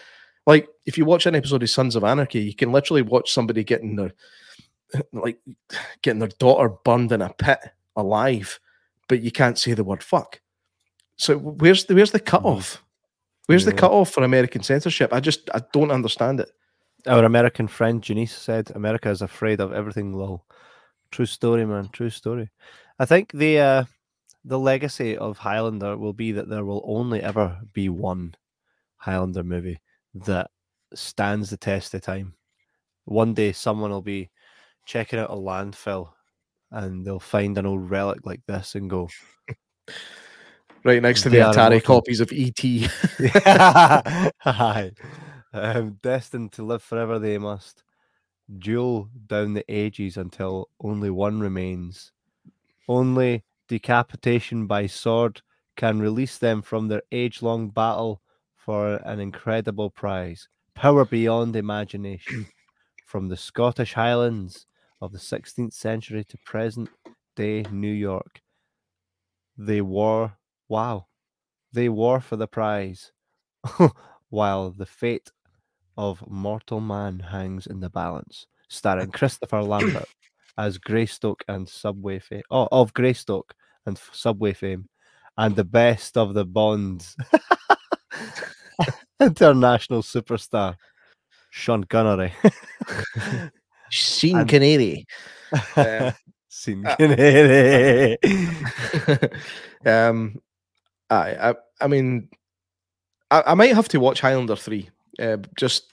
Like 0.52 0.68
if 0.86 0.98
you 0.98 1.06
watch 1.06 1.26
an 1.26 1.36
episode 1.36 1.64
of 1.64 1.70
Sons 1.70 1.96
of 1.96 2.04
Anarchy, 2.04 2.42
you 2.42 2.54
can 2.54 2.74
literally 2.74 3.02
watch 3.02 3.32
somebody 3.32 3.64
getting 3.64 3.96
their 3.96 4.12
like 5.14 5.40
getting 6.02 6.20
their 6.20 6.36
daughter 6.40 6.68
burned 6.84 7.14
in 7.14 7.22
a 7.22 7.32
pit 7.32 7.60
alive, 7.96 8.60
but 9.08 9.22
you 9.22 9.32
can't 9.32 9.58
say 9.58 9.74
the 9.74 9.86
word 9.86 10.04
fuck. 10.04 10.42
So 11.16 11.38
where's 11.38 11.86
the 11.86 11.96
where's 11.96 12.12
the 12.12 12.20
cutoff? 12.20 12.84
Where's 13.46 13.64
the 13.64 13.72
Yeah. 13.72 13.78
cutoff 13.78 14.12
for 14.12 14.26
American 14.26 14.62
censorship? 14.62 15.14
I 15.14 15.22
just 15.22 15.50
I 15.56 15.62
don't 15.72 15.90
understand 15.90 16.42
it. 16.42 16.50
Our 17.08 17.24
American 17.24 17.70
friend 17.70 18.04
Janice 18.04 18.36
said, 18.36 18.72
"America 18.76 19.10
is 19.10 19.22
afraid 19.22 19.62
of 19.62 19.72
everything." 19.72 20.12
Lol. 20.12 20.44
True 21.12 21.26
story, 21.26 21.66
man. 21.66 21.88
True 21.94 22.10
story. 22.10 22.50
I 23.00 23.06
think 23.06 23.32
the 23.32 23.60
uh, 23.60 23.84
the 24.44 24.60
legacy 24.60 25.16
of 25.18 25.38
Highlander 25.38 25.96
will 25.96 26.14
be 26.14 26.34
that 26.34 26.50
there 26.50 26.66
will 26.66 26.84
only 26.86 27.24
ever 27.24 27.58
be 27.72 27.88
one 27.88 28.36
Highlander 28.98 29.44
movie 29.44 29.80
that 30.14 30.52
stands 30.94 31.50
the 31.50 31.58
test 31.58 31.94
of 31.94 32.02
time. 32.02 32.34
One 33.06 33.34
day, 33.34 33.52
someone 33.52 33.92
will 33.92 34.02
be 34.02 34.30
checking 34.86 35.20
out 35.20 35.32
a 35.32 35.36
landfill, 35.36 36.10
and 36.72 37.06
they'll 37.06 37.20
find 37.20 37.58
an 37.58 37.66
old 37.66 37.90
relic 37.90 38.26
like 38.26 38.42
this 38.48 38.76
and 38.76 38.90
go, 38.90 39.10
Right 40.84 41.02
next 41.02 41.22
to 41.24 41.30
the 41.30 41.38
Atari 41.38 41.84
copies 41.84 42.20
of 42.20 42.32
ET. 42.34 42.60
Hi. 44.40 44.92
Um, 45.54 46.00
destined 46.02 46.54
to 46.54 46.64
live 46.64 46.82
forever, 46.82 47.20
they 47.20 47.38
must 47.38 47.84
duel 48.60 49.10
down 49.28 49.54
the 49.54 49.66
ages 49.68 50.16
until 50.16 50.70
only 50.80 51.10
one 51.10 51.42
remains. 51.42 52.14
Only 52.88 53.44
decapitation 53.68 54.66
by 54.66 54.88
sword 54.88 55.42
can 55.76 56.00
release 56.00 56.38
them 56.38 56.62
from 56.62 56.88
their 56.88 57.02
age 57.12 57.42
long 57.42 57.68
battle 57.68 58.22
for 58.66 58.96
an 59.06 59.20
incredible 59.20 59.90
prize. 59.90 60.48
Power 60.76 61.06
beyond 61.06 61.56
imagination. 61.56 62.48
From 63.06 63.28
the 63.28 63.38
Scottish 63.38 63.94
Highlands 63.94 64.66
of 65.02 65.12
the 65.12 65.18
16th 65.18 65.74
century 65.74 66.24
to 66.24 66.38
present 66.46 66.90
day 67.36 67.66
New 67.72 67.92
York, 67.92 68.42
they 69.58 69.82
war. 69.82 70.38
Wow. 70.70 71.08
They 71.74 71.90
war 71.90 72.20
for 72.20 72.36
the 72.36 72.48
prize, 72.48 73.12
while 74.30 74.72
the 74.72 74.86
fate 74.86 75.32
of 75.98 76.24
mortal 76.30 76.80
man 76.80 77.20
hangs 77.20 77.68
in 77.68 77.80
the 77.80 77.90
balance. 77.90 78.48
Starring 78.70 79.12
Christopher 79.12 79.62
Lambert 79.62 80.08
as 80.58 80.78
Greystoke 80.78 81.44
and 81.48 81.68
Subway 81.68 82.20
fame. 82.20 82.44
Oh, 82.50 82.68
of 82.72 82.94
Greystoke 82.94 83.54
and 83.86 84.00
Subway 84.12 84.54
fame, 84.54 84.88
and 85.38 85.56
the 85.56 85.64
best 85.64 86.18
of 86.18 86.34
the 86.34 86.46
Bonds, 86.46 87.16
international 89.22 90.02
superstar 90.02 90.76
Sean 91.52 91.84
Connery. 91.84 92.34
Sean 93.90 94.40
And- 94.42 94.50
Canary. 94.50 95.06
Seen 96.54 96.86
Uh, 96.86 96.96
Connery. 96.98 98.18
um, 99.86 100.40
I, 101.10 101.50
I, 101.50 101.56
I 101.80 101.88
mean, 101.88 102.30
I, 103.30 103.44
I 103.48 103.54
might 103.54 103.74
have 103.76 103.88
to 103.90 104.00
watch 104.00 104.22
Highlander 104.22 104.56
three, 104.56 104.90
uh, 105.20 105.38
just 105.58 105.92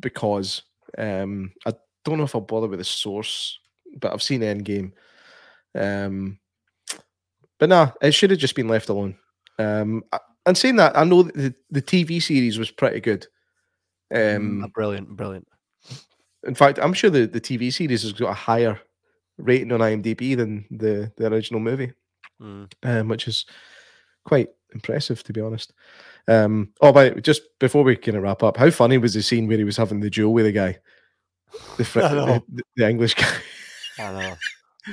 because. 0.00 0.62
Um, 0.96 1.52
I 1.66 1.72
don't 2.04 2.16
know 2.18 2.24
if 2.24 2.34
I'll 2.34 2.40
bother 2.40 2.66
with 2.66 2.78
the 2.78 2.84
source, 2.84 3.58
but 4.00 4.12
I've 4.12 4.22
seen 4.22 4.40
Endgame. 4.40 4.92
Um, 5.74 6.38
but 7.58 7.68
nah, 7.68 7.90
it 8.00 8.12
should 8.12 8.30
have 8.30 8.38
just 8.38 8.54
been 8.54 8.68
left 8.68 8.88
alone. 8.88 9.16
Um, 9.58 10.02
I- 10.12 10.18
and 10.48 10.58
saying 10.58 10.76
that, 10.76 10.96
I 10.98 11.04
know 11.04 11.22
that 11.22 11.34
the, 11.34 11.54
the 11.70 11.82
TV 11.82 12.20
series 12.22 12.58
was 12.58 12.70
pretty 12.70 13.00
good. 13.00 13.26
Um, 14.14 14.62
Ah, 14.64 14.68
brilliant, 14.74 15.16
brilliant. 15.16 15.46
in 16.46 16.54
fact, 16.54 16.78
I'm 16.82 16.92
sure 16.94 17.10
the, 17.10 17.26
the 17.26 17.40
TV 17.40 17.72
series 17.72 18.02
has 18.02 18.12
got 18.12 18.30
a 18.30 18.34
higher 18.34 18.80
rating 19.36 19.70
on 19.72 19.80
IMDb 19.80 20.36
than 20.36 20.64
the, 20.70 21.12
the 21.16 21.26
original 21.32 21.60
movie 21.60 21.92
Mm. 22.40 22.70
um, 22.84 23.08
which 23.08 23.26
is 23.26 23.46
quite 24.24 24.48
impressive 24.72 25.22
to 25.24 25.32
be 25.32 25.40
honest. 25.40 25.72
Um, 26.28 26.72
oh, 26.80 26.92
but 26.92 27.22
just 27.24 27.42
before 27.58 27.82
we 27.82 27.96
kind 27.96 28.16
of 28.16 28.22
wrap 28.22 28.44
up, 28.44 28.56
how 28.56 28.70
funny 28.70 28.96
was 28.96 29.14
the 29.14 29.22
scene 29.22 29.48
where 29.48 29.58
he 29.58 29.64
was 29.64 29.76
having 29.76 29.98
the 30.00 30.08
duel 30.10 30.32
with 30.32 30.44
the 30.44 30.52
guy, 30.52 30.78
the 31.78 31.84
fr- 31.84 31.98
the, 32.00 32.42
the 32.76 32.88
English 32.88 33.14
guy? 33.14 33.28
I 33.98 34.12
know. 34.12 34.36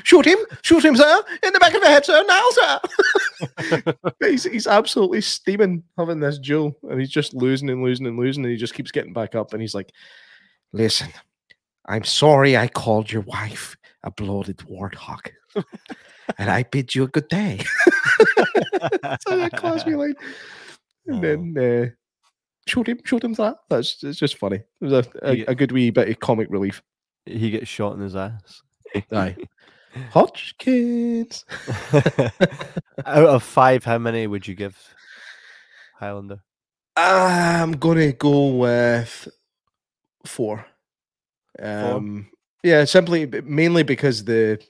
Shoot 0.03 0.25
him, 0.25 0.37
shoot 0.61 0.83
him, 0.83 0.95
sir, 0.95 1.21
in 1.43 1.53
the 1.53 1.59
back 1.59 1.73
of 1.73 1.81
the 1.81 1.87
head, 1.87 2.05
sir, 2.05 2.23
now, 2.27 2.43
sir. 2.51 3.93
He's, 4.21 4.43
he's 4.43 4.67
absolutely 4.67 5.21
steaming 5.21 5.83
having 5.97 6.19
this 6.19 6.39
duel, 6.39 6.75
and 6.89 6.99
he's 6.99 7.09
just 7.09 7.33
losing 7.33 7.69
and 7.69 7.83
losing 7.83 8.05
and 8.07 8.17
losing, 8.17 8.43
and 8.43 8.51
he 8.51 8.57
just 8.57 8.73
keeps 8.73 8.91
getting 8.91 9.13
back 9.13 9.35
up, 9.35 9.53
and 9.53 9.61
he's 9.61 9.75
like, 9.75 9.91
Listen, 10.73 11.09
I'm 11.85 12.03
sorry 12.03 12.57
I 12.57 12.67
called 12.67 13.11
your 13.11 13.21
wife 13.23 13.75
a 14.03 14.11
bloated 14.11 14.57
warthog. 14.57 15.29
and 16.37 16.49
I 16.49 16.63
bid 16.63 16.93
you 16.95 17.03
a 17.03 17.07
good 17.07 17.27
day. 17.29 17.59
so 19.27 19.37
that 19.37 19.53
class 19.55 19.85
me 19.85 19.95
like, 19.95 20.17
And 21.07 21.17
Oh. 21.17 21.21
then 21.21 21.57
uh, 21.57 21.89
shoot 22.67 22.87
him, 22.87 22.99
shoot 23.05 23.23
him 23.23 23.33
that. 23.33 23.57
That's 23.69 24.03
it's 24.03 24.19
just 24.19 24.37
funny. 24.37 24.57
It 24.57 24.65
was 24.81 24.93
a, 24.93 25.05
a, 25.23 25.45
a 25.51 25.55
good 25.55 25.71
wee 25.71 25.91
bit 25.91 26.09
of 26.09 26.19
comic 26.19 26.47
relief. 26.49 26.81
he 27.25 27.51
gets 27.51 27.67
shot 27.67 27.93
in 27.95 28.01
his 28.01 28.15
ass. 28.15 28.61
Aye. 29.11 29.35
Hodgkins. 30.11 31.45
Out 33.05 33.27
of 33.27 33.43
five, 33.43 33.83
how 33.83 33.97
many 33.97 34.27
would 34.27 34.47
you 34.47 34.55
give 34.55 34.77
Highlander? 35.95 36.41
I'm 36.97 37.73
gonna 37.73 38.13
go 38.13 38.47
with 38.47 39.27
four. 40.25 40.65
Um, 41.59 42.29
yeah, 42.63 42.85
simply 42.85 43.25
mainly 43.43 43.83
because 43.83 44.23
the 44.23 44.61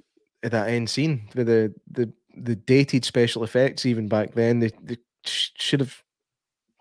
that 0.41 0.69
end 0.69 0.89
scene 0.89 1.27
with 1.35 1.47
the 1.47 1.73
the 1.89 2.11
the 2.38 2.56
dated 2.56 3.06
special 3.06 3.43
effects 3.43 3.85
even 3.85 4.07
back 4.07 4.34
then 4.34 4.60
they, 4.60 4.69
they 4.84 4.97
should 5.23 5.80
have 5.80 6.03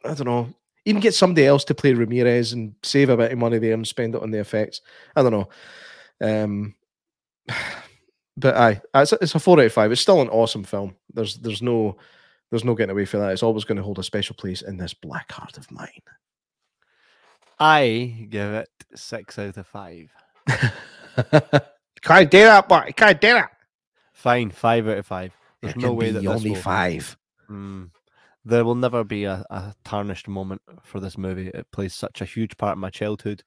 I 0.05 0.13
don't 0.13 0.27
know 0.27 0.53
even 0.85 1.01
get 1.01 1.15
somebody 1.15 1.47
else 1.47 1.65
to 1.65 1.75
play 1.75 1.93
Ramirez 1.95 2.53
and 2.53 2.75
save 2.83 3.09
a 3.09 3.17
bit 3.17 3.33
of 3.33 3.39
money 3.39 3.59
there 3.59 3.75
and 3.75 3.87
spend 3.87 4.15
it 4.15 4.23
on 4.23 4.31
the 4.31 4.41
effects. 4.41 4.81
I 5.17 5.23
don't 5.23 5.33
know. 5.33 5.49
Um, 6.21 6.75
but 8.37 8.57
aye, 8.57 8.81
it's 8.95 9.13
a, 9.13 9.19
it's 9.21 9.35
a 9.35 9.39
four 9.39 9.59
out 9.61 9.67
of 9.67 9.73
five. 9.73 9.93
It's 9.93 10.01
still 10.01 10.21
an 10.23 10.29
awesome 10.29 10.65
film. 10.65 10.97
There's 11.13 11.37
there's 11.37 11.63
no 11.63 11.97
there's 12.51 12.65
no 12.65 12.75
getting 12.75 12.93
away 12.93 13.05
from 13.05 13.21
that. 13.21 13.33
It's 13.33 13.43
always 13.43 13.65
going 13.65 13.77
to 13.77 13.83
hold 13.83 13.99
a 13.99 14.03
special 14.03 14.37
place 14.37 14.63
in 14.63 14.77
this 14.77 14.95
black 14.95 15.31
heart 15.33 15.57
of 15.59 15.71
mine. 15.71 15.89
I 17.59 18.27
give 18.31 18.53
it 18.53 18.69
six 18.95 19.39
out 19.39 19.57
of 19.57 19.67
five. 19.67 20.11
Can't 22.03 22.31
do 22.31 22.45
that, 22.45 22.69
boy. 22.69 22.93
Can't 22.97 23.21
do 23.21 23.35
that. 23.35 23.51
Fine, 24.13 24.51
five 24.51 24.89
out 24.89 24.99
of 24.99 25.07
five. 25.07 25.33
There's 25.63 25.75
There 25.75 25.83
no 25.83 25.93
way 25.93 26.11
that 26.11 26.27
only 26.27 26.51
will, 26.51 26.57
five. 26.57 27.17
Mm. 27.51 27.91
there 28.45 28.65
will 28.65 28.75
never 28.75 29.05
be 29.05 29.25
a, 29.25 29.45
a 29.51 29.75
tarnished 29.85 30.29
moment 30.29 30.63
for 30.83 31.01
this 31.01 31.17
movie. 31.17 31.49
It 31.49 31.71
plays 31.73 31.95
such 31.95 32.21
a 32.21 32.27
huge 32.27 32.57
part 32.57 32.77
in 32.77 32.81
my 32.81 32.91
childhood, 32.91 33.43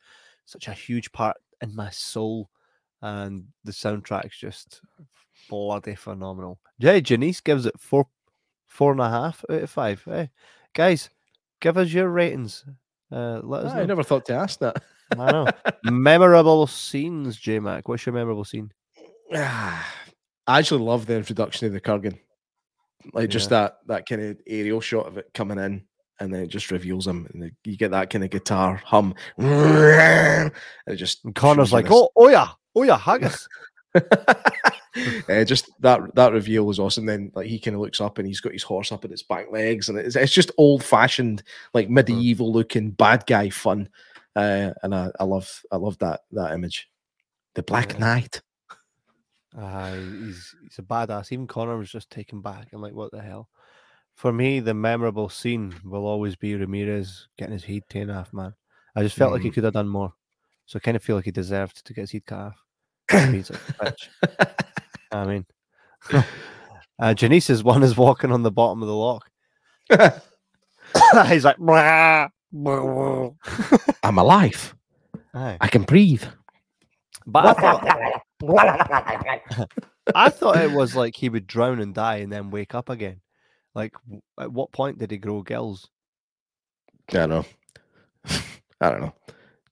such 0.46 0.68
a 0.68 0.74
huge 0.74 1.12
part 1.12 1.38
in 1.62 1.76
my 1.76 1.90
soul, 1.90 2.50
and 3.08 3.46
the 3.64 3.72
soundtrack's 3.72 4.38
just 4.38 4.82
bloody 5.50 5.96
phenomenal. 5.96 6.60
Jay 6.80 7.02
Janice 7.02 7.42
gives 7.42 7.66
it 7.66 7.80
four, 7.80 8.08
four 8.68 8.92
and 8.92 9.02
a 9.02 9.10
half 9.10 9.44
out 9.50 9.64
of 9.64 9.70
five. 9.70 10.04
Hey, 10.06 10.30
guys, 10.74 11.10
give 11.62 11.78
us 11.78 11.92
your 11.92 12.10
ratings. 12.10 12.66
Uh, 13.12 13.40
let 13.44 13.66
us 13.66 13.74
I 13.74 13.80
know. 13.80 13.86
never 13.86 14.04
thought 14.04 14.26
to 14.26 14.34
ask 14.34 14.60
that. 14.60 14.82
I 15.18 15.32
know. 15.32 15.48
memorable 15.84 16.68
scenes, 16.68 17.38
J 17.38 17.60
Mac. 17.60 17.88
What's 17.88 18.06
your 18.06 18.14
memorable 18.14 18.44
scene? 18.44 18.72
I 19.34 19.84
actually 20.48 20.84
love 20.84 21.06
the 21.06 21.16
introduction 21.16 21.68
of 21.68 21.74
the 21.74 21.82
Kurgan. 21.82 22.20
Like 23.14 23.30
just 23.30 23.50
that 23.52 23.78
that 23.88 24.06
kind 24.08 24.22
of 24.22 24.38
aerial 24.48 24.82
shot 24.82 25.08
of 25.08 25.18
it 25.18 25.30
coming 25.34 25.60
in, 25.60 25.86
and 26.20 26.34
then 26.34 26.42
it 26.42 26.48
just 26.48 26.72
reveals 26.72 27.08
him, 27.08 27.28
and 27.34 27.52
you 27.64 27.78
get 27.78 27.92
that 27.92 28.10
kind 28.10 28.24
of 28.26 28.32
guitar 28.32 28.82
hum. 28.84 29.16
And 29.38 30.52
it 30.88 30.96
just 30.96 31.24
And 31.24 31.34
Connor's 31.34 31.72
like, 31.72 31.90
oh, 31.90 32.10
oh 32.18 32.28
yeah, 32.28 32.50
oh 32.78 32.84
yeah, 32.84 32.98
haggis. 32.98 33.48
uh, 33.96 35.44
just 35.44 35.70
that 35.82 36.14
that 36.16 36.34
reveal 36.34 36.66
was 36.66 36.80
awesome. 36.80 37.06
Then 37.06 37.32
like 37.36 37.48
he 37.48 37.60
kind 37.60 37.76
of 37.76 37.82
looks 37.82 38.00
up 38.02 38.18
and 38.18 38.28
he's 38.28 38.40
got 38.40 38.54
his 38.54 38.64
horse 38.64 38.92
up 38.92 39.04
at 39.06 39.12
its 39.12 39.24
back 39.24 39.52
legs, 39.52 39.90
and 39.90 39.98
it's, 39.98 40.16
it's 40.16 40.32
just 40.34 40.52
old 40.58 40.84
fashioned, 40.84 41.44
like 41.74 41.90
medieval 41.90 42.52
looking 42.52 42.92
bad 42.92 43.26
guy 43.26 43.50
fun. 43.50 43.90
Uh, 44.36 44.72
and 44.84 44.94
I, 44.94 45.10
I 45.20 45.24
love 45.24 45.62
I 45.72 45.78
love 45.78 45.98
that 46.00 46.22
that 46.32 46.54
image. 46.54 46.90
The 47.56 47.64
Black 47.64 47.94
Yeah. 47.94 48.00
Knight. 48.00 48.42
Uh, 49.58 49.94
he's 49.96 50.54
he's 50.62 50.78
a 50.80 50.84
badass. 50.84 51.32
Even 51.32 51.48
Connor 51.48 51.78
was 51.78 51.92
just 51.92 52.12
taken 52.12 52.42
back. 52.42 52.68
I'm 52.74 52.82
like, 52.82 52.94
what 52.94 53.12
the 53.12 53.22
hell? 53.22 53.50
For 54.16 54.32
me, 54.34 54.60
the 54.60 54.74
memorable 54.74 55.30
scene 55.30 55.74
will 55.84 56.06
always 56.06 56.36
be 56.36 56.56
Ramirez 56.56 57.28
getting 57.38 57.54
his 57.54 57.64
head 57.64 57.84
taken 57.90 58.10
off. 58.10 58.34
Man, 58.34 58.54
I 58.96 59.04
just 59.04 59.16
felt 59.16 59.32
like 59.32 59.42
he 59.44 59.50
Mhm. 59.50 59.54
could 59.54 59.64
have 59.64 59.74
done 59.74 59.88
more. 59.88 60.14
So 60.66 60.78
I 60.78 60.80
kind 60.82 60.98
of 60.98 61.04
feel 61.04 61.16
like 61.16 61.26
he 61.26 61.32
deserved 61.32 61.86
to 61.86 61.94
get 61.94 62.02
his 62.02 62.12
head 62.12 62.26
cut 62.26 62.40
off. 62.40 62.64
He's 63.12 63.50
like 63.52 63.60
a 63.60 63.86
bitch. 63.86 64.08
I 65.12 65.26
mean, 65.26 65.46
uh, 67.00 67.14
Janice's 67.14 67.64
one 67.64 67.84
is 67.84 67.96
walking 67.96 68.32
on 68.32 68.44
the 68.44 68.52
bottom 68.52 68.82
of 68.82 68.88
the 68.88 68.96
lock. 68.96 69.30
he's 71.30 71.46
like, 71.46 71.58
"Brah, 71.58 72.30
brah." 72.54 73.36
I'm 74.04 74.18
alive. 74.18 74.76
Aye. 75.34 75.58
I 75.62 75.68
can 75.68 75.84
breathe. 75.84 76.24
but 77.26 77.46
I 77.46 77.54
thought, 77.54 77.88
I 80.16 80.30
thought 80.30 80.58
it 80.58 80.72
was 80.72 80.96
like 80.96 81.16
he 81.16 81.30
would 81.30 81.48
drown 81.48 81.80
and 81.80 81.94
die 81.94 82.18
and 82.18 82.32
then 82.32 82.52
wake 82.52 82.76
up 82.76 82.90
again. 82.90 83.22
Like, 83.74 83.94
at 84.40 84.52
what 84.52 84.72
point 84.72 84.98
did 84.98 85.12
he 85.12 85.18
grow 85.18 85.44
gills? 85.44 85.90
I 87.10 87.14
don't 87.14 87.30
know. 87.30 87.46
I 88.82 88.90
don't 88.90 89.02
know. 89.02 89.14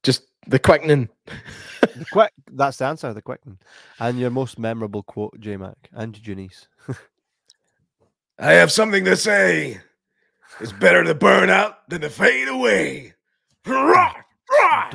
Just 0.04 0.24
the 0.48 0.60
quickening. 0.60 1.10
The 1.96 2.06
quick, 2.12 2.32
that's 2.52 2.78
the 2.78 2.86
answer. 2.86 3.14
The 3.14 3.22
quickening. 3.22 3.60
And 4.00 4.20
your 4.20 4.30
most 4.30 4.60
memorable 4.60 5.04
quote, 5.04 5.40
J 5.40 5.58
Mac 5.58 5.78
and 5.94 6.14
Janice. 6.22 6.68
I 8.40 8.54
have 8.54 8.72
something 8.72 9.06
to 9.06 9.16
say. 9.16 9.80
It's 10.60 10.72
better 10.72 11.04
to 11.04 11.16
burn 11.16 11.50
out 11.50 11.88
than 11.90 12.02
to 12.02 12.10
fade 12.10 12.48
away. 12.48 13.14
Hurrah! 13.66 14.14
Hurrah! 14.50 14.92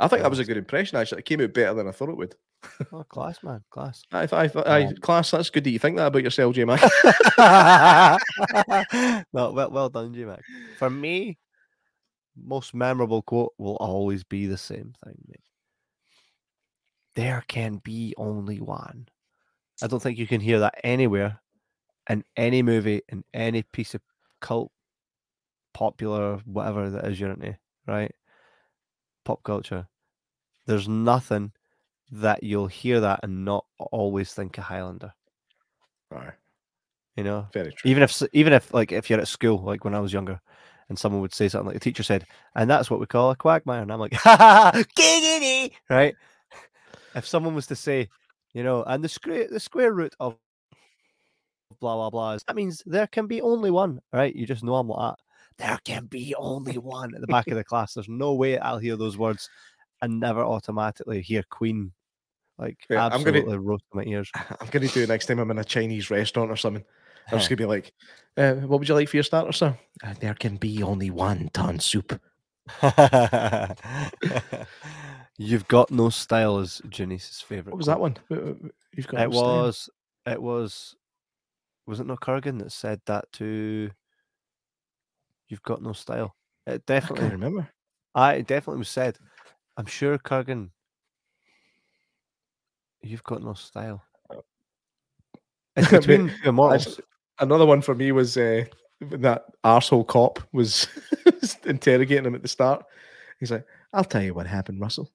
I 0.00 0.08
think 0.08 0.22
that 0.22 0.30
was 0.30 0.38
a 0.38 0.44
good 0.44 0.56
impression. 0.56 0.96
Actually, 0.96 1.20
it 1.20 1.24
came 1.24 1.40
out 1.40 1.52
better 1.52 1.74
than 1.74 1.88
I 1.88 1.90
thought 1.90 2.08
it 2.08 2.16
would. 2.16 2.34
oh, 2.92 3.04
class, 3.04 3.42
man, 3.42 3.62
class. 3.70 4.04
I 4.12 4.26
thought, 4.26 4.40
I 4.40 4.48
thought, 4.48 4.68
aye, 4.68 4.92
class. 5.00 5.30
That's 5.30 5.50
good 5.50 5.64
that 5.64 5.70
you 5.70 5.78
think 5.78 5.96
that 5.96 6.06
about 6.06 6.22
yourself, 6.22 6.54
J 6.54 6.64
Mac. 6.64 6.80
no, 9.32 9.52
well, 9.52 9.70
well 9.70 9.88
done, 9.88 10.14
J 10.14 10.24
Mac. 10.24 10.42
For 10.78 10.88
me, 10.88 11.36
most 12.44 12.74
memorable 12.74 13.22
quote 13.22 13.54
will 13.58 13.76
always 13.76 14.24
be 14.24 14.46
the 14.46 14.58
same 14.58 14.94
thing, 15.04 15.16
mate. 15.28 15.40
There 17.14 17.44
can 17.48 17.76
be 17.76 18.14
only 18.16 18.60
one. 18.60 19.08
I 19.82 19.86
don't 19.86 20.00
think 20.00 20.18
you 20.18 20.26
can 20.26 20.40
hear 20.40 20.60
that 20.60 20.80
anywhere 20.84 21.40
in 22.08 22.24
any 22.36 22.62
movie, 22.62 23.02
in 23.08 23.24
any 23.34 23.62
piece 23.62 23.94
of 23.94 24.00
cult, 24.40 24.72
popular, 25.74 26.38
whatever 26.44 26.90
that 26.90 27.06
is 27.06 27.20
you're 27.20 27.30
into, 27.30 27.56
right? 27.86 28.14
Pop 29.24 29.42
culture. 29.42 29.86
There's 30.66 30.88
nothing 30.88 31.52
that 32.10 32.42
you'll 32.42 32.66
hear 32.66 33.00
that 33.00 33.20
and 33.22 33.44
not 33.44 33.64
always 33.78 34.32
think 34.32 34.58
of 34.58 34.64
Highlander. 34.64 35.12
Right. 36.10 36.32
You 37.16 37.24
know, 37.24 37.48
very 37.52 37.72
true. 37.72 37.90
even 37.90 38.02
if 38.02 38.22
even 38.32 38.52
if 38.52 38.72
like 38.72 38.92
if 38.92 39.10
you're 39.10 39.20
at 39.20 39.26
school 39.26 39.60
like 39.60 39.84
when 39.84 39.92
i 39.92 39.98
was 39.98 40.12
younger 40.12 40.40
and 40.88 40.98
someone 40.98 41.20
would 41.20 41.34
say 41.34 41.48
something 41.48 41.66
like 41.66 41.74
the 41.74 41.80
teacher 41.80 42.02
said 42.02 42.24
and 42.54 42.68
that's 42.70 42.90
what 42.90 43.00
we 43.00 43.06
call 43.06 43.30
a 43.30 43.36
quagmire. 43.36 43.82
And 43.82 43.92
i'm 43.92 44.00
like 44.00 44.12
ha 44.14 44.36
ha 44.36 44.70
ha, 44.74 44.82
giggity 44.96 45.72
right? 45.90 46.14
If 47.14 47.26
someone 47.26 47.54
was 47.54 47.66
to 47.68 47.76
say 47.76 48.08
you 48.54 48.62
know 48.62 48.82
and 48.84 49.02
the 49.04 49.08
square 49.08 49.46
the 49.50 49.60
square 49.60 49.92
root 49.92 50.14
of 50.20 50.36
blah 51.80 51.94
blah 51.94 52.10
blah 52.10 52.38
that 52.46 52.56
means 52.56 52.82
there 52.86 53.06
can 53.06 53.26
be 53.26 53.40
only 53.42 53.70
one 53.70 54.00
right? 54.12 54.34
You 54.34 54.46
just 54.46 54.64
know 54.64 54.74
i'm 54.76 54.88
like 54.88 55.14
that. 55.16 55.66
There 55.66 55.78
can 55.84 56.06
be 56.06 56.34
only 56.36 56.78
one 56.78 57.14
at 57.14 57.20
the 57.20 57.26
back 57.26 57.48
of 57.48 57.56
the 57.56 57.64
class. 57.70 57.94
There's 57.94 58.08
no 58.08 58.34
way 58.34 58.58
i'll 58.58 58.78
hear 58.78 58.96
those 58.96 59.16
words 59.18 59.48
and 60.02 60.20
never 60.20 60.42
automatically 60.44 61.20
hear 61.20 61.42
queen 61.50 61.92
like 62.58 62.78
Yeah, 62.90 63.04
I'm 63.06 63.22
gonna- 63.22 63.38
absolutely 63.38 63.58
roast 63.58 63.84
my 63.92 64.02
ears. 64.04 64.30
I'm 64.60 64.68
going 64.70 64.86
to 64.86 64.92
do 64.92 65.02
it 65.02 65.08
next 65.08 65.26
time 65.26 65.38
I'm 65.38 65.50
in 65.52 65.58
a 65.58 65.64
Chinese 65.64 66.10
restaurant 66.10 66.50
or 66.50 66.56
something. 66.56 66.84
I'm 67.30 67.38
just 67.38 67.48
going 67.48 67.58
to 67.58 67.62
be 67.62 67.66
like, 67.66 67.92
uh, 68.36 68.54
what 68.54 68.78
would 68.80 68.88
you 68.88 68.94
like 68.94 69.08
for 69.08 69.16
your 69.16 69.24
starter, 69.24 69.52
sir? 69.52 69.76
Uh, 70.02 70.14
there 70.20 70.34
can 70.34 70.56
be 70.56 70.82
only 70.82 71.10
one 71.10 71.50
ton 71.52 71.78
soup. 71.78 72.20
You've 75.38 75.68
got 75.68 75.90
no 75.90 76.10
style 76.10 76.58
is 76.58 76.82
Janice's 76.88 77.40
favorite. 77.40 77.72
What 77.72 77.78
was 77.78 77.86
that 77.86 78.00
one? 78.00 78.16
You've 78.28 79.06
got 79.06 79.20
It 79.22 79.30
no 79.30 79.40
was. 79.40 79.88
It 80.26 80.42
was. 80.42 80.96
Was 81.86 82.00
it 82.00 82.06
not 82.06 82.20
Kurgan 82.20 82.58
that 82.58 82.72
said 82.72 83.00
that 83.06 83.30
to? 83.34 83.90
You've 85.48 85.62
got 85.62 85.80
no 85.82 85.92
style. 85.92 86.34
It 86.66 86.70
I 86.70 86.72
can't 86.72 86.86
definitely. 86.86 87.28
remember. 87.30 87.68
I 88.14 88.34
it 88.34 88.46
definitely 88.46 88.78
was 88.78 88.88
said. 88.88 89.16
I'm 89.76 89.86
sure 89.86 90.18
Kurgan. 90.18 90.70
You've 93.00 93.22
got 93.22 93.42
no 93.42 93.54
style. 93.54 94.02
It's 95.76 95.88
between 95.90 96.28
two 96.42 96.48
immortals. 96.48 97.00
Another 97.40 97.66
one 97.66 97.80
for 97.82 97.94
me 97.94 98.12
was 98.12 98.36
uh, 98.36 98.64
that 99.00 99.44
arsehole 99.64 100.06
cop 100.06 100.40
was 100.52 100.86
interrogating 101.64 102.24
him 102.26 102.34
at 102.34 102.42
the 102.42 102.48
start. 102.48 102.84
He's 103.40 103.50
like, 103.50 103.64
I'll 103.92 104.04
tell 104.04 104.22
you 104.22 104.34
what 104.34 104.46
happened, 104.46 104.80
Russell. 104.80 105.10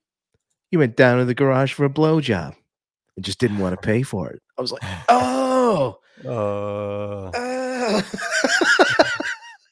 You 0.72 0.80
went 0.80 0.96
down 0.96 1.20
to 1.20 1.26
the 1.26 1.34
garage 1.36 1.74
for 1.74 1.86
a 1.86 1.90
blowjob 1.90 2.56
and 3.16 3.26
just 3.26 3.40
didn't 3.40 3.60
want 3.60 3.74
to 3.80 3.86
pay 3.86 4.02
for 4.04 4.30
it. 4.30 4.42
I 4.58 4.62
was 4.62 4.72
like, 4.72 4.82
oh, 5.10 6.00
Uh, 6.26 7.32
oh. 7.36 8.02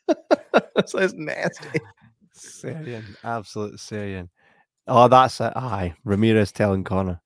so 0.86 1.00
it's 1.00 1.14
nasty. 1.14 1.80
Syrian, 2.34 3.16
absolute 3.24 3.80
Syrian. 3.80 4.30
Oh, 4.88 5.08
that's 5.08 5.40
it. 5.40 5.54
Aye, 5.56 5.94
Ramirez 6.04 6.52
telling 6.52 6.84
Connor, 6.84 7.22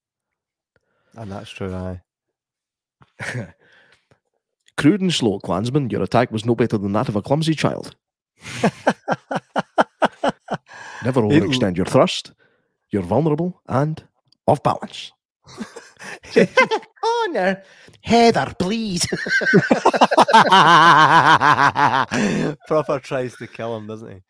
and 1.15 1.31
that's 1.31 1.49
true. 1.49 1.73
Aye. 1.73 2.01
Crude 4.77 5.01
and 5.01 5.13
slow, 5.13 5.39
Clansman. 5.39 5.89
Your 5.89 6.03
attack 6.03 6.31
was 6.31 6.45
no 6.45 6.55
better 6.55 6.77
than 6.77 6.91
that 6.93 7.09
of 7.09 7.15
a 7.15 7.21
clumsy 7.21 7.55
child. 7.55 7.95
Never 11.03 11.21
overextend 11.21 11.77
your 11.77 11.85
thrust. 11.85 12.33
You're 12.89 13.03
vulnerable 13.03 13.61
and 13.67 14.03
off 14.47 14.63
balance. 14.63 15.11
Connor, 17.03 17.63
Heather, 18.01 18.53
please. 18.57 19.05
Proper 22.67 22.99
tries 22.99 23.35
to 23.37 23.47
kill 23.47 23.77
him, 23.77 23.87
doesn't 23.87 24.11
he? 24.11 24.21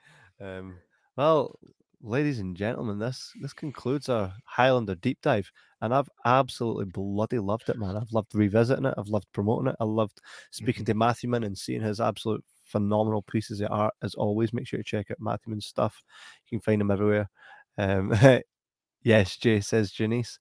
Um, 0.44 0.78
well, 1.16 1.58
ladies 2.02 2.40
and 2.40 2.56
gentlemen, 2.56 3.00
this 3.00 3.32
this 3.42 3.54
concludes 3.54 4.10
our 4.10 4.34
Highlander 4.46 4.96
deep 4.96 5.20
dive, 5.22 5.52
and 5.86 5.94
I've 5.94 6.10
absolutely 6.26 6.86
bloody 6.86 7.38
loved 7.38 7.70
it, 7.70 7.78
man. 7.78 7.95
I've 7.95 8.12
loved 8.12 8.34
revisiting 8.34 8.86
it. 8.86 8.95
I've 8.98 9.07
loved 9.07 9.28
promoting 9.34 9.68
it. 9.68 9.76
I 9.80 9.84
loved 9.84 10.20
speaking 10.49 10.84
to 10.86 10.95
Matthewman 10.95 11.44
and 11.44 11.56
seeing 11.56 11.82
his 11.82 12.02
absolute 12.02 12.44
phenomenal 12.66 13.22
pieces 13.22 13.62
of 13.62 13.72
art. 13.72 13.94
As 14.02 14.16
always, 14.16 14.52
make 14.52 14.68
sure 14.68 14.80
to 14.80 14.84
check 14.84 15.12
out 15.12 15.20
Matthewman's 15.20 15.68
stuff. 15.68 16.02
You 16.49 16.57
can 16.57 16.64
find 16.64 16.82
him 16.82 16.90
everywhere. 16.90 17.30
Um, 17.78 18.14
yes, 19.03 19.38
Jay 19.38 19.62
says 19.62 19.91
Janice. 19.91 20.40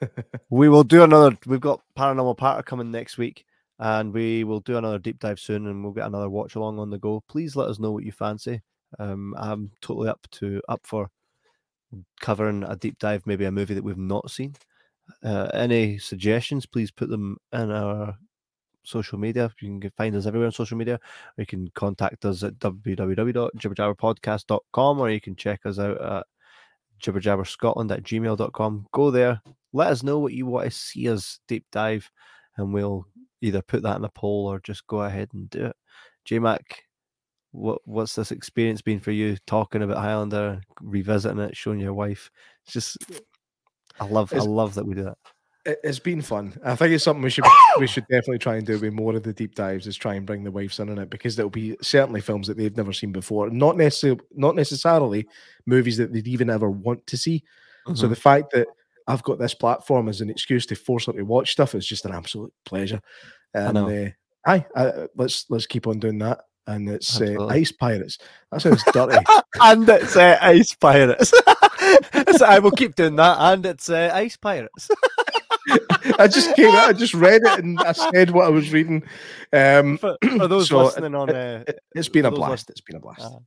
we 0.50 0.70
will 0.70 0.84
do 0.84 1.04
another. 1.04 1.36
We've 1.44 1.60
got 1.60 1.82
Paranormal 1.98 2.38
Parter 2.38 2.64
coming 2.64 2.90
next 2.90 3.18
week, 3.18 3.44
and 3.78 4.14
we 4.14 4.44
will 4.44 4.60
do 4.60 4.78
another 4.78 4.98
deep 4.98 5.18
dive 5.18 5.38
soon, 5.38 5.66
and 5.66 5.84
we'll 5.84 5.92
get 5.92 6.06
another 6.06 6.30
watch 6.30 6.54
along 6.54 6.78
on 6.78 6.88
the 6.88 6.98
go. 6.98 7.22
Please 7.28 7.54
let 7.54 7.68
us 7.68 7.78
know 7.78 7.92
what 7.92 8.04
you 8.04 8.12
fancy. 8.12 8.62
Um, 8.98 9.34
I'm 9.36 9.72
totally 9.82 10.08
up 10.08 10.26
to 10.32 10.62
up 10.70 10.80
for 10.84 11.10
covering 12.20 12.62
a 12.64 12.76
deep 12.76 12.98
dive, 12.98 13.26
maybe 13.26 13.44
a 13.44 13.52
movie 13.52 13.74
that 13.74 13.84
we've 13.84 13.98
not 13.98 14.30
seen. 14.30 14.54
Uh, 15.22 15.48
any 15.54 15.98
suggestions, 15.98 16.66
please 16.66 16.90
put 16.90 17.08
them 17.08 17.36
in 17.52 17.70
our 17.70 18.16
social 18.82 19.18
media. 19.18 19.50
You 19.60 19.78
can 19.80 19.92
find 19.96 20.16
us 20.16 20.26
everywhere 20.26 20.46
on 20.46 20.52
social 20.52 20.78
media, 20.78 20.94
or 20.94 21.00
you 21.38 21.46
can 21.46 21.68
contact 21.74 22.24
us 22.24 22.42
at 22.42 22.58
www.jibberjabberpodcast.com, 22.58 24.98
or 24.98 25.10
you 25.10 25.20
can 25.20 25.36
check 25.36 25.60
us 25.66 25.78
out 25.78 26.00
at 26.00 26.26
jibberjabberscotland 27.02 27.92
at 27.92 28.02
gmail.com. 28.02 28.86
Go 28.92 29.10
there, 29.10 29.42
let 29.72 29.88
us 29.88 30.02
know 30.02 30.18
what 30.18 30.32
you 30.32 30.46
want 30.46 30.64
to 30.66 30.70
see 30.70 31.08
us 31.08 31.40
deep 31.48 31.64
dive, 31.72 32.10
and 32.56 32.74
we'll 32.74 33.06
either 33.40 33.62
put 33.62 33.82
that 33.82 33.96
in 33.96 34.04
a 34.04 34.10
poll 34.10 34.46
or 34.46 34.60
just 34.60 34.86
go 34.86 35.00
ahead 35.02 35.30
and 35.32 35.48
do 35.50 35.66
it. 35.66 35.76
J 36.24 36.38
Mac, 36.38 36.84
what 37.52 37.80
what's 37.84 38.14
this 38.14 38.30
experience 38.30 38.82
been 38.82 39.00
for 39.00 39.10
you 39.10 39.36
talking 39.46 39.82
about 39.82 39.98
Highlander, 39.98 40.60
revisiting 40.80 41.40
it, 41.40 41.56
showing 41.56 41.80
your 41.80 41.94
wife? 41.94 42.30
It's 42.64 42.74
just 42.74 42.98
I 44.00 44.06
love 44.06 44.32
It's- 44.32 44.44
I 44.46 44.50
love 44.50 44.74
that 44.74 44.86
we 44.86 44.94
do 44.94 45.04
that. 45.04 45.18
It, 45.66 45.78
it's 45.84 45.98
been 45.98 46.22
fun. 46.22 46.58
I 46.64 46.74
think 46.74 46.92
it's 46.92 47.04
something 47.04 47.22
we 47.22 47.28
should 47.28 47.44
we 47.78 47.86
should 47.86 48.06
definitely 48.10 48.38
try 48.38 48.56
and 48.56 48.66
do 48.66 48.78
with 48.78 48.94
more 48.94 49.14
of 49.14 49.22
the 49.22 49.34
deep 49.34 49.54
dives. 49.54 49.86
Is 49.86 49.94
try 49.96 50.14
and 50.14 50.24
bring 50.24 50.42
the 50.42 50.50
wives 50.50 50.80
in 50.80 50.88
on 50.88 50.98
it 50.98 51.10
because 51.10 51.36
there'll 51.36 51.50
be 51.50 51.76
certainly 51.82 52.22
films 52.22 52.46
that 52.46 52.56
they've 52.56 52.74
never 52.76 52.94
seen 52.94 53.12
before. 53.12 53.50
Not 53.50 53.76
necessarily 53.76 54.20
not 54.34 54.56
necessarily 54.56 55.26
movies 55.66 55.98
that 55.98 56.14
they'd 56.14 56.26
even 56.28 56.48
ever 56.48 56.70
want 56.70 57.06
to 57.08 57.18
see. 57.18 57.44
So 57.94 58.06
Mhm. 58.06 58.10
the 58.10 58.16
fact 58.16 58.52
that 58.52 58.68
I've 59.06 59.22
got 59.22 59.38
this 59.38 59.52
platform 59.54 60.08
as 60.08 60.22
an 60.22 60.30
excuse 60.30 60.64
to 60.66 60.74
force 60.76 61.06
her 61.06 61.12
to 61.12 61.22
watch 61.24 61.52
stuff 61.52 61.74
is 61.74 61.86
just 61.86 62.06
an 62.06 62.12
absolute 62.12 62.52
pleasure. 62.64 63.00
And 63.52 63.74
know. 63.74 63.88
uh, 63.88 64.08
aye, 64.50 64.66
uh, 64.74 65.08
let's 65.14 65.44
let's 65.50 65.66
keep 65.66 65.86
on 65.86 65.98
doing 65.98 66.18
that. 66.20 66.40
And 66.66 66.88
it's 66.88 67.20
uh, 67.20 67.46
Ice 67.48 67.72
Pirates. 67.72 68.16
That 68.50 68.62
sounds 68.62 68.82
dirty. 68.92 69.18
and 69.60 69.86
it's 69.88 70.16
uh, 70.16 70.38
Ice 70.40 70.74
Pirates. 70.74 71.32
I 72.42 72.58
will 72.62 72.70
keep 72.70 72.94
doing 72.94 73.16
that, 73.16 73.36
and 73.38 73.64
it's 73.66 73.88
uh, 73.88 74.10
Ice 74.12 74.36
Pirates. 74.36 74.88
I 76.18 76.28
just 76.28 76.54
came 76.56 76.74
out, 76.74 76.88
I 76.88 76.92
just 76.92 77.14
read 77.14 77.42
it, 77.44 77.64
and 77.64 77.78
I 77.80 77.92
said 77.92 78.30
what 78.30 78.46
I 78.46 78.50
was 78.50 78.72
reading. 78.72 79.02
Um, 79.52 79.98
for, 79.98 80.16
for 80.22 80.48
those 80.48 80.68
So, 80.68 80.84
listening 80.84 81.14
on, 81.14 81.30
uh, 81.30 81.64
it, 81.66 81.80
has 81.94 82.08
been 82.08 82.26
a 82.26 82.30
blast. 82.30 82.70
It's 82.70 82.80
been 82.80 82.96
a 82.96 83.00
blast. 83.00 83.22
uh, 83.22 83.38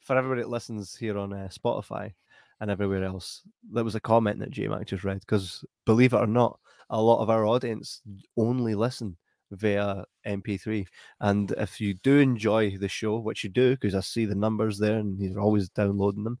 for 0.00 0.16
everybody 0.16 0.42
that 0.42 0.50
listens 0.50 0.96
here 0.96 1.18
on 1.18 1.32
uh, 1.32 1.48
Spotify 1.48 2.12
and 2.60 2.70
everywhere 2.70 3.04
else, 3.04 3.42
there 3.70 3.84
was 3.84 3.94
a 3.94 4.00
comment 4.00 4.38
that 4.40 4.50
J 4.50 4.68
Mac 4.68 4.86
just 4.86 5.04
read 5.04 5.20
because 5.20 5.64
believe 5.86 6.12
it 6.12 6.18
or 6.18 6.26
not, 6.26 6.58
a 6.90 7.00
lot 7.00 7.22
of 7.22 7.30
our 7.30 7.46
audience 7.46 8.02
only 8.36 8.74
listen 8.74 9.16
via 9.50 10.04
MP3. 10.26 10.86
And 11.20 11.50
if 11.52 11.80
you 11.80 11.94
do 11.94 12.18
enjoy 12.18 12.76
the 12.76 12.88
show, 12.88 13.18
which 13.18 13.44
you 13.44 13.50
do, 13.50 13.72
because 13.72 13.94
I 13.94 14.00
see 14.00 14.24
the 14.24 14.34
numbers 14.34 14.78
there 14.78 14.98
and 14.98 15.18
you're 15.20 15.40
always 15.40 15.68
downloading 15.68 16.24
them, 16.24 16.38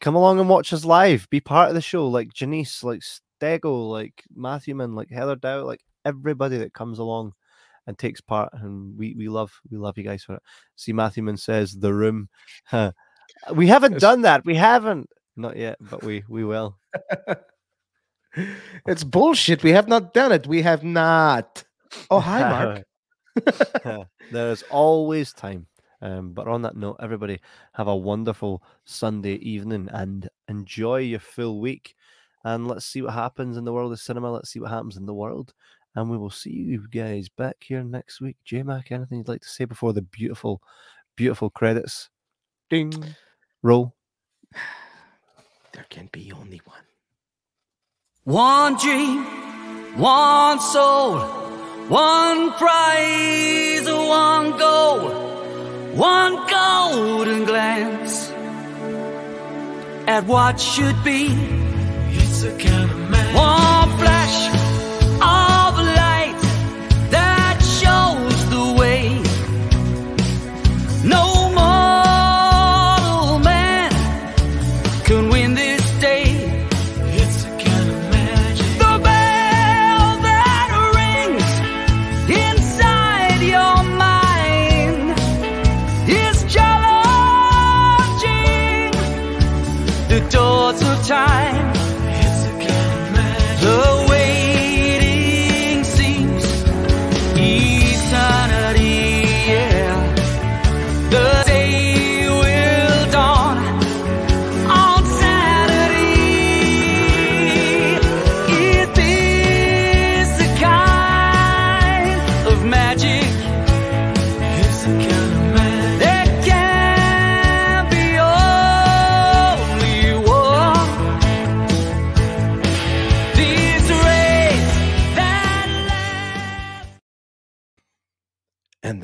come 0.00 0.14
along 0.14 0.38
and 0.40 0.48
watch 0.48 0.72
us 0.72 0.84
live. 0.84 1.28
Be 1.30 1.40
part 1.40 1.68
of 1.68 1.74
the 1.74 1.80
show, 1.80 2.06
like 2.08 2.32
Janice, 2.32 2.82
like 2.84 3.00
Stego, 3.00 3.88
like 3.90 4.22
Matthewman, 4.34 4.94
like 4.94 5.10
Heather 5.10 5.36
Dow, 5.36 5.64
like 5.64 5.80
everybody 6.04 6.58
that 6.58 6.72
comes 6.74 6.98
along 6.98 7.32
and 7.86 7.98
takes 7.98 8.20
part. 8.20 8.50
And 8.52 8.96
we 8.98 9.14
we 9.14 9.28
love 9.28 9.52
we 9.70 9.78
love 9.78 9.96
you 9.98 10.04
guys 10.04 10.24
for 10.24 10.34
it. 10.36 10.42
See, 10.76 10.92
Matthewman 10.92 11.36
says 11.36 11.72
the 11.72 11.92
room. 11.94 12.28
Huh. 12.64 12.92
We 13.54 13.66
haven't 13.66 13.94
It's- 13.96 14.00
done 14.00 14.22
that. 14.22 14.44
We 14.44 14.54
haven't. 14.54 15.10
Not 15.36 15.56
yet, 15.56 15.76
but 15.80 16.02
we 16.02 16.24
we 16.28 16.44
will. 16.44 16.78
It's 18.86 19.04
bullshit. 19.04 19.62
We 19.62 19.72
have 19.72 19.88
not 19.88 20.12
done 20.12 20.30
it. 20.32 20.46
We 20.46 20.62
have 20.62 20.84
not. 20.84 21.64
Oh, 22.10 22.20
hi, 22.20 22.84
Mark. 23.44 24.06
There's 24.32 24.62
always 24.64 25.32
time. 25.32 25.66
Um, 26.02 26.32
but 26.32 26.48
on 26.48 26.62
that 26.62 26.76
note, 26.76 26.96
everybody 27.00 27.40
have 27.72 27.88
a 27.88 27.96
wonderful 27.96 28.62
Sunday 28.84 29.34
evening 29.36 29.88
and 29.92 30.28
enjoy 30.48 30.98
your 30.98 31.20
full 31.20 31.60
week. 31.60 31.94
And 32.44 32.68
let's 32.68 32.86
see 32.86 33.02
what 33.02 33.14
happens 33.14 33.56
in 33.56 33.64
the 33.64 33.72
world 33.72 33.92
of 33.92 34.00
cinema. 34.00 34.30
Let's 34.30 34.50
see 34.50 34.60
what 34.60 34.70
happens 34.70 34.96
in 34.96 35.06
the 35.06 35.14
world. 35.14 35.52
And 35.94 36.10
we 36.10 36.18
will 36.18 36.30
see 36.30 36.50
you 36.50 36.86
guys 36.88 37.28
back 37.28 37.56
here 37.60 37.82
next 37.82 38.20
week. 38.20 38.36
J 38.44 38.62
Mac, 38.62 38.92
anything 38.92 39.18
you'd 39.18 39.28
like 39.28 39.40
to 39.40 39.48
say 39.48 39.64
before 39.64 39.92
the 39.92 40.02
beautiful, 40.02 40.62
beautiful 41.16 41.50
credits? 41.50 42.10
Ding. 42.70 42.92
Roll. 43.62 43.94
There 45.72 45.84
can 45.90 46.08
be 46.10 46.32
only 46.32 46.62
one. 46.64 46.86
One 48.24 48.78
dream, 48.78 49.24
one 49.98 50.58
soul, 50.58 51.18
one 51.88 52.50
prize, 52.54 53.84
one 53.84 54.56
goal, 54.58 55.35
one 55.96 56.34
golden 56.46 57.44
glance 57.44 58.30
at 60.06 60.24
what 60.26 60.60
should 60.60 61.02
be. 61.02 61.28
It's 62.10 62.42
a 62.42 62.56
kind 62.58 62.85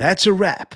that's 0.03 0.27
a 0.27 0.33
wrap 0.33 0.75